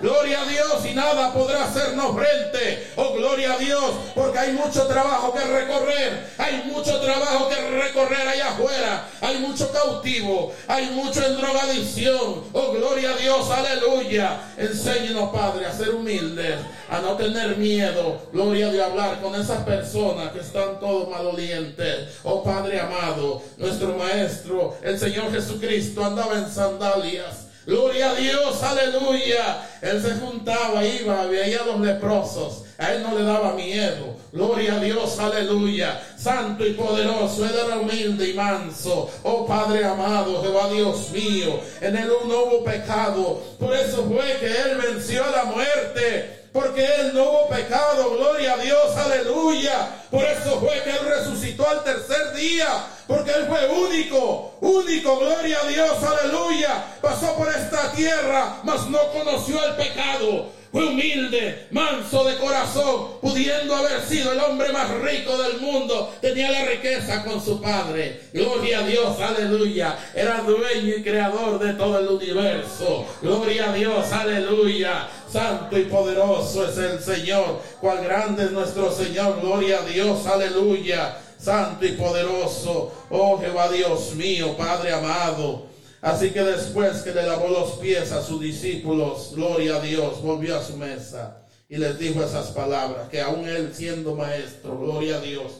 Gloria 0.00 0.40
a 0.40 0.46
Dios 0.46 0.86
y 0.90 0.94
nada 0.94 1.32
podrá 1.34 1.64
hacernos 1.64 2.16
frente. 2.16 2.92
Oh, 2.96 3.12
gloria 3.12 3.54
a 3.54 3.58
Dios. 3.58 3.89
Porque 4.14 4.38
hay 4.38 4.52
mucho 4.52 4.86
trabajo 4.86 5.32
que 5.32 5.40
recorrer. 5.40 6.26
Hay 6.38 6.64
mucho 6.72 7.00
trabajo 7.00 7.48
que 7.48 7.56
recorrer 7.56 8.28
allá 8.28 8.48
afuera. 8.48 9.08
Hay 9.20 9.38
mucho 9.38 9.70
cautivo. 9.72 10.52
Hay 10.68 10.86
mucho 10.90 11.24
en 11.24 11.36
drogadicción. 11.36 12.44
Oh, 12.52 12.72
gloria 12.72 13.10
a 13.10 13.16
Dios, 13.16 13.50
aleluya. 13.50 14.40
Enséñenos, 14.56 15.30
Padre, 15.30 15.66
a 15.66 15.72
ser 15.72 15.94
humildes. 15.94 16.56
A 16.90 17.00
no 17.00 17.16
tener 17.16 17.56
miedo. 17.56 18.28
Gloria 18.32 18.68
a 18.68 18.72
Dios, 18.72 18.86
hablar 18.86 19.20
con 19.20 19.34
esas 19.34 19.64
personas 19.64 20.32
que 20.32 20.40
están 20.40 20.80
todos 20.80 21.08
malolientes. 21.08 22.08
Oh, 22.24 22.42
Padre 22.42 22.80
amado. 22.80 23.42
Nuestro 23.56 23.96
Maestro, 23.96 24.76
el 24.82 24.98
Señor 24.98 25.32
Jesucristo, 25.32 26.04
andaba 26.04 26.38
en 26.38 26.50
sandalias. 26.50 27.49
Gloria 27.70 28.10
a 28.10 28.14
Dios, 28.16 28.60
aleluya. 28.64 29.64
Él 29.80 30.02
se 30.02 30.14
juntaba, 30.14 30.84
iba, 30.84 31.24
veía 31.26 31.60
a 31.60 31.66
los 31.66 31.78
leprosos. 31.78 32.64
A 32.76 32.92
él 32.92 33.04
no 33.04 33.16
le 33.16 33.22
daba 33.22 33.52
miedo. 33.52 34.16
Gloria 34.32 34.74
a 34.74 34.80
Dios, 34.80 35.16
aleluya. 35.20 36.02
Santo 36.18 36.66
y 36.66 36.72
poderoso, 36.72 37.46
él 37.46 37.52
era 37.64 37.76
humilde 37.76 38.30
y 38.30 38.34
manso. 38.34 39.08
Oh 39.22 39.46
Padre 39.46 39.84
amado, 39.84 40.42
Jehová 40.42 40.68
Dios 40.68 41.10
mío. 41.12 41.60
En 41.80 41.96
él 41.96 42.10
no 42.26 42.42
hubo 42.42 42.64
pecado. 42.64 43.40
Por 43.60 43.72
eso 43.76 44.04
fue 44.04 44.36
que 44.40 44.46
él 44.46 44.76
venció 44.82 45.24
la 45.30 45.44
muerte 45.44 46.39
porque 46.52 46.84
Él 46.84 47.12
no 47.14 47.24
hubo 47.24 47.48
pecado, 47.48 48.10
gloria 48.10 48.54
a 48.54 48.56
Dios, 48.58 48.96
aleluya. 48.96 49.88
Por 50.10 50.24
eso 50.24 50.58
fue 50.60 50.82
que 50.82 50.90
Él 50.90 51.06
resucitó 51.06 51.68
al 51.68 51.84
tercer 51.84 52.32
día, 52.34 52.68
porque 53.06 53.30
Él 53.30 53.46
fue 53.48 53.68
único, 53.68 54.54
único, 54.60 55.18
gloria 55.18 55.58
a 55.62 55.68
Dios, 55.68 56.02
aleluya. 56.02 56.84
Pasó 57.00 57.34
por 57.36 57.48
esta 57.48 57.92
tierra, 57.92 58.58
mas 58.64 58.86
no 58.88 58.98
conoció 59.12 59.64
el 59.64 59.76
pecado. 59.76 60.59
Fue 60.72 60.86
humilde, 60.86 61.66
manso 61.72 62.22
de 62.22 62.36
corazón, 62.36 63.18
pudiendo 63.20 63.74
haber 63.74 64.00
sido 64.02 64.32
el 64.32 64.38
hombre 64.38 64.72
más 64.72 64.88
rico 65.00 65.36
del 65.36 65.60
mundo. 65.60 66.14
Tenía 66.20 66.48
la 66.52 66.64
riqueza 66.64 67.24
con 67.24 67.44
su 67.44 67.60
padre. 67.60 68.20
Gloria 68.32 68.78
a 68.78 68.86
Dios, 68.86 69.18
aleluya. 69.18 69.98
Era 70.14 70.42
dueño 70.42 70.96
y 70.96 71.02
creador 71.02 71.58
de 71.58 71.72
todo 71.72 71.98
el 71.98 72.08
universo. 72.08 73.04
Gloria 73.20 73.70
a 73.70 73.72
Dios, 73.72 74.12
aleluya. 74.12 75.08
Santo 75.28 75.76
y 75.76 75.84
poderoso 75.84 76.68
es 76.68 76.78
el 76.78 77.00
Señor. 77.00 77.60
Cuál 77.80 78.04
grande 78.04 78.44
es 78.44 78.52
nuestro 78.52 78.92
Señor. 78.92 79.40
Gloria 79.40 79.80
a 79.80 79.86
Dios, 79.86 80.24
aleluya. 80.26 81.18
Santo 81.36 81.84
y 81.84 81.92
poderoso. 81.92 82.92
Oh 83.10 83.40
Jehová 83.40 83.68
Dios 83.70 84.14
mío, 84.14 84.56
Padre 84.56 84.92
amado. 84.92 85.69
Así 86.02 86.30
que 86.30 86.42
después 86.42 87.02
que 87.02 87.12
le 87.12 87.26
lavó 87.26 87.48
los 87.48 87.72
pies 87.72 88.10
a 88.12 88.22
sus 88.22 88.40
discípulos, 88.40 89.32
gloria 89.34 89.76
a 89.76 89.80
Dios, 89.80 90.22
volvió 90.22 90.56
a 90.56 90.64
su 90.64 90.76
mesa 90.76 91.42
y 91.68 91.76
les 91.76 91.98
dijo 91.98 92.22
esas 92.22 92.48
palabras, 92.48 93.08
que 93.10 93.20
aún 93.20 93.46
él 93.46 93.72
siendo 93.74 94.14
maestro, 94.14 94.78
gloria 94.78 95.16
a 95.16 95.20
Dios, 95.20 95.52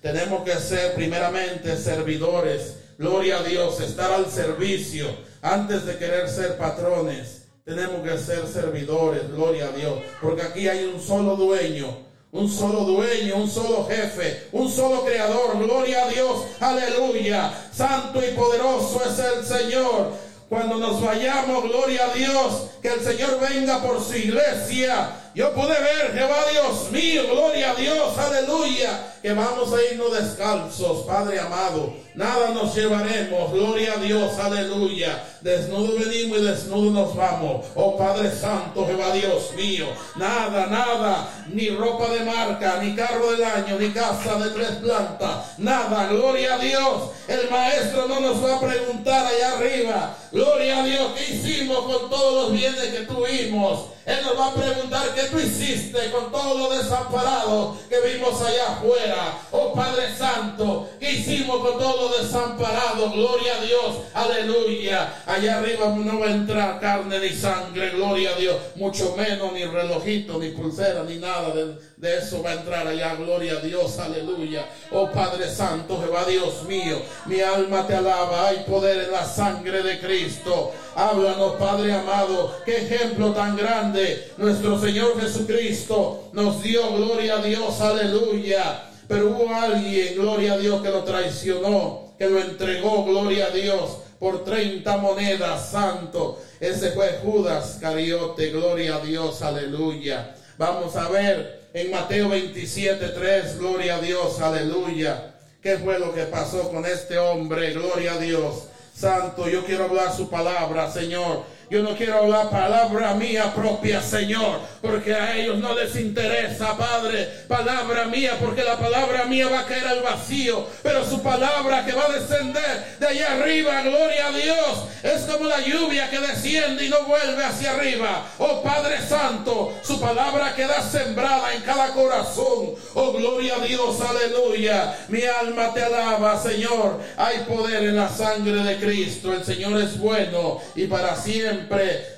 tenemos 0.00 0.44
que 0.44 0.54
ser 0.54 0.94
primeramente 0.94 1.76
servidores, 1.76 2.76
gloria 2.96 3.38
a 3.38 3.42
Dios, 3.42 3.80
estar 3.80 4.12
al 4.12 4.30
servicio 4.30 5.06
antes 5.42 5.84
de 5.84 5.98
querer 5.98 6.28
ser 6.28 6.56
patrones. 6.56 7.42
Tenemos 7.64 8.02
que 8.02 8.16
ser 8.16 8.46
servidores, 8.46 9.30
gloria 9.30 9.66
a 9.66 9.72
Dios, 9.72 9.98
porque 10.22 10.42
aquí 10.42 10.68
hay 10.68 10.84
un 10.84 11.00
solo 11.00 11.36
dueño, 11.36 12.07
un 12.32 12.50
solo 12.50 12.80
dueño, 12.80 13.36
un 13.36 13.50
solo 13.50 13.86
jefe, 13.86 14.48
un 14.52 14.70
solo 14.70 15.04
creador. 15.04 15.58
Gloria 15.58 16.04
a 16.04 16.08
Dios, 16.08 16.42
aleluya. 16.60 17.52
Santo 17.72 18.20
y 18.24 18.34
poderoso 18.34 19.02
es 19.04 19.18
el 19.18 19.44
Señor. 19.44 20.12
Cuando 20.48 20.76
nos 20.76 21.02
vayamos, 21.02 21.64
gloria 21.64 22.06
a 22.06 22.14
Dios, 22.14 22.70
que 22.80 22.88
el 22.88 23.00
Señor 23.00 23.38
venga 23.38 23.82
por 23.82 24.02
su 24.02 24.16
iglesia. 24.16 25.27
Yo 25.38 25.54
pude 25.54 25.68
ver, 25.68 26.12
Jehová 26.14 26.46
Dios 26.50 26.90
mío, 26.90 27.22
gloria 27.30 27.70
a 27.70 27.74
Dios, 27.76 28.18
aleluya, 28.18 29.14
que 29.22 29.32
vamos 29.32 29.72
a 29.72 29.94
irnos 29.94 30.12
descalzos, 30.12 31.06
Padre 31.06 31.38
amado. 31.38 31.94
Nada 32.16 32.50
nos 32.50 32.74
llevaremos, 32.74 33.52
gloria 33.52 33.92
a 33.92 33.96
Dios, 33.98 34.36
aleluya. 34.36 35.22
Desnudo 35.40 35.96
venimos 35.96 36.38
y 36.38 36.42
desnudo 36.42 36.90
nos 36.90 37.14
vamos. 37.14 37.66
Oh 37.76 37.96
Padre 37.96 38.32
Santo, 38.32 38.84
Jehová 38.84 39.12
Dios 39.12 39.52
mío. 39.54 39.86
Nada, 40.16 40.66
nada, 40.66 41.30
ni 41.46 41.68
ropa 41.68 42.08
de 42.08 42.24
marca, 42.24 42.80
ni 42.82 42.96
carro 42.96 43.30
del 43.30 43.44
año, 43.44 43.78
ni 43.78 43.92
casa 43.92 44.40
de 44.40 44.50
tres 44.50 44.72
plantas. 44.82 45.56
Nada, 45.58 46.08
gloria 46.08 46.56
a 46.56 46.58
Dios. 46.58 47.10
El 47.28 47.48
maestro 47.48 48.08
no 48.08 48.18
nos 48.18 48.44
va 48.44 48.56
a 48.56 48.60
preguntar 48.60 49.24
allá 49.24 49.56
arriba. 49.56 50.16
Gloria 50.32 50.80
a 50.80 50.84
Dios, 50.84 51.12
¿qué 51.16 51.32
hicimos 51.32 51.78
con 51.78 52.10
todos 52.10 52.50
los 52.50 52.52
bienes 52.58 52.86
que 52.86 53.02
tuvimos? 53.02 53.97
Él 54.08 54.20
nos 54.24 54.38
va 54.38 54.46
a 54.46 54.54
preguntar 54.54 55.14
qué 55.14 55.24
tú 55.24 55.38
hiciste 55.38 56.10
con 56.10 56.32
todos 56.32 56.58
los 56.58 56.82
desamparados 56.82 57.76
que 57.90 58.00
vimos 58.00 58.40
allá 58.40 58.72
afuera. 58.72 59.38
Oh 59.50 59.74
Padre 59.74 60.16
Santo, 60.16 60.88
¿qué 60.98 61.12
hicimos 61.12 61.58
con 61.58 61.78
todos 61.78 62.10
los 62.10 62.22
desamparados? 62.22 63.12
Gloria 63.12 63.56
a 63.56 63.60
Dios, 63.60 63.96
aleluya. 64.14 65.22
Allá 65.26 65.58
arriba 65.58 65.94
no 65.94 66.20
va 66.20 66.26
a 66.26 66.30
entrar 66.30 66.80
carne 66.80 67.18
ni 67.18 67.28
sangre, 67.28 67.90
gloria 67.90 68.30
a 68.30 68.38
Dios. 68.38 68.56
Mucho 68.76 69.14
menos 69.14 69.52
ni 69.52 69.66
relojito, 69.66 70.38
ni 70.38 70.52
pulsera, 70.52 71.02
ni 71.02 71.16
nada 71.16 71.52
de 71.98 72.18
eso 72.18 72.42
va 72.42 72.50
a 72.50 72.54
entrar 72.54 72.86
allá. 72.86 73.16
Gloria 73.16 73.54
a 73.54 73.60
Dios, 73.60 73.98
aleluya. 73.98 74.66
Oh 74.92 75.10
Padre 75.10 75.48
Santo, 75.48 76.00
Jehová 76.00 76.24
Dios 76.24 76.62
mío, 76.64 77.02
mi 77.26 77.40
alma 77.40 77.86
te 77.86 77.94
alaba. 77.94 78.48
Hay 78.48 78.64
poder 78.68 79.04
en 79.04 79.12
la 79.12 79.24
sangre 79.24 79.82
de 79.82 79.98
Cristo. 79.98 80.72
Háblanos, 80.94 81.56
Padre 81.56 81.92
amado. 81.92 82.54
Qué 82.64 82.76
ejemplo 82.76 83.32
tan 83.32 83.56
grande 83.56 84.32
nuestro 84.36 84.80
Señor 84.80 85.20
Jesucristo 85.20 86.30
nos 86.32 86.62
dio. 86.62 86.88
Gloria 86.92 87.38
a 87.38 87.42
Dios, 87.42 87.80
aleluya. 87.80 88.84
Pero 89.08 89.30
hubo 89.30 89.52
alguien, 89.52 90.14
gloria 90.14 90.52
a 90.52 90.58
Dios, 90.58 90.82
que 90.82 90.90
lo 90.90 91.02
traicionó, 91.02 92.12
que 92.18 92.28
lo 92.28 92.38
entregó, 92.40 93.04
gloria 93.04 93.46
a 93.46 93.50
Dios, 93.50 93.90
por 94.20 94.44
30 94.44 94.98
monedas, 94.98 95.70
santo. 95.70 96.38
Ese 96.60 96.90
fue 96.90 97.18
Judas 97.24 97.78
Cariote, 97.80 98.50
gloria 98.50 98.96
a 98.96 99.00
Dios, 99.00 99.40
aleluya. 99.42 100.34
Vamos 100.58 100.94
a 100.96 101.08
ver 101.08 101.57
en 101.74 101.90
Mateo 101.90 102.28
27, 102.28 103.08
3, 103.08 103.58
gloria 103.58 103.96
a 103.96 104.00
Dios, 104.00 104.40
aleluya. 104.40 105.34
¿Qué 105.62 105.76
fue 105.78 105.98
lo 105.98 106.14
que 106.14 106.22
pasó 106.24 106.70
con 106.70 106.86
este 106.86 107.18
hombre? 107.18 107.72
Gloria 107.72 108.14
a 108.14 108.18
Dios. 108.18 108.64
Santo, 108.94 109.48
yo 109.48 109.64
quiero 109.64 109.84
hablar 109.84 110.14
su 110.14 110.30
palabra, 110.30 110.90
Señor. 110.90 111.44
Yo 111.70 111.82
no 111.82 111.94
quiero 111.94 112.20
hablar 112.20 112.48
palabra 112.48 113.12
mía 113.12 113.52
propia, 113.54 114.00
Señor, 114.00 114.60
porque 114.80 115.14
a 115.14 115.36
ellos 115.36 115.58
no 115.58 115.74
les 115.74 115.94
interesa, 115.96 116.74
Padre, 116.78 117.28
palabra 117.46 118.06
mía, 118.06 118.38
porque 118.40 118.64
la 118.64 118.78
palabra 118.78 119.26
mía 119.26 119.48
va 119.48 119.60
a 119.60 119.66
caer 119.66 119.86
al 119.86 120.00
vacío, 120.00 120.66
pero 120.82 121.04
su 121.04 121.22
palabra 121.22 121.84
que 121.84 121.92
va 121.92 122.06
a 122.06 122.12
descender 122.12 122.96
de 122.98 123.06
allá 123.06 123.34
arriba, 123.34 123.82
gloria 123.82 124.28
a 124.28 124.32
Dios, 124.32 124.84
es 125.02 125.22
como 125.24 125.46
la 125.46 125.60
lluvia 125.60 126.08
que 126.08 126.20
desciende 126.20 126.86
y 126.86 126.88
no 126.88 127.02
vuelve 127.02 127.44
hacia 127.44 127.72
arriba. 127.72 128.26
Oh 128.38 128.62
Padre 128.62 128.96
Santo, 129.06 129.74
su 129.82 130.00
palabra 130.00 130.54
queda 130.54 130.80
sembrada 130.82 131.52
en 131.54 131.60
cada 131.62 131.92
corazón. 131.92 132.74
Oh 132.94 133.12
gloria 133.12 133.56
a 133.56 133.64
Dios, 133.64 133.96
aleluya. 134.00 134.98
Mi 135.08 135.22
alma 135.22 135.72
te 135.74 135.82
alaba, 135.82 136.42
Señor. 136.42 136.98
Hay 137.16 137.40
poder 137.40 137.84
en 137.84 137.96
la 137.96 138.08
sangre 138.08 138.64
de 138.64 138.76
Cristo. 138.76 139.32
El 139.32 139.44
Señor 139.44 139.80
es 139.80 139.98
bueno 139.98 140.60
y 140.74 140.86
para 140.86 141.14
siempre 141.14 141.57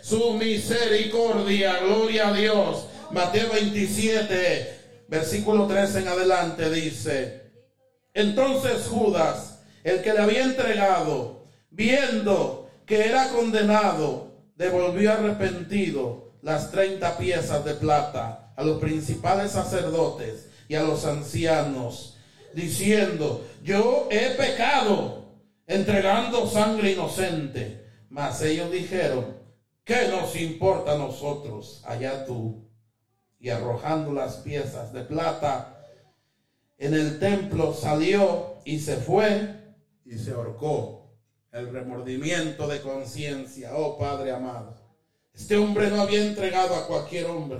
su 0.03 0.35
misericordia. 0.35 1.79
Gloria 1.79 2.29
a 2.29 2.33
Dios. 2.33 2.87
Mateo 3.11 3.51
27, 3.53 4.79
versículo 5.09 5.67
3 5.67 5.97
en 5.97 6.09
adelante 6.09 6.71
dice, 6.71 7.43
entonces 8.15 8.87
Judas, 8.87 9.61
el 9.83 10.03
que 10.03 10.12
le 10.12 10.21
había 10.21 10.45
entregado, 10.45 11.47
viendo 11.71 12.71
que 12.87 13.07
era 13.07 13.29
condenado, 13.31 14.33
devolvió 14.57 15.12
arrepentido 15.12 16.33
las 16.43 16.71
30 16.71 17.19
piezas 17.19 17.65
de 17.65 17.75
plata 17.75 18.53
a 18.57 18.62
los 18.62 18.81
principales 18.81 19.53
sacerdotes 19.53 20.49
y 20.69 20.75
a 20.75 20.83
los 20.83 21.05
ancianos, 21.05 22.17
diciendo, 22.55 23.45
yo 23.62 24.09
he 24.11 24.31
pecado 24.37 25.21
entregando 25.67 26.47
sangre 26.47 26.93
inocente. 26.93 27.90
Mas 28.11 28.43
ellos 28.43 28.70
dijeron, 28.70 29.41
¿Qué 29.91 30.07
nos 30.07 30.37
importa 30.37 30.93
a 30.93 30.99
nosotros? 30.99 31.82
Allá 31.85 32.24
tú. 32.24 32.65
Y 33.41 33.49
arrojando 33.49 34.12
las 34.12 34.37
piezas 34.37 34.93
de 34.93 35.03
plata 35.03 35.85
en 36.78 36.95
el 36.95 37.19
templo 37.19 37.74
salió 37.74 38.59
y 38.65 38.78
se 38.78 38.99
fue 38.99 39.57
y 40.05 40.16
se 40.16 40.31
ahorcó. 40.31 41.11
El 41.51 41.73
remordimiento 41.73 42.69
de 42.69 42.81
conciencia, 42.81 43.73
oh 43.74 43.99
Padre 43.99 44.31
amado. 44.31 44.77
Este 45.35 45.57
hombre 45.57 45.91
no 45.91 46.03
había 46.03 46.24
entregado 46.24 46.77
a 46.77 46.87
cualquier 46.87 47.27
hombre. 47.27 47.59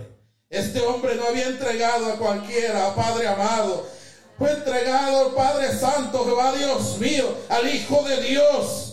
Este 0.49 0.81
hombre 0.83 1.17
no 1.17 1.25
había 1.25 1.49
entregado 1.49 2.13
a 2.13 2.17
cualquiera, 2.17 2.95
Padre 2.95 3.27
amado. 3.27 3.89
Fue 4.39 4.53
entregado 4.53 5.27
al 5.27 5.35
Padre 5.35 5.73
Santo, 5.73 6.25
Jehová 6.25 6.53
Dios 6.55 6.97
mío, 6.99 7.35
al 7.49 7.69
Hijo 7.69 8.05
de 8.05 8.23
Dios, 8.23 8.90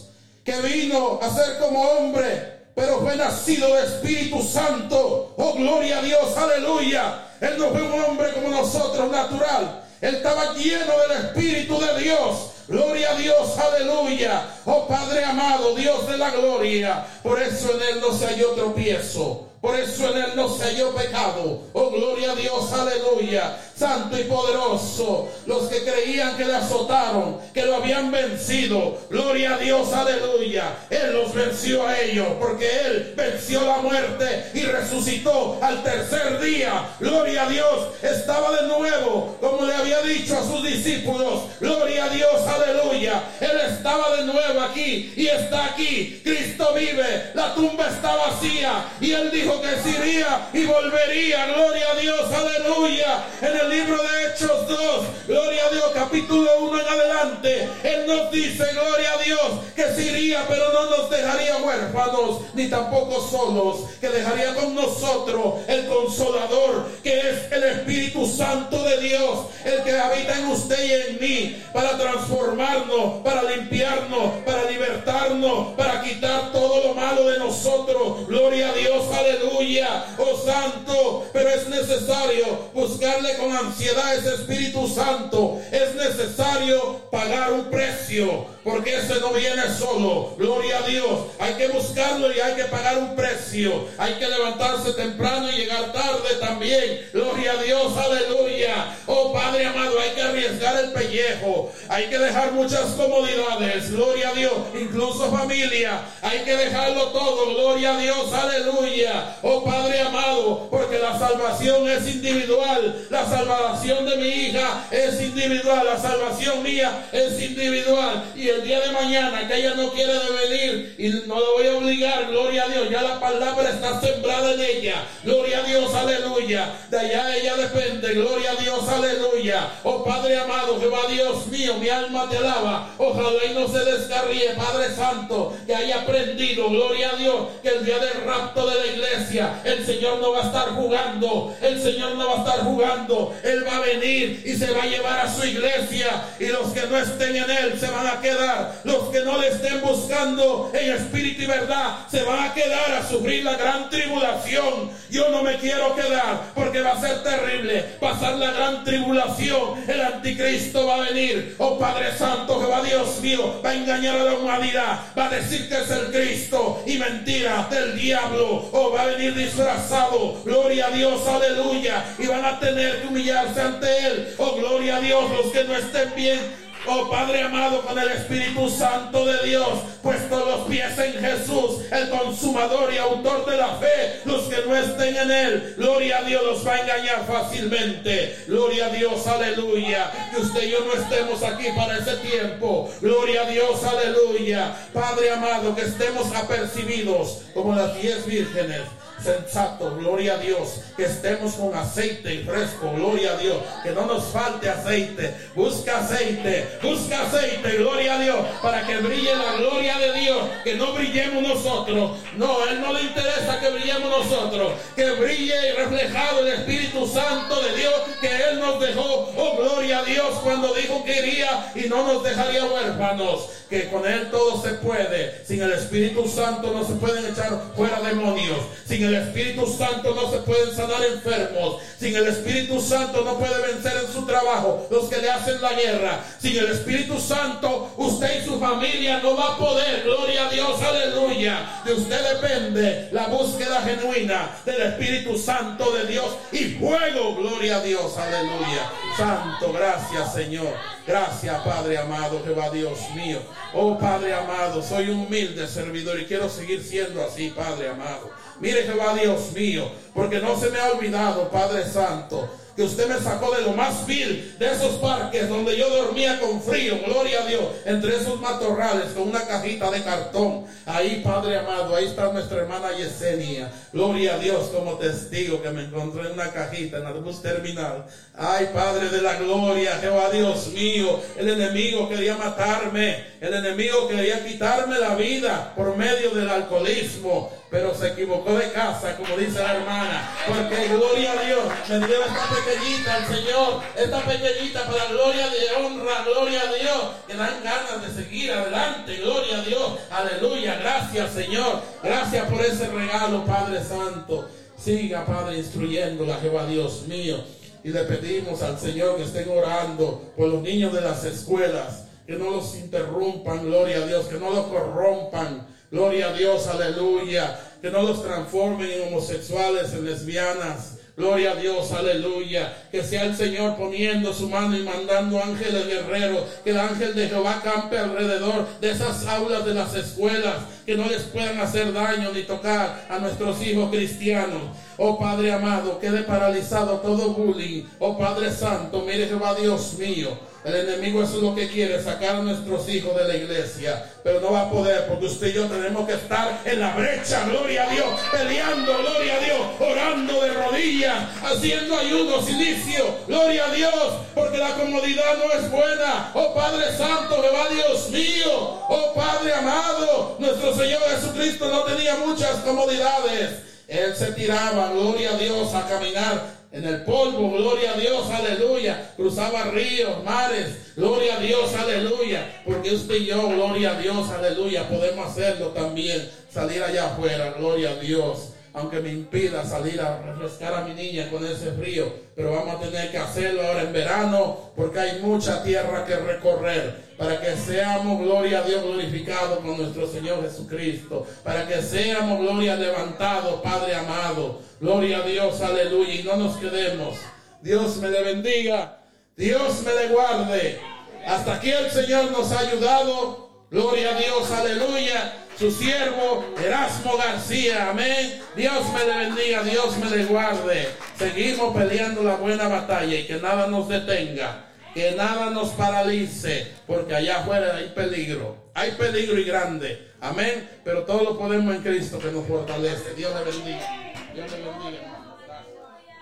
que 0.47 0.61
vino 0.61 1.19
a 1.21 1.29
ser 1.29 1.59
como 1.59 1.81
hombre, 1.81 2.69
pero 2.73 3.01
fue 3.01 3.17
nacido 3.17 3.75
de 3.75 3.83
Espíritu 3.83 4.41
Santo. 4.41 5.33
Oh, 5.35 5.53
gloria 5.55 5.99
a 5.99 6.01
Dios, 6.01 6.37
aleluya. 6.37 7.21
Él 7.41 7.55
no 7.57 7.71
fue 7.71 7.81
un 7.81 8.01
hombre 8.01 8.31
como 8.31 8.47
nosotros, 8.47 9.11
natural. 9.11 9.83
Él 9.99 10.15
estaba 10.15 10.53
lleno 10.53 10.93
del 10.99 11.25
Espíritu 11.25 11.77
de 11.81 12.01
Dios. 12.01 12.51
Gloria 12.69 13.11
a 13.11 13.15
Dios, 13.15 13.57
aleluya. 13.57 14.41
Oh 14.63 14.87
Padre 14.87 15.25
amado, 15.25 15.75
Dios 15.75 16.07
de 16.07 16.17
la 16.17 16.29
gloria. 16.29 17.05
Por 17.23 17.41
eso 17.41 17.73
en 17.73 17.81
Él 17.81 17.99
no 17.99 18.17
se 18.17 18.27
halló 18.27 18.51
tropiezo. 18.51 19.49
Por 19.59 19.75
eso 19.75 20.09
en 20.11 20.17
Él 20.17 20.31
no 20.37 20.47
se 20.47 20.63
halló 20.63 20.95
pecado. 20.95 21.63
Oh, 21.73 21.89
gloria 21.89 22.31
a 22.31 22.35
Dios, 22.35 22.71
aleluya. 22.71 23.57
Santo 23.77 24.17
y 24.17 24.23
poderoso. 24.23 25.29
Los 25.45 25.63
que 25.69 25.83
creían 25.83 26.35
que 26.35 26.45
le 26.45 26.55
azotaron, 26.55 27.37
que 27.53 27.65
lo 27.65 27.75
habían 27.75 28.11
vencido. 28.11 28.97
Gloria 29.09 29.55
a 29.55 29.57
Dios, 29.57 29.93
aleluya. 29.93 30.75
Él 30.89 31.13
los 31.13 31.33
venció 31.33 31.85
a 31.87 31.99
ellos, 31.99 32.27
porque 32.39 32.67
Él 32.85 33.13
venció 33.15 33.61
la 33.65 33.77
muerte 33.77 34.51
y 34.53 34.61
resucitó 34.61 35.59
al 35.61 35.83
tercer 35.83 36.39
día. 36.39 36.89
Gloria 36.99 37.45
a 37.45 37.49
Dios. 37.49 37.87
Estaba 38.01 38.61
de 38.61 38.67
nuevo, 38.67 39.37
como 39.39 39.65
le 39.65 39.75
había 39.75 40.01
dicho 40.01 40.37
a 40.37 40.43
sus 40.43 40.63
discípulos. 40.63 41.43
Gloria 41.59 42.05
a 42.05 42.09
Dios, 42.09 42.47
aleluya. 42.47 43.23
Él 43.39 43.59
estaba 43.69 44.15
de 44.17 44.25
nuevo 44.25 44.61
aquí 44.61 45.13
y 45.15 45.27
está 45.27 45.65
aquí. 45.65 46.21
Cristo 46.23 46.73
vive. 46.73 47.31
La 47.35 47.53
tumba 47.53 47.87
está 47.87 48.15
vacía. 48.15 48.85
Y 48.99 49.11
Él 49.11 49.29
dijo 49.31 49.61
que 49.61 49.75
se 49.83 49.89
iría 49.89 50.49
y 50.53 50.65
volvería. 50.65 51.45
Gloria 51.47 51.91
a 51.91 51.99
Dios, 51.99 52.21
aleluya. 52.33 53.23
En 53.41 53.57
el 53.57 53.66
libro 53.69 53.97
de 53.97 54.27
Hechos 54.27 54.67
2, 54.67 55.05
gloria 55.27 55.65
a 55.65 55.69
Dios, 55.69 55.85
capítulo 55.93 56.49
1 56.59 56.79
en 56.79 56.87
adelante, 56.87 57.69
Él 57.83 58.07
nos 58.07 58.31
dice, 58.31 58.63
gloria 58.73 59.13
a 59.13 59.23
Dios, 59.23 59.51
que 59.75 59.83
se 59.93 60.03
iría, 60.03 60.45
pero 60.47 60.71
no 60.71 60.89
nos 60.89 61.09
dejaría 61.09 61.57
huérfanos, 61.57 62.41
ni 62.53 62.69
tampoco 62.69 63.21
solos, 63.21 63.91
que 63.99 64.09
dejaría 64.09 64.55
con 64.55 64.73
nosotros 64.73 65.55
el 65.67 65.85
consolador, 65.87 66.87
que 67.03 67.19
es 67.19 67.51
el 67.51 67.63
Espíritu 67.63 68.25
Santo 68.25 68.81
de 68.83 68.97
Dios, 68.97 69.47
el 69.65 69.83
que 69.83 69.97
habita 69.97 70.37
en 70.37 70.47
usted 70.47 70.83
y 70.83 70.93
en 70.93 71.19
mí, 71.19 71.63
para 71.73 71.97
transformarnos, 71.97 73.21
para 73.23 73.43
limpiarnos, 73.43 74.43
para 74.45 74.69
libertarnos, 74.69 75.75
para 75.75 76.01
quitar 76.01 76.51
todo 76.51 76.87
lo 76.87 76.93
malo 76.93 77.27
de 77.27 77.39
nosotros. 77.39 78.27
Gloria 78.27 78.69
a 78.69 78.73
Dios, 78.73 79.05
aleluya, 79.13 80.05
oh 80.17 80.37
santo, 80.37 81.25
pero 81.33 81.49
es 81.49 81.67
necesario 81.67 82.69
buscarle 82.73 83.35
con 83.37 83.56
ansiedad 83.59 84.15
ese 84.15 84.35
Espíritu 84.35 84.87
Santo. 84.87 85.59
Es 85.71 85.95
necesario 85.95 87.01
pagar 87.11 87.53
un 87.53 87.65
precio, 87.69 88.45
porque 88.67 88.97
ese 88.97 89.21
no 89.21 89.31
viene 89.31 89.63
solo. 89.79 90.33
Gloria 90.37 90.79
a 90.79 90.81
Dios. 90.81 91.19
Hay 91.39 91.53
que 91.53 91.69
buscarlo 91.69 92.29
y 92.33 92.39
hay 92.41 92.53
que 92.55 92.65
pagar 92.65 92.97
un 92.97 93.15
precio. 93.15 93.87
Hay 93.97 94.15
que 94.15 94.27
levantarse 94.27 94.91
temprano 94.91 95.49
y 95.49 95.59
llegar 95.59 95.93
tarde 95.93 96.35
también. 96.41 97.07
Gloria 97.13 97.53
a 97.53 97.63
Dios, 97.63 97.93
aleluya. 97.95 98.97
Oh 99.05 99.31
Padre 99.31 99.67
amado, 99.67 99.97
hay 100.01 100.09
que 100.09 100.21
arriesgar 100.21 100.83
el 100.83 100.91
pellejo. 100.91 101.71
Hay 101.87 102.07
que 102.07 102.19
dejar 102.19 102.51
muchas 102.51 102.87
comodidades. 102.97 103.89
Gloria 103.89 104.29
a 104.29 104.33
Dios. 104.33 104.53
Incluso 104.77 105.31
familia. 105.31 106.01
Hay 106.21 106.39
que 106.39 106.57
dejarlo 106.57 107.05
todo. 107.07 107.53
Gloria 107.55 107.95
a 107.95 107.97
Dios, 107.97 108.33
aleluya. 108.33 109.37
Oh 109.43 109.63
Padre 109.63 110.01
amado, 110.01 110.67
porque 110.69 110.99
la 110.99 111.17
salvación 111.17 111.87
es 111.87 112.05
individual. 112.05 113.07
La 113.09 113.25
salvación 113.25 114.05
de 114.05 114.17
mi 114.17 114.27
hija 114.27 114.87
es 114.91 115.21
individual. 115.21 115.85
La 115.85 115.97
salvación 115.97 116.61
mía 116.63 117.07
es 117.13 117.41
individual. 117.41 118.25
Y 118.35 118.49
el 118.49 118.56
día 118.63 118.79
de 118.79 118.91
mañana 118.91 119.47
que 119.47 119.55
ella 119.55 119.73
no 119.75 119.91
quiere 119.91 120.13
de 120.13 120.47
venir 120.47 120.95
y 120.97 121.09
no 121.27 121.39
la 121.39 121.49
voy 121.55 121.67
a 121.67 121.77
obligar, 121.77 122.27
gloria 122.29 122.63
a 122.63 122.67
Dios. 122.67 122.89
Ya 122.89 123.01
la 123.01 123.19
palabra 123.19 123.69
está 123.69 123.99
sembrada 123.99 124.53
en 124.53 124.61
ella. 124.61 125.03
Gloria 125.23 125.59
a 125.59 125.63
Dios, 125.63 125.93
aleluya. 125.93 126.73
De 126.89 126.99
allá 126.99 127.35
ella 127.35 127.55
depende. 127.55 128.13
Gloria 128.13 128.51
a 128.51 128.55
Dios, 128.55 128.87
aleluya. 128.87 129.69
Oh 129.83 130.03
Padre 130.03 130.37
amado, 130.37 130.79
Jehová 130.79 131.01
Dios 131.09 131.47
mío, 131.47 131.75
mi 131.79 131.89
alma 131.89 132.29
te 132.29 132.37
alaba. 132.37 132.89
Ojalá 132.97 133.45
y 133.49 133.53
no 133.53 133.67
se 133.67 133.79
descarríe, 133.79 134.53
Padre 134.55 134.93
Santo, 134.95 135.55
que 135.65 135.75
haya 135.75 136.01
aprendido, 136.01 136.69
gloria 136.69 137.11
a 137.11 137.15
Dios, 137.15 137.47
que 137.61 137.69
el 137.69 137.85
día 137.85 137.99
del 137.99 138.23
rapto 138.25 138.67
de 138.67 138.75
la 138.79 138.87
iglesia, 138.87 139.61
el 139.63 139.85
Señor 139.85 140.19
no 140.19 140.31
va 140.31 140.43
a 140.43 140.47
estar 140.47 140.69
jugando. 140.69 141.55
El 141.61 141.81
Señor 141.81 142.15
no 142.15 142.27
va 142.27 142.35
a 142.35 142.37
estar 142.39 142.65
jugando. 142.65 143.35
Él 143.43 143.65
va 143.67 143.77
a 143.77 143.81
venir 143.81 144.41
y 144.45 144.55
se 144.55 144.71
va 144.71 144.83
a 144.83 144.87
llevar 144.87 145.19
a 145.19 145.33
su 145.33 145.45
iglesia. 145.45 146.23
Y 146.39 146.45
los 146.47 146.71
que 146.73 146.87
no 146.87 146.97
estén 146.97 147.35
en 147.35 147.49
Él 147.49 147.79
se 147.79 147.87
van 147.87 148.07
a 148.07 148.21
quedar. 148.21 148.46
Los 148.83 149.09
que 149.09 149.21
no 149.21 149.37
le 149.37 149.49
estén 149.49 149.81
buscando 149.81 150.71
en 150.73 150.93
espíritu 150.93 151.43
y 151.43 151.45
verdad 151.45 152.07
se 152.09 152.23
van 152.23 152.43
a 152.43 152.53
quedar 152.53 152.91
a 152.93 153.07
sufrir 153.07 153.43
la 153.43 153.55
gran 153.55 153.89
tribulación. 153.89 154.89
Yo 155.09 155.29
no 155.29 155.43
me 155.43 155.57
quiero 155.57 155.95
quedar 155.95 156.51
porque 156.53 156.81
va 156.81 156.91
a 156.91 157.01
ser 157.01 157.23
terrible 157.23 157.81
pasar 157.99 158.35
la 158.35 158.51
gran 158.51 158.83
tribulación. 158.83 159.83
El 159.87 160.01
anticristo 160.01 160.85
va 160.85 160.95
a 160.95 161.09
venir. 161.09 161.55
Oh 161.57 161.77
Padre 161.77 162.15
Santo, 162.17 162.59
Jehová 162.59 162.81
Dios 162.83 163.21
mío, 163.21 163.61
va 163.63 163.69
a 163.69 163.75
engañar 163.75 164.17
a 164.17 164.23
la 164.23 164.33
humanidad. 164.33 164.99
Va 165.17 165.25
a 165.25 165.29
decir 165.29 165.67
que 165.69 165.75
es 165.75 165.89
el 165.91 166.11
Cristo 166.11 166.83
y 166.85 166.97
mentira 166.97 167.67
del 167.69 167.97
diablo. 167.99 168.69
Oh, 168.71 168.91
va 168.91 169.03
a 169.03 169.05
venir 169.07 169.33
disfrazado. 169.35 170.41
Gloria 170.43 170.87
a 170.87 170.91
Dios, 170.91 171.27
aleluya. 171.27 172.03
Y 172.17 172.27
van 172.27 172.45
a 172.45 172.59
tener 172.59 173.01
que 173.01 173.07
humillarse 173.07 173.61
ante 173.61 174.05
Él. 174.07 174.35
Oh, 174.37 174.55
gloria 174.55 174.97
a 174.97 175.01
Dios, 175.01 175.23
los 175.31 175.51
que 175.51 175.63
no 175.63 175.75
estén 175.75 176.13
bien 176.15 176.66
Oh 176.89 177.09
Padre 177.09 177.41
amado, 177.41 177.81
con 177.81 177.99
el 177.99 178.07
Espíritu 178.09 178.69
Santo 178.69 179.25
de 179.25 179.49
Dios, 179.49 179.67
puesto 180.01 180.45
los 180.45 180.67
pies 180.67 180.97
en 180.97 181.13
Jesús, 181.19 181.81
el 181.91 182.09
consumador 182.09 182.93
y 182.93 182.97
autor 182.97 183.45
de 183.45 183.57
la 183.57 183.75
fe, 183.75 184.21
los 184.23 184.43
que 184.43 184.65
no 184.65 184.73
estén 184.73 185.17
en 185.17 185.31
Él, 185.31 185.73
gloria 185.77 186.19
a 186.19 186.23
Dios, 186.23 186.41
los 186.43 186.65
va 186.65 186.75
a 186.75 186.81
engañar 186.81 187.25
fácilmente. 187.27 188.37
Gloria 188.47 188.85
a 188.85 188.89
Dios, 188.89 189.27
aleluya. 189.27 190.11
Que 190.31 190.41
usted 190.41 190.63
y 190.63 190.71
yo 190.71 190.79
no 190.85 190.93
estemos 190.93 191.43
aquí 191.43 191.67
para 191.75 191.97
ese 191.97 192.15
tiempo. 192.17 192.89
Gloria 193.01 193.41
a 193.41 193.49
Dios, 193.49 193.83
aleluya. 193.83 194.73
Padre 194.93 195.31
amado, 195.31 195.75
que 195.75 195.81
estemos 195.81 196.33
apercibidos 196.33 197.41
como 197.53 197.75
las 197.75 198.01
diez 198.01 198.25
vírgenes 198.25 198.81
sensato, 199.27 199.95
gloria 199.97 200.35
a 200.35 200.37
Dios, 200.37 200.79
que 200.95 201.03
estemos 201.03 201.55
con 201.55 201.75
aceite 201.75 202.33
y 202.33 202.43
fresco, 202.43 202.93
gloria 202.95 203.33
a 203.33 203.37
Dios, 203.37 203.57
que 203.83 203.91
no 203.91 204.05
nos 204.05 204.25
falte 204.25 204.69
aceite, 204.69 205.33
busca 205.53 205.99
aceite, 205.99 206.79
busca 206.81 207.23
aceite, 207.23 207.77
gloria 207.77 208.15
a 208.15 208.19
Dios, 208.19 208.37
para 208.61 208.85
que 208.85 208.97
brille 208.97 209.35
la 209.35 209.57
gloria 209.57 209.97
de 209.97 210.13
Dios, 210.13 210.49
que 210.63 210.75
no 210.75 210.93
brillemos 210.93 211.43
nosotros, 211.43 212.17
no, 212.37 212.63
a 212.63 212.71
Él 212.71 212.81
no 212.81 212.93
le 212.93 213.01
interesa 213.01 213.59
que 213.59 213.69
brillemos 213.69 214.09
nosotros, 214.09 214.73
que 214.95 215.11
brille 215.11 215.73
reflejado 215.73 216.39
el 216.39 216.47
Espíritu 216.47 217.05
Santo 217.05 217.61
de 217.61 217.75
Dios, 217.75 217.93
que 218.21 218.29
Él 218.29 218.59
nos 218.59 218.79
dejó, 218.79 219.33
oh 219.35 219.57
gloria 219.57 219.99
a 219.99 220.03
Dios, 220.03 220.39
cuando 220.41 220.73
dijo 220.73 221.03
que 221.03 221.19
iría 221.19 221.71
y 221.75 221.89
no 221.89 222.07
nos 222.07 222.23
dejaría 222.23 222.63
huérfanos, 222.63 223.49
que 223.69 223.89
con 223.89 224.07
Él 224.07 224.29
todo 224.31 224.61
se 224.61 224.69
puede, 224.75 225.45
sin 225.45 225.61
el 225.61 225.73
Espíritu 225.73 226.27
Santo 226.27 226.71
no 226.71 226.85
se 226.85 226.93
pueden 226.93 227.25
echar 227.25 227.61
fuera 227.75 227.99
demonios, 228.01 228.59
sin 228.87 229.03
el 229.03 229.15
Espíritu 229.17 229.65
Santo 229.67 230.13
no 230.15 230.31
se 230.31 230.37
pueden 230.39 230.75
sanar 230.75 231.03
enfermos. 231.05 231.81
Sin 231.99 232.15
el 232.15 232.27
Espíritu 232.27 232.81
Santo 232.81 233.23
no 233.23 233.37
puede 233.37 233.61
vencer 233.73 233.93
en 234.05 234.11
su 234.11 234.25
trabajo 234.25 234.87
los 234.89 235.09
que 235.09 235.17
le 235.17 235.29
hacen 235.29 235.61
la 235.61 235.73
guerra. 235.73 236.23
Sin 236.39 236.57
el 236.57 236.67
Espíritu 236.67 237.19
Santo 237.19 237.91
usted 237.97 238.41
y 238.41 238.45
su 238.45 238.59
familia 238.59 239.19
no 239.19 239.35
va 239.35 239.53
a 239.53 239.57
poder. 239.57 240.03
Gloria 240.03 240.47
a 240.47 240.49
Dios, 240.49 240.81
aleluya. 240.81 241.81
De 241.85 241.93
usted 241.93 242.39
depende 242.39 243.09
la 243.11 243.27
búsqueda 243.27 243.81
genuina 243.81 244.57
del 244.65 244.81
Espíritu 244.81 245.37
Santo 245.37 245.91
de 245.91 246.07
Dios 246.07 246.35
y 246.51 246.75
fuego. 246.75 247.35
Gloria 247.35 247.77
a 247.77 247.81
Dios, 247.81 248.17
aleluya. 248.17 248.91
Santo, 249.17 249.73
gracias 249.73 250.33
Señor. 250.33 250.73
Gracias 251.07 251.61
Padre 251.63 251.97
amado, 251.97 252.41
Jehová 252.43 252.69
Dios 252.69 252.99
mío. 253.15 253.39
Oh 253.73 253.97
Padre 253.97 254.33
amado, 254.33 254.83
soy 254.83 255.09
un 255.09 255.21
humilde 255.21 255.67
servidor 255.67 256.19
y 256.19 256.25
quiero 256.25 256.49
seguir 256.49 256.83
siendo 256.83 257.23
así, 257.23 257.49
Padre 257.49 257.89
amado. 257.89 258.29
Mire 258.59 258.83
Jehová 258.83 259.13
Dios 259.13 259.51
mío, 259.53 259.89
porque 260.13 260.39
no 260.39 260.59
se 260.59 260.69
me 260.69 260.79
ha 260.79 260.91
olvidado, 260.91 261.49
Padre 261.49 261.85
Santo, 261.85 262.49
que 262.77 262.83
usted 262.83 263.07
me 263.09 263.19
sacó 263.19 263.55
de 263.55 263.63
lo 263.63 263.73
más 263.73 264.05
vil, 264.05 264.55
de 264.59 264.71
esos 264.71 264.97
parques 264.97 265.49
donde 265.49 265.75
yo 265.75 265.89
dormía 265.89 266.39
con 266.39 266.61
frío, 266.61 266.99
gloria 267.03 267.41
a 267.41 267.47
Dios, 267.47 267.63
entre 267.85 268.15
esos 268.15 268.39
matorrales 268.39 269.13
con 269.13 269.29
una 269.29 269.47
cajita 269.47 269.89
de 269.89 270.03
cartón. 270.03 270.67
Ahí, 270.85 271.21
Padre 271.25 271.57
amado, 271.57 271.95
ahí 271.95 272.05
está 272.05 272.31
nuestra 272.31 272.59
hermana 272.59 272.95
Yesenia. 272.95 273.71
Gloria 273.91 274.35
a 274.35 274.37
Dios 274.37 274.67
como 274.67 274.93
testigo 274.99 275.59
que 275.59 275.71
me 275.71 275.85
encontré 275.85 276.27
en 276.27 276.33
una 276.33 276.51
cajita 276.51 276.97
en 276.97 277.05
la 277.05 277.13
bus 277.13 277.41
terminal. 277.41 278.05
Ay, 278.35 278.69
Padre 278.71 279.09
de 279.09 279.23
la 279.23 279.37
gloria, 279.37 279.97
Jehová 279.99 280.29
Dios 280.29 280.67
mío, 280.67 281.19
el 281.35 281.49
enemigo 281.49 282.07
quería 282.07 282.37
matarme, 282.37 283.25
el 283.41 283.55
enemigo 283.55 284.07
quería 284.07 284.45
quitarme 284.45 284.99
la 284.99 285.15
vida 285.15 285.73
por 285.75 285.97
medio 285.97 286.29
del 286.29 286.47
alcoholismo, 286.47 287.51
pero 287.69 287.93
se 287.93 288.07
equivocó 288.07 288.53
de 288.55 288.71
casa, 288.71 289.17
como 289.17 289.35
dice 289.37 289.59
la 289.59 289.75
hermana, 289.75 290.31
porque 290.47 290.87
gloria 290.87 291.33
a 291.33 291.43
Dios, 291.43 291.63
me 291.89 292.07
dio 292.07 292.23
esta 292.23 292.47
pequeñita 292.55 293.15
al 293.15 293.27
Señor, 293.27 293.81
esta 293.95 294.19
pequeñita 294.21 294.85
para 294.85 295.05
gloria 295.07 295.49
de 295.49 295.85
honra, 295.85 296.23
gloria 296.23 296.61
a 296.61 296.73
Dios, 296.73 297.01
que 297.27 297.35
dan 297.35 297.63
ganas 297.63 298.01
de 298.01 298.23
seguir 298.23 298.51
adelante, 298.53 299.17
gloria 299.17 299.57
a 299.57 299.61
Dios, 299.61 299.99
aleluya, 300.09 300.75
gracias 300.79 301.33
Señor, 301.33 301.81
gracias 302.01 302.49
por 302.49 302.61
ese 302.61 302.87
regalo, 302.87 303.45
Padre 303.45 303.83
Santo. 303.83 304.47
Siga, 304.77 305.25
Padre, 305.25 305.57
instruyéndola, 305.57 306.37
Jehová 306.39 306.67
Dios 306.67 307.07
mío. 307.07 307.43
Y 307.83 307.89
le 307.89 308.03
pedimos 308.03 308.61
al 308.61 308.79
Señor 308.79 309.17
que 309.17 309.23
estén 309.23 309.49
orando 309.49 310.31
por 310.37 310.49
los 310.49 310.61
niños 310.61 310.93
de 310.93 311.01
las 311.01 311.23
escuelas, 311.23 312.05
que 312.25 312.33
no 312.33 312.51
los 312.51 312.75
interrumpan, 312.75 313.65
gloria 313.65 313.97
a 313.97 314.05
Dios, 314.05 314.27
que 314.27 314.37
no 314.37 314.51
los 314.51 314.67
corrompan, 314.67 315.67
gloria 315.91 316.29
a 316.29 316.33
Dios, 316.33 316.67
aleluya, 316.67 317.59
que 317.81 317.91
no 317.91 318.03
los 318.03 318.23
transformen 318.23 318.89
en 318.91 319.07
homosexuales, 319.07 319.93
en 319.93 320.05
lesbianas. 320.05 320.97
Gloria 321.17 321.53
a 321.53 321.55
Dios, 321.55 321.91
aleluya. 321.93 322.77
Que 322.91 323.03
sea 323.03 323.23
el 323.23 323.35
Señor 323.35 323.75
poniendo 323.75 324.31
su 324.31 324.47
mano 324.47 324.77
y 324.77 324.83
mandando 324.83 325.41
ángeles 325.41 325.87
guerreros. 325.87 326.43
Que 326.63 326.69
el 326.69 326.79
ángel 326.79 327.15
de 327.15 327.27
Jehová 327.27 327.59
campe 327.63 327.97
alrededor 327.97 328.67
de 328.79 328.91
esas 328.91 329.25
aulas 329.25 329.65
de 329.65 329.73
las 329.73 329.95
escuelas. 329.95 330.57
Que 330.85 330.95
no 330.95 331.07
les 331.07 331.23
puedan 331.23 331.59
hacer 331.59 331.91
daño 331.91 332.31
ni 332.31 332.43
tocar 332.43 333.07
a 333.09 333.17
nuestros 333.17 333.59
hijos 333.63 333.89
cristianos. 333.89 334.61
Oh 334.97 335.17
Padre 335.17 335.51
amado, 335.51 335.97
quede 335.97 336.21
paralizado 336.21 336.99
todo 336.99 337.29
bullying. 337.33 337.85
Oh 337.97 338.15
Padre 338.15 338.51
Santo, 338.51 339.01
mire 339.01 339.25
Jehová 339.25 339.55
Dios 339.55 339.95
mío. 339.97 340.37
El 340.67 340.75
enemigo 340.75 341.23
eso 341.23 341.37
es 341.37 341.43
lo 341.43 341.55
que 341.55 341.69
quiere, 341.69 342.03
sacar 342.03 342.35
a 342.35 342.41
nuestros 342.41 342.89
hijos 342.89 343.15
de 343.15 343.25
la 343.25 343.37
iglesia. 343.37 344.03
Pero 344.21 344.41
no 344.41 344.51
va 344.51 344.63
a 344.63 344.69
poder 344.69 345.07
porque 345.07 345.27
usted 345.27 345.47
y 345.47 345.53
yo 345.53 345.65
tenemos 345.67 346.05
que 346.05 346.15
estar 346.15 346.59
en 346.65 346.81
la 346.81 346.93
brecha, 346.93 347.45
gloria 347.45 347.87
a 347.87 347.89
Dios, 347.89 348.19
peleando, 348.29 348.97
gloria 348.97 349.35
a 349.35 349.39
Dios, 349.39 349.61
orando 349.79 350.41
de 350.41 350.53
rodillas, 350.53 351.23
haciendo 351.41 351.97
ayuno, 351.97 352.41
silicio, 352.41 353.05
gloria 353.25 353.63
a 353.63 353.71
Dios, 353.71 354.13
porque 354.35 354.57
la 354.57 354.73
comodidad 354.73 355.37
no 355.37 355.53
es 355.57 355.71
buena. 355.71 356.31
Oh 356.33 356.53
Padre 356.53 356.97
Santo, 356.97 357.41
Jehová 357.41 357.69
Dios 357.71 358.09
mío, 358.09 358.81
oh 358.89 359.13
Padre 359.15 359.53
amado, 359.53 360.35
nuestro 360.37 360.75
Señor 360.75 361.01
Jesucristo 361.15 361.69
no 361.69 361.83
tenía 361.83 362.17
muchas 362.17 362.57
comodidades. 362.65 363.51
Él 363.87 364.13
se 364.17 364.33
tiraba, 364.33 364.91
gloria 364.91 365.31
a 365.31 365.37
Dios, 365.37 365.73
a 365.73 365.87
caminar 365.87 366.57
en 366.71 366.85
el 366.85 367.03
polvo, 367.03 367.51
gloria 367.51 367.93
a 367.93 367.97
Dios, 367.97 368.29
aleluya. 368.29 369.13
Cruzaba 369.15 369.65
ríos, 369.65 370.23
mares, 370.23 370.93
gloria 370.95 371.37
a 371.37 371.39
Dios, 371.39 371.73
aleluya. 371.73 372.61
Porque 372.65 372.93
usted 372.93 373.15
y 373.15 373.25
yo, 373.27 373.47
gloria 373.47 373.91
a 373.91 374.01
Dios, 374.01 374.29
aleluya, 374.29 374.87
podemos 374.89 375.27
hacerlo 375.27 375.67
también. 375.67 376.29
Salir 376.51 376.83
allá 376.83 377.05
afuera, 377.07 377.55
gloria 377.57 377.91
a 377.91 377.95
Dios. 377.95 378.53
Aunque 378.77 378.99
me 378.99 379.09
impida 379.09 379.65
salir 379.65 379.99
a 379.99 380.21
refrescar 380.21 380.71
a 380.71 380.81
mi 380.81 380.93
niña 380.93 381.31
con 381.31 381.43
ese 381.43 381.71
frío. 381.71 382.13
Pero 382.35 382.51
vamos 382.51 382.75
a 382.75 382.79
tener 382.79 383.09
que 383.09 383.17
hacerlo 383.17 383.65
ahora 383.65 383.81
en 383.81 383.91
verano 383.91 384.71
porque 384.75 384.99
hay 384.99 385.19
mucha 385.19 385.63
tierra 385.63 386.05
que 386.05 386.15
recorrer. 386.15 387.07
Para 387.17 387.41
que 387.41 387.55
seamos, 387.55 388.21
gloria 388.21 388.59
a 388.59 388.61
Dios, 388.61 388.83
glorificados 388.83 389.61
con 389.61 389.77
nuestro 389.77 390.05
Señor 390.05 390.43
Jesucristo. 390.43 391.25
Para 391.43 391.67
que 391.67 391.81
seamos, 391.81 392.39
gloria, 392.39 392.75
levantados, 392.75 393.61
Padre 393.61 393.95
amado. 393.95 394.61
Gloria 394.79 395.23
a 395.23 395.27
Dios, 395.27 395.59
aleluya. 395.59 396.13
Y 396.13 396.21
no 396.21 396.35
nos 396.35 396.57
quedemos. 396.57 397.15
Dios 397.63 397.97
me 397.97 398.09
le 398.09 398.21
bendiga. 398.21 398.99
Dios 399.35 399.81
me 399.81 399.95
le 399.95 400.13
guarde. 400.13 400.79
Hasta 401.25 401.55
aquí 401.55 401.71
el 401.71 401.89
Señor 401.89 402.29
nos 402.31 402.51
ha 402.51 402.59
ayudado. 402.59 403.46
Gloria 403.69 404.15
a 404.15 404.19
Dios, 404.19 404.49
aleluya. 404.51 405.33
Su 405.59 405.71
siervo 405.71 406.45
Erasmo 406.63 407.17
García, 407.17 407.89
amén. 407.89 408.41
Dios 408.55 408.83
me 408.93 409.05
le 409.05 409.17
bendiga, 409.25 409.63
Dios 409.63 409.97
me 409.97 410.09
le 410.09 410.23
guarde. 410.25 410.87
Seguimos 411.17 411.75
peleando 411.75 412.23
la 412.23 412.35
buena 412.35 412.67
batalla 412.67 413.15
y 413.15 413.25
que 413.25 413.37
nada 413.37 413.67
nos 413.67 413.89
detenga, 413.89 414.67
que 414.93 415.11
nada 415.11 415.49
nos 415.49 415.71
paralice, 415.71 416.71
porque 416.85 417.15
allá 417.15 417.39
afuera 417.39 417.75
hay 417.75 417.89
peligro, 417.89 418.69
hay 418.73 418.91
peligro 418.91 419.37
y 419.37 419.43
grande, 419.43 420.11
amén. 420.21 420.69
Pero 420.85 421.03
todo 421.03 421.23
lo 421.23 421.37
podemos 421.37 421.75
en 421.75 421.81
Cristo 421.81 422.19
que 422.19 422.31
nos 422.31 422.47
fortalece. 422.47 423.15
Dios 423.15 423.33
le 423.33 423.51
bendiga. 423.51 424.13
Dios 424.33 424.51
le 424.51 424.57
bendiga. 424.57 425.17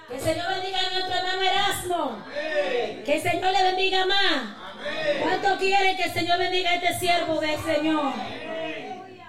Que 0.07 0.15
el 0.15 0.21
Señor 0.21 0.45
bendiga 0.49 0.79
a 0.79 0.93
nuestro 0.93 1.15
hermano 1.15 1.41
Erasmo. 1.41 2.25
Que 3.05 3.15
el 3.15 3.21
Señor 3.21 3.51
le 3.51 3.63
bendiga 3.63 4.05
más. 4.05 4.64
¿Cuánto 5.21 5.57
quiere 5.57 5.95
que 5.95 6.03
el 6.03 6.13
Señor 6.13 6.39
bendiga 6.39 6.71
a 6.71 6.75
este 6.75 6.99
siervo 6.99 7.39
del 7.39 7.59
Señor? 7.59 8.13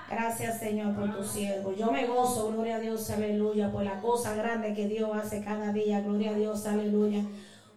Gracias, 0.08 0.60
Señor, 0.60 0.94
por 0.94 1.16
tu 1.16 1.24
siervo. 1.24 1.74
Yo 1.74 1.90
me 1.90 2.06
gozo, 2.06 2.52
gloria 2.52 2.76
a 2.76 2.80
Dios, 2.80 3.10
aleluya, 3.10 3.70
por 3.70 3.82
la 3.82 4.00
cosa 4.00 4.34
grande 4.34 4.74
que 4.74 4.86
Dios 4.86 5.10
hace 5.14 5.42
cada 5.42 5.72
día, 5.72 6.00
gloria 6.00 6.30
a 6.30 6.34
Dios, 6.34 6.66
aleluya. 6.66 7.24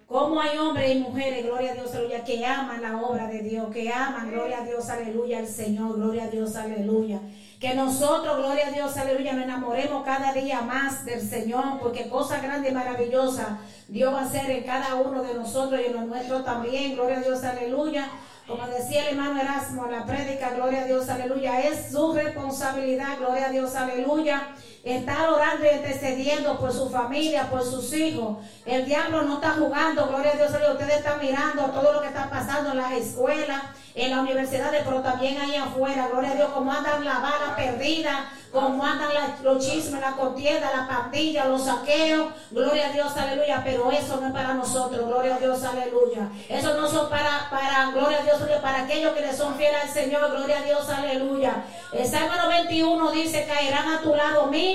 Como 0.07 0.39
hay 0.39 0.57
hombres 0.57 0.95
y 0.95 0.99
mujeres, 0.99 1.45
gloria 1.45 1.71
a 1.71 1.73
Dios, 1.75 1.93
aleluya, 1.93 2.23
que 2.23 2.45
aman 2.45 2.81
la 2.81 3.01
obra 3.01 3.27
de 3.27 3.41
Dios, 3.41 3.71
que 3.71 3.89
aman, 3.91 4.31
gloria 4.31 4.59
a 4.59 4.65
Dios, 4.65 4.89
aleluya, 4.89 5.39
al 5.39 5.47
Señor, 5.47 5.95
gloria 5.95 6.25
a 6.25 6.27
Dios, 6.29 6.55
aleluya. 6.55 7.19
Que 7.59 7.75
nosotros, 7.75 8.37
gloria 8.37 8.67
a 8.67 8.71
Dios, 8.71 8.95
aleluya, 8.95 9.33
nos 9.33 9.43
enamoremos 9.43 10.05
cada 10.05 10.31
día 10.31 10.61
más 10.61 11.03
del 11.03 11.21
Señor, 11.21 11.79
porque 11.81 12.07
cosas 12.07 12.41
grandes 12.41 12.71
y 12.71 12.73
maravillosas 12.73 13.47
Dios 13.89 14.13
va 14.13 14.21
a 14.21 14.25
hacer 14.25 14.49
en 14.49 14.63
cada 14.63 14.95
uno 14.95 15.21
de 15.23 15.33
nosotros 15.33 15.81
y 15.81 15.87
en 15.87 15.93
los 15.93 16.05
nuestros 16.05 16.45
también, 16.45 16.95
gloria 16.95 17.17
a 17.17 17.21
Dios, 17.21 17.43
aleluya. 17.43 18.07
Como 18.47 18.65
decía 18.65 19.01
el 19.01 19.09
hermano 19.09 19.41
Erasmo 19.41 19.87
la 19.87 20.05
prédica, 20.05 20.51
gloria 20.51 20.81
a 20.81 20.85
Dios, 20.85 21.09
aleluya, 21.09 21.59
es 21.59 21.91
su 21.91 22.13
responsabilidad, 22.13 23.17
gloria 23.19 23.47
a 23.47 23.51
Dios, 23.51 23.75
aleluya, 23.75 24.55
estar 24.83 25.29
orando 25.29 25.65
y 25.65 25.69
intercediendo 25.75 26.57
por 26.57 26.71
su 26.71 26.89
familia, 26.89 27.49
por 27.49 27.63
sus 27.63 27.91
hijos. 27.93 28.37
El 28.65 28.85
diablo 28.85 29.23
no 29.23 29.35
está 29.35 29.51
jugando, 29.51 30.07
gloria 30.07 30.31
a 30.31 30.35
Dios, 30.35 30.49
ustedes 30.71 30.97
están 30.97 31.19
mirando 31.19 31.63
todo 31.65 31.93
lo 31.93 32.01
que 32.01 32.07
está 32.07 32.29
pasando 32.29 32.71
en 32.71 32.77
las 32.77 32.91
escuelas, 32.93 33.61
en 33.95 34.11
las 34.11 34.19
universidades, 34.19 34.83
pero 34.85 35.01
también 35.01 35.37
ahí 35.39 35.55
afuera, 35.55 36.07
gloria 36.11 36.31
a 36.31 36.35
Dios, 36.35 36.49
como 36.53 36.71
andan 36.71 37.03
la 37.03 37.19
bala 37.19 37.55
perdida, 37.55 38.31
como 38.51 38.83
andan 38.83 39.13
la- 39.13 39.35
los 39.43 39.63
chismes, 39.65 39.99
la 40.01 40.13
contienda, 40.13 40.71
la 40.75 40.87
pandilla, 40.87 41.45
los 41.45 41.65
saqueos, 41.65 42.29
gloria 42.51 42.87
a 42.87 42.91
Dios, 42.91 43.15
aleluya, 43.17 43.61
pero 43.63 43.91
eso 43.91 44.17
no 44.21 44.27
es 44.27 44.33
para 44.33 44.53
nosotros, 44.53 45.05
gloria 45.05 45.35
a 45.35 45.39
Dios, 45.39 45.63
aleluya. 45.63 46.29
Eso 46.47 46.73
no 46.75 46.87
son 46.87 47.09
para, 47.09 47.47
para, 47.49 47.91
gloria 47.91 48.19
a 48.19 48.23
Dios, 48.23 48.37
para 48.61 48.83
aquellos 48.83 49.13
que 49.13 49.21
le 49.21 49.35
son 49.35 49.55
fieles 49.55 49.83
al 49.83 49.89
Señor, 49.89 50.31
gloria 50.31 50.59
a 50.59 50.63
Dios, 50.63 50.87
aleluya. 50.89 51.63
El 51.91 52.05
Salmo 52.07 52.33
91 52.43 53.11
dice, 53.11 53.45
caerán 53.47 53.87
a 53.89 54.01
tu 54.01 54.15
lado 54.15 54.47
mil 54.47 54.68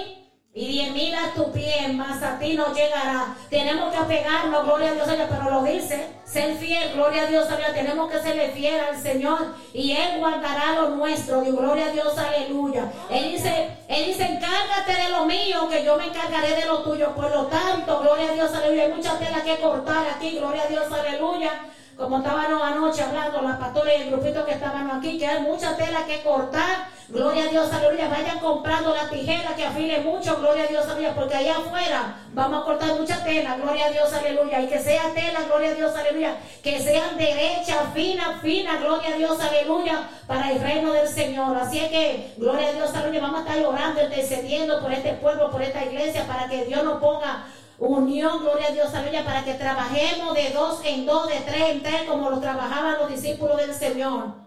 y 0.56 0.68
diez 0.68 0.92
mil 0.92 1.12
a 1.16 1.32
tu 1.34 1.50
pie, 1.50 1.88
mas 1.94 2.22
a 2.22 2.38
ti 2.38 2.54
no 2.54 2.72
llegará. 2.72 3.36
Tenemos 3.50 3.92
que 3.92 3.98
apegarnos, 3.98 4.64
gloria 4.64 4.90
a 4.90 4.94
Dios, 4.94 5.08
pero 5.08 5.50
lo 5.50 5.64
dice, 5.64 6.06
ser 6.24 6.56
fiel, 6.58 6.92
gloria 6.94 7.22
a 7.22 7.26
Dios, 7.26 7.48
aleluya. 7.48 7.74
Tenemos 7.74 8.08
que 8.08 8.20
serle 8.20 8.50
fiel 8.50 8.78
al 8.78 8.96
Señor 8.96 9.56
y 9.72 9.96
Él 9.96 10.20
guardará 10.20 10.74
lo 10.74 10.90
nuestro. 10.90 11.42
Y 11.42 11.50
gloria 11.50 11.86
a 11.86 11.90
Dios, 11.90 12.16
aleluya. 12.16 12.88
Él 13.10 13.32
dice, 13.32 13.68
Él 13.88 14.06
dice, 14.06 14.22
encárgate 14.22 14.94
de 14.94 15.08
lo 15.08 15.24
mío, 15.24 15.68
que 15.68 15.84
yo 15.84 15.96
me 15.96 16.06
encargaré 16.06 16.54
de 16.54 16.66
lo 16.66 16.84
tuyo. 16.84 17.12
Por 17.16 17.34
lo 17.34 17.46
tanto, 17.46 17.98
gloria 17.98 18.30
a 18.30 18.34
Dios, 18.34 18.54
aleluya. 18.54 18.84
Hay 18.84 18.92
mucha 18.92 19.18
tela 19.18 19.42
que 19.42 19.56
cortar 19.56 20.06
aquí, 20.06 20.38
gloria 20.38 20.62
a 20.62 20.68
Dios, 20.68 20.84
aleluya. 20.92 21.50
Como 21.96 22.18
estábamos 22.18 22.60
anoche 22.60 23.02
hablando, 23.02 23.40
las 23.42 23.56
pastores 23.56 23.98
y 23.98 24.02
el 24.02 24.10
grupito 24.10 24.44
que 24.44 24.52
estaban 24.52 24.90
aquí, 24.90 25.16
que 25.16 25.26
hay 25.26 25.40
mucha 25.42 25.76
tela 25.76 26.04
que 26.04 26.22
cortar. 26.22 26.88
Gloria 27.08 27.44
a 27.44 27.48
Dios, 27.48 27.72
aleluya. 27.72 28.08
Vayan 28.08 28.40
comprando 28.40 28.92
la 28.92 29.08
tijera 29.08 29.54
que 29.54 29.64
afile 29.64 30.00
mucho, 30.00 30.36
gloria 30.38 30.64
a 30.64 30.66
Dios, 30.66 30.84
aleluya. 30.86 31.14
Porque 31.14 31.36
allá 31.36 31.58
afuera 31.58 32.16
vamos 32.32 32.62
a 32.62 32.64
cortar 32.64 32.98
mucha 32.98 33.22
tela, 33.22 33.56
gloria 33.56 33.86
a 33.86 33.90
Dios, 33.90 34.12
aleluya. 34.12 34.60
Y 34.60 34.66
que 34.66 34.80
sea 34.80 35.14
tela, 35.14 35.42
gloria 35.46 35.70
a 35.70 35.74
Dios, 35.74 35.94
aleluya. 35.94 36.36
Que 36.64 36.80
sean 36.80 37.16
derechas, 37.16 37.78
finas, 37.94 38.40
finas, 38.42 38.80
gloria 38.80 39.14
a 39.14 39.16
Dios, 39.16 39.40
aleluya. 39.40 40.08
Para 40.26 40.50
el 40.50 40.60
reino 40.60 40.92
del 40.92 41.06
Señor. 41.06 41.56
Así 41.56 41.78
es 41.78 41.90
que, 41.90 42.34
gloria 42.38 42.70
a 42.70 42.72
Dios, 42.72 42.92
aleluya. 42.92 43.20
Vamos 43.20 43.40
a 43.40 43.48
estar 43.48 43.66
orando, 43.66 44.02
intercediendo 44.02 44.80
por 44.80 44.92
este 44.92 45.12
pueblo, 45.12 45.48
por 45.50 45.62
esta 45.62 45.84
iglesia, 45.84 46.26
para 46.26 46.48
que 46.48 46.64
Dios 46.64 46.82
nos 46.82 47.00
ponga 47.00 47.44
unión, 47.78 48.40
gloria 48.40 48.68
a 48.68 48.72
Dios, 48.72 48.94
aleluya, 48.94 49.24
para 49.24 49.44
que 49.44 49.54
trabajemos 49.54 50.34
de 50.34 50.50
dos 50.50 50.80
en 50.84 51.06
dos, 51.06 51.28
de 51.28 51.40
tres 51.40 51.70
en 51.70 51.82
tres, 51.82 52.02
como 52.08 52.30
lo 52.30 52.40
trabajaban 52.40 52.98
los 52.98 53.10
discípulos 53.10 53.56
del 53.56 53.74
Señor. 53.74 54.43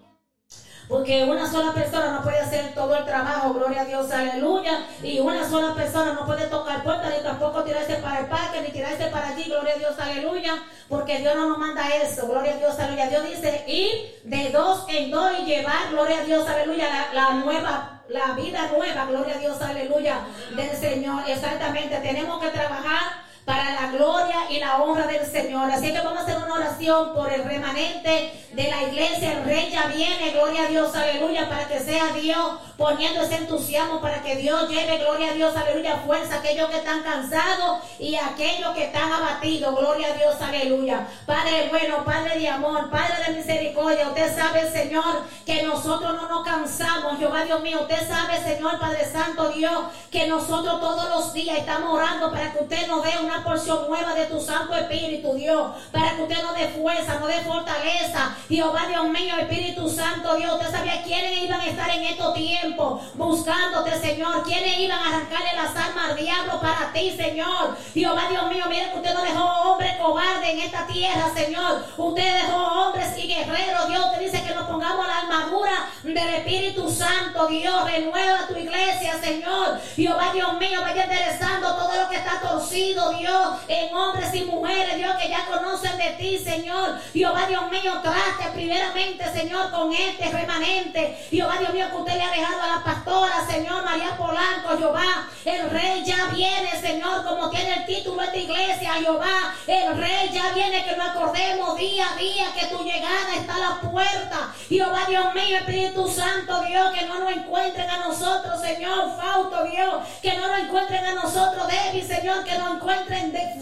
Porque 0.88 1.24
una 1.26 1.50
sola 1.52 1.74
persona 1.74 2.14
no 2.14 2.24
puede 2.24 2.40
hacer 2.40 2.74
todo 2.74 2.96
el 2.96 3.06
trabajo, 3.06 3.54
gloria 3.54 3.82
a 3.82 3.86
Dios, 3.86 4.10
aleluya, 4.12 4.86
y 5.04 5.20
una 5.20 5.48
sola 5.48 5.74
persona 5.76 6.14
no 6.14 6.26
puede 6.26 6.48
tocar 6.48 6.84
puertas, 6.84 7.14
ni 7.16 7.24
tampoco 7.24 7.64
tirarse 7.64 7.96
para 7.96 8.22
el 8.22 8.28
parque, 8.28 8.62
ni 8.62 8.70
tirarse 8.70 9.08
para 9.08 9.30
allí, 9.30 9.44
gloria 9.44 9.74
a 9.74 9.78
Dios, 9.78 10.00
aleluya, 10.00 10.54
porque 10.88 11.20
Dios 11.20 11.36
no 11.36 11.50
nos 11.50 11.58
manda 11.58 11.88
eso, 11.90 12.28
gloria 12.28 12.54
a 12.54 12.58
Dios, 12.58 12.80
aleluya. 12.80 13.10
Dios 13.10 13.26
dice 13.26 13.64
ir 13.68 14.22
de 14.24 14.50
dos 14.50 14.86
en 14.88 15.12
dos 15.12 15.32
y 15.42 15.46
llevar, 15.46 15.90
gloria 15.92 16.20
a 16.20 16.24
Dios, 16.24 16.48
aleluya, 16.48 16.86
la, 16.90 17.14
la 17.14 17.34
nueva 17.36 17.94
la 18.10 18.34
vida 18.34 18.70
nueva, 18.72 19.06
gloria 19.06 19.36
a 19.36 19.38
Dios, 19.38 19.62
aleluya, 19.62 20.20
del 20.56 20.72
Señor. 20.78 21.24
Exactamente, 21.28 21.98
tenemos 21.98 22.42
que 22.42 22.50
trabajar 22.50 23.27
para 23.48 23.74
la 23.76 23.92
gloria 23.92 24.40
y 24.50 24.60
la 24.60 24.84
honra 24.84 25.08
del 25.08 25.26
Señor. 25.26 25.72
Así 25.72 25.94
que 25.94 26.02
vamos 26.02 26.20
a 26.20 26.24
hacer 26.24 26.36
una 26.36 26.54
oración 26.54 27.14
por 27.14 27.32
el 27.32 27.46
remanente 27.46 28.34
de 28.52 28.64
la 28.70 28.84
iglesia. 28.84 29.38
El 29.38 29.46
rey 29.46 29.70
ya 29.72 29.88
viene, 29.88 30.32
gloria 30.32 30.64
a 30.64 30.68
Dios, 30.68 30.94
aleluya, 30.94 31.48
para 31.48 31.66
que 31.66 31.80
sea 31.80 32.08
Dios 32.12 32.60
poniendo 32.78 33.22
ese 33.22 33.36
entusiasmo, 33.36 34.02
para 34.02 34.22
que 34.22 34.36
Dios 34.36 34.70
lleve, 34.70 34.98
gloria 34.98 35.32
a 35.32 35.34
Dios, 35.34 35.56
aleluya, 35.56 36.02
fuerza 36.06 36.36
a 36.36 36.40
aquellos 36.40 36.70
que 36.70 36.78
están 36.78 37.02
cansados 37.04 37.80
y 38.00 38.16
a 38.16 38.28
aquellos 38.28 38.76
que 38.76 38.84
están 38.84 39.12
abatidos, 39.12 39.76
gloria 39.76 40.10
a 40.10 40.14
Dios, 40.14 40.36
aleluya. 40.42 41.08
Padre 41.26 41.70
bueno, 41.70 42.04
Padre 42.04 42.38
de 42.38 42.50
amor, 42.50 42.90
Padre 42.90 43.16
de 43.28 43.34
misericordia, 43.34 44.10
usted 44.10 44.36
sabe, 44.36 44.70
Señor, 44.70 45.24
que 45.46 45.64
nosotros 45.64 46.14
no 46.22 46.28
nos 46.28 46.46
cansamos, 46.46 47.18
Jehová 47.18 47.46
Dios 47.46 47.62
mío, 47.62 47.80
usted 47.82 48.08
sabe, 48.08 48.44
Señor 48.44 48.78
Padre 48.78 49.10
Santo 49.10 49.50
Dios, 49.50 49.86
que 50.12 50.28
nosotros 50.28 50.80
todos 50.80 51.10
los 51.10 51.34
días 51.34 51.58
estamos 51.58 51.94
orando 51.94 52.30
para 52.30 52.52
que 52.52 52.60
usted 52.60 52.88
nos 52.88 53.04
dé 53.04 53.12
una 53.24 53.37
porción 53.44 53.88
nueva 53.88 54.14
de 54.14 54.26
tu 54.26 54.40
Santo 54.40 54.76
Espíritu, 54.76 55.34
Dios, 55.36 55.72
para 55.92 56.16
que 56.16 56.24
usted 56.24 56.44
nos 56.44 56.56
dé 56.56 56.68
fuerza, 56.70 57.20
nos 57.20 57.28
dé 57.28 57.42
fortaleza. 57.42 58.36
Jehová 58.50 58.86
Dios 58.88 59.10
mío, 59.10 59.36
Espíritu 59.40 59.90
Santo 59.90 60.36
Dios, 60.36 60.54
usted 60.54 60.72
sabía 60.72 61.04
quiénes 61.04 61.44
iban 61.44 61.60
a 61.60 61.68
estar 61.68 61.90
en 61.90 62.04
estos 62.04 62.34
tiempos 62.34 63.02
buscándote, 63.16 64.00
Señor, 64.00 64.44
quiénes 64.44 64.80
iban 64.80 65.00
a 65.00 65.10
arrancarle 65.10 65.56
las 65.56 65.76
armas 65.76 66.10
al 66.10 66.16
diablo 66.18 66.60
para 66.62 66.92
ti, 66.94 67.16
Señor. 67.16 67.78
Jehová 67.94 68.28
Dios 68.30 68.50
mío, 68.50 68.66
mire 68.70 68.92
que 68.92 68.98
usted 68.98 69.14
no 69.14 69.22
dejó 69.22 69.44
hombre 69.44 69.98
cobarde 70.02 70.52
en 70.52 70.60
esta 70.60 70.86
tierra, 70.88 71.30
Señor. 71.34 71.84
Usted 71.98 72.44
dejó 72.44 72.58
hombres 72.58 73.18
y 73.18 73.28
guerreros, 73.28 73.88
Dios 73.88 74.12
te 74.14 74.20
dice 74.24 74.44
que 74.44 74.54
nos 74.54 74.68
pongamos 74.68 75.08
la 75.08 75.20
armadura 75.20 75.90
del 76.04 76.18
Espíritu 76.18 76.90
Santo, 76.90 77.48
Dios, 77.48 77.92
renueva 77.92 78.48
tu 78.48 78.56
iglesia, 78.56 79.20
Señor. 79.22 79.80
Jehová 79.96 80.32
Dios 80.34 80.54
mío, 80.58 80.82
vaya 80.82 81.04
enderezando 81.04 81.76
todo 81.76 81.96
lo 81.96 82.10
que 82.10 82.18
está 82.18 82.40
torcido, 82.40 83.12
Dios, 83.12 83.27
en 83.68 83.94
hombres 83.94 84.34
y 84.34 84.44
mujeres, 84.44 84.96
Dios, 84.96 85.16
que 85.18 85.30
ya 85.30 85.46
conocen 85.46 85.98
de 85.98 86.10
ti, 86.12 86.38
Señor. 86.38 87.00
Jehová 87.14 87.46
Dios 87.48 87.70
mío, 87.70 87.94
trate 88.02 88.52
primeramente, 88.54 89.24
Señor, 89.32 89.72
con 89.72 89.94
este 89.94 90.30
remanente. 90.32 91.28
Jehová 91.30 91.58
Dios 91.60 91.74
mío, 91.74 91.88
que 91.90 91.96
usted 91.98 92.16
le 92.16 92.24
ha 92.24 92.32
dejado 92.32 92.62
a 92.62 92.68
la 92.78 92.84
pastora, 92.84 93.46
Señor, 93.50 93.84
María 93.84 94.16
Polanco, 94.18 94.78
Jehová. 94.78 95.28
El 95.46 95.70
rey 95.70 96.04
ya 96.06 96.28
viene, 96.34 96.70
Señor, 96.80 97.24
como 97.24 97.50
tiene 97.50 97.74
el 97.74 97.86
título 97.86 98.22
esta 98.22 98.38
iglesia, 98.38 98.94
Jehová. 98.94 99.54
El 99.66 99.98
rey 99.98 100.30
ya 100.32 100.52
viene, 100.54 100.84
que 100.84 100.96
nos 100.96 101.08
acordemos 101.08 101.78
día 101.78 102.08
a 102.14 102.16
día 102.18 102.54
que 102.58 102.68
tu 102.68 102.84
llegada 102.84 103.36
está 103.36 103.56
a 103.56 103.60
la 103.60 103.82
puerta. 103.82 104.54
Jehová 104.70 105.06
Dios 105.08 105.34
mío, 105.34 105.58
Espíritu 105.58 106.08
Santo, 106.08 106.62
Dios, 106.64 106.94
que 106.94 107.06
no 107.06 107.20
nos 107.20 107.32
encuentren 107.32 107.90
a 107.90 107.98
nosotros, 108.00 108.62
Señor, 108.62 109.16
Fausto, 109.18 109.64
Dios, 109.66 110.04
que 110.22 110.34
no 110.34 110.48
nos 110.48 110.60
encuentren 110.60 111.06
a 111.06 111.14
nosotros 111.14 111.68
débil, 111.68 112.06
Señor, 112.06 112.44
que 112.44 112.58
nos 112.58 112.76
encuentren, 112.76 113.07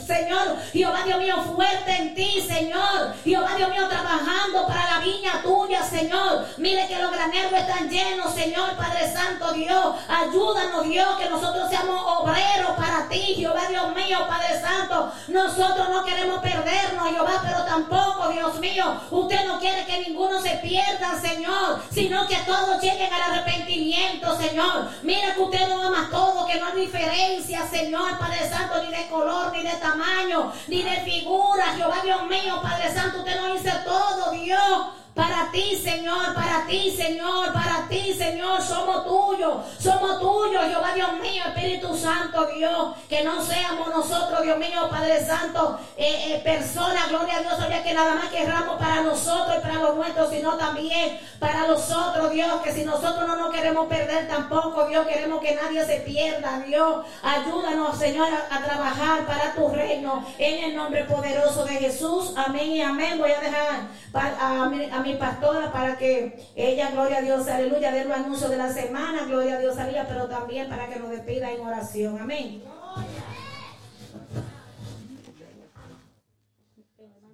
Señor, 0.05 0.57
Jehová 0.71 1.03
Dios 1.03 1.19
mío, 1.19 1.35
fuerte 1.55 1.91
en 1.91 2.15
ti, 2.15 2.45
Señor. 2.47 3.13
Jehová 3.23 3.55
Dios 3.55 3.69
mío, 3.69 3.87
trabajando 3.87 4.67
para 4.67 4.85
la 4.85 4.99
viña 4.99 5.41
tuya, 5.41 5.83
Señor. 5.83 6.45
Mire 6.57 6.87
que 6.87 6.99
los 6.99 7.11
graneros 7.11 7.51
están 7.51 7.89
llenos, 7.89 8.33
Señor, 8.33 8.75
Padre 8.75 9.11
Santo, 9.11 9.51
Dios. 9.53 9.95
Ayúdanos, 10.07 10.83
Dios, 10.83 11.17
que 11.17 11.29
nosotros 11.29 11.69
seamos 11.69 12.01
obreros 12.19 12.71
para 12.77 13.07
ti, 13.09 13.35
Jehová 13.35 13.67
Dios 13.67 13.95
mío, 13.95 14.19
Padre 14.27 14.59
Santo. 14.59 15.11
Nosotros 15.27 15.89
no 15.89 16.05
queremos 16.05 16.39
perdernos, 16.39 17.09
Jehová, 17.09 17.41
pero 17.43 17.63
tampoco, 17.65 18.29
Dios 18.29 18.59
mío, 18.59 19.01
usted 19.09 19.45
no 19.47 19.59
quiere 19.59 19.85
que 19.85 20.01
ninguno 20.07 20.41
se 20.41 20.51
pierda, 20.57 21.19
Señor, 21.19 21.81
sino 21.91 22.27
que 22.27 22.37
todos 22.45 22.81
lleguen 22.81 23.11
al 23.11 23.33
arrepentimiento, 23.33 24.37
Señor. 24.37 24.89
Mira 25.01 25.33
que 25.33 25.41
usted 25.41 25.67
no 25.67 25.83
ama 25.83 26.09
todo, 26.11 26.45
que 26.45 26.59
no 26.59 26.67
hay 26.67 26.81
diferencia, 26.81 27.67
Señor, 27.67 28.17
Padre 28.19 28.49
Santo, 28.49 28.83
ni 28.83 28.91
de 28.91 29.07
color, 29.07 29.34
ni 29.53 29.63
de 29.63 29.75
tamaño, 29.77 30.51
ni 30.67 30.83
de 30.83 31.01
figura, 31.01 31.65
Jehová 31.75 32.01
Dios 32.03 32.23
mío, 32.23 32.59
Padre 32.61 32.93
Santo, 32.93 33.19
usted 33.19 33.39
nos 33.39 33.53
dice 33.53 33.73
todo, 33.83 34.31
Dios. 34.31 34.87
Para 35.15 35.49
ti, 35.49 35.79
Señor, 35.81 36.33
para 36.33 36.65
ti, 36.67 36.93
Señor, 36.95 37.53
para 37.53 37.87
ti, 37.87 38.13
Señor, 38.13 38.61
somos 38.61 39.05
tuyos, 39.05 39.63
somos 39.79 40.19
tuyos, 40.19 40.65
Jehová 40.65 40.93
Dios 40.93 41.13
mío, 41.21 41.41
Espíritu 41.47 41.95
Santo, 41.95 42.47
Dios, 42.47 42.95
que 43.07 43.23
no 43.23 43.41
seamos 43.41 43.87
nosotros, 43.87 44.41
Dios 44.43 44.57
mío, 44.57 44.89
Padre 44.89 45.25
Santo, 45.25 45.79
eh, 45.95 46.33
eh, 46.35 46.41
personas, 46.43 47.07
gloria 47.07 47.37
a 47.37 47.41
Dios, 47.41 47.53
oye, 47.65 47.81
que 47.81 47.93
nada 47.93 48.15
más 48.15 48.25
querramos 48.29 48.77
para 48.77 49.03
nosotros 49.03 49.55
y 49.57 49.61
para 49.61 49.75
los 49.75 49.95
nuestros, 49.95 50.29
sino 50.31 50.57
también 50.57 51.17
para 51.39 51.65
los 51.65 51.89
otros, 51.91 52.31
Dios, 52.31 52.61
que 52.61 52.73
si 52.73 52.83
nosotros 52.83 53.25
no 53.25 53.37
nos 53.37 53.53
queremos 53.55 53.87
perder 53.87 54.27
tampoco, 54.27 54.85
Dios, 54.87 55.07
queremos 55.07 55.39
que 55.39 55.55
nadie 55.55 55.85
se 55.85 56.01
pierda, 56.01 56.59
Dios, 56.59 57.05
ayúdanos, 57.23 57.97
Señor, 57.97 58.27
a, 58.51 58.65
trabajar 58.65 59.25
para 59.25 59.53
tu 59.53 59.69
reino, 59.69 60.25
en 60.37 60.63
el 60.65 60.75
nombre 60.75 61.05
poderoso 61.05 61.63
de 61.63 61.75
Jesús, 61.75 62.33
amén 62.35 62.71
y 62.71 62.81
amén. 62.81 63.17
Voy 63.17 63.31
a 63.31 63.39
dejar 63.39 63.87
pa- 64.11 64.33
a, 64.41 64.65
mi, 64.65 64.89
a 64.89 64.99
mi 65.05 65.15
pastora 65.15 65.71
para 65.71 65.97
que 65.97 66.35
ella, 66.55 66.91
gloria 66.91 67.19
a 67.19 67.21
Dios, 67.21 67.47
aleluya, 67.47 67.91
dé 67.91 68.05
los 68.05 68.17
anuncios 68.17 68.49
de 68.49 68.57
la 68.57 68.73
semana, 68.73 69.25
gloria 69.25 69.55
a 69.55 69.59
Dios, 69.59 69.77
aleluya, 69.77 70.07
pero 70.07 70.27
también 70.27 70.67
para 70.69 70.89
que 70.89 70.99
nos 70.99 71.11
despida 71.11 71.51
en 71.51 71.61
oración, 71.61 72.19
amén. 72.19 72.63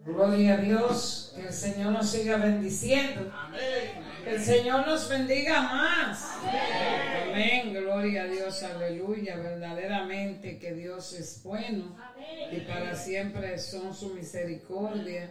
Gloria 0.03 0.55
a 0.55 0.57
Dios, 0.57 1.33
que 1.35 1.47
el 1.47 1.53
Señor 1.53 1.93
nos 1.93 2.09
siga 2.09 2.37
bendiciendo. 2.37 3.31
Que 4.23 4.35
el 4.35 4.41
Señor 4.41 4.85
nos 4.85 5.07
bendiga 5.07 5.61
más. 5.61 6.37
Amén. 7.23 7.73
Gloria 7.73 8.23
a 8.23 8.25
Dios, 8.25 8.63
aleluya. 8.63 9.37
Verdaderamente 9.37 10.59
que 10.59 10.73
Dios 10.73 11.13
es 11.13 11.41
bueno 11.43 11.95
y 12.51 12.59
para 12.61 12.95
siempre 12.95 13.57
son 13.57 13.93
su 13.93 14.13
misericordia. 14.13 15.29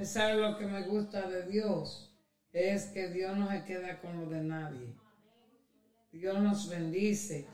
Usted 0.00 0.12
sabe 0.18 0.40
lo 0.40 0.56
que 0.56 0.64
me 0.64 0.80
gusta 0.84 1.28
de 1.28 1.42
Dios, 1.42 2.10
es 2.54 2.84
que 2.84 3.08
Dios 3.08 3.36
no 3.36 3.50
se 3.50 3.64
queda 3.64 4.00
con 4.00 4.18
lo 4.18 4.30
de 4.30 4.40
nadie. 4.40 4.96
Dios 6.10 6.40
nos 6.40 6.70
bendice 6.70 7.46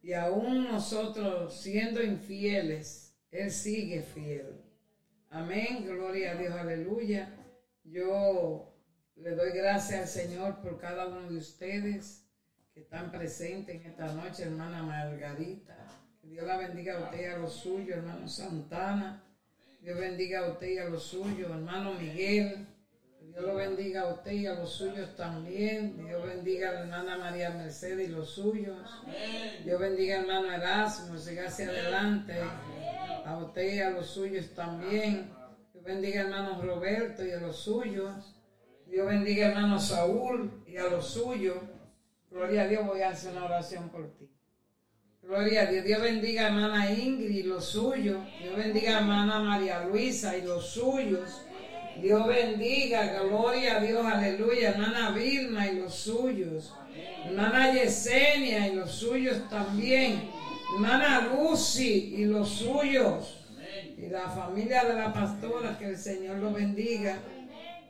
y 0.00 0.14
aún 0.14 0.64
nosotros 0.64 1.60
siendo 1.60 2.02
infieles, 2.02 3.14
Él 3.30 3.50
sigue 3.50 4.00
fiel. 4.00 4.62
Amén, 5.28 5.84
gloria 5.84 6.30
a 6.30 6.34
Dios, 6.36 6.54
aleluya. 6.54 7.28
Yo 7.84 8.74
le 9.16 9.32
doy 9.32 9.50
gracias 9.50 10.00
al 10.00 10.08
Señor 10.08 10.62
por 10.62 10.78
cada 10.78 11.08
uno 11.08 11.28
de 11.30 11.36
ustedes 11.36 12.26
que 12.72 12.80
están 12.80 13.12
presentes 13.12 13.76
en 13.76 13.90
esta 13.90 14.10
noche, 14.14 14.44
hermana 14.44 14.82
Margarita. 14.82 15.76
Que 16.22 16.28
Dios 16.28 16.46
la 16.46 16.56
bendiga 16.56 16.96
a 16.96 17.04
usted 17.04 17.20
y 17.20 17.24
a 17.26 17.36
los 17.36 17.52
suyos, 17.52 17.98
hermano 17.98 18.26
Santana. 18.26 19.23
Dios 19.84 19.98
bendiga 19.98 20.46
a 20.46 20.50
usted 20.50 20.68
y 20.68 20.78
a 20.78 20.88
los 20.88 21.02
suyos, 21.02 21.50
hermano 21.50 21.92
Miguel. 21.92 22.66
Dios 23.20 23.44
lo 23.44 23.54
bendiga 23.56 24.00
a 24.00 24.14
usted 24.14 24.32
y 24.32 24.46
a 24.46 24.54
los 24.54 24.72
suyos 24.72 25.14
también. 25.14 26.06
Dios 26.06 26.24
bendiga 26.24 26.70
a 26.70 26.72
la 26.72 26.80
hermana 26.80 27.18
María 27.18 27.50
Mercedes 27.50 28.08
y 28.08 28.12
los 28.12 28.30
suyos. 28.30 28.78
Dios 29.62 29.78
bendiga 29.78 30.14
al 30.16 30.22
hermano 30.22 30.50
Erasmo, 30.50 31.18
siga 31.18 31.48
hacia 31.48 31.68
adelante. 31.68 32.32
A 33.26 33.36
usted 33.36 33.74
y 33.74 33.80
a 33.80 33.90
los 33.90 34.06
suyos 34.06 34.54
también. 34.54 35.30
Dios 35.74 35.84
bendiga 35.84 36.22
al 36.22 36.28
hermano 36.28 36.62
Roberto 36.62 37.22
y 37.22 37.32
a 37.32 37.40
los 37.40 37.58
suyos. 37.58 38.40
Dios 38.86 39.06
bendiga 39.06 39.48
al 39.48 39.52
hermano 39.52 39.78
Saúl 39.78 40.64
y 40.66 40.78
a 40.78 40.84
los 40.84 41.08
suyos. 41.08 41.58
Gloria 42.30 42.62
a 42.62 42.68
Dios, 42.68 42.86
voy 42.86 43.02
a 43.02 43.10
hacer 43.10 43.32
una 43.32 43.44
oración 43.44 43.90
por 43.90 44.16
ti. 44.16 44.33
Gloria 45.26 45.62
a 45.62 45.66
Dios. 45.66 45.84
Dios 45.84 46.02
bendiga 46.02 46.42
a 46.42 46.46
hermana 46.48 46.92
Ingrid 46.92 47.30
y 47.30 47.42
los 47.44 47.64
suyos. 47.64 48.18
Dios 48.40 48.56
bendiga 48.56 48.96
a 48.96 49.00
hermana 49.00 49.40
María 49.40 49.84
Luisa 49.84 50.36
y 50.36 50.42
los 50.42 50.66
suyos. 50.66 51.42
Dios 52.00 52.26
bendiga, 52.26 53.22
gloria 53.22 53.76
a 53.76 53.80
Dios, 53.80 54.04
aleluya. 54.04 54.70
Hermana 54.70 55.12
Vilma 55.12 55.66
y 55.66 55.76
los 55.76 55.94
suyos. 55.94 56.74
Hermana 57.24 57.72
Yesenia 57.72 58.68
y 58.68 58.74
los 58.74 58.90
suyos 58.90 59.48
también. 59.48 60.30
Hermana 60.74 61.28
Lucy 61.32 62.16
y 62.18 62.24
los 62.26 62.48
suyos. 62.48 63.46
Y 63.96 64.08
la 64.08 64.28
familia 64.28 64.84
de 64.84 64.94
la 64.94 65.12
pastora, 65.12 65.78
que 65.78 65.86
el 65.86 65.96
Señor 65.96 66.36
lo 66.38 66.52
bendiga. 66.52 67.16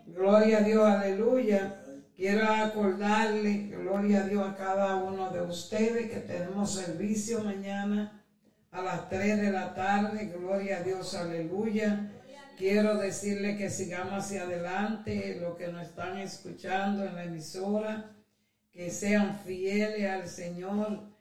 Gloria 0.07 0.59
a 0.59 0.61
Dios, 0.61 0.87
aleluya. 0.87 1.84
Quiero 2.17 2.47
acordarle, 2.47 3.71
gloria 3.71 4.21
a 4.21 4.29
Dios 4.29 4.49
a 4.49 4.55
cada 4.55 4.95
uno 4.95 5.31
de 5.31 5.41
ustedes 5.43 6.09
que 6.13 6.21
tenemos 6.21 6.73
servicio 6.73 7.43
mañana 7.43 8.25
a 8.71 8.83
las 8.83 9.09
3 9.09 9.41
de 9.41 9.51
la 9.51 9.75
tarde. 9.75 10.27
Gloria 10.27 10.79
a 10.79 10.83
Dios, 10.85 11.13
aleluya. 11.17 12.13
quiero 12.57 12.99
decirle 12.99 13.57
que 13.57 13.69
sigamos 13.69 14.13
hacia 14.13 14.45
adelante, 14.45 15.41
los 15.41 15.57
que 15.57 15.67
nos 15.67 15.89
están 15.89 16.19
escuchando 16.19 17.05
en 17.05 17.17
la 17.17 17.25
emisora, 17.25 18.13
que 18.71 18.93
sean 18.93 19.41
fieles 19.41 20.09
al 20.09 20.29
Señor. 20.29 21.13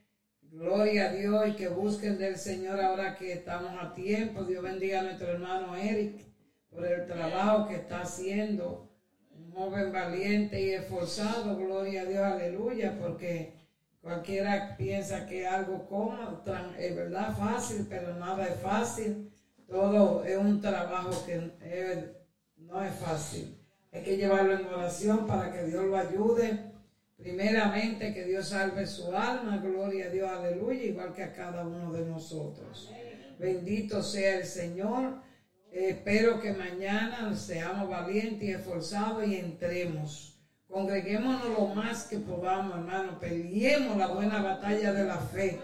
Gloria 0.44 1.10
a 1.10 1.14
Dios 1.14 1.48
y 1.48 1.54
que 1.54 1.70
busquen 1.70 2.20
del 2.20 2.38
Señor 2.38 2.80
ahora 2.80 3.16
que 3.16 3.34
estamos 3.34 3.72
a 3.82 3.96
tiempo. 3.96 4.44
Dios 4.44 4.62
bendiga 4.62 5.00
a 5.00 5.04
nuestro 5.04 5.30
hermano 5.30 5.76
Eric 5.76 6.24
por 6.70 6.86
el 6.86 7.08
trabajo 7.08 7.68
que 7.68 7.78
está 7.78 8.02
haciendo. 8.02 8.93
Joven 9.54 9.92
valiente 9.92 10.60
y 10.62 10.72
esforzado. 10.72 11.56
Gloria 11.58 12.02
a 12.02 12.06
Dios, 12.06 12.24
aleluya, 12.24 12.98
porque 13.00 13.54
cualquiera 14.02 14.76
piensa 14.78 15.28
que 15.28 15.46
algo 15.48 15.86
como, 15.88 16.44
es 16.78 16.96
verdad 16.96 17.38
fácil, 17.38 17.86
pero 17.90 18.16
nada 18.16 18.48
es 18.48 18.60
fácil. 18.60 19.32
Todo 19.68 20.24
es 20.24 20.38
un 20.38 20.60
trabajo 20.60 21.12
que 21.26 21.36
es- 21.36 22.06
no 22.58 22.84
es 22.84 22.94
fácil. 22.96 23.56
Hay 23.92 24.02
que 24.02 24.18
llevarlo 24.18 24.54
en 24.58 24.66
oración 24.66 25.28
para 25.28 25.52
que 25.52 25.64
Dios 25.66 25.86
lo 25.86 25.98
ayude. 25.98 26.72
Primeramente, 27.18 28.14
que 28.14 28.26
Dios 28.26 28.50
salve 28.50 28.86
su 28.88 29.16
alma, 29.16 29.58
gloria 29.58 30.08
a 30.08 30.10
Dios, 30.10 30.30
aleluya, 30.30 30.84
igual 30.84 31.14
que 31.14 31.24
a 31.24 31.34
cada 31.34 31.66
uno 31.66 31.94
de 31.94 32.06
nosotros. 32.06 32.92
Bendito 33.38 34.02
sea 34.02 34.40
el 34.40 34.46
Señor. 34.46 35.22
Espero 35.74 36.40
que 36.40 36.54
mañana 36.54 37.36
seamos 37.36 37.90
valientes 37.90 38.48
y 38.48 38.52
esforzados 38.52 39.28
y 39.28 39.38
entremos. 39.38 40.40
Congreguémonos 40.68 41.50
lo 41.50 41.68
más 41.74 42.04
que 42.04 42.20
podamos, 42.20 42.78
hermano. 42.78 43.20
Peleemos 43.20 43.98
la 43.98 44.06
buena 44.08 44.40
batalla 44.40 44.94
de 44.94 45.04
la 45.04 45.18
fe. 45.18 45.60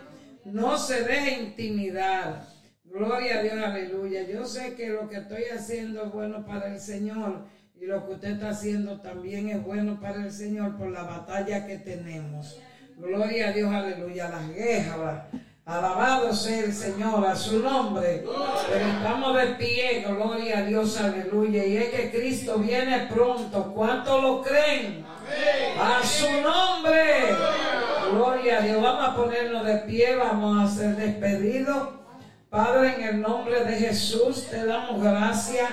No 0.46 0.80
se 0.80 1.04
deje 1.04 1.44
intimidar. 1.44 2.44
Gloria 2.86 3.38
a 3.38 3.44
Dios, 3.44 3.64
aleluya. 3.64 4.24
Yo 4.24 4.46
sé 4.46 4.74
que 4.74 4.90
lo 4.90 5.08
que 5.08 5.18
estoy 5.18 5.44
haciendo 5.56 6.06
es 6.06 6.12
bueno 6.12 6.44
para 6.44 6.74
el 6.74 6.80
Señor 6.80 7.46
y 7.80 7.86
lo 7.86 8.08
que 8.08 8.14
usted 8.14 8.32
está 8.32 8.50
haciendo 8.50 9.02
también 9.02 9.50
es 9.50 9.64
bueno 9.64 10.00
para 10.02 10.24
el 10.24 10.32
Señor 10.32 10.76
por 10.76 10.90
la 10.90 11.04
batalla 11.04 11.68
que 11.68 11.78
tenemos. 11.78 12.60
Gloria 12.98 13.50
a 13.50 13.52
Dios, 13.52 13.72
aleluya. 13.72 14.28
Las 14.30 14.50
guerras. 14.50 15.26
Alabado 15.70 16.34
sea 16.34 16.66
el 16.66 16.74
Señor, 16.74 17.24
a 17.28 17.36
su 17.36 17.60
nombre. 17.60 18.26
Pero 18.72 18.88
estamos 18.88 19.36
de 19.36 19.48
pie, 19.50 20.04
gloria 20.08 20.58
a 20.58 20.62
Dios, 20.64 21.00
aleluya. 21.00 21.64
Y 21.64 21.78
es 21.78 21.90
que 21.90 22.10
Cristo 22.10 22.58
viene 22.58 23.02
pronto. 23.02 23.72
¿Cuántos 23.76 24.20
lo 24.20 24.42
creen? 24.42 25.06
A 25.80 26.04
su 26.04 26.26
nombre. 26.42 27.36
Gloria 28.12 28.58
a 28.58 28.62
Dios. 28.62 28.82
Vamos 28.82 29.10
a 29.10 29.16
ponernos 29.16 29.64
de 29.64 29.76
pie, 29.80 30.16
vamos 30.16 30.60
a 30.60 30.76
ser 30.76 30.96
despedidos. 30.96 31.90
Padre, 32.50 32.96
en 32.96 33.04
el 33.04 33.22
nombre 33.22 33.64
de 33.64 33.76
Jesús, 33.76 34.48
te 34.50 34.66
damos 34.66 35.04
gracias 35.04 35.70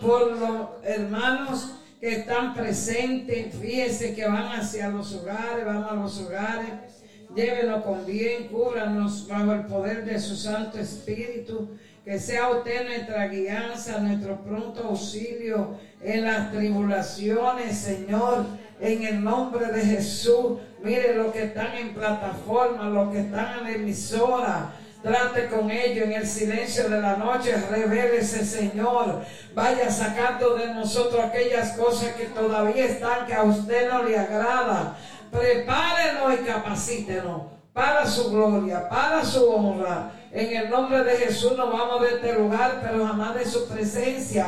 por 0.00 0.36
los 0.38 0.68
hermanos 0.84 1.72
que 2.00 2.18
están 2.18 2.54
presentes. 2.54 3.52
Fíjense 3.60 4.14
que 4.14 4.24
van 4.24 4.52
hacia 4.52 4.88
los 4.88 5.12
hogares, 5.16 5.64
vamos 5.64 5.90
a 5.90 5.94
los 5.96 6.20
hogares. 6.20 7.01
Llévenos 7.34 7.82
con 7.82 8.04
bien, 8.04 8.48
cúbranos 8.48 9.26
bajo 9.26 9.52
el 9.54 9.64
poder 9.64 10.04
de 10.04 10.20
su 10.20 10.36
Santo 10.36 10.78
Espíritu. 10.78 11.70
Que 12.04 12.18
sea 12.18 12.50
usted 12.50 12.84
nuestra 12.86 13.28
guianza, 13.28 14.00
nuestro 14.00 14.42
pronto 14.42 14.88
auxilio 14.88 15.78
en 16.02 16.24
las 16.24 16.50
tribulaciones, 16.50 17.78
Señor. 17.78 18.44
En 18.80 19.04
el 19.04 19.24
nombre 19.24 19.66
de 19.66 19.80
Jesús. 19.80 20.58
Mire 20.82 21.14
los 21.14 21.32
que 21.32 21.44
están 21.44 21.74
en 21.76 21.94
plataforma, 21.94 22.88
los 22.90 23.12
que 23.12 23.20
están 23.20 23.66
en 23.66 23.74
emisora. 23.76 24.72
Trate 25.02 25.48
con 25.48 25.68
ellos 25.68 26.04
en 26.04 26.12
el 26.12 26.26
silencio 26.26 26.88
de 26.88 27.00
la 27.00 27.16
noche, 27.16 27.56
revélese 27.70 28.44
Señor. 28.44 29.24
Vaya 29.52 29.90
sacando 29.90 30.54
de 30.54 30.72
nosotros 30.74 31.24
aquellas 31.24 31.72
cosas 31.72 32.12
que 32.14 32.26
todavía 32.26 32.84
están, 32.84 33.26
que 33.26 33.34
a 33.34 33.42
usted 33.42 33.90
no 33.90 34.04
le 34.04 34.16
agrada. 34.16 34.96
Prepárenos 35.32 36.34
y 36.34 36.44
capacítenos 36.44 37.42
para 37.72 38.06
su 38.06 38.30
gloria, 38.30 38.86
para 38.88 39.24
su 39.24 39.50
honra. 39.50 40.12
En 40.30 40.54
el 40.54 40.70
nombre 40.70 41.02
de 41.04 41.16
Jesús 41.16 41.56
nos 41.56 41.72
vamos 41.72 42.02
de 42.02 42.08
este 42.16 42.34
lugar, 42.34 42.80
pero 42.82 43.06
jamás 43.06 43.34
de 43.34 43.46
su 43.46 43.66
presencia. 43.66 44.46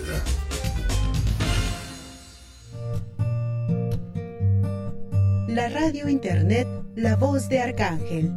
La 5.48 5.70
radio 5.70 6.10
internet 6.10 6.68
La 6.96 7.16
Voz 7.16 7.48
de 7.48 7.62
Arcángel. 7.62 8.34